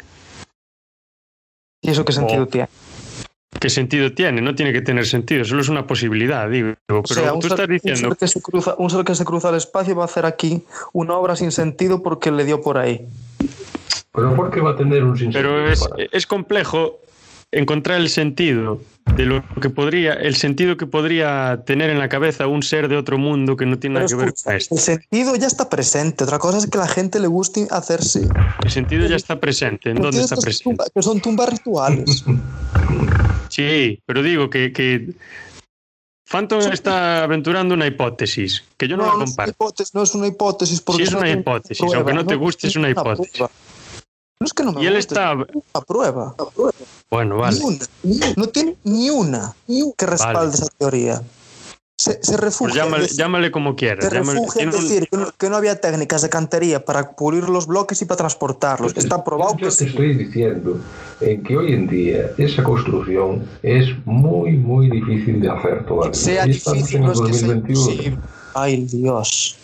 ¿Y 1.82 1.90
eso 1.90 2.04
qué 2.04 2.12
sentido 2.12 2.44
Oh. 2.44 2.46
tiene? 2.46 2.68
¿Qué 3.64 3.70
sentido 3.70 4.12
tiene? 4.12 4.42
No 4.42 4.54
tiene 4.54 4.74
que 4.74 4.82
tener 4.82 5.06
sentido, 5.06 5.42
solo 5.42 5.62
es 5.62 5.70
una 5.70 5.86
posibilidad, 5.86 6.50
digo. 6.50 6.74
Pero 6.86 7.00
O 7.00 7.06
sea, 7.06 7.32
un 7.32 7.40
tú 7.40 7.48
ser, 7.48 7.52
estás 7.60 7.66
un 7.66 7.72
diciendo 7.72 8.08
ser 8.10 8.18
que 8.18 8.28
se 8.28 8.42
cruza, 8.42 8.74
un 8.76 8.90
ser 8.90 9.04
que 9.06 9.14
se 9.14 9.24
cruza 9.24 9.48
el 9.48 9.54
espacio 9.54 9.96
va 9.96 10.02
a 10.02 10.04
hacer 10.04 10.26
aquí 10.26 10.62
una 10.92 11.14
obra 11.14 11.34
sin 11.34 11.50
sentido 11.50 12.02
porque 12.02 12.30
le 12.30 12.44
dio 12.44 12.60
por 12.60 12.76
ahí. 12.76 13.06
Pero 14.12 14.36
¿por 14.36 14.50
qué 14.50 14.60
va 14.60 14.72
a 14.72 14.76
tener 14.76 15.02
un 15.02 15.16
sinsentido? 15.16 15.54
Pero 15.54 15.70
es, 15.72 15.82
es 16.12 16.26
complejo 16.26 16.98
encontrar 17.52 18.02
el 18.02 18.10
sentido 18.10 18.82
de 19.16 19.24
lo 19.24 19.42
que 19.62 19.70
podría, 19.70 20.12
el 20.12 20.36
sentido 20.36 20.76
que 20.76 20.84
podría 20.86 21.62
tener 21.64 21.88
en 21.88 21.98
la 21.98 22.10
cabeza 22.10 22.46
un 22.46 22.62
ser 22.62 22.88
de 22.88 22.98
otro 22.98 23.16
mundo 23.16 23.56
que 23.56 23.64
no 23.64 23.78
tiene 23.78 23.94
Pero 23.94 24.04
nada 24.04 24.08
que 24.10 24.14
ver 24.16 24.28
escucha, 24.34 24.44
con 24.50 24.56
esto. 24.56 24.74
el 24.74 24.80
sentido 24.82 25.36
ya 25.36 25.46
está 25.46 25.70
presente. 25.70 26.24
Otra 26.24 26.38
cosa 26.38 26.58
es 26.58 26.66
que 26.66 26.76
a 26.76 26.82
la 26.82 26.88
gente 26.88 27.18
le 27.18 27.28
guste 27.28 27.66
hacerse. 27.70 28.28
El 28.62 28.70
sentido 28.70 29.06
ya 29.06 29.16
está 29.16 29.40
presente. 29.40 29.88
¿En 29.88 30.02
dónde 30.02 30.20
está 30.20 30.36
presente? 30.36 30.64
tumba- 30.64 30.84
que 30.94 31.00
son 31.02 31.18
tumbas 31.22 31.48
rituales. 31.48 32.24
Sí, 33.54 34.00
pero 34.04 34.22
digo 34.22 34.50
que, 34.50 34.72
que 34.72 35.14
Phantom 36.28 36.60
está 36.72 37.22
aventurando 37.22 37.74
una 37.74 37.86
hipótesis 37.86 38.64
que 38.76 38.88
yo 38.88 38.96
no, 38.96 39.04
la 39.04 39.08
es 39.10 39.14
una 39.16 39.24
comparto. 39.26 39.50
hipótesis, 39.52 39.94
no 39.94 40.02
es 40.02 40.14
una 40.14 40.26
hipótesis. 40.26 40.80
Porque 40.80 41.02
Sí, 41.02 41.08
es 41.08 41.12
no 41.12 41.18
una 41.18 41.30
hipótesis, 41.30 41.78
prueba, 41.78 41.96
aunque 41.98 42.14
no 42.14 42.26
te 42.26 42.34
guste, 42.34 42.66
es 42.66 42.76
una 42.76 42.90
hipótesis. 42.90 43.32
prueba. 43.32 43.50
No 44.40 44.44
es 44.46 44.52
que 44.52 44.62
no 44.64 44.72
me 44.72 44.82
Y 44.82 44.86
él 44.86 44.96
guste, 44.96 45.14
está. 45.14 45.32
es 45.34 45.54
una 45.54 45.84
prueba. 45.86 46.34
Bueno, 47.10 47.36
vale. 47.36 47.56
Ni 47.58 47.64
una. 47.64 48.34
No 48.36 48.48
tiene 48.48 48.76
ni 48.82 49.10
una 49.10 49.54
que 49.96 50.06
respalde 50.06 50.38
Vale. 50.40 50.54
esa 50.54 50.66
teoría. 50.76 51.22
Se, 51.96 52.18
se 52.22 52.36
refugia. 52.36 52.72
Pues 52.72 52.74
llámale, 52.84 53.06
llámale 53.08 53.50
como 53.50 53.76
quieras. 53.76 54.04
se 54.04 54.10
llámale- 54.10 54.40
refugia 54.40 54.62
en 54.64 54.70
tiene 54.70 54.84
un- 54.84 54.88
decir 54.90 55.08
que 55.08 55.16
no, 55.16 55.32
que 55.38 55.50
no 55.50 55.56
había 55.56 55.80
técnicas 55.80 56.22
de 56.22 56.28
cantería 56.28 56.84
para 56.84 57.12
pulir 57.12 57.48
los 57.48 57.66
bloques 57.66 58.02
y 58.02 58.04
para 58.04 58.18
transportarlos. 58.18 58.92
Está 58.96 59.22
probado 59.22 59.52
Yo 59.52 59.58
que 59.58 59.64
te 59.66 59.70
sí. 59.70 59.84
estoy 59.86 60.14
diciendo 60.14 60.80
eh, 61.20 61.40
que 61.46 61.56
hoy 61.56 61.72
en 61.72 61.86
día 61.86 62.30
esa 62.36 62.62
construcción 62.64 63.44
es 63.62 63.86
muy, 64.04 64.52
muy 64.56 64.90
difícil 64.90 65.40
de 65.40 65.50
hacer 65.50 65.86
todavía. 65.86 66.14
Sea 66.14 66.46
Y 66.46 66.50
estamos 66.50 66.78
difícil, 66.78 66.96
en 66.96 67.02
no 67.04 67.12
el 67.12 67.14
es 67.14 67.20
que 67.20 67.32
sea 67.38 67.48
2021. 67.48 67.80
imposible. 67.92 68.18
Ay, 68.54 68.84
Dios. 68.90 69.56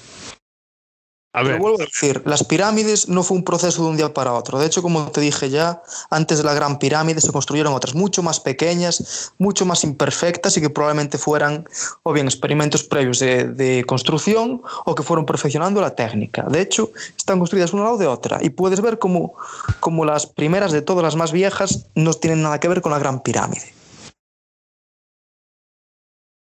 A 1.32 1.42
Pero 1.42 1.52
ver, 1.52 1.60
vuelvo 1.60 1.80
a 1.80 1.84
decir, 1.84 2.22
las 2.26 2.42
pirámides 2.42 3.08
no 3.08 3.22
fue 3.22 3.36
un 3.36 3.44
proceso 3.44 3.84
de 3.84 3.88
un 3.90 3.96
día 3.96 4.12
para 4.12 4.32
otro. 4.32 4.58
De 4.58 4.66
hecho, 4.66 4.82
como 4.82 5.12
te 5.12 5.20
dije 5.20 5.48
ya, 5.48 5.80
antes 6.10 6.38
de 6.38 6.44
la 6.44 6.54
Gran 6.54 6.80
Pirámide 6.80 7.20
se 7.20 7.30
construyeron 7.30 7.72
otras 7.72 7.94
mucho 7.94 8.20
más 8.20 8.40
pequeñas, 8.40 9.32
mucho 9.38 9.64
más 9.64 9.84
imperfectas 9.84 10.56
y 10.56 10.60
que 10.60 10.70
probablemente 10.70 11.18
fueran 11.18 11.68
o 12.02 12.12
bien 12.12 12.26
experimentos 12.26 12.82
previos 12.82 13.20
de, 13.20 13.44
de 13.44 13.84
construcción 13.86 14.62
o 14.84 14.94
que 14.96 15.04
fueron 15.04 15.24
perfeccionando 15.24 15.80
la 15.80 15.94
técnica. 15.94 16.42
De 16.48 16.60
hecho, 16.60 16.90
están 17.16 17.38
construidas 17.38 17.72
una 17.72 17.82
al 17.82 17.86
lado 17.86 17.98
de 17.98 18.08
otra 18.08 18.38
y 18.42 18.50
puedes 18.50 18.80
ver 18.80 18.98
como, 18.98 19.34
como 19.78 20.04
las 20.04 20.26
primeras 20.26 20.72
de 20.72 20.82
todas 20.82 21.04
las 21.04 21.14
más 21.14 21.30
viejas 21.30 21.86
no 21.94 22.12
tienen 22.12 22.42
nada 22.42 22.58
que 22.58 22.66
ver 22.66 22.80
con 22.80 22.90
la 22.90 22.98
Gran 22.98 23.22
Pirámide. 23.22 23.72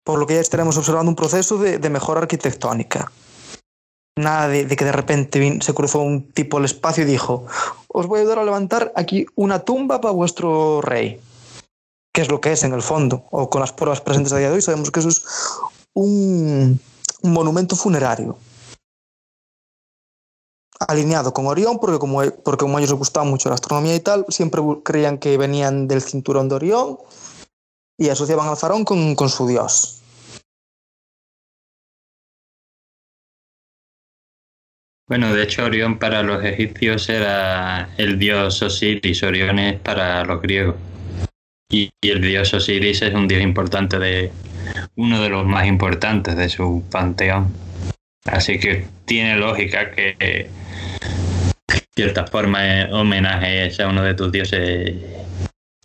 Por 0.05 0.19
lo 0.19 0.27
que 0.27 0.35
ya 0.35 0.40
estaremos 0.40 0.77
observando 0.77 1.09
un 1.09 1.16
proceso 1.16 1.57
de, 1.57 1.78
de 1.78 1.89
mejora 1.89 2.20
arquitectónica. 2.20 3.11
Nada 4.19 4.49
de, 4.49 4.67
que 4.67 4.85
de 4.85 4.93
repente 4.93 5.59
se 5.61 5.75
cruzó 5.75 6.01
un 6.01 6.31
tipo 6.33 6.57
al 6.57 6.65
espacio 6.65 7.05
y 7.05 7.07
dijo, 7.07 7.45
os 7.89 8.07
voy 8.07 8.19
a 8.19 8.23
ayudar 8.23 8.39
a 8.39 8.45
levantar 8.45 8.93
aquí 8.97 9.27
una 9.35 9.59
tumba 9.61 10.01
para 10.01 10.13
vuestro 10.13 10.81
rey. 10.81 11.21
Que 12.15 12.23
es 12.23 12.31
lo 12.31 12.41
que 12.41 12.53
es 12.53 12.65
en 12.65 12.73
el 12.73 12.81
fondo. 12.81 13.27
O 13.31 13.51
con 13.51 13.61
las 13.61 13.73
pruebas 13.73 14.01
presentes 14.01 14.33
a 14.33 14.39
día 14.39 14.49
de 14.49 14.55
hoy 14.55 14.63
sabemos 14.63 14.91
que 14.91 15.01
eso 15.01 15.11
es 15.11 15.23
un, 15.93 16.81
monumento 17.23 17.77
funerario. 17.77 18.39
Alineado 20.89 21.35
con 21.35 21.47
Orión, 21.47 21.79
porque 21.79 21.99
como, 21.99 22.23
porque 22.43 22.65
ellos 22.65 22.81
les 22.81 22.93
gustaba 22.93 23.27
mucho 23.27 23.51
la 23.51 23.57
astronomía 23.57 23.95
y 23.95 24.01
tal, 24.01 24.25
siempre 24.31 24.63
creían 24.83 25.19
que 25.19 25.37
venían 25.37 25.89
del 25.89 26.01
cinturón 26.01 26.49
de 26.49 26.55
Orión 26.55 26.99
y 27.99 28.09
asociaban 28.09 28.49
al 28.49 28.57
faraón 28.57 28.85
con, 28.85 29.15
con 29.15 29.29
su 29.29 29.47
dios. 29.47 30.03
Bueno, 35.09 35.33
de 35.33 35.45
hecho 35.45 35.65
Orión 35.65 36.01
para 36.01 36.24
los 36.24 36.45
egipcios 36.45 37.09
era 37.09 37.91
el 37.97 38.19
dios 38.19 38.61
Osiris, 38.61 39.23
Orión 39.23 39.61
es 39.61 39.78
para 39.78 40.24
los 40.24 40.43
griegos. 40.43 40.74
Y, 41.70 41.91
el 42.03 42.20
dios 42.20 42.53
Osiris 42.53 43.03
es 43.03 43.15
un 43.15 43.28
dios 43.28 43.41
importante 43.41 44.01
de 44.01 44.33
uno 44.97 45.23
de 45.23 45.28
los 45.28 45.47
más 45.47 45.66
importantes 45.69 46.37
de 46.37 46.49
su 46.49 46.85
panteón. 46.91 47.55
Así 48.24 48.59
que 48.59 48.87
tiene 49.05 49.37
lógica 49.37 49.93
que 49.93 50.16
de 50.19 50.51
cierta 51.95 52.27
forma 52.27 52.66
eh, 52.66 52.93
homenaje 52.93 53.70
a 53.81 53.89
uno 53.89 54.03
de 54.03 54.15
tus 54.15 54.33
dioses 54.33 54.93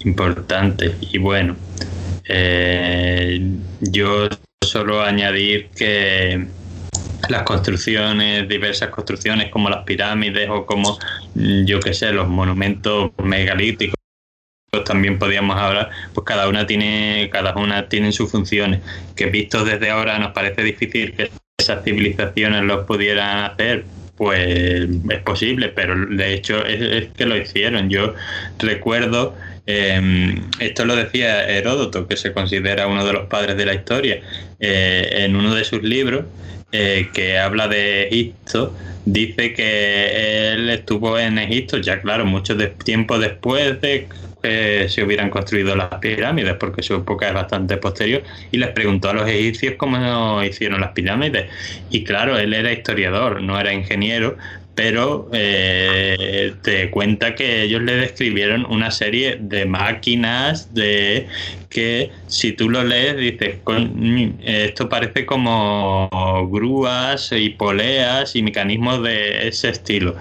importantes. 0.03 0.95
Y 0.99 1.19
bueno, 1.19 1.55
eh, 2.27 3.39
yo 3.81 4.29
solo 4.63 5.03
añadir 5.03 5.69
que 5.75 6.47
las 7.29 7.43
construcciones, 7.43 8.47
diversas 8.47 8.89
construcciones 8.89 9.49
como 9.49 9.69
las 9.69 9.83
pirámides 9.83 10.49
o 10.49 10.65
como, 10.65 10.97
yo 11.35 11.79
qué 11.79 11.93
sé, 11.93 12.11
los 12.11 12.27
monumentos 12.27 13.11
megalíticos, 13.23 13.95
también 14.85 15.19
podíamos 15.19 15.57
hablar, 15.57 15.89
pues 16.13 16.25
cada 16.25 16.47
una 16.47 16.65
tiene, 16.65 17.29
cada 17.31 17.55
una 17.55 17.89
tiene 17.89 18.11
sus 18.11 18.31
funciones, 18.31 18.81
que 19.15 19.25
vistos 19.25 19.65
desde 19.65 19.89
ahora 19.89 20.17
nos 20.17 20.31
parece 20.31 20.63
difícil 20.63 21.13
que 21.13 21.29
esas 21.57 21.83
civilizaciones 21.83 22.63
los 22.63 22.85
pudieran 22.85 23.51
hacer, 23.51 23.85
pues 24.15 24.87
es 25.09 25.21
posible, 25.23 25.69
pero 25.69 25.95
de 26.05 26.33
hecho 26.33 26.65
es, 26.65 26.81
es 26.81 27.07
que 27.13 27.25
lo 27.25 27.35
hicieron. 27.35 27.89
Yo 27.89 28.13
recuerdo, 28.59 29.35
eh, 29.67 30.41
esto 30.59 30.85
lo 30.85 30.95
decía 30.95 31.47
Heródoto, 31.49 32.07
que 32.07 32.15
se 32.17 32.33
considera 32.33 32.87
uno 32.87 33.05
de 33.05 33.13
los 33.13 33.27
padres 33.27 33.57
de 33.57 33.65
la 33.65 33.73
historia, 33.73 34.21
eh, 34.59 35.09
en 35.25 35.35
uno 35.35 35.53
de 35.53 35.63
sus 35.63 35.83
libros, 35.83 36.25
eh, 36.71 37.11
que 37.13 37.37
habla 37.39 37.67
de 37.67 38.07
Egipto, 38.07 38.75
dice 39.05 39.53
que 39.53 40.53
él 40.53 40.69
estuvo 40.69 41.17
en 41.19 41.37
Egipto, 41.39 41.77
ya 41.77 42.01
claro, 42.01 42.25
mucho 42.25 42.55
de- 42.55 42.67
tiempo 42.69 43.19
después 43.19 43.79
de 43.81 44.07
que 44.41 44.87
se 44.89 45.03
hubieran 45.03 45.29
construido 45.29 45.75
las 45.75 45.95
pirámides, 45.99 46.55
porque 46.55 46.81
su 46.81 46.95
época 46.95 47.27
es 47.27 47.33
bastante 47.33 47.77
posterior, 47.77 48.23
y 48.51 48.57
les 48.57 48.69
preguntó 48.71 49.09
a 49.09 49.13
los 49.13 49.27
egipcios 49.29 49.75
cómo 49.77 50.43
hicieron 50.43 50.81
las 50.81 50.93
pirámides. 50.93 51.49
Y 51.89 52.03
claro, 52.03 52.37
él 52.39 52.53
era 52.53 52.71
historiador, 52.71 53.41
no 53.43 53.59
era 53.59 53.73
ingeniero, 53.73 54.37
pero 54.75 55.29
eh, 55.33 56.53
te 56.63 56.89
cuenta 56.91 57.35
que 57.35 57.63
ellos 57.63 57.81
le 57.81 57.95
describieron 57.95 58.65
una 58.65 58.89
serie 58.91 59.37
de 59.39 59.65
máquinas 59.65 60.73
de 60.73 61.27
que 61.69 62.11
si 62.27 62.53
tú 62.53 62.69
lo 62.69 62.83
lees 62.83 63.17
dices 63.17 63.57
"Coño, 63.63 64.33
esto 64.43 64.87
parece 64.89 65.25
como 65.25 66.09
grúas 66.51 67.31
y 67.33 67.49
poleas 67.49 68.35
y 68.35 68.43
mecanismos 68.43 69.03
de 69.03 69.47
ese 69.47 69.69
estilo 69.69 70.15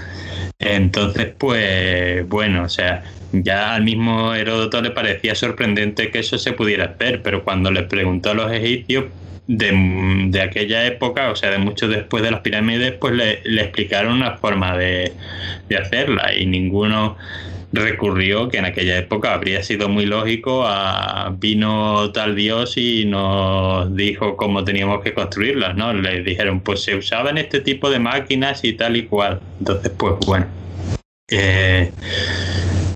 entonces 0.59 1.33
pues 1.39 2.29
bueno 2.29 2.65
o 2.65 2.69
sea 2.69 3.05
ya 3.33 3.75
al 3.75 3.85
mismo 3.85 4.35
Heródoto 4.35 4.83
le 4.83 4.91
parecía 4.91 5.35
sorprendente 5.37 6.11
que 6.11 6.19
eso 6.19 6.39
se 6.39 6.53
pudiera 6.53 6.87
hacer 6.87 7.23
pero 7.23 7.45
cuando 7.45 7.71
le 7.71 7.85
preguntó 7.85 8.31
a 8.31 8.35
los 8.35 8.53
egipcios 8.53 9.05
de, 9.51 10.29
de 10.29 10.41
aquella 10.41 10.87
época, 10.87 11.31
o 11.31 11.37
sea, 11.37 11.51
de 11.51 11.59
mucho 11.59 11.89
después 11.89 12.23
de 12.23 12.31
las 12.31 12.41
pirámides, 12.41 12.93
pues 12.93 13.15
le, 13.15 13.41
le 13.43 13.63
explicaron 13.63 14.13
una 14.13 14.37
forma 14.37 14.77
de, 14.77 15.13
de 15.69 15.77
hacerla 15.77 16.33
y 16.35 16.47
ninguno 16.47 17.17
recurrió, 17.73 18.49
que 18.49 18.59
en 18.59 18.65
aquella 18.65 18.97
época 18.97 19.35
habría 19.35 19.63
sido 19.65 19.89
muy 19.89 20.07
lógico, 20.07 20.65
a 20.67 21.35
vino 21.37 22.13
tal 22.13 22.37
dios 22.37 22.77
y 22.77 23.05
nos 23.07 23.95
dijo 23.97 24.37
cómo 24.37 24.63
teníamos 24.63 25.03
que 25.03 25.15
construirlas, 25.15 25.77
¿no? 25.77 25.93
Les 25.93 26.25
dijeron, 26.25 26.61
pues 26.61 26.85
se 26.85 26.95
usaban 26.95 27.37
este 27.37 27.61
tipo 27.61 27.91
de 27.91 27.99
máquinas 27.99 28.65
y 28.65 28.75
tal 28.75 28.97
y 28.97 29.07
cual. 29.07 29.41
Entonces, 29.59 29.91
pues 29.97 30.15
bueno. 30.27 30.47
Eh, 31.29 31.91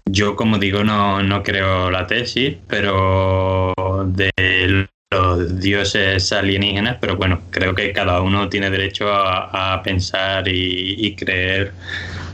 yo, 0.08 0.36
como 0.36 0.58
digo, 0.58 0.84
no, 0.84 1.20
no 1.22 1.42
creo 1.42 1.90
la 1.90 2.06
tesis, 2.06 2.56
pero 2.68 3.72
de 4.06 4.86
los 5.10 5.60
dioses 5.60 6.32
alienígenas, 6.32 6.98
pero 7.00 7.16
bueno, 7.16 7.42
creo 7.50 7.74
que 7.74 7.92
cada 7.92 8.20
uno 8.20 8.48
tiene 8.48 8.70
derecho 8.70 9.12
a, 9.12 9.80
pensar 9.82 10.48
y, 10.48 11.14
creer 11.16 11.72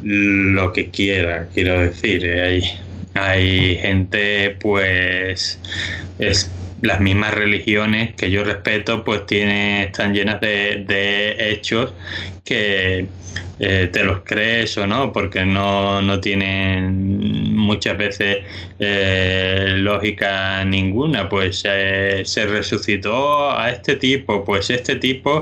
lo 0.03 0.73
que 0.73 0.91
quiera, 0.91 1.49
quiero 1.53 1.81
decir. 1.81 2.27
Hay, 3.15 3.77
gente, 3.77 4.57
pues, 4.61 5.61
es, 6.19 6.51
las 6.81 7.01
mismas 7.01 7.35
religiones 7.35 8.15
que 8.15 8.31
yo 8.31 8.45
respeto, 8.45 9.05
pues 9.05 9.27
tiene, 9.27 9.85
están 9.85 10.15
llenas 10.15 10.41
de 10.41 11.37
hechos 11.39 11.93
que 12.45 13.09
eh, 13.63 13.91
te 13.93 14.03
los 14.05 14.23
crees 14.25 14.79
o 14.79 14.87
no, 14.87 15.13
porque 15.13 15.45
no, 15.45 16.01
no 16.01 16.19
tienen 16.19 17.55
muchas 17.55 17.99
veces 17.99 18.39
eh, 18.79 19.75
lógica 19.77 20.65
ninguna. 20.65 21.29
Pues 21.29 21.63
eh, 21.67 22.23
se 22.25 22.47
resucitó 22.47 23.51
a 23.51 23.71
este 23.71 23.97
tipo, 23.97 24.45
pues 24.47 24.71
este 24.71 24.97
tipo 24.97 25.41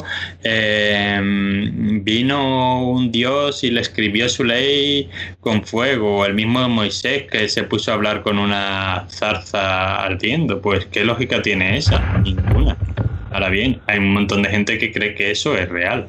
vino 2.03 2.91
un 2.91 3.13
dios 3.13 3.63
y 3.63 3.71
le 3.71 3.83
escribió 3.83 4.29
su 4.29 4.43
ley 4.45 5.09
con 5.41 5.63
fuego, 5.65 6.27
el 6.27 6.35
mismo 6.35 6.69
Moisés 6.69 7.25
que 7.31 7.49
se 7.49 7.63
puso 7.63 7.93
a 7.93 7.95
hablar 7.95 8.23
con 8.23 8.39
una 8.41 9.07
zarza 9.09 10.03
ardiendo. 10.05 10.61
Pues 10.61 10.87
qué 10.87 11.05
lógica 11.05 11.41
tiene 11.41 11.77
esa? 11.79 12.01
Ninguna. 12.25 12.77
Ahora 13.31 13.51
bien, 13.51 13.81
hay 13.87 13.99
un 13.99 14.13
montón 14.13 14.43
de 14.43 14.49
gente 14.51 14.79
que 14.79 14.91
cree 14.91 15.15
que 15.15 15.31
eso 15.31 15.57
es 15.57 15.69
real. 15.69 16.09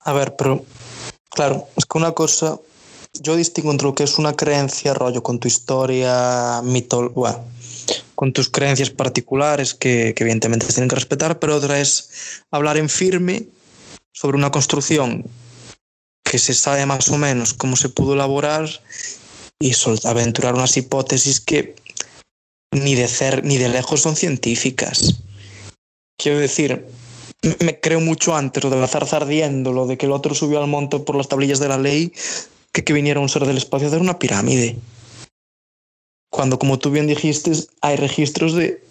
A 0.00 0.12
ver, 0.12 0.36
pero 0.36 0.64
claro, 1.28 1.68
es 1.76 1.84
que 1.84 1.98
una 1.98 2.12
cosa, 2.12 2.58
yo 3.14 3.36
distingo 3.36 3.70
entre 3.70 3.86
lo 3.86 3.94
que 3.94 4.04
es 4.04 4.18
una 4.18 4.34
creencia, 4.34 4.94
rollo, 4.94 5.22
con 5.22 5.38
tu 5.38 5.48
historia, 5.48 6.60
mito, 6.62 7.10
bueno, 7.10 7.44
con 8.14 8.32
tus 8.32 8.48
creencias 8.48 8.90
particulares 8.90 9.74
que, 9.74 10.14
que 10.14 10.24
evidentemente 10.24 10.66
se 10.66 10.72
tienen 10.72 10.88
que 10.88 10.96
respetar, 10.96 11.38
pero 11.38 11.56
otra 11.56 11.80
es 11.80 12.42
hablar 12.50 12.76
en 12.76 12.88
firme 12.88 13.46
sobre 14.12 14.36
una 14.36 14.50
construcción 14.50 15.24
que 16.24 16.38
se 16.38 16.54
sabe 16.54 16.86
más 16.86 17.08
o 17.08 17.18
menos 17.18 17.54
cómo 17.54 17.76
se 17.76 17.88
pudo 17.88 18.14
elaborar 18.14 18.68
y 19.58 19.72
aventurar 20.04 20.54
unas 20.54 20.76
hipótesis 20.76 21.40
que 21.40 21.74
ni 22.72 22.94
de, 22.94 23.08
cer 23.08 23.44
ni 23.44 23.58
de 23.58 23.68
lejos 23.68 24.00
son 24.00 24.16
científicas. 24.16 25.16
Quiero 26.16 26.38
decir, 26.38 26.86
me 27.60 27.80
creo 27.80 28.00
mucho 28.00 28.36
antes 28.36 28.62
lo 28.62 28.70
de 28.70 28.80
la 28.80 28.86
zarza 28.86 29.16
ardiendo, 29.16 29.72
lo 29.72 29.86
de 29.86 29.96
que 29.96 30.06
el 30.06 30.12
otro 30.12 30.34
subió 30.34 30.60
al 30.60 30.68
monte 30.68 30.98
por 30.98 31.16
las 31.16 31.28
tablillas 31.28 31.60
de 31.60 31.68
la 31.68 31.78
ley, 31.78 32.12
que, 32.72 32.84
que 32.84 32.92
viniera 32.92 33.20
un 33.20 33.28
ser 33.28 33.46
del 33.46 33.56
espacio 33.56 33.86
a 33.86 33.90
hacer 33.90 34.00
una 34.00 34.18
pirámide. 34.18 34.76
Cuando, 36.30 36.58
como 36.58 36.78
tú 36.78 36.90
bien 36.90 37.06
dijiste, 37.06 37.52
hay 37.80 37.96
registros 37.96 38.54
de, 38.54 38.82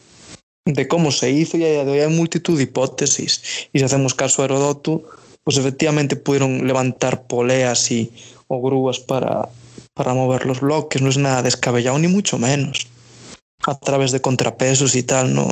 de 0.65 0.87
cómo 0.87 1.11
se 1.11 1.31
hizo 1.31 1.57
y 1.57 1.63
hay, 1.63 1.77
hay 1.77 2.09
multitud 2.09 2.57
de 2.57 2.63
hipótesis. 2.63 3.41
Y 3.71 3.79
si 3.79 3.85
hacemos 3.85 4.13
caso 4.13 4.41
a 4.41 4.45
Herodoto, 4.45 5.03
pues 5.43 5.57
efectivamente 5.57 6.15
pudieron 6.15 6.67
levantar 6.67 7.23
poleas 7.23 7.91
y, 7.91 8.11
o 8.47 8.61
grúas 8.61 8.99
para, 8.99 9.47
para 9.93 10.13
mover 10.13 10.45
los 10.45 10.59
bloques. 10.59 11.01
No 11.01 11.09
es 11.09 11.17
nada 11.17 11.41
descabellado, 11.41 11.97
ni 11.99 12.07
mucho 12.07 12.37
menos. 12.37 12.87
A 13.65 13.77
través 13.77 14.11
de 14.11 14.21
contrapesos 14.21 14.95
y 14.95 15.03
tal, 15.03 15.33
no. 15.33 15.49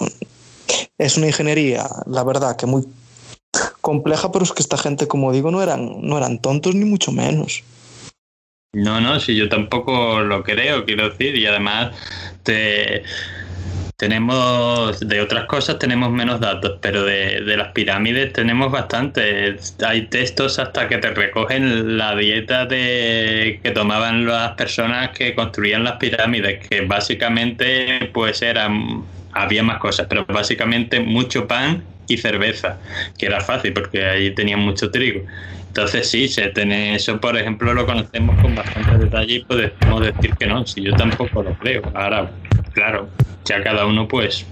Es 0.97 1.17
una 1.17 1.27
ingeniería, 1.27 1.87
la 2.05 2.23
verdad, 2.23 2.55
que 2.55 2.65
muy 2.65 2.83
compleja, 3.81 4.31
pero 4.31 4.43
es 4.43 4.51
que 4.51 4.61
esta 4.61 4.77
gente, 4.77 5.07
como 5.07 5.31
digo, 5.31 5.51
no 5.51 5.61
eran, 5.61 6.01
no 6.01 6.17
eran 6.17 6.39
tontos 6.39 6.75
ni 6.75 6.85
mucho 6.85 7.11
menos. 7.11 7.63
No, 8.73 9.01
no, 9.01 9.19
si 9.19 9.35
yo 9.35 9.49
tampoco 9.49 10.19
lo 10.19 10.43
creo, 10.43 10.85
quiero 10.85 11.09
decir, 11.09 11.35
y 11.35 11.45
además 11.45 11.95
te, 12.43 13.03
tenemos 13.97 14.99
de 14.99 15.21
otras 15.21 15.45
cosas 15.45 15.79
tenemos 15.79 16.11
menos 16.11 16.39
datos, 16.39 16.77
pero 16.81 17.03
de, 17.03 17.41
de, 17.41 17.57
las 17.57 17.69
pirámides 17.69 18.31
tenemos 18.33 18.71
bastante. 18.71 19.57
Hay 19.85 20.07
textos 20.07 20.59
hasta 20.59 20.87
que 20.87 20.99
te 20.99 21.09
recogen 21.09 21.97
la 21.97 22.15
dieta 22.15 22.65
de 22.65 23.59
que 23.63 23.71
tomaban 23.71 24.27
las 24.27 24.51
personas 24.51 25.09
que 25.17 25.33
construían 25.33 25.83
las 25.83 25.93
pirámides, 25.93 26.67
que 26.67 26.81
básicamente 26.81 28.11
pues 28.13 28.43
eran 28.43 29.03
había 29.43 29.63
más 29.63 29.79
cosas, 29.79 30.07
pero 30.09 30.25
básicamente 30.25 30.99
mucho 30.99 31.47
pan 31.47 31.83
y 32.07 32.17
cerveza, 32.17 32.77
que 33.17 33.25
era 33.25 33.41
fácil 33.41 33.73
porque 33.73 34.05
ahí 34.05 34.33
tenían 34.33 34.59
mucho 34.59 34.91
trigo. 34.91 35.21
Entonces 35.67 36.09
sí, 36.09 36.27
se 36.27 36.47
tiene 36.49 36.95
eso, 36.95 37.19
por 37.19 37.37
ejemplo, 37.37 37.73
lo 37.73 37.85
conocemos 37.85 38.39
con 38.41 38.55
bastante 38.55 38.97
detalle 38.97 39.35
y 39.35 39.45
podemos 39.45 40.01
decir 40.01 40.33
que 40.33 40.47
no, 40.47 40.65
si 40.65 40.81
yo 40.81 40.95
tampoco 40.95 41.43
lo 41.43 41.53
creo. 41.53 41.83
Ahora, 41.93 42.31
claro, 42.73 43.09
ya 43.45 43.61
cada 43.61 43.85
uno 43.85 44.07
pues 44.07 44.45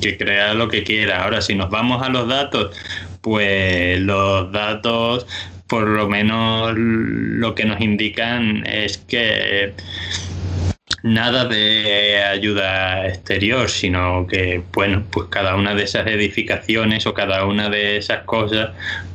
que 0.00 0.16
crea 0.16 0.54
lo 0.54 0.68
que 0.68 0.84
quiera. 0.84 1.24
Ahora, 1.24 1.42
si 1.42 1.54
nos 1.54 1.68
vamos 1.70 2.02
a 2.02 2.08
los 2.08 2.28
datos, 2.28 2.76
pues 3.20 4.00
los 4.00 4.50
datos 4.52 5.26
por 5.68 5.86
lo 5.86 6.08
menos 6.08 6.72
lo 6.76 7.54
que 7.54 7.66
nos 7.66 7.80
indican 7.80 8.66
es 8.66 8.98
que 8.98 9.74
nada 11.02 11.44
de 11.44 12.22
ayuda 12.22 13.06
exterior, 13.06 13.68
sino 13.68 14.26
que, 14.26 14.62
bueno, 14.72 15.04
pues 15.10 15.28
cada 15.28 15.54
una 15.54 15.74
de 15.74 15.84
esas 15.84 16.06
edificaciones 16.06 17.06
o 17.06 17.14
cada 17.14 17.44
una 17.44 17.68
de 17.70 17.96
esas 17.96 18.24
cosas, 18.24 18.70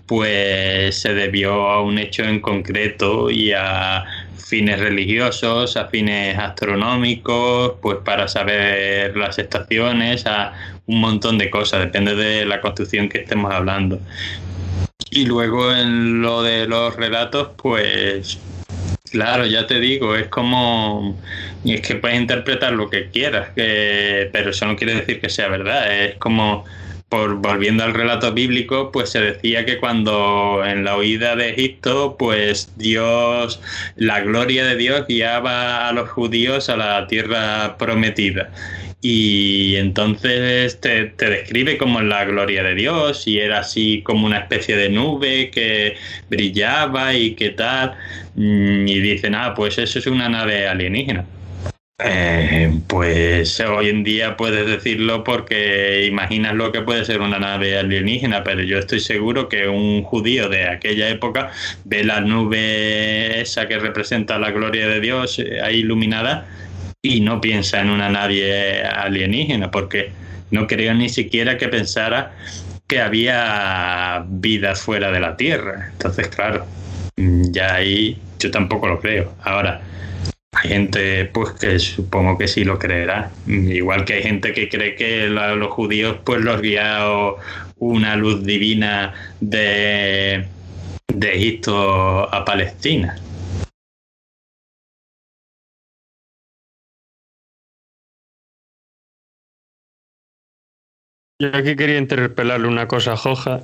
pues 0.08 0.98
se 0.98 1.14
debió 1.14 1.70
a 1.70 1.82
un 1.82 1.98
hecho 1.98 2.24
en 2.24 2.40
concreto 2.40 3.30
y 3.30 3.52
a 3.54 4.06
fines 4.54 4.80
religiosos, 4.80 5.78
a 5.78 5.88
fines 5.88 6.38
astronómicos, 6.38 7.74
pues 7.82 7.98
para 8.06 8.28
saber 8.28 9.18
las 9.18 9.40
estaciones, 9.40 10.26
a 10.28 10.54
un 10.86 11.00
montón 11.00 11.38
de 11.38 11.50
cosas, 11.50 11.80
depende 11.80 12.16
de 12.16 12.46
la 12.46 12.62
construcción 12.62 13.10
que 13.10 13.20
estemos 13.20 13.52
hablando. 13.52 14.00
Y 15.10 15.26
luego 15.26 15.74
en 15.74 16.22
lo 16.22 16.44
de 16.44 16.68
los 16.68 16.96
relatos, 16.96 17.50
pues 17.58 18.40
Claro, 19.14 19.46
ya 19.46 19.68
te 19.68 19.80
digo, 19.80 20.16
es 20.16 20.28
como. 20.30 21.16
Es 21.64 21.82
que 21.82 21.94
puedes 21.96 22.20
interpretar 22.20 22.74
lo 22.74 22.90
que 22.90 23.12
quieras, 23.12 23.50
pero 23.54 24.50
eso 24.50 24.66
no 24.66 24.76
quiere 24.76 24.96
decir 24.96 25.22
que 25.22 25.30
sea 25.30 25.50
verdad. 25.50 25.94
Es 26.02 26.16
como. 26.16 26.66
Por, 27.10 27.36
volviendo 27.36 27.84
al 27.84 27.94
relato 27.94 28.34
bíblico, 28.34 28.92
pues 28.92 29.12
se 29.12 29.22
decía 29.22 29.66
que 29.66 29.78
cuando 29.78 30.64
en 30.66 30.84
la 30.84 30.98
huida 30.98 31.36
de 31.36 31.52
Egipto, 31.52 32.16
pues 32.18 32.74
Dios, 32.76 33.62
la 33.98 34.22
gloria 34.22 34.66
de 34.66 34.76
Dios 34.76 35.06
guiaba 35.08 35.88
a 35.88 35.94
los 35.94 36.10
judíos 36.10 36.70
a 36.70 36.76
la 36.78 37.06
tierra 37.06 37.78
prometida 37.78 38.50
y 39.04 39.76
entonces 39.76 40.80
te, 40.80 41.06
te, 41.08 41.30
describe 41.30 41.78
como 41.78 42.02
la 42.02 42.24
gloria 42.24 42.64
de 42.64 42.74
Dios 42.74 43.28
y 43.28 43.40
era 43.40 43.60
así 43.60 44.02
como 44.02 44.26
una 44.26 44.40
especie 44.40 44.78
de 44.78 44.90
nube 44.90 45.52
que 45.52 45.98
brillaba 46.30 47.14
y 47.14 47.36
qué 47.36 47.50
tal. 47.50 47.96
Mm, 48.36 48.88
y 48.88 49.00
dicen 49.02 49.36
ah 49.36 49.54
pues 49.56 49.78
eso 49.78 50.00
es 50.00 50.08
una 50.08 50.30
nave 50.30 50.68
alienígena 50.68 51.26
eh, 52.00 52.80
pues 52.88 53.60
hoy 53.60 53.90
en 53.90 54.04
día 54.04 54.36
puedes 54.36 54.66
decirlo 54.66 55.24
porque 55.24 56.06
imaginas 56.06 56.56
lo 56.56 56.72
que 56.72 56.82
puede 56.82 57.06
ser 57.06 57.22
una 57.22 57.40
nave 57.40 57.78
alienígena, 57.78 58.44
pero 58.44 58.62
yo 58.64 58.80
estoy 58.80 59.00
seguro 59.00 59.48
que 59.48 59.68
un 59.68 60.04
judío 60.04 60.50
de 60.50 60.68
aquella 60.68 61.10
época 61.10 61.52
ve 61.86 62.04
la 62.04 62.20
nube 62.22 63.40
esa 63.42 63.68
que 63.68 63.78
representa 63.78 64.40
la 64.40 64.52
gloria 64.52 64.88
de 64.88 65.00
Dios 65.00 65.40
eh, 65.40 65.62
ahí 65.62 65.80
iluminada 65.80 66.48
y 67.06 67.20
no 67.20 67.42
piensa 67.42 67.82
en 67.82 67.90
una 67.90 68.10
nave 68.10 68.82
alienígena, 68.82 69.70
porque 69.70 70.12
no 70.52 70.68
creo 70.68 70.94
ni 70.94 71.10
siquiera 71.10 71.58
que 71.58 71.68
pensara 71.68 72.34
que 72.88 73.02
había 73.02 74.24
vida 74.26 74.74
fuera 74.76 75.12
de 75.12 75.20
la 75.20 75.36
Tierra. 75.36 75.90
Entonces, 75.92 76.30
claro, 76.30 76.66
ya 77.18 77.76
ahí 77.76 78.18
yo 78.40 78.50
tampoco 78.52 78.88
lo 78.88 79.02
creo. 79.02 79.34
Ahora, 79.44 79.82
hay 80.54 80.70
gente 80.70 81.26
pues 81.26 81.52
que 81.52 81.78
supongo 81.78 82.38
que 82.38 82.48
sí 82.48 82.64
lo 82.64 82.80
creerá. 82.80 83.32
Igual 83.48 84.06
que 84.06 84.14
hay 84.14 84.24
gente 84.24 84.54
que 84.54 84.70
cree 84.70 84.96
que 84.96 85.28
los 85.28 85.72
judíos 85.74 86.18
pues 86.24 86.40
los 86.42 86.62
guía 86.62 87.00
una 87.80 88.16
luz 88.16 88.46
divina 88.46 89.14
de 89.42 90.48
Egipto 91.10 92.34
a 92.34 92.46
Palestina. 92.46 93.18
Yo 101.44 101.50
aquí 101.54 101.76
quería 101.76 101.98
interpelarle 101.98 102.68
una 102.70 102.88
cosa, 102.88 103.18
Joja. 103.18 103.64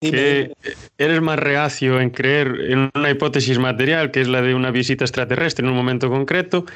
Que 0.00 0.52
eres 0.98 1.20
más 1.22 1.38
reacio 1.38 1.98
en 1.98 2.10
creer 2.10 2.48
en 2.68 2.90
una 2.94 3.10
hipótesis 3.10 3.58
material, 3.58 4.10
que 4.10 4.20
es 4.20 4.28
la 4.28 4.42
de 4.42 4.54
una 4.54 4.70
visita 4.70 5.04
extraterrestre 5.04 5.64
en 5.64 5.70
un 5.70 5.76
momento 5.76 6.10
concreto, 6.10 6.66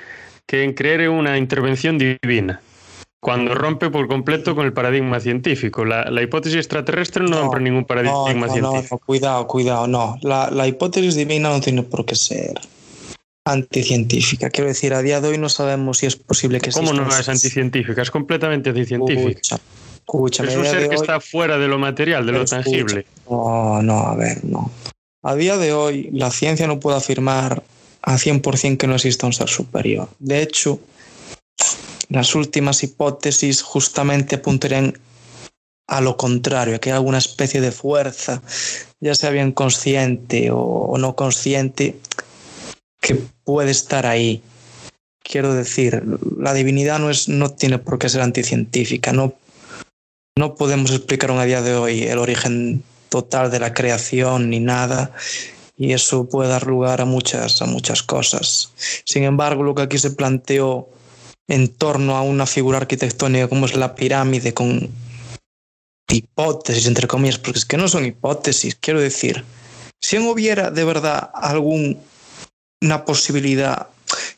que 0.46 0.64
en 0.64 0.72
creer 0.72 1.02
en 1.02 1.10
una 1.10 1.36
intervención 1.36 1.98
divina, 1.98 2.62
cuando 3.20 3.54
rompe 3.54 3.90
por 3.90 4.08
completo 4.08 4.54
con 4.54 4.64
el 4.64 4.72
paradigma 4.72 5.20
científico. 5.20 5.84
La, 5.84 6.10
la 6.10 6.22
hipótesis 6.22 6.56
extraterrestre 6.56 7.22
no, 7.22 7.30
no 7.30 7.42
rompe 7.42 7.60
ningún 7.60 7.84
paradigma 7.84 8.16
no, 8.24 8.46
no, 8.46 8.52
científico. 8.52 8.94
No, 8.96 9.06
cuidado, 9.06 9.46
cuidado, 9.46 9.86
no. 9.86 10.18
La, 10.22 10.50
la 10.50 10.66
hipótesis 10.66 11.14
divina 11.14 11.50
no 11.50 11.60
tiene 11.60 11.82
por 11.82 12.06
qué 12.06 12.16
ser 12.16 12.58
anticientífica. 13.44 14.50
Quiero 14.50 14.68
decir, 14.68 14.94
a 14.94 15.02
día 15.02 15.20
de 15.20 15.28
hoy 15.28 15.38
no 15.38 15.48
sabemos 15.48 15.98
si 15.98 16.06
es 16.06 16.16
posible 16.16 16.60
que 16.60 16.70
¿Cómo 16.70 16.92
no 16.92 17.08
es 17.08 17.28
anticientífica? 17.28 18.02
Es 18.02 18.10
completamente 18.10 18.70
anticientífica. 18.70 19.58
Escucha, 20.02 20.44
es 20.44 20.56
un 20.56 20.64
ser 20.64 20.88
que 20.88 20.96
hoy... 20.96 21.00
está 21.00 21.20
fuera 21.20 21.58
de 21.58 21.68
lo 21.68 21.78
material, 21.78 22.26
de 22.26 22.32
lo 22.32 22.44
tangible. 22.44 23.06
No, 23.28 23.82
no, 23.82 23.98
a 23.98 24.14
ver, 24.16 24.44
no. 24.44 24.70
A 25.22 25.34
día 25.34 25.56
de 25.56 25.72
hoy, 25.72 26.10
la 26.12 26.30
ciencia 26.30 26.66
no 26.66 26.80
puede 26.80 26.96
afirmar 26.96 27.62
a 28.02 28.16
100% 28.16 28.76
que 28.76 28.86
no 28.86 28.96
exista 28.96 29.26
un 29.26 29.32
ser 29.32 29.48
superior. 29.48 30.08
De 30.18 30.42
hecho, 30.42 30.80
las 32.08 32.34
últimas 32.34 32.82
hipótesis 32.82 33.62
justamente 33.62 34.36
apuntarían 34.36 34.98
a 35.86 36.00
lo 36.00 36.16
contrario, 36.16 36.76
a 36.76 36.78
que 36.78 36.90
hay 36.90 36.96
alguna 36.96 37.18
especie 37.18 37.60
de 37.60 37.70
fuerza, 37.70 38.42
ya 39.00 39.14
sea 39.14 39.30
bien 39.30 39.52
consciente 39.52 40.50
o, 40.50 40.58
o 40.58 40.98
no 40.98 41.14
consciente, 41.14 41.96
que 43.00 43.16
puede 43.44 43.70
estar 43.70 44.06
ahí. 44.06 44.42
Quiero 45.22 45.54
decir, 45.54 46.02
la 46.38 46.54
divinidad 46.54 46.98
no, 46.98 47.10
es, 47.10 47.28
no 47.28 47.50
tiene 47.50 47.78
por 47.78 47.98
qué 47.98 48.08
ser 48.08 48.22
anticientífica. 48.22 49.12
No, 49.12 49.34
no 50.36 50.54
podemos 50.54 50.90
explicar 50.90 51.30
a 51.30 51.44
día 51.44 51.62
de 51.62 51.74
hoy 51.74 52.04
el 52.04 52.18
origen 52.18 52.82
total 53.08 53.50
de 53.50 53.60
la 53.60 53.74
creación 53.74 54.50
ni 54.50 54.60
nada. 54.60 55.12
Y 55.76 55.92
eso 55.92 56.28
puede 56.28 56.48
dar 56.48 56.66
lugar 56.66 57.00
a 57.00 57.04
muchas, 57.04 57.60
a 57.62 57.66
muchas 57.66 58.02
cosas. 58.02 58.72
Sin 59.04 59.24
embargo, 59.24 59.62
lo 59.62 59.74
que 59.74 59.82
aquí 59.82 59.98
se 59.98 60.10
planteó 60.10 60.88
en 61.48 61.68
torno 61.68 62.16
a 62.16 62.22
una 62.22 62.46
figura 62.46 62.78
arquitectónica 62.78 63.48
como 63.48 63.66
es 63.66 63.76
la 63.76 63.94
pirámide, 63.94 64.54
con 64.54 64.88
hipótesis, 66.08 66.86
entre 66.86 67.08
comillas, 67.08 67.38
porque 67.38 67.58
es 67.58 67.64
que 67.64 67.76
no 67.76 67.88
son 67.88 68.04
hipótesis, 68.04 68.76
quiero 68.76 69.00
decir, 69.00 69.44
si 70.00 70.18
no 70.18 70.30
hubiera 70.30 70.70
de 70.70 70.84
verdad 70.84 71.30
algún 71.34 71.98
una 72.82 73.04
posibilidad. 73.04 73.86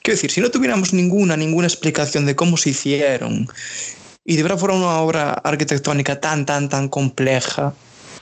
Quiero 0.03 0.17
decir, 0.17 0.31
si 0.31 0.41
no 0.41 0.51
tuviéramos 0.51 0.93
ninguna, 0.93 1.37
ninguna 1.37 1.67
explicación 1.67 2.27
de 2.27 2.37
cómo 2.37 2.57
se 2.57 2.71
hicieron 2.71 3.49
y 4.25 4.37
de 4.37 4.43
verdad 4.43 4.59
fuera 4.59 4.75
una 4.75 5.01
obra 5.01 5.33
arquitectónica 5.33 6.21
tan, 6.21 6.47
tan, 6.47 6.69
tan 6.69 6.89
compleja, 6.89 7.75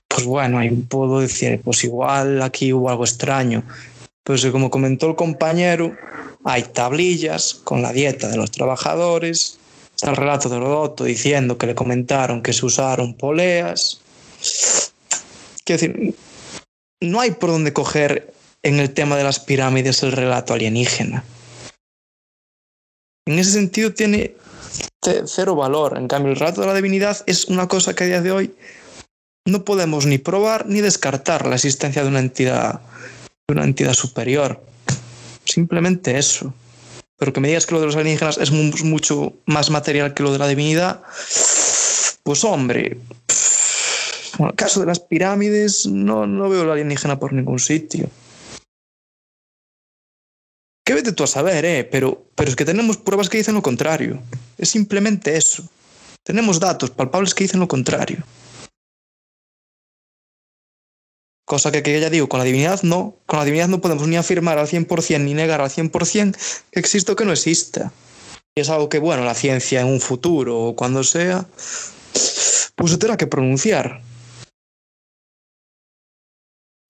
pues 0.09 0.27
bueno, 0.27 0.59
ahí 0.59 0.71
puedo 0.71 1.21
decir, 1.21 1.61
pues 1.63 1.85
igual 1.85 2.43
aquí 2.43 2.73
hubo 2.73 2.91
algo 2.91 3.05
extraño. 3.05 3.63
Pues 4.25 4.45
como 4.47 4.71
comentó 4.71 5.09
el 5.09 5.17
compañero, 5.17 5.97
hay 6.45 6.65
tablillas 6.65 7.55
con 7.55 7.83
la 7.83 7.93
dieta 7.93 8.29
de 8.29 8.37
los 8.37 8.51
trabajadores, 8.51 9.59
está 9.95 10.11
el 10.11 10.17
relato 10.17 10.49
de 10.49 10.57
Herodoto 10.57 11.05
diciendo 11.05 11.57
que 11.57 11.67
le 11.67 11.75
comentaron 11.75 12.43
que 12.43 12.53
se 12.53 12.67
usaron 12.67 13.15
poleas. 13.15 14.01
Quiero 15.65 15.81
decir, 15.81 16.15
no 17.01 17.21
hay 17.21 17.33
por 17.33 17.51
dónde 17.51 17.73
coger 17.73 18.33
en 18.63 18.81
el 18.81 18.93
tema 18.93 19.17
de 19.17 19.25
las 19.25 19.41
pirámides 19.41 20.03
el 20.03 20.13
relato 20.13 20.53
alienígena. 20.55 21.25
En 23.27 23.39
ese 23.39 23.53
sentido 23.53 23.93
tiene 23.95 24.35
cero 25.27 25.55
valor. 25.55 25.97
En 25.99 26.09
cambio, 26.09 26.33
el 26.33 26.39
relato 26.39 26.61
de 26.61 26.67
la 26.67 26.75
divinidad 26.75 27.19
es 27.27 27.47
una 27.47 27.69
cosa 27.69 27.95
que 27.95 28.05
a 28.05 28.07
día 28.07 28.23
de 28.23 28.33
hoy 28.33 28.55
no 29.45 29.65
podemos 29.65 30.07
ni 30.07 30.19
probar 30.19 30.67
ni 30.67 30.81
descartar 30.81 31.47
la 31.47 31.57
existencia 31.57 32.03
de 32.03 32.09
una 32.09 32.21
entidad, 32.21 32.81
de 33.49 33.55
una 33.55 33.65
entidad 33.65 33.95
superior. 33.95 34.63
Simplemente 35.45 36.19
eso. 36.19 36.55
Pero 37.19 37.33
que 37.33 37.41
me 37.41 37.49
digas 37.49 37.67
que 37.67 37.75
lo 37.75 37.81
de 37.81 37.87
los 37.87 37.97
alienígenas 37.97 38.39
es 38.39 38.51
mucho 38.51 39.33
más 39.47 39.71
material 39.71 40.15
que 40.15 40.23
lo 40.23 40.33
de 40.33 40.39
la 40.39 40.49
divinidad, 40.49 41.03
pues 42.25 42.45
hombre, 42.45 42.99
en 44.39 44.47
el 44.47 44.55
caso 44.55 44.81
de 44.81 44.87
las 44.87 45.01
pirámides 45.01 45.87
no, 45.87 46.27
no 46.27 46.49
veo 46.49 46.65
la 46.65 46.73
alienígena 46.73 47.19
por 47.19 47.33
ningún 47.33 47.59
sitio. 47.59 48.09
¿Qué 50.85 50.95
vete 50.95 51.13
tú 51.13 51.23
a 51.23 51.29
saber, 51.29 51.65
eh? 51.65 51.85
Pero, 51.85 52.27
pero 52.35 52.51
es 52.51 52.57
que 52.57 52.65
tenemos 52.65 52.97
pruebas 52.97 53.29
que 53.29 53.39
dicen 53.39 53.55
lo 53.55 53.63
contrario. 53.63 54.21
Es 54.59 54.71
simplemente 54.71 55.37
eso. 55.37 55.65
Tenemos 56.25 56.59
datos 56.59 56.91
palpables 56.91 57.35
que 57.35 57.45
dicen 57.45 57.61
lo 57.61 57.69
contrario. 57.69 58.25
Cosa 61.45 61.71
que, 61.71 61.83
que 61.83 62.01
ya 62.01 62.11
digo, 62.11 62.29
con 62.29 62.39
la 62.39 62.45
divinidad 62.45 62.83
no. 62.83 63.17
Con 63.27 63.39
la 63.39 63.45
divinidad 63.45 63.69
no 63.69 63.81
podemos 63.81 64.09
ni 64.09 64.17
afirmar 64.17 64.59
al 64.59 64.67
100% 64.67 65.21
ni 65.21 65.35
negar 65.35 65.61
al 65.61 65.71
100% 65.71 66.37
que 66.71 66.81
existe 66.81 67.13
o 67.13 67.17
que 67.17 67.25
no 67.25 67.33
exista. 67.33 67.93
Y 68.57 68.61
es 68.61 68.69
algo 68.69 68.89
que, 68.89 68.99
bueno, 68.99 69.25
la 69.25 69.35
ciencia 69.35 69.81
en 69.81 69.87
un 69.87 70.01
futuro 70.01 70.59
o 70.59 70.77
cuando 70.77 71.05
sea, 71.05 71.47
pues 72.75 72.91
se 72.91 72.99
tendrá 72.99 73.17
que 73.17 73.27
pronunciar. 73.27 74.03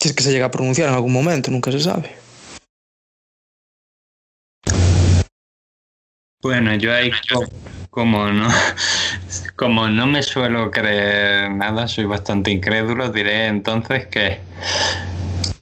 Si 0.00 0.08
es 0.08 0.14
que 0.14 0.22
se 0.22 0.32
llega 0.32 0.46
a 0.46 0.50
pronunciar 0.50 0.88
en 0.88 0.94
algún 0.94 1.12
momento, 1.12 1.50
nunca 1.50 1.70
se 1.70 1.80
sabe. 1.80 2.21
Bueno, 6.42 6.74
yo 6.74 6.92
ahí 6.92 7.12
como 7.90 8.26
no, 8.30 8.48
como 9.56 9.88
no 9.88 10.06
me 10.08 10.22
suelo 10.24 10.70
creer 10.72 11.52
nada, 11.52 11.86
soy 11.86 12.04
bastante 12.04 12.50
incrédulo, 12.50 13.10
diré 13.10 13.46
entonces 13.46 14.08
que 14.08 14.40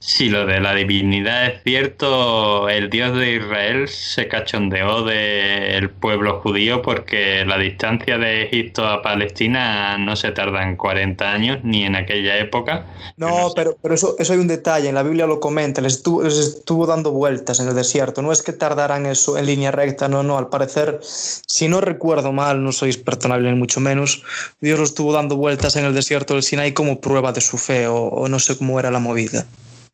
si 0.03 0.29
lo 0.29 0.47
de 0.47 0.59
la 0.59 0.73
divinidad 0.73 1.45
es 1.45 1.61
cierto, 1.63 2.67
el 2.69 2.89
Dios 2.89 3.15
de 3.15 3.35
Israel 3.35 3.87
se 3.87 4.27
cachondeó 4.27 5.03
del 5.03 5.91
pueblo 5.91 6.41
judío 6.41 6.81
porque 6.81 7.45
la 7.45 7.59
distancia 7.59 8.17
de 8.17 8.41
Egipto 8.41 8.87
a 8.87 9.03
Palestina 9.03 9.99
no 9.99 10.15
se 10.15 10.31
tarda 10.31 10.63
en 10.63 10.75
40 10.75 11.31
años, 11.31 11.59
ni 11.63 11.83
en 11.83 11.95
aquella 11.95 12.39
época. 12.39 12.87
No, 13.15 13.51
pero, 13.55 13.77
pero 13.79 13.93
eso, 13.93 14.15
eso 14.17 14.33
hay 14.33 14.39
un 14.39 14.47
detalle, 14.47 14.89
en 14.89 14.95
la 14.95 15.03
Biblia 15.03 15.27
lo 15.27 15.39
comenta, 15.39 15.81
les 15.81 15.97
estuvo, 15.97 16.25
estuvo 16.25 16.87
dando 16.87 17.11
vueltas 17.11 17.59
en 17.59 17.67
el 17.67 17.75
desierto, 17.75 18.23
no 18.23 18.31
es 18.31 18.41
que 18.41 18.53
tardaran 18.53 19.05
eso 19.05 19.37
en 19.37 19.45
línea 19.45 19.69
recta, 19.69 20.07
no, 20.07 20.23
no, 20.23 20.39
al 20.39 20.49
parecer, 20.49 20.99
si 21.03 21.67
no 21.67 21.79
recuerdo 21.79 22.33
mal, 22.33 22.63
no 22.63 22.71
soy 22.71 22.89
experto 22.89 23.31
en 23.31 23.43
ni 23.43 23.53
mucho 23.53 23.79
menos, 23.79 24.23
Dios 24.61 24.79
lo 24.79 24.85
estuvo 24.85 25.13
dando 25.13 25.35
vueltas 25.35 25.75
en 25.75 25.85
el 25.85 25.93
desierto 25.93 26.33
del 26.33 26.41
Sinai 26.41 26.73
como 26.73 26.99
prueba 26.99 27.31
de 27.33 27.41
su 27.41 27.59
fe 27.59 27.85
o 27.87 28.27
no 28.27 28.39
sé 28.39 28.57
cómo 28.57 28.79
era 28.79 28.89
la 28.89 28.97
movida. 28.99 29.45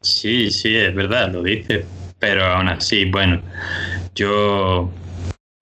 Sí, 0.02 0.52
sí, 0.52 0.76
es 0.76 0.94
verdad, 0.94 1.32
lo 1.32 1.44
dice. 1.44 1.86
Pero 2.20 2.46
aún 2.46 2.70
así, 2.70 3.06
bueno, 3.06 3.42
yo. 4.16 4.90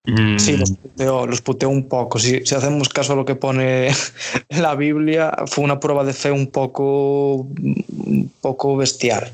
Mm, 0.06 0.38
sí, 0.38 0.58
los 0.58 0.72
puteo, 0.72 1.28
los 1.28 1.42
puteo 1.42 1.70
un 1.70 1.88
poco. 1.88 2.20
Si, 2.20 2.46
si, 2.46 2.56
hacemos 2.56 2.90
caso 2.90 3.14
a 3.14 3.16
lo 3.16 3.26
que 3.26 3.36
pone 3.36 3.90
la 4.50 4.76
Biblia, 4.76 5.34
fue 5.48 5.64
una 5.64 5.80
prueba 5.80 6.04
de 6.04 6.14
fe 6.14 6.32
un 6.32 6.48
poco, 6.48 7.36
un 7.38 8.32
poco 8.42 8.78
bestial. 8.78 9.32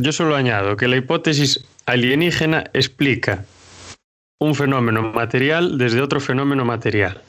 Yo 0.00 0.12
solo 0.12 0.36
añado 0.36 0.76
que 0.76 0.88
la 0.88 0.96
hipótesis 0.96 1.64
alienígena 1.86 2.70
explica 2.72 3.44
un 4.40 4.54
fenómeno 4.54 5.02
material 5.12 5.78
desde 5.78 6.00
otro 6.00 6.20
fenómeno 6.20 6.64
material. 6.64 7.22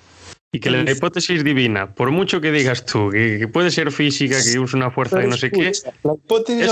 Y 0.51 0.59
que 0.59 0.71
la 0.71 0.89
hipótesis 0.89 1.43
divina, 1.43 1.93
por 1.93 2.09
mucho 2.09 2.41
que 2.41 2.51
digas 2.51 2.83
tú, 2.83 3.11
que, 3.11 3.47
puede 3.47 3.69
ser 3.69 3.91
física, 3.91 4.35
que 4.35 4.49
es 4.49 4.73
una 4.73 4.89
fuerza 4.89 5.19
de 5.19 5.27
no 5.27 5.37
sé 5.37 5.51
qué, 5.51 5.67
eso 5.69 5.93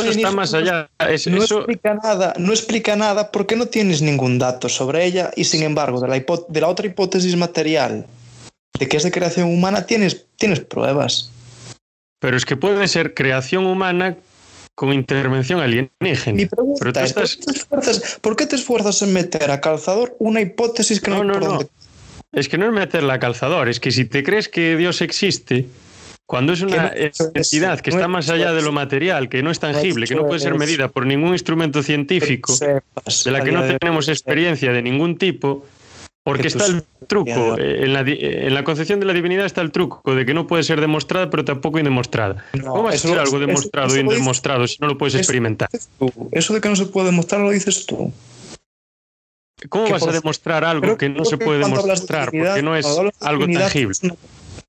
está 0.10 0.32
más 0.32 0.56
allá. 0.56 0.90
no 1.28 1.44
explica 1.44 1.94
nada, 1.94 2.34
no 2.40 2.54
explica 2.54 2.96
nada 2.96 3.32
porque 3.32 3.56
no 3.56 3.68
tienes 3.68 4.02
ningún 4.02 4.40
dato 4.40 4.68
sobre 4.68 5.06
ella 5.06 5.30
y 5.36 5.44
sin 5.44 5.62
embargo 5.62 6.02
de 6.02 6.08
la, 6.08 6.16
de 6.48 6.62
la 6.62 6.68
otra 6.68 6.88
hipótesis 6.88 7.36
material, 7.38 8.08
de 8.80 8.88
que 8.88 8.98
es 8.98 9.04
de 9.04 9.12
creación 9.12 9.54
humana, 9.54 9.86
tienes, 9.86 10.26
tienes 10.38 10.60
pruebas. 10.60 11.32
Pero 12.20 12.36
es 12.36 12.46
que 12.46 12.58
puede 12.58 12.88
ser 12.88 13.14
creación 13.14 13.68
humana 13.68 14.18
con 14.78 14.94
intervención 14.94 15.60
alienígena. 15.60 16.48
Pero 16.80 16.94
tú 16.94 17.00
estás... 17.00 17.36
¿por, 17.36 17.42
qué 17.42 17.52
te 17.52 17.52
esfuerzas, 17.58 18.20
¿por, 18.22 18.36
qué 18.36 18.46
te 18.46 18.56
esfuerzas, 18.58 19.02
en 19.02 19.12
meter 19.12 19.50
a 19.50 19.60
calzador 19.60 20.16
una 20.20 20.40
hipótesis 20.40 21.02
que 21.02 21.10
no, 21.10 21.24
no, 21.24 21.40
no, 21.40 21.54
no. 21.56 21.60
Es 22.32 22.48
que 22.48 22.60
no 22.60 22.68
es 22.68 22.74
meterla 22.74 23.16
a 23.16 23.20
calzador, 23.20 23.70
es 23.70 23.80
que 23.80 23.90
si 23.92 24.06
te 24.06 24.22
crees 24.22 24.48
que 24.48 24.78
Dios 24.78 25.02
existe, 25.02 25.66
cuando 26.28 26.54
es 26.54 26.62
una 26.62 26.94
entidad 27.34 27.80
que 27.80 27.90
está 27.90 28.08
más 28.08 28.30
allá 28.30 28.54
de 28.54 28.62
lo 28.62 28.72
material, 28.72 29.30
que 29.30 29.42
no 29.42 29.50
es 29.50 29.60
tangible, 29.60 30.06
que 30.06 30.14
no 30.14 30.28
puede 30.28 30.42
ser 30.42 30.54
medida 30.54 30.90
por 30.90 31.08
ningún 31.08 31.32
instrumento 31.32 31.82
científico, 31.82 32.56
de 32.56 33.32
la 33.32 33.44
que 33.44 33.52
no 33.52 33.64
tenemos 33.80 34.08
experiencia 34.10 34.72
de 34.72 34.84
ningún 34.84 35.18
tipo, 35.18 35.66
porque 36.28 36.50
está 36.50 36.66
el 36.66 36.84
truco, 37.08 37.58
eh, 37.58 37.86
en 37.86 37.94
la, 37.94 38.02
en 38.02 38.54
la, 38.54 38.66
concepción 38.66 39.00
de 39.00 39.06
la 39.06 39.14
divinidad 39.14 39.46
está 39.46 39.62
el 39.62 39.72
truco 39.72 40.14
de 40.14 40.26
que 40.26 40.34
no 40.34 40.46
puede 40.46 40.62
ser 40.62 40.82
demostrada, 40.82 41.30
pero 41.30 41.46
tampoco 41.46 41.80
indemostrada. 41.80 42.44
¿Cómo 42.52 42.84
va 42.84 42.90
a 42.90 42.98
ser 42.98 43.18
algo 43.18 43.40
demostrado 43.40 43.96
e 43.96 44.02
indemostrado 44.02 44.68
si 44.68 44.76
no 44.82 44.88
lo 44.88 44.98
puedes 44.98 45.16
experimentar? 45.16 45.70
Eso 46.34 46.54
de 46.54 46.60
que 46.60 46.68
no 46.68 46.76
se 46.76 46.88
puede 46.88 47.06
demostrar 47.06 47.40
lo 47.40 47.50
dices 47.50 47.86
tú. 47.86 48.12
¿Cómo 49.70 49.90
vas 49.90 50.06
a 50.06 50.12
demostrar 50.12 50.66
algo 50.66 50.98
que 50.98 51.08
no 51.08 51.24
se 51.24 51.38
puede 51.38 51.60
demostrar? 51.60 52.26
Porque 52.30 52.62
no 52.62 52.76
es 52.76 52.86
algo 53.22 53.48
tangible. 53.48 53.96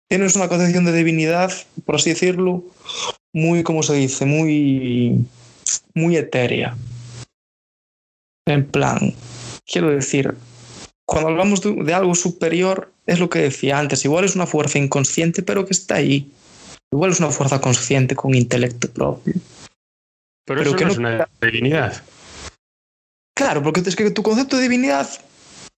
Tienes 0.07 0.37
una 0.37 0.47
concepción 0.47 0.85
de 0.85 0.93
divinidad, 0.93 1.53
por 1.85 1.97
así 1.97 2.11
decirlo, 2.11 2.63
muy, 3.33 3.65
como 3.65 3.83
se 3.83 3.95
dice, 3.95 4.27
muy, 4.27 5.25
muy 5.93 6.17
etérea. 6.17 6.77
En 8.47 8.65
plan, 8.65 9.13
quiero 9.67 9.91
decir, 9.91 10.37
cuando 11.09 11.31
hablamos 11.31 11.63
de, 11.63 11.95
algo 11.95 12.15
superior, 12.15 12.93
es 13.07 13.19
lo 13.19 13.31
que 13.31 13.39
decía 13.39 13.79
antes, 13.79 14.05
igual 14.05 14.27
es 14.27 14.37
una 14.37 14.47
fuerza 14.47 14.79
inconsciente, 14.79 15.43
pero 15.43 15.65
que 15.65 15.73
está 15.73 15.95
ahí. 15.95 16.31
Igual 16.93 17.13
es 17.13 17.19
una 17.19 17.31
fuerza 17.31 17.63
consciente 17.63 18.15
con 18.15 18.35
intelecto 18.35 18.91
propio. 18.91 19.33
Pero, 20.45 20.61
eso 20.61 20.77
que 20.77 20.85
no 20.85 20.91
es 20.91 20.99
una 20.99 21.27
divinidad. 21.41 22.03
Claro, 23.35 23.63
porque 23.63 23.81
es 23.81 23.97
que 23.97 24.11
tu 24.11 24.23
concepto 24.23 24.57
de 24.57 24.65
divinidad. 24.65 25.09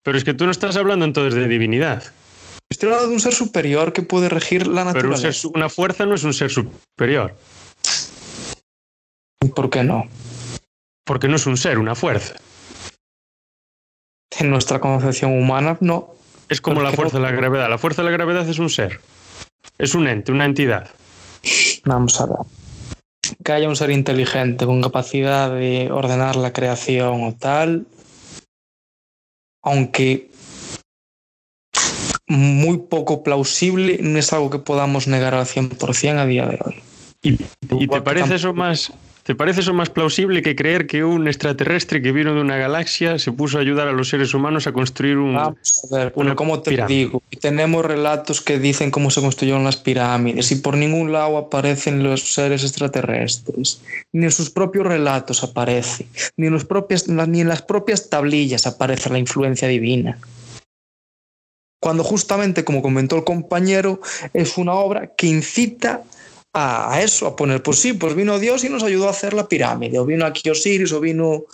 Pero 0.02 0.18
es 0.18 0.24
que 0.24 0.34
tú 0.34 0.46
no 0.46 0.52
estás 0.52 0.76
hablando 0.78 1.06
entonces 1.06 1.36
de 1.36 1.48
divinidad. 1.48 2.04
Estoy 2.68 2.88
hablando 2.88 3.10
de 3.10 3.14
un 3.14 3.22
ser 3.22 3.36
superior 3.36 3.94
que 3.94 4.02
puede 4.02 4.30
regir 4.30 4.66
la 4.66 4.84
naturaleza. 4.84 5.30
Pero 5.30 5.50
un 5.50 5.58
una 5.58 5.70
fuerza 5.70 6.08
no 6.08 6.16
es 6.16 6.24
un 6.24 6.34
ser 6.34 6.50
superior. 6.50 7.38
¿Por 9.56 9.70
qué 9.70 9.84
no? 9.84 10.10
Porque 11.06 11.28
no 11.28 11.36
es 11.36 11.46
un 11.46 11.56
ser, 11.56 11.78
una 11.78 11.94
fuerza 11.94 12.34
en 14.38 14.50
nuestra 14.50 14.80
concepción 14.80 15.38
humana 15.38 15.78
no. 15.82 16.14
Es 16.50 16.62
como 16.62 16.82
la 16.82 16.92
fuerza 16.92 17.18
de 17.18 17.24
la 17.24 17.32
gravedad. 17.32 17.70
La 17.70 17.78
fuerza 17.78 18.02
de 18.02 18.10
la 18.10 18.12
gravedad 18.12 18.48
es 18.48 18.60
un 18.60 18.70
ser. 18.70 19.00
Es 19.78 19.94
un 19.94 20.08
ente, 20.08 20.32
una 20.32 20.46
entidad. 20.46 20.90
Vamos 21.86 22.20
a 22.20 22.26
ver. 22.26 22.38
Que 23.44 23.52
haya 23.52 23.70
un 23.70 23.76
ser 23.76 23.92
inteligente 23.92 24.66
con 24.66 24.82
capacidad 24.82 25.52
de 25.52 25.92
ordenar 25.92 26.36
la 26.36 26.52
creación 26.52 27.24
o 27.24 27.34
tal. 27.34 27.86
Aunque 29.62 30.30
muy 32.28 32.78
poco 32.78 33.24
plausible, 33.24 34.00
no 34.02 34.18
es 34.18 34.34
algo 34.34 34.50
que 34.50 34.60
podamos 34.60 35.08
negar 35.08 35.34
al 35.34 35.46
100% 35.46 36.18
a 36.18 36.26
día 36.26 36.48
de 36.48 36.60
hoy. 36.64 36.76
¿Y, 37.22 37.38
y 37.72 37.88
te 37.88 38.02
parece 38.02 38.36
eso 38.36 38.54
más, 38.54 38.94
¿Te 39.30 39.36
parece 39.36 39.60
eso 39.60 39.76
más 39.76 39.92
plausible 39.92 40.42
que 40.42 40.56
creer 40.56 40.88
que 40.88 41.04
un 41.04 41.28
extraterrestre 41.28 42.02
que 42.02 42.12
vino 42.12 42.34
de 42.34 42.42
una 42.42 42.58
galaxia 42.58 43.20
se 43.20 43.32
puso 43.32 43.60
a 43.60 43.62
ayudar 43.62 43.88
a 43.88 43.92
los 43.92 44.10
seres 44.10 44.34
humanos 44.34 44.66
a 44.66 44.72
construir 44.72 45.20
un. 45.20 45.36
Vamos 45.36 45.82
a 45.84 45.96
ver, 45.96 46.14
pero 46.14 46.36
como 46.36 46.64
te 46.64 46.84
digo, 46.88 47.22
tenemos 47.40 47.86
relatos 47.86 48.42
que 48.42 48.58
dicen 48.58 48.90
cómo 48.90 49.12
se 49.12 49.22
construyeron 49.22 49.64
las 49.64 49.78
pirámides 49.78 50.52
y 50.52 50.56
por 50.56 50.76
ningún 50.76 51.12
lado 51.12 51.38
aparecen 51.38 52.02
los 52.02 52.34
seres 52.34 52.64
extraterrestres. 52.64 53.84
Ni 54.14 54.24
en 54.26 54.32
sus 54.32 54.50
propios 54.50 54.88
relatos 54.88 55.44
aparece, 55.44 56.08
ni 56.36 56.48
en, 56.48 56.54
los 56.54 56.66
propias, 56.66 57.08
ni 57.08 57.42
en 57.42 57.50
las 57.50 57.62
propias 57.62 58.10
tablillas 58.10 58.66
aparece 58.66 59.12
la 59.12 59.20
influencia 59.20 59.68
divina 59.68 60.18
cuando 61.80 62.04
justamente, 62.04 62.66
como 62.66 62.82
comentó 62.82 63.16
el 63.16 63.24
compañero, 63.24 64.02
es 64.34 64.58
una 64.58 64.74
obra 64.74 65.14
que 65.16 65.28
incita 65.28 66.04
a, 66.54 67.00
eso, 67.02 67.28
a 67.28 67.36
poner, 67.36 67.62
pues 67.62 67.80
sí, 67.80 67.94
pues 67.94 68.16
vino 68.16 68.40
Dios 68.40 68.64
y 68.64 68.70
nos 68.70 68.84
ayudó 68.84 69.08
a 69.08 69.12
hacer 69.12 69.34
la 69.34 69.48
pirámide, 69.48 70.00
o 70.00 70.06
vino 70.06 70.26
aquí 70.26 70.50
Osiris, 70.50 70.92
o 70.92 71.00
vino 71.00 71.46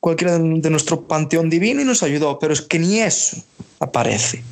cualquiera 0.00 0.38
de 0.38 0.70
nuestro 0.70 1.02
panteón 1.06 1.50
divino 1.50 1.80
y 1.80 1.84
nos 1.84 2.02
ayudó, 2.02 2.38
pero 2.38 2.52
es 2.52 2.62
que 2.62 2.78
ni 2.78 3.00
eso 3.00 3.36
aparece 3.80 4.42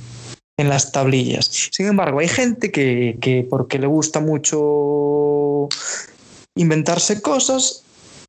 en 0.57 0.69
las 0.69 0.91
tablillas. 0.91 1.69
Sin 1.71 1.87
embargo, 1.87 2.19
hay 2.19 2.29
gente 2.29 2.73
que, 2.73 3.17
que 3.21 3.47
porque 3.49 3.79
le 3.79 3.87
gusta 3.87 4.21
mucho 4.21 5.69
inventarse 6.57 7.21
cosas, 7.21 7.85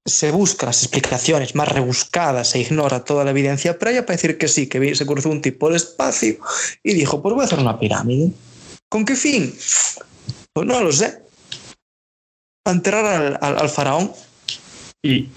se 0.06 0.32
busca 0.32 0.68
las 0.68 0.84
explicaciones 0.84 1.56
más 1.56 1.68
rebuscadas 1.70 2.56
e 2.56 2.60
ignora 2.60 3.04
toda 3.04 3.26
la 3.26 3.32
evidencia 3.32 3.78
previa 3.78 4.06
para 4.06 4.16
decir 4.16 4.38
que 4.38 4.48
sí, 4.48 4.68
que 4.68 4.96
se 4.96 5.06
cruzó 5.06 5.30
un 5.30 5.42
tipo 5.42 5.68
del 5.68 5.78
espacio 5.78 6.38
y 6.84 6.94
dijo, 6.94 7.22
pues 7.22 7.36
voy 7.36 7.42
a 7.44 7.46
hacer 7.46 7.60
una 7.60 7.80
pirámide. 7.80 8.32
¿Con 8.90 9.04
qué 9.04 9.16
fin? 9.16 9.54
Pues 10.54 10.66
no 10.68 10.82
lo 10.82 10.92
sé. 10.94 11.27
Para 12.68 12.76
enterrar 12.76 13.06
al, 13.06 13.40
al, 13.40 13.62
al 13.62 13.70
faraón. 13.70 14.12
Y, 15.02 15.30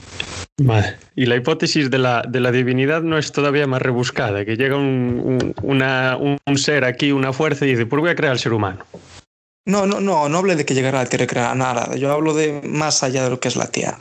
madre, 0.60 0.96
y 1.14 1.26
la 1.26 1.36
hipótesis 1.36 1.88
de 1.88 1.96
la, 1.96 2.24
de 2.26 2.40
la, 2.40 2.50
divinidad 2.50 3.02
no 3.02 3.18
es 3.18 3.30
todavía 3.30 3.68
más 3.68 3.80
rebuscada, 3.80 4.44
que 4.44 4.56
llega 4.56 4.76
un, 4.76 5.22
un, 5.24 5.54
una, 5.62 6.16
un, 6.16 6.58
ser 6.58 6.84
aquí, 6.84 7.12
una 7.12 7.32
fuerza, 7.32 7.66
y 7.66 7.70
dice, 7.70 7.86
pues 7.86 8.00
voy 8.00 8.10
a 8.10 8.16
crear 8.16 8.32
al 8.32 8.40
ser 8.40 8.52
humano. 8.52 8.84
No, 9.64 9.86
no, 9.86 10.00
no, 10.00 10.28
no 10.28 10.38
hable 10.38 10.56
de 10.56 10.64
que 10.64 10.74
llegará 10.74 10.98
a 10.98 11.04
la 11.04 11.08
Tierra 11.08 11.22
y 11.22 11.28
crear 11.28 11.56
nada. 11.56 11.94
Yo 11.94 12.10
hablo 12.10 12.34
de 12.34 12.62
más 12.64 13.04
allá 13.04 13.22
de 13.22 13.30
lo 13.30 13.38
que 13.38 13.46
es 13.46 13.54
la 13.54 13.68
Tierra. 13.68 14.00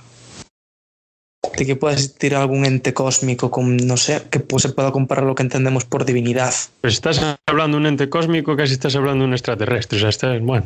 De 1.56 1.68
que 1.68 1.76
pueda 1.76 1.94
existir 1.94 2.34
algún 2.34 2.66
ente 2.66 2.96
cósmico 2.96 3.52
con, 3.52 3.78
no 3.78 3.98
sé, 3.98 4.24
que 4.32 4.40
pues 4.40 4.64
se 4.64 4.70
pueda 4.70 4.92
comparar 4.92 5.26
lo 5.26 5.36
que 5.36 5.44
entendemos 5.44 5.86
por 5.86 6.04
divinidad. 6.04 6.56
Pues 6.82 6.96
estás 6.96 7.38
hablando 7.46 7.78
de 7.78 7.82
un 7.82 7.86
ente 7.86 8.10
cósmico, 8.10 8.58
casi 8.58 8.74
estás 8.74 8.96
hablando 8.96 9.22
de 9.22 9.28
un 9.28 9.34
extraterrestre. 9.34 10.00
O 10.00 10.02
sea, 10.02 10.10
estás, 10.10 10.42
bueno. 10.42 10.66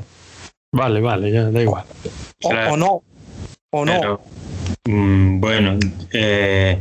Vale, 0.74 1.02
vale, 1.02 1.32
ya 1.32 1.52
da 1.52 1.62
igual. 1.62 1.86
O, 2.44 2.50
o 2.50 2.78
no. 2.78 3.04
O 3.72 3.86
no. 3.86 4.00
Pero, 4.02 4.22
mm, 4.86 5.40
bueno, 5.40 5.80
eh, 6.12 6.80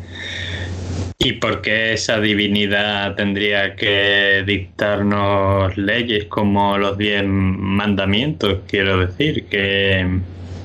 ¿y 1.18 1.32
por 1.34 1.60
qué 1.60 1.92
esa 1.92 2.18
divinidad 2.18 3.14
tendría 3.14 3.76
que 3.76 4.44
dictarnos 4.46 5.76
leyes 5.76 6.24
como 6.24 6.78
los 6.78 6.96
diez 6.96 7.22
mandamientos? 7.24 8.60
Quiero 8.66 8.98
decir, 9.06 9.46
que 9.46 10.20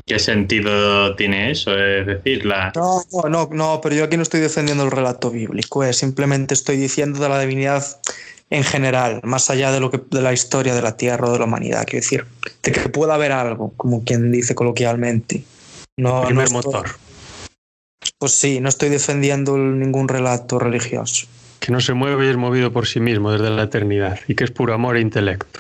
¿Qué 0.08 0.20
sentido 0.20 1.18
tiene 1.18 1.52
eso? 1.52 1.78
Es 1.78 2.08
decir, 2.08 2.46
la... 2.46 2.72
No, 2.74 3.02
no, 3.12 3.28
no, 3.28 3.50
no, 3.52 3.82
pero 3.82 3.94
yo 3.94 4.06
aquí 4.06 4.16
no 4.16 4.24
estoy 4.24 4.40
defendiendo 4.40 4.86
el 4.86 4.92
relato 4.92 5.30
bíblico, 5.30 5.84
eh. 5.84 5.92
simplemente 5.92 6.54
estoy 6.54 6.78
diciendo 6.78 7.20
de 7.20 7.28
la 7.28 7.42
divinidad 7.42 7.84
en 8.50 8.64
general, 8.64 9.20
más 9.24 9.50
allá 9.50 9.72
de 9.72 9.80
lo 9.80 9.92
que 9.92 10.02
de 10.10 10.22
la 10.22 10.34
historia 10.34 10.74
de 10.74 10.82
la 10.82 10.96
Tierra 10.96 11.28
o 11.28 11.32
de 11.32 11.40
la 11.40 11.46
humanidad, 11.46 11.86
quiero 11.86 12.04
decir, 12.04 12.26
de 12.64 12.72
que 12.72 12.90
pueda 12.90 13.16
haber 13.16 13.32
algo, 13.32 13.74
como 13.76 14.04
quien 14.04 14.32
dice 14.32 14.56
coloquialmente. 14.56 15.44
No, 15.98 16.22
el 16.22 16.28
primer 16.28 16.52
no 16.52 16.60
estoy, 16.60 16.74
motor. 16.74 16.90
Pues 18.20 18.32
sí, 18.34 18.60
no 18.62 18.70
estoy 18.70 18.90
defendiendo 18.90 19.58
ningún 19.58 20.08
relato 20.08 20.60
religioso. 20.60 21.28
Que 21.60 21.72
no 21.72 21.82
se 21.82 21.94
mueve 21.94 22.26
y 22.26 22.30
es 22.30 22.38
movido 22.38 22.72
por 22.72 22.88
sí 22.88 23.00
mismo 23.00 23.32
desde 23.32 23.50
la 23.50 23.64
eternidad 23.64 24.20
y 24.28 24.36
que 24.36 24.44
es 24.44 24.52
puro 24.52 24.74
amor 24.74 24.96
e 24.96 25.02
intelecto. 25.02 25.60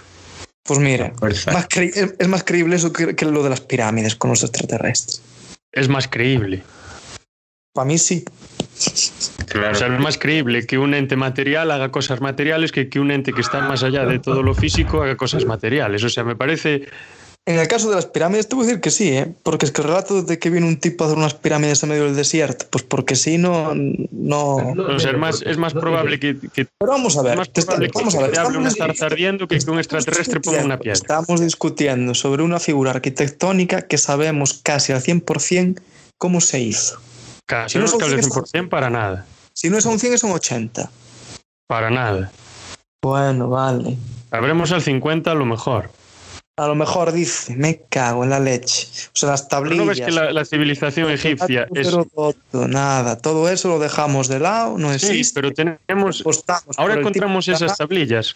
Pues 0.63 0.79
mira, 0.79 1.13
más 1.21 1.67
es, 1.75 2.27
más 2.27 2.43
creíble 2.43 2.75
eso 2.75 2.91
que, 2.91 3.15
que, 3.15 3.25
lo 3.25 3.41
de 3.41 3.49
las 3.49 3.61
pirámides 3.61 4.15
con 4.15 4.29
los 4.29 4.43
extraterrestres. 4.43 5.21
Es 5.71 5.87
más 5.87 6.07
creíble. 6.07 6.61
Para 7.77 7.85
mí 7.85 7.99
sí. 7.99 8.25
Claro. 9.49 9.71
O 9.71 9.75
sea, 9.75 9.93
es 9.93 9.99
más 9.99 10.17
creíble 10.17 10.65
que 10.65 10.79
un 10.79 10.95
ente 10.95 11.15
material 11.15 11.69
haga 11.69 11.91
cosas 11.91 12.21
materiales 12.21 12.71
que 12.71 12.89
que 12.89 12.99
un 12.99 13.11
ente 13.11 13.33
que 13.33 13.41
está 13.41 13.61
más 13.61 13.83
allá 13.83 14.03
de 14.03 14.17
todo 14.17 14.41
lo 14.41 14.55
físico 14.55 15.03
haga 15.03 15.15
cosas 15.15 15.45
materiales. 15.45 16.03
O 16.03 16.09
sea, 16.09 16.23
me 16.23 16.35
parece 16.35 16.87
en 17.45 17.59
el 17.59 17.67
caso 17.67 17.89
de 17.89 17.95
las 17.95 18.07
pirámides, 18.07 18.49
te 18.49 18.55
voy 18.55 18.63
a 18.63 18.67
decir 18.67 18.81
que 18.81 18.89
sí, 18.89 19.09
¿eh? 19.09 19.31
porque 19.43 19.67
es 19.67 19.71
que 19.71 19.81
el 19.81 19.89
relato 19.89 20.23
de 20.23 20.39
que 20.39 20.49
viene 20.49 20.65
un 20.65 20.77
tipo 20.77 21.03
a 21.03 21.07
hacer 21.07 21.19
unas 21.19 21.35
pirámides 21.35 21.83
en 21.83 21.89
medio 21.89 22.05
del 22.05 22.15
desierto, 22.15 22.65
pues 22.71 22.83
porque 22.83 23.15
sí, 23.15 23.37
no. 23.37 23.75
no... 23.75 24.55
o 24.55 24.99
sea, 24.99 25.11
es 25.11 25.17
más, 25.19 25.43
es 25.43 25.57
más 25.59 25.75
probable 25.75 26.19
que, 26.19 26.35
que. 26.51 26.65
Pero 26.79 26.91
vamos 26.91 27.15
a 27.15 27.21
ver, 27.21 27.37
más 27.37 27.49
probable 27.49 27.91
vamos 27.93 28.15
a 28.15 28.21
ver. 28.21 28.31
Que 28.31 28.39
hable 28.39 28.57
una 28.57 28.71
ardiendo 29.01 29.47
que 29.47 29.59
que 29.59 29.69
un 29.69 29.77
extraterrestre 29.77 30.39
ponga 30.39 30.65
una 30.65 30.79
piedra. 30.79 30.93
Estamos 30.93 31.41
discutiendo 31.41 32.15
sobre 32.15 32.41
una 32.41 32.59
figura 32.59 32.89
arquitectónica 32.89 33.83
que 33.83 33.99
sabemos 33.99 34.55
casi 34.63 34.93
al 34.93 35.01
100% 35.01 35.79
cómo 36.17 36.41
se 36.41 36.59
hizo. 36.59 36.99
Casi 37.47 37.73
si 37.73 37.77
no, 37.79 37.85
no 37.85 37.91
es 37.91 37.97
que 37.97 38.03
al 38.03 38.21
100% 38.21 38.69
para 38.69 38.89
nada. 38.89 39.25
Si 39.53 39.69
no 39.69 39.77
es 39.77 39.85
un 39.85 39.99
100, 39.99 40.13
es 40.13 40.23
a 40.23 40.27
un 40.27 40.33
80. 40.33 40.91
Para 41.65 41.89
nada. 41.89 42.31
Bueno, 43.01 43.49
vale. 43.49 43.97
Habremos 44.31 44.71
al 44.71 44.81
50 44.81 45.31
a 45.31 45.33
lo 45.33 45.45
mejor. 45.45 45.89
A 46.57 46.67
lo 46.67 46.75
mejor 46.75 47.11
dice, 47.11 47.55
me 47.55 47.81
cago 47.89 48.23
en 48.23 48.31
la 48.31 48.39
leche. 48.39 48.87
O 49.07 49.09
sea, 49.13 49.29
las 49.29 49.47
tablillas. 49.47 49.77
¿No 49.77 49.85
ves 49.85 50.01
que 50.01 50.11
la, 50.11 50.33
la 50.33 50.43
civilización 50.43 51.09
egipcia 51.09 51.67
es. 51.73 51.95
Nada, 52.51 53.17
todo 53.17 53.47
eso 53.47 53.69
lo 53.69 53.79
dejamos 53.79 54.27
de 54.27 54.39
lado, 54.39 54.77
no 54.77 54.91
existe. 54.91 55.23
Sí, 55.23 55.31
pero 55.33 55.51
tenemos. 55.53 56.23
Ahora 56.77 56.95
encontramos 56.95 57.47
esas 57.47 57.77
tablillas. 57.77 58.35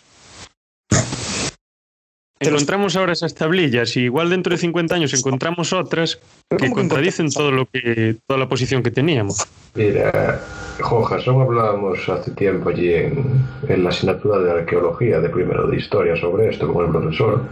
Encontramos 2.41 2.95
ahora 2.95 3.13
esas 3.13 3.35
tablillas 3.35 3.95
y 3.97 4.01
igual 4.01 4.31
dentro 4.31 4.51
de 4.51 4.57
50 4.57 4.95
años 4.95 5.13
encontramos 5.13 5.73
otras 5.73 6.19
que 6.57 6.71
contradicen 6.71 7.29
todo 7.29 7.51
lo 7.51 7.67
que 7.67 8.17
toda 8.25 8.39
la 8.39 8.49
posición 8.49 8.81
que 8.81 8.89
teníamos. 8.89 9.45
Mira, 9.75 10.41
Johason 10.79 11.39
hablábamos 11.39 12.09
hace 12.09 12.31
tiempo 12.31 12.69
allí 12.69 12.93
en, 12.93 13.45
en, 13.69 13.83
la 13.83 13.91
asignatura 13.91 14.39
de 14.39 14.51
arqueología 14.51 15.19
de 15.19 15.29
primero 15.29 15.67
de 15.67 15.77
historia 15.77 16.15
sobre 16.15 16.49
esto 16.49 16.73
con 16.73 16.87
el 16.87 16.91
profesor 16.91 17.43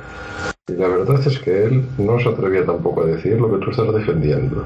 y 0.68 0.74
la 0.74 0.88
verdad 0.88 1.22
es 1.26 1.38
que 1.38 1.66
él 1.66 1.86
no 2.00 2.20
se 2.20 2.30
atrevía 2.30 2.66
tampoco 2.66 3.04
a 3.04 3.06
decir 3.06 3.34
lo 3.40 3.52
que 3.52 3.64
tú 3.64 3.72
estás 3.72 3.94
defendiendo. 3.94 4.66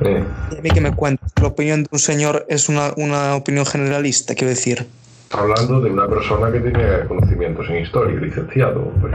Eh. 0.00 0.24
Y 0.52 0.58
a 0.58 0.62
mí 0.62 0.70
que 0.70 0.80
me 0.80 0.94
cuentas, 0.94 1.32
la 1.40 1.48
opinión 1.48 1.82
de 1.82 1.88
un 1.90 1.98
señor 1.98 2.46
es 2.48 2.68
una, 2.68 2.92
una 2.96 3.34
opinión 3.34 3.66
generalista, 3.66 4.34
quiero 4.36 4.50
decir 4.50 4.86
hablando 5.34 5.80
de 5.80 5.90
una 5.90 6.08
persona 6.08 6.50
que 6.50 6.60
tenía 6.60 7.06
conocimientos 7.06 7.66
en 7.68 7.82
historia, 7.82 8.20
licenciado, 8.20 8.90
pues, 9.00 9.12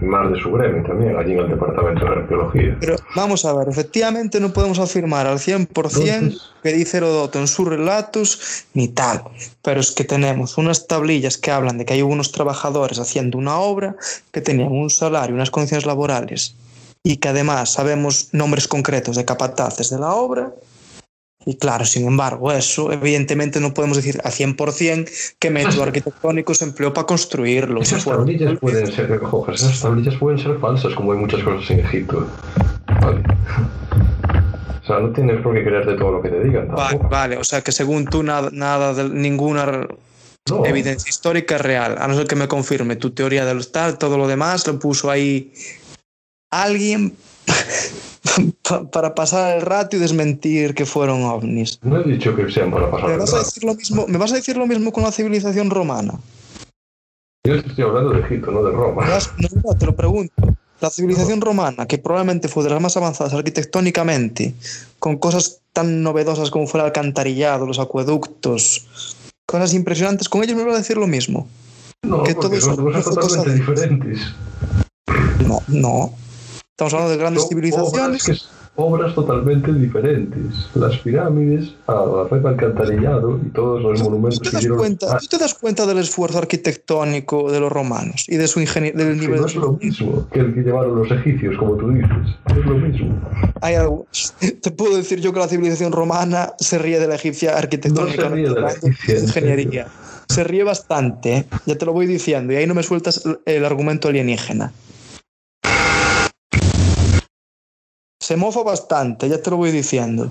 más 0.00 0.30
de 0.30 0.38
su 0.38 0.52
gremio 0.52 0.82
también, 0.84 1.16
allí 1.16 1.32
en 1.32 1.40
el 1.40 1.48
departamento 1.48 2.04
de 2.04 2.10
arqueología. 2.10 2.76
Pero 2.80 2.96
vamos 3.16 3.44
a 3.44 3.54
ver, 3.54 3.68
efectivamente 3.68 4.38
no 4.38 4.52
podemos 4.52 4.78
afirmar 4.78 5.26
al 5.26 5.38
100% 5.38 5.64
Entonces, 5.64 6.42
que 6.62 6.72
dice 6.72 6.98
Herodoto 6.98 7.38
en 7.38 7.48
sus 7.48 7.66
relatos 7.66 8.66
ni 8.74 8.88
tal, 8.88 9.22
pero 9.62 9.80
es 9.80 9.92
que 9.92 10.04
tenemos 10.04 10.58
unas 10.58 10.86
tablillas 10.86 11.38
que 11.38 11.50
hablan 11.50 11.78
de 11.78 11.86
que 11.86 11.94
hay 11.94 12.02
unos 12.02 12.32
trabajadores 12.32 12.98
haciendo 12.98 13.38
una 13.38 13.58
obra 13.58 13.96
que 14.30 14.40
tenían 14.40 14.72
un 14.72 14.90
salario, 14.90 15.34
unas 15.34 15.50
condiciones 15.50 15.86
laborales 15.86 16.54
y 17.02 17.16
que 17.16 17.28
además 17.28 17.72
sabemos 17.72 18.28
nombres 18.32 18.68
concretos 18.68 19.16
de 19.16 19.24
capataces 19.24 19.90
de 19.90 19.98
la 19.98 20.14
obra 20.14 20.52
y 21.46 21.56
claro, 21.56 21.84
sin 21.84 22.06
embargo, 22.06 22.52
eso 22.52 22.92
evidentemente 22.92 23.60
no 23.60 23.74
podemos 23.74 23.96
decir 23.96 24.20
a 24.24 24.30
100% 24.30 25.36
que 25.38 25.50
método 25.50 25.82
arquitectónico 25.84 26.54
se 26.54 26.64
empleó 26.64 26.92
para 26.92 27.06
construirlo. 27.06 27.80
Esas 27.80 28.04
tablillas 28.04 28.58
pueden 28.58 28.86
ser, 28.86 29.20
esas 29.52 29.80
tablillas 29.80 30.16
pueden 30.16 30.38
ser 30.38 30.58
falsas, 30.58 30.94
como 30.94 31.12
hay 31.12 31.18
muchas 31.18 31.42
cosas 31.42 31.70
en 31.70 31.80
Egipto. 31.80 32.26
Vale. 33.00 33.22
O 34.82 34.86
sea, 34.86 34.98
no 35.00 35.10
tienes 35.12 35.40
por 35.40 35.54
qué 35.54 35.64
creerte 35.64 35.94
todo 35.94 36.12
lo 36.12 36.22
que 36.22 36.28
te 36.28 36.44
digan. 36.44 36.68
Vale, 36.68 36.98
vale, 37.10 37.36
o 37.38 37.44
sea 37.44 37.62
que 37.62 37.72
según 37.72 38.04
tú 38.06 38.22
nada, 38.22 38.50
nada 38.52 38.92
de 38.92 39.08
ninguna 39.08 39.88
no. 40.50 40.66
evidencia 40.66 41.08
histórica 41.08 41.56
real, 41.58 41.96
a 41.98 42.06
no 42.06 42.14
ser 42.14 42.26
que 42.26 42.36
me 42.36 42.48
confirme 42.48 42.96
tu 42.96 43.10
teoría 43.10 43.46
del 43.46 43.66
tal, 43.68 43.96
todo 43.98 44.18
lo 44.18 44.28
demás 44.28 44.66
lo 44.66 44.78
puso 44.78 45.10
ahí 45.10 45.52
alguien 46.50 47.16
para 48.92 49.14
pasar 49.14 49.56
el 49.56 49.62
rato 49.62 49.96
y 49.96 50.00
desmentir 50.00 50.74
que 50.74 50.86
fueron 50.86 51.24
ovnis. 51.24 51.78
No 51.82 52.00
he 52.00 52.04
dicho 52.04 52.34
que 52.34 52.50
sean 52.50 52.70
para 52.70 52.90
pasar 52.90 53.08
¿Me 53.08 53.14
el 53.14 53.20
vas, 53.20 53.30
rato. 53.30 53.40
a 53.40 53.44
decir 53.44 53.64
lo 53.64 53.74
mismo, 53.74 54.06
¿Me 54.06 54.18
vas 54.18 54.32
a 54.32 54.36
decir 54.36 54.56
lo 54.56 54.66
mismo 54.66 54.92
con 54.92 55.04
la 55.04 55.12
civilización 55.12 55.70
romana? 55.70 56.14
Yo 57.46 57.62
te 57.62 57.68
estoy 57.68 57.84
hablando 57.84 58.10
de 58.10 58.20
Egipto, 58.20 58.50
no 58.50 58.62
de 58.62 58.72
Roma. 58.72 59.06
No, 59.06 59.48
no, 59.64 59.78
te 59.78 59.86
lo 59.86 59.94
pregunto. 59.94 60.32
La 60.80 60.90
civilización 60.90 61.40
romana, 61.40 61.86
que 61.86 61.98
probablemente 61.98 62.48
fue 62.48 62.64
de 62.64 62.70
las 62.70 62.80
más 62.80 62.96
avanzadas 62.96 63.34
arquitectónicamente, 63.34 64.54
con 64.98 65.18
cosas 65.18 65.60
tan 65.72 66.02
novedosas 66.02 66.50
como 66.50 66.66
fue 66.66 66.80
el 66.80 66.86
alcantarillado, 66.86 67.66
los 67.66 67.78
acueductos, 67.78 68.86
cosas 69.46 69.74
impresionantes, 69.74 70.28
con 70.28 70.42
ellos 70.42 70.56
me 70.56 70.64
vas 70.64 70.74
a 70.74 70.78
decir 70.78 70.96
lo 70.96 71.06
mismo. 71.06 71.46
No, 72.02 72.22
que 72.22 72.34
todo 72.34 72.58
son 72.60 72.76
cosas 72.76 73.04
totalmente 73.04 73.54
diferentes. 73.54 74.20
No, 75.46 75.62
no. 75.68 76.14
Estamos 76.74 76.92
hablando 76.92 77.12
de 77.12 77.18
grandes 77.18 77.48
civilizaciones. 77.48 78.24
Obras, 78.24 78.48
obras, 78.74 79.14
totalmente 79.14 79.72
diferentes. 79.72 80.42
Las 80.74 80.98
pirámides, 80.98 81.72
la 81.86 82.26
red 82.28 82.44
alcantarillado 82.44 83.38
y 83.46 83.50
todos 83.50 83.80
los 83.80 84.02
monumentos 84.02 84.40
¿Tú 84.40 84.50
te, 84.50 84.56
das 84.56 84.66
cuenta, 84.76 85.18
¿Tú 85.18 85.26
te 85.28 85.38
das 85.38 85.54
cuenta 85.54 85.86
del 85.86 85.98
esfuerzo 85.98 86.38
arquitectónico 86.38 87.52
de 87.52 87.60
los 87.60 87.70
romanos 87.70 88.24
y 88.26 88.38
de 88.38 88.48
su 88.48 88.58
ingeniería? 88.58 89.04
Del 89.04 89.20
nivel 89.20 89.42
no 89.42 89.46
es 89.46 89.54
lo 89.54 89.74
mismo 89.74 90.26
que 90.32 90.40
el 90.40 90.52
que 90.52 90.62
llevaron 90.62 90.96
los 90.96 91.08
egipcios, 91.12 91.56
como 91.58 91.76
tú 91.76 91.90
dices. 91.90 92.10
No 92.48 92.56
es 92.56 92.66
lo 92.66 92.76
mismo. 92.76 93.20
Hay 93.60 93.76
algo. 93.76 94.08
Te 94.60 94.72
puedo 94.72 94.96
decir 94.96 95.20
yo 95.20 95.32
que 95.32 95.38
la 95.38 95.46
civilización 95.46 95.92
romana 95.92 96.54
se 96.58 96.78
ríe 96.78 96.98
de 96.98 97.06
la 97.06 97.14
egipcia 97.14 97.56
arquitectónica. 97.56 98.24
No 98.24 98.28
se 98.30 98.34
ríe 98.34 98.50
de 98.50 98.60
la 98.60 98.72
egipcia. 98.72 99.20
Ingeniería. 99.20 99.86
Se 100.28 100.42
ríe 100.42 100.64
bastante, 100.64 101.36
¿eh? 101.36 101.46
ya 101.66 101.78
te 101.78 101.86
lo 101.86 101.92
voy 101.92 102.08
diciendo, 102.08 102.52
y 102.52 102.56
ahí 102.56 102.66
no 102.66 102.74
me 102.74 102.82
sueltas 102.82 103.22
el 103.44 103.64
argumento 103.64 104.08
alienígena. 104.08 104.72
Se 108.24 108.38
mofa 108.38 108.62
bastante, 108.62 109.28
ya 109.28 109.36
te 109.36 109.50
lo 109.50 109.58
voy 109.58 109.70
diciendo. 109.70 110.30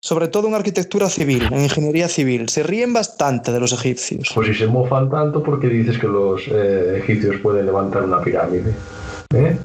Sobre 0.00 0.28
todo 0.28 0.46
en 0.46 0.54
arquitectura 0.54 1.10
civil, 1.10 1.42
en 1.50 1.64
ingeniería 1.64 2.08
civil. 2.08 2.48
Se 2.48 2.62
ríen 2.62 2.92
bastante 2.92 3.50
de 3.50 3.58
los 3.58 3.72
egipcios. 3.72 4.30
Pues 4.32 4.46
si 4.46 4.54
se 4.54 4.68
mofan 4.68 5.10
tanto, 5.10 5.42
¿por 5.42 5.58
qué 5.58 5.66
dices 5.66 5.98
que 5.98 6.06
los 6.06 6.46
eh, 6.46 6.98
egipcios 7.02 7.40
pueden 7.42 7.66
levantar 7.66 8.04
una 8.04 8.20
pirámide? 8.20 8.72
¿Eh? 9.34 9.58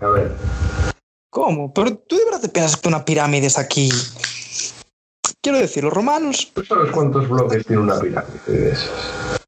A 0.00 0.08
ver. 0.08 0.32
¿Cómo? 1.28 1.70
¿Pero 1.74 1.94
tú 1.98 2.16
de 2.16 2.24
verdad 2.24 2.40
te 2.40 2.48
piensas 2.48 2.80
que 2.80 2.88
una 2.88 3.04
pirámide 3.04 3.48
es 3.48 3.58
aquí? 3.58 3.90
Quiero 5.42 5.58
decir, 5.58 5.84
los 5.84 5.92
romanos... 5.92 6.50
¿Tú 6.54 6.64
sabes 6.64 6.90
cuántos 6.92 7.28
bloques 7.28 7.66
tiene 7.66 7.82
una 7.82 8.00
pirámide 8.00 8.40
de 8.46 8.70
esas? 8.70 9.38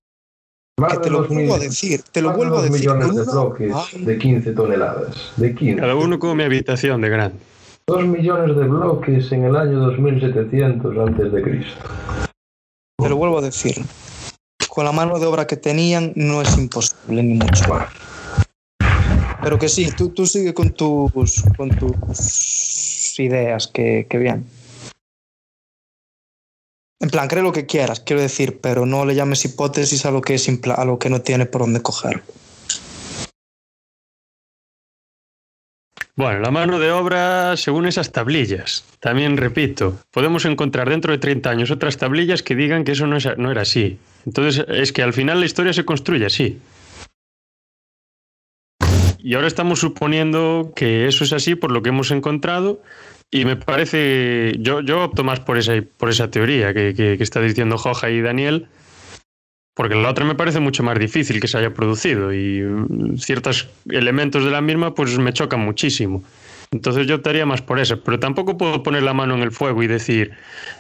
Que 0.89 0.99
te 0.99 1.11
lo 1.11 1.27
vuelvo 1.27 1.55
a 1.55 1.59
decir, 1.59 2.01
te 2.13 2.23
lo 2.23 2.33
vuelvo 2.33 2.59
a 2.59 2.63
decir. 2.63 2.81
millones 2.81 3.15
de 3.17 3.25
bloques 3.25 3.75
de 3.99 4.19
15 4.19 4.53
toneladas. 4.53 5.33
De 5.37 5.55
15. 5.55 5.81
Cada 5.81 5.95
uno 5.95 6.19
con 6.19 6.37
mi 6.37 6.45
habitación 6.45 7.01
de 7.01 7.09
grande. 7.09 7.39
2 7.87 8.07
millones 8.07 8.57
de 8.57 8.65
bloques 8.65 9.33
en 9.33 9.45
el 9.45 9.57
año 9.57 9.81
2700 9.81 10.97
antes 10.99 11.33
de 11.33 11.43
Cristo. 11.43 11.85
Te 12.99 13.09
lo 13.09 13.17
vuelvo 13.17 13.39
a 13.39 13.43
decir. 13.43 13.75
Con 14.69 14.85
la 14.85 14.93
mano 14.93 15.19
de 15.19 15.27
obra 15.27 15.47
que 15.47 15.57
tenían 15.57 16.13
no 16.15 16.41
es 16.43 16.57
imposible 16.57 17.23
ni 17.23 17.35
mucho. 17.35 17.65
Bueno, 17.67 17.87
Pero 19.43 19.59
que 19.59 19.69
sí, 19.69 19.91
tú, 19.97 20.11
tú 20.11 20.27
sigue 20.27 20.55
con 20.55 20.71
tus, 20.71 21.43
con 21.57 21.71
tus 21.71 23.19
ideas, 23.19 23.67
que, 23.67 24.07
que 24.09 24.19
bien. 24.19 24.47
En 27.01 27.09
plan, 27.09 27.29
cree 27.29 27.43
lo 27.43 27.53
que 27.53 27.65
quieras, 27.65 28.01
quiero 28.01 28.21
decir, 28.21 28.61
pero 28.61 28.85
no 28.85 29.07
le 29.07 29.15
llames 29.15 29.45
hipótesis 29.47 30.05
a 30.05 30.11
lo 30.11 30.21
que 30.21 30.35
es 30.35 30.47
a 30.49 30.85
lo 30.85 30.99
que 30.99 31.09
no 31.09 31.23
tiene 31.23 31.47
por 31.47 31.63
dónde 31.63 31.81
coger. 31.81 32.23
Bueno, 36.15 36.41
la 36.41 36.51
mano 36.51 36.79
de 36.79 36.93
obra 36.93 37.57
según 37.57 37.87
esas 37.87 38.13
tablillas. 38.13 38.85
También 39.01 39.39
repito, 39.39 39.97
podemos 40.11 40.45
encontrar 40.45 40.91
dentro 40.91 41.13
de 41.13 41.19
30 41.19 41.49
años 41.49 41.71
otras 41.71 41.97
tablillas 41.97 42.43
que 42.43 42.55
digan 42.55 42.85
que 42.85 42.93
eso 42.93 43.07
no, 43.07 43.17
no 43.39 43.51
era 43.51 43.63
así. 43.63 43.99
Entonces 44.27 44.67
es 44.69 44.93
que 44.93 45.03
al 45.03 45.15
final 45.15 45.41
la 45.41 45.47
historia 45.47 45.73
se 45.73 45.87
construye 45.87 46.27
así. 46.27 46.61
Y 49.19 49.35
ahora 49.35 49.47
estamos 49.47 49.81
suponiendo 49.81 50.73
que 50.77 51.07
eso 51.07 51.25
es 51.25 51.33
así 51.33 51.55
por 51.55 51.71
lo 51.71 51.81
que 51.81 51.89
hemos 51.89 52.11
encontrado 52.11 52.83
y 53.31 53.45
me 53.45 53.57
parece, 53.57 54.57
yo, 54.59 54.81
yo 54.81 55.05
opto 55.05 55.23
más 55.23 55.41
por 55.41 55.57
esa, 55.57 55.75
por 55.97 56.11
esa 56.11 56.31
teoría 56.31 56.75
que, 56.75 56.95
que, 56.95 57.17
que 57.17 57.23
está 57.23 57.41
diciendo 57.41 57.79
Joja 57.79 58.11
y 58.11 58.21
Daniel, 58.21 58.69
porque 59.75 59.95
la 59.95 60.11
otra 60.11 60.25
me 60.25 60.35
parece 60.35 60.61
mucho 60.61 60.83
más 60.83 60.99
difícil 60.99 61.41
que 61.41 61.49
se 61.49 61.59
haya 61.59 61.73
producido 61.73 62.35
y 62.35 62.61
mm, 62.61 63.17
ciertos 63.19 63.69
elementos 63.89 64.45
de 64.45 64.51
la 64.51 64.61
misma 64.61 64.95
pues 64.95 65.17
me 65.19 65.33
chocan 65.33 65.61
muchísimo. 65.61 66.25
Entonces 66.73 67.09
yo 67.09 67.17
optaría 67.17 67.45
más 67.47 67.63
por 67.63 67.81
esa, 67.81 67.97
pero 67.97 68.21
tampoco 68.21 68.57
puedo 68.57 68.85
poner 68.85 69.03
la 69.03 69.13
mano 69.13 69.35
en 69.35 69.43
el 69.43 69.51
fuego 69.51 69.83
y 69.83 69.89
decir, 69.89 70.31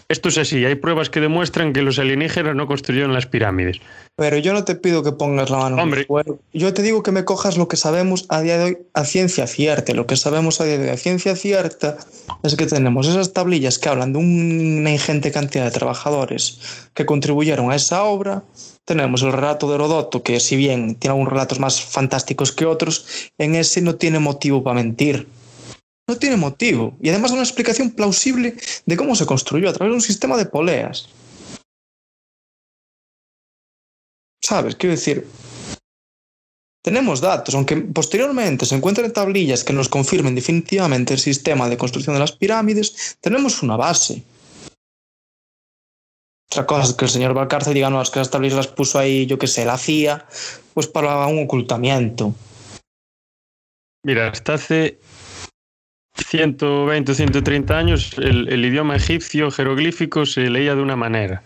esto 0.08 0.28
es 0.28 0.38
así, 0.38 0.64
hay 0.64 0.76
pruebas 0.76 1.10
que 1.10 1.20
demuestran 1.20 1.72
que 1.72 1.82
los 1.82 1.98
alienígenas 1.98 2.54
no 2.54 2.68
construyeron 2.68 3.12
las 3.12 3.26
pirámides. 3.26 3.78
Pero 4.14 4.36
yo 4.38 4.52
no 4.52 4.62
te 4.62 4.76
pido 4.76 5.02
que 5.02 5.10
pongas 5.10 5.50
la 5.50 5.56
mano 5.56 5.82
en 5.82 5.92
el 5.92 6.06
fuego. 6.06 6.38
Yo 6.52 6.72
te 6.72 6.82
digo 6.82 7.02
que 7.02 7.10
me 7.10 7.24
cojas 7.24 7.56
lo 7.56 7.66
que 7.66 7.76
sabemos 7.76 8.26
a 8.28 8.40
día 8.40 8.58
de 8.58 8.64
hoy 8.66 8.78
a 8.94 9.04
ciencia 9.04 9.48
cierta. 9.48 9.92
Lo 9.92 10.06
que 10.06 10.14
sabemos 10.14 10.60
a 10.60 10.64
día 10.64 10.78
de 10.78 10.84
hoy 10.84 10.90
a 10.90 10.96
ciencia 10.96 11.34
cierta 11.34 11.96
es 12.44 12.54
que 12.54 12.66
tenemos 12.66 13.08
esas 13.08 13.32
tablillas 13.32 13.80
que 13.80 13.88
hablan 13.88 14.12
de 14.12 14.20
una 14.20 14.92
ingente 14.92 15.32
cantidad 15.32 15.64
de 15.64 15.72
trabajadores 15.72 16.60
que 16.94 17.04
contribuyeron 17.04 17.72
a 17.72 17.74
esa 17.74 18.04
obra. 18.04 18.44
Tenemos 18.84 19.22
el 19.22 19.32
relato 19.32 19.68
de 19.68 19.74
Herodoto, 19.74 20.22
que 20.22 20.38
si 20.38 20.54
bien 20.54 20.94
tiene 20.94 21.14
algunos 21.14 21.32
relatos 21.32 21.58
más 21.58 21.80
fantásticos 21.80 22.52
que 22.52 22.66
otros, 22.66 23.32
en 23.38 23.56
ese 23.56 23.80
no 23.82 23.96
tiene 23.96 24.20
motivo 24.20 24.62
para 24.62 24.76
mentir. 24.76 25.26
No 26.08 26.16
tiene 26.16 26.36
motivo. 26.36 26.96
Y 27.00 27.08
además 27.08 27.30
una 27.30 27.42
explicación 27.42 27.90
plausible 27.90 28.56
de 28.86 28.96
cómo 28.96 29.14
se 29.14 29.26
construyó 29.26 29.68
a 29.68 29.72
través 29.72 29.92
de 29.92 29.96
un 29.96 30.02
sistema 30.02 30.36
de 30.36 30.46
poleas. 30.46 31.08
¿Sabes? 34.42 34.74
Quiero 34.74 34.96
decir, 34.96 35.26
tenemos 36.82 37.20
datos, 37.20 37.54
aunque 37.54 37.76
posteriormente 37.76 38.64
se 38.64 38.74
encuentren 38.74 39.12
tablillas 39.12 39.64
que 39.64 39.72
nos 39.72 39.88
confirmen 39.88 40.34
definitivamente 40.34 41.14
el 41.14 41.20
sistema 41.20 41.68
de 41.68 41.76
construcción 41.76 42.14
de 42.14 42.20
las 42.20 42.32
pirámides, 42.32 43.16
tenemos 43.20 43.62
una 43.62 43.76
base. 43.76 44.22
Otra 46.50 46.66
cosa 46.66 46.88
es 46.88 46.94
que 46.94 47.04
el 47.04 47.10
señor 47.10 47.34
Valcárcel 47.34 47.74
diga, 47.74 47.90
no, 47.90 48.02
es 48.02 48.10
que 48.10 48.18
las 48.18 48.30
tablillas 48.30 48.56
las 48.56 48.66
puso 48.66 48.98
ahí, 48.98 49.26
yo 49.26 49.38
qué 49.38 49.46
sé, 49.46 49.64
la 49.64 49.78
CIA, 49.78 50.26
pues 50.74 50.88
para 50.88 51.26
un 51.26 51.44
ocultamiento. 51.44 52.34
Mira, 54.02 54.28
hasta 54.28 54.54
hace 54.54 54.98
120 56.24 57.12
o 57.12 57.14
130 57.14 57.78
años 57.78 58.12
el, 58.18 58.48
el 58.48 58.64
idioma 58.64 58.96
egipcio 58.96 59.50
jeroglífico 59.50 60.26
se 60.26 60.48
leía 60.50 60.74
de 60.74 60.82
una 60.82 60.96
manera. 60.96 61.42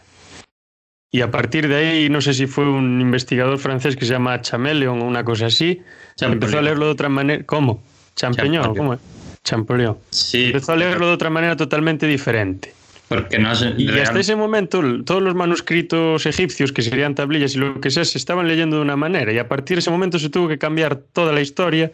Y 1.11 1.21
a 1.21 1.31
partir 1.31 1.69
de 1.69 1.77
ahí, 1.77 2.09
no 2.09 2.21
sé 2.21 2.35
si 2.35 2.47
fue 2.49 2.69
un 2.69 3.01
investigador 3.01 3.59
francés 3.59 3.95
que 3.97 4.05
se 4.05 4.13
llama 4.13 4.41
Chameleon 4.41 5.01
o 5.01 5.05
una 5.05 5.25
cosa 5.25 5.47
así, 5.47 5.81
empezó 6.21 6.59
a 6.59 6.63
leerlo 6.63 6.87
de 6.87 6.91
otra 6.93 7.09
manera. 7.09 7.45
¿Cómo? 7.45 7.83
Champollion. 8.17 8.75
¿cómo 8.75 8.95
es? 8.95 9.01
Champollion. 9.45 9.97
Sí, 10.11 10.47
Empezó 10.47 10.73
a 10.73 10.77
leerlo 10.77 11.07
de 11.07 11.13
otra 11.13 11.31
manera 11.31 11.57
totalmente 11.57 12.07
diferente. 12.09 12.73
porque 13.07 13.39
no 13.39 13.55
se. 13.55 13.75
Y 13.79 13.87
real- 13.87 14.07
hasta 14.07 14.19
ese 14.19 14.35
momento, 14.35 14.83
todos 15.05 15.23
los 15.23 15.37
manuscritos 15.37 16.27
egipcios, 16.27 16.73
que 16.73 16.83
serían 16.83 17.15
tablillas 17.15 17.55
y 17.55 17.59
lo 17.59 17.81
que 17.81 17.91
sea, 17.93 18.05
se 18.05 18.19
estaban 18.19 18.49
leyendo 18.49 18.77
de 18.77 18.83
una 18.83 18.97
manera. 18.97 19.33
Y 19.33 19.39
a 19.39 19.47
partir 19.47 19.77
de 19.77 19.81
ese 19.81 19.91
momento 19.91 20.19
se 20.19 20.31
tuvo 20.31 20.49
que 20.49 20.59
cambiar 20.59 20.97
toda 20.97 21.33
la 21.33 21.41
historia 21.43 21.93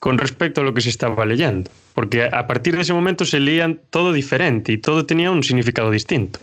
con 0.00 0.18
respecto 0.18 0.60
a 0.60 0.64
lo 0.64 0.74
que 0.74 0.80
se 0.82 0.90
estaba 0.90 1.24
leyendo. 1.24 1.70
Porque 1.94 2.24
a 2.24 2.46
partir 2.46 2.76
de 2.76 2.82
ese 2.82 2.92
momento 2.92 3.24
se 3.24 3.40
leían 3.40 3.80
todo 3.90 4.12
diferente 4.12 4.72
y 4.72 4.78
todo 4.78 5.06
tenía 5.06 5.30
un 5.30 5.42
significado 5.42 5.90
distinto. 5.90 6.40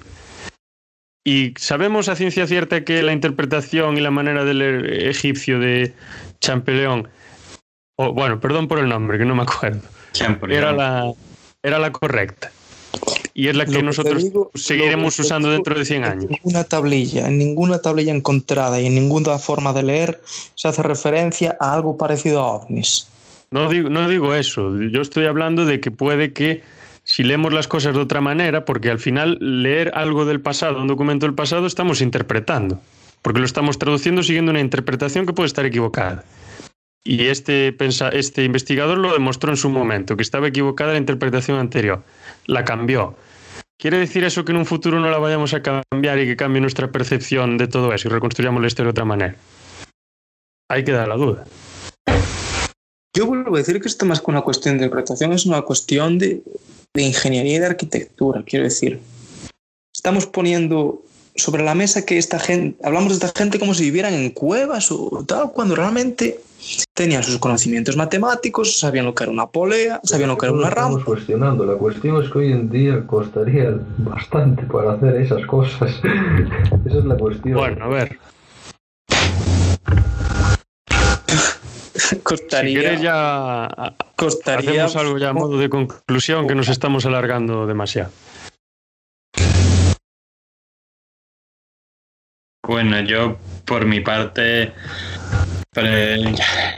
Y 1.23 1.53
sabemos 1.57 2.07
a 2.09 2.15
ciencia 2.15 2.47
cierta 2.47 2.83
que 2.83 3.03
la 3.03 3.13
interpretación 3.13 3.97
y 3.97 4.01
la 4.01 4.09
manera 4.09 4.43
del 4.43 4.59
leer 4.59 5.07
egipcio 5.09 5.59
de 5.59 5.93
Champeleón, 6.39 7.07
o 7.95 8.13
bueno, 8.13 8.39
perdón 8.39 8.67
por 8.67 8.79
el 8.79 8.89
nombre, 8.89 9.19
que 9.19 9.25
no 9.25 9.35
me 9.35 9.43
acuerdo, 9.43 9.81
era 10.49 10.71
la, 10.73 11.13
era 11.61 11.77
la 11.77 11.91
correcta. 11.91 12.51
Y 13.35 13.47
es 13.47 13.55
la 13.55 13.65
que 13.65 13.83
nosotros 13.83 14.23
digo- 14.23 14.51
seguiremos 14.55 15.15
que 15.15 15.21
usando 15.21 15.49
digo 15.49 15.57
dentro 15.57 15.77
de 15.77 15.85
100 15.85 16.03
En 16.03 16.11
años. 16.11 16.25
ninguna 16.31 16.63
tablilla, 16.63 17.27
en 17.27 17.37
ninguna 17.37 17.79
tablilla 17.79 18.13
encontrada 18.13 18.81
y 18.81 18.87
en 18.87 18.95
ninguna 18.95 19.37
forma 19.37 19.71
de 19.73 19.83
leer 19.83 20.21
se 20.55 20.67
hace 20.67 20.81
referencia 20.81 21.55
a 21.59 21.73
algo 21.73 21.97
parecido 21.97 22.39
a 22.41 22.47
ovnis. 22.53 23.07
No 23.53 23.67
digo, 23.69 23.89
no 23.89 24.07
digo 24.07 24.33
eso, 24.33 24.79
yo 24.79 25.01
estoy 25.01 25.25
hablando 25.25 25.65
de 25.65 25.81
que 25.81 25.91
puede 25.91 26.31
que 26.31 26.63
si 27.03 27.23
leemos 27.23 27.51
las 27.51 27.67
cosas 27.67 27.93
de 27.93 27.99
otra 27.99 28.21
manera, 28.21 28.63
porque 28.63 28.89
al 28.89 28.99
final 28.99 29.37
leer 29.41 29.91
algo 29.93 30.23
del 30.23 30.39
pasado, 30.39 30.81
un 30.81 30.87
documento 30.87 31.25
del 31.25 31.35
pasado, 31.35 31.67
estamos 31.67 31.99
interpretando, 31.99 32.79
porque 33.21 33.39
lo 33.39 33.45
estamos 33.45 33.77
traduciendo 33.77 34.23
siguiendo 34.23 34.51
una 34.51 34.61
interpretación 34.61 35.25
que 35.25 35.33
puede 35.33 35.47
estar 35.47 35.65
equivocada. 35.65 36.23
Y 37.03 37.25
este, 37.27 37.73
pensa- 37.73 38.09
este 38.09 38.43
investigador 38.45 38.99
lo 38.99 39.11
demostró 39.11 39.51
en 39.51 39.57
su 39.57 39.69
momento, 39.69 40.15
que 40.15 40.21
estaba 40.23 40.47
equivocada 40.47 40.93
la 40.93 40.99
interpretación 40.99 41.57
anterior. 41.59 42.03
La 42.45 42.63
cambió. 42.63 43.17
¿Quiere 43.77 43.97
decir 43.97 44.23
eso 44.23 44.45
que 44.45 44.51
en 44.51 44.59
un 44.59 44.65
futuro 44.67 44.99
no 44.99 45.09
la 45.09 45.17
vayamos 45.17 45.53
a 45.55 45.61
cambiar 45.63 46.19
y 46.19 46.25
que 46.27 46.37
cambie 46.37 46.61
nuestra 46.61 46.91
percepción 46.91 47.57
de 47.57 47.67
todo 47.67 47.91
eso 47.93 48.07
y 48.07 48.11
reconstruyamos 48.11 48.61
la 48.61 48.67
historia 48.67 48.85
de 48.87 48.91
otra 48.91 49.05
manera? 49.05 49.35
Hay 50.69 50.83
que 50.85 50.91
dar 50.91 51.07
la 51.07 51.15
duda. 51.15 51.43
Yo 53.13 53.25
vuelvo 53.25 53.55
a 53.55 53.57
decir 53.59 53.81
que 53.81 53.87
esto 53.87 54.05
más 54.05 54.21
que 54.21 54.31
una 54.31 54.41
cuestión 54.41 54.77
de 54.77 54.85
interpretación 54.85 55.33
es 55.33 55.45
una 55.45 55.61
cuestión 55.63 56.17
de, 56.17 56.41
de 56.93 57.01
ingeniería 57.03 57.55
y 57.55 57.59
de 57.59 57.65
arquitectura, 57.65 58.43
quiero 58.45 58.63
decir. 58.65 58.99
Estamos 59.93 60.25
poniendo 60.25 61.03
sobre 61.35 61.63
la 61.63 61.75
mesa 61.75 62.05
que 62.05 62.17
esta 62.17 62.39
gente, 62.39 62.77
hablamos 62.85 63.09
de 63.09 63.25
esta 63.25 63.37
gente 63.37 63.59
como 63.59 63.73
si 63.73 63.83
vivieran 63.85 64.13
en 64.13 64.29
cuevas 64.31 64.91
o 64.91 65.23
tal, 65.27 65.51
cuando 65.51 65.75
realmente 65.75 66.39
tenían 66.93 67.23
sus 67.23 67.37
conocimientos 67.37 67.97
matemáticos, 67.97 68.77
sabían 68.79 69.05
lo 69.05 69.15
que 69.15 69.23
era 69.23 69.31
una 69.31 69.47
polea, 69.47 69.99
sabían 70.03 70.29
lo 70.29 70.37
que 70.37 70.45
era 70.45 70.53
No 70.53 70.59
una 70.59 70.69
estamos 70.69 70.93
rampa. 70.95 71.05
cuestionando. 71.05 71.65
La 71.65 71.75
cuestión 71.75 72.23
es 72.23 72.29
que 72.31 72.37
hoy 72.39 72.51
en 72.53 72.69
día 72.69 73.05
costaría 73.07 73.75
bastante 73.97 74.63
para 74.63 74.93
hacer 74.93 75.15
esas 75.17 75.45
cosas. 75.47 75.91
Esa 76.85 76.97
es 76.99 77.05
la 77.05 77.17
cuestión. 77.17 77.57
Bueno, 77.57 77.85
a 77.85 77.87
ver, 77.89 78.17
si 82.15 82.21
Costaría, 82.21 82.79
queréis 82.81 83.01
ya 83.01 83.65
a- 83.65 83.95
costaría 84.15 84.85
hacemos 84.85 84.95
algo 84.95 85.17
ya 85.17 85.29
a 85.29 85.33
modo 85.33 85.57
de 85.57 85.69
conclusión 85.69 86.47
que 86.47 86.55
nos 86.55 86.69
estamos 86.69 87.05
alargando 87.05 87.65
demasiado. 87.65 88.11
Bueno, 92.67 93.01
yo 93.01 93.37
por 93.65 93.85
mi 93.85 93.99
parte, 94.01 94.71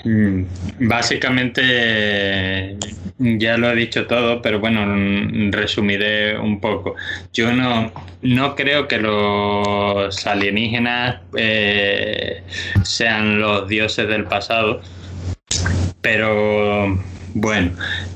mm, 0.05 0.43
básicamente 0.87 2.77
ya 3.19 3.57
lo 3.57 3.69
he 3.71 3.75
dicho 3.75 4.07
todo, 4.07 4.41
pero 4.41 4.59
bueno, 4.59 4.85
mm, 4.87 5.51
resumiré 5.51 6.37
un 6.39 6.59
poco. 6.61 6.95
Yo 7.33 7.51
no, 7.51 7.91
no 8.21 8.55
creo 8.55 8.87
que 8.87 8.97
los 8.97 10.25
alienígenas 10.25 11.21
eh, 11.35 12.43
sean 12.83 13.39
los 13.39 13.67
dioses 13.67 14.07
del 14.07 14.23
pasado, 14.23 14.81
pero 16.01 16.97
bueno, 17.35 17.71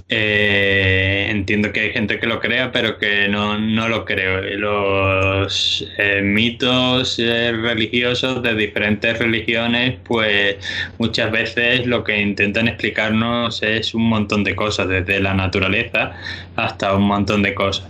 eh, 0.09 1.27
entiendo 1.29 1.73
que 1.73 1.81
hay 1.81 1.91
gente 1.91 2.19
que 2.19 2.27
lo 2.27 2.39
crea, 2.39 2.71
pero 2.71 2.97
que 2.97 3.27
no, 3.27 3.59
no 3.59 3.89
lo 3.89 4.05
creo. 4.05 4.41
Los 4.41 5.85
eh, 5.97 6.21
mitos 6.21 7.17
eh, 7.19 7.51
religiosos 7.51 8.43
de 8.43 8.55
diferentes 8.55 9.17
religiones, 9.17 9.95
pues 10.03 10.57
muchas 10.97 11.31
veces 11.31 11.87
lo 11.87 12.03
que 12.03 12.21
intentan 12.21 12.67
explicarnos 12.67 13.63
es 13.63 13.93
un 13.93 14.07
montón 14.07 14.43
de 14.43 14.55
cosas, 14.55 14.87
desde 14.87 15.19
la 15.19 15.33
naturaleza 15.33 16.13
hasta 16.55 16.95
un 16.95 17.03
montón 17.03 17.41
de 17.41 17.53
cosas. 17.53 17.87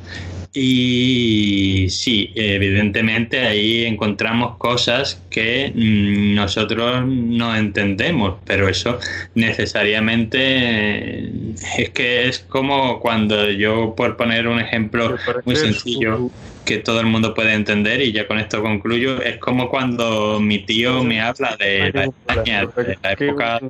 Y 0.53 1.87
sí, 1.89 2.31
evidentemente 2.35 3.39
ahí 3.45 3.85
encontramos 3.85 4.57
cosas 4.57 5.21
que 5.29 5.71
mm, 5.73 6.35
nosotros 6.35 7.05
no 7.05 7.55
entendemos, 7.55 8.35
pero 8.45 8.67
eso 8.67 8.99
necesariamente 9.35 11.31
es 11.77 11.89
que 11.91 12.27
es 12.27 12.39
como 12.39 12.99
cuando 12.99 13.49
yo, 13.51 13.93
por 13.95 14.17
poner 14.17 14.47
un 14.47 14.59
ejemplo 14.59 15.15
muy 15.45 15.55
sencillo, 15.55 16.29
que 16.65 16.77
todo 16.77 16.99
el 16.99 17.05
mundo 17.05 17.33
puede 17.33 17.53
entender 17.53 18.01
y 18.01 18.11
ya 18.11 18.27
con 18.27 18.39
esto 18.39 18.61
concluyo, 18.61 19.21
es 19.21 19.37
como 19.37 19.69
cuando 19.69 20.39
mi 20.39 20.59
tío 20.59 21.03
me 21.03 21.21
habla 21.21 21.55
de 21.57 21.91
la 21.93 22.03
España, 22.05 22.65
de 22.75 22.97
la 23.01 23.11
época... 23.13 23.61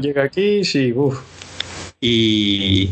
Llega 0.00 0.22
aquí, 0.22 0.64
sí, 0.64 0.92
uff. 0.92 1.18
Y, 2.00 2.90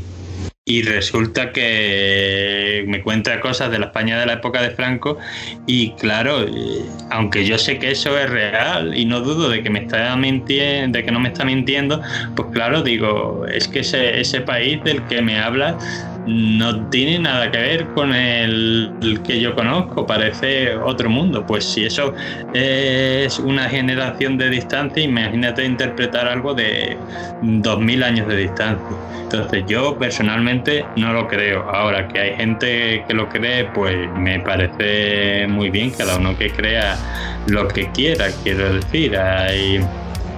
y 0.66 0.82
resulta 0.82 1.52
que 1.52 2.84
me 2.88 3.02
cuenta 3.02 3.38
cosas 3.40 3.70
de 3.70 3.78
la 3.78 3.86
España 3.86 4.18
de 4.18 4.24
la 4.24 4.34
época 4.34 4.62
de 4.62 4.70
Franco 4.70 5.18
y 5.66 5.90
claro, 5.92 6.42
eh, 6.42 6.82
aunque 7.10 7.44
yo 7.44 7.58
sé 7.58 7.78
que 7.78 7.90
eso 7.90 8.18
es 8.18 8.30
real 8.30 8.96
y 8.96 9.04
no 9.04 9.20
dudo 9.20 9.50
de 9.50 9.62
que 9.62 9.68
me 9.68 9.80
está 9.80 10.16
mintiendo, 10.16 10.96
de 10.96 11.04
que 11.04 11.12
no 11.12 11.20
me 11.20 11.28
está 11.28 11.44
mintiendo, 11.44 12.00
pues 12.34 12.48
claro, 12.52 12.82
digo, 12.82 13.44
es 13.46 13.68
que 13.68 13.80
ese, 13.80 14.18
ese 14.18 14.40
país 14.40 14.82
del 14.84 15.02
que 15.06 15.20
me 15.20 15.38
habla 15.38 15.76
no 16.26 16.88
tiene 16.88 17.18
nada 17.18 17.50
que 17.50 17.58
ver 17.58 17.86
con 17.88 18.14
el, 18.14 19.20
que 19.26 19.40
yo 19.40 19.54
conozco, 19.54 20.06
parece 20.06 20.74
otro 20.76 21.10
mundo. 21.10 21.44
Pues 21.46 21.64
si 21.64 21.84
eso 21.84 22.14
es 22.52 23.38
una 23.38 23.68
generación 23.68 24.38
de 24.38 24.50
distancia, 24.50 25.02
imagínate 25.02 25.64
interpretar 25.64 26.26
algo 26.26 26.54
de 26.54 26.96
2000 27.42 28.02
años 28.02 28.28
de 28.28 28.36
distancia. 28.36 28.96
Entonces 29.22 29.64
yo 29.66 29.98
personalmente 29.98 30.84
no 30.96 31.12
lo 31.12 31.28
creo. 31.28 31.68
Ahora 31.68 32.08
que 32.08 32.20
hay 32.20 32.36
gente 32.36 33.04
que 33.06 33.14
lo 33.14 33.28
cree, 33.28 33.64
pues 33.64 33.96
me 34.16 34.40
parece 34.40 35.46
muy 35.48 35.70
bien, 35.70 35.90
cada 35.90 36.18
uno 36.18 36.36
que 36.36 36.50
crea 36.50 36.96
lo 37.48 37.68
que 37.68 37.90
quiera, 37.90 38.26
quiero 38.42 38.74
decir. 38.74 39.16
Hay 39.16 39.80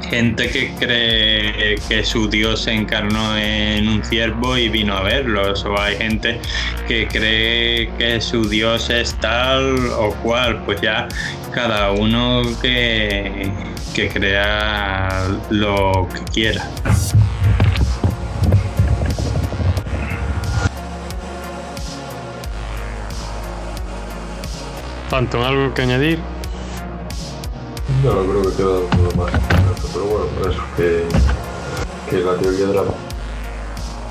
gente 0.09 0.49
que 0.51 0.73
cree 0.79 1.77
que 1.89 2.05
su 2.05 2.29
Dios 2.29 2.63
se 2.63 2.73
encarnó 2.73 3.37
en 3.37 3.89
un 3.89 4.05
ciervo 4.05 4.57
y 4.57 4.69
vino 4.69 4.97
a 4.97 5.03
verlos, 5.03 5.65
o 5.65 5.79
hay 5.79 5.97
gente 5.97 6.41
que 6.87 7.07
cree 7.09 7.91
que 7.99 8.21
su 8.21 8.49
Dios 8.49 8.91
es 8.91 9.15
tal 9.21 9.77
o 9.99 10.13
cual, 10.23 10.63
pues 10.65 10.81
ya 10.81 11.09
cada 11.53 11.91
uno 11.91 12.43
que, 12.63 13.51
que 13.95 14.09
crea 14.09 15.29
lo 15.51 16.09
que 16.13 16.33
quiera. 16.33 16.69
Tanto, 25.11 25.45
¿algo 25.45 25.73
que 25.73 25.83
añadir? 25.83 26.36
No, 28.07 28.23
creo 28.23 28.43
que 28.43 28.57
queda 28.57 28.79
todo 28.97 29.17
más. 29.17 29.33
Pero 29.93 30.05
bueno, 30.05 30.27
eso, 30.49 30.63
que, 30.77 31.03
que 32.09 32.23
la 32.23 32.37
teoría 32.37 32.67
de 32.69 32.75
la 32.75 32.85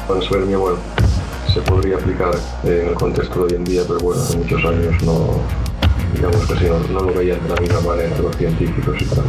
panspermia, 0.05 0.57
se 1.53 1.61
podría 1.61 1.95
aplicar 1.95 2.35
en 2.65 2.89
el 2.89 2.93
contexto 2.93 3.45
de 3.45 3.53
hoy 3.53 3.53
en 3.53 3.63
día, 3.63 3.83
pero 3.87 3.99
bueno, 4.01 4.21
hace 4.21 4.37
muchos 4.37 4.65
años 4.65 5.01
no, 5.03 5.39
digamos 6.13 6.45
que 6.45 6.55
sí, 6.57 6.65
no, 6.65 6.99
no 6.99 7.07
lo 7.07 7.13
veían 7.13 7.41
de 7.43 7.55
la 7.55 7.61
misma 7.61 7.79
manera 7.79 8.17
los 8.19 8.35
científicos 8.35 8.97
y 8.99 9.05
tal. 9.05 9.23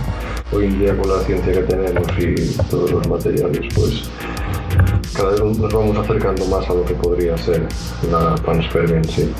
Hoy 0.52 0.64
en 0.64 0.80
día 0.80 0.96
con 0.96 1.10
la 1.10 1.22
ciencia 1.22 1.52
que 1.52 1.60
tenemos 1.60 2.08
y 2.18 2.34
todos 2.68 2.90
los 2.90 3.08
materiales, 3.08 3.72
pues 3.72 4.10
cada 5.14 5.30
vez 5.30 5.40
nos 5.40 5.72
vamos 5.72 5.96
acercando 5.96 6.44
más 6.46 6.68
a 6.68 6.74
lo 6.74 6.84
que 6.84 6.94
podría 6.94 7.38
ser 7.38 7.68
la 8.10 8.34
panspermia 8.34 8.96
en 8.96 9.04
sí. 9.04 9.32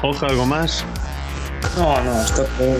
Jorge, 0.00 0.26
¿algo 0.26 0.46
más? 0.46 0.84
No, 1.76 2.00
no, 2.02 2.22
está 2.22 2.44
todo. 2.44 2.78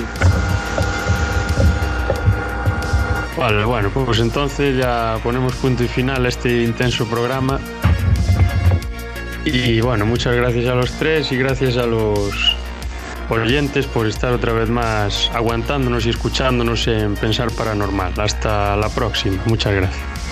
Vale, 3.37 3.65
bueno, 3.65 3.91
pues 3.91 4.19
entonces 4.19 4.77
ya 4.77 5.19
ponemos 5.23 5.55
punto 5.57 5.85
y 5.85 5.89
final 5.89 6.27
a 6.27 6.29
este 6.29 6.63
intenso 6.65 7.07
programa. 7.07 7.61
Y 9.45 9.81
bueno, 9.81 10.07
muchas 10.07 10.35
gracias 10.35 10.67
a 10.67 10.75
los 10.75 10.91
tres 10.93 11.31
y 11.33 11.37
gracias 11.37 11.77
a 11.77 11.87
los 11.87 12.57
oyentes 13.31 13.87
por 13.87 14.07
estar 14.07 14.33
otra 14.33 14.53
vez 14.53 14.69
más 14.69 15.31
aguantándonos 15.35 16.07
y 16.07 16.11
escuchándonos 16.11 16.87
en 16.89 17.15
Pensar 17.15 17.51
Paranormal. 17.53 18.13
Hasta 18.19 18.77
la 18.77 18.89
próxima. 18.89 19.43
Muchas 19.47 19.75
gracias. 19.75 20.28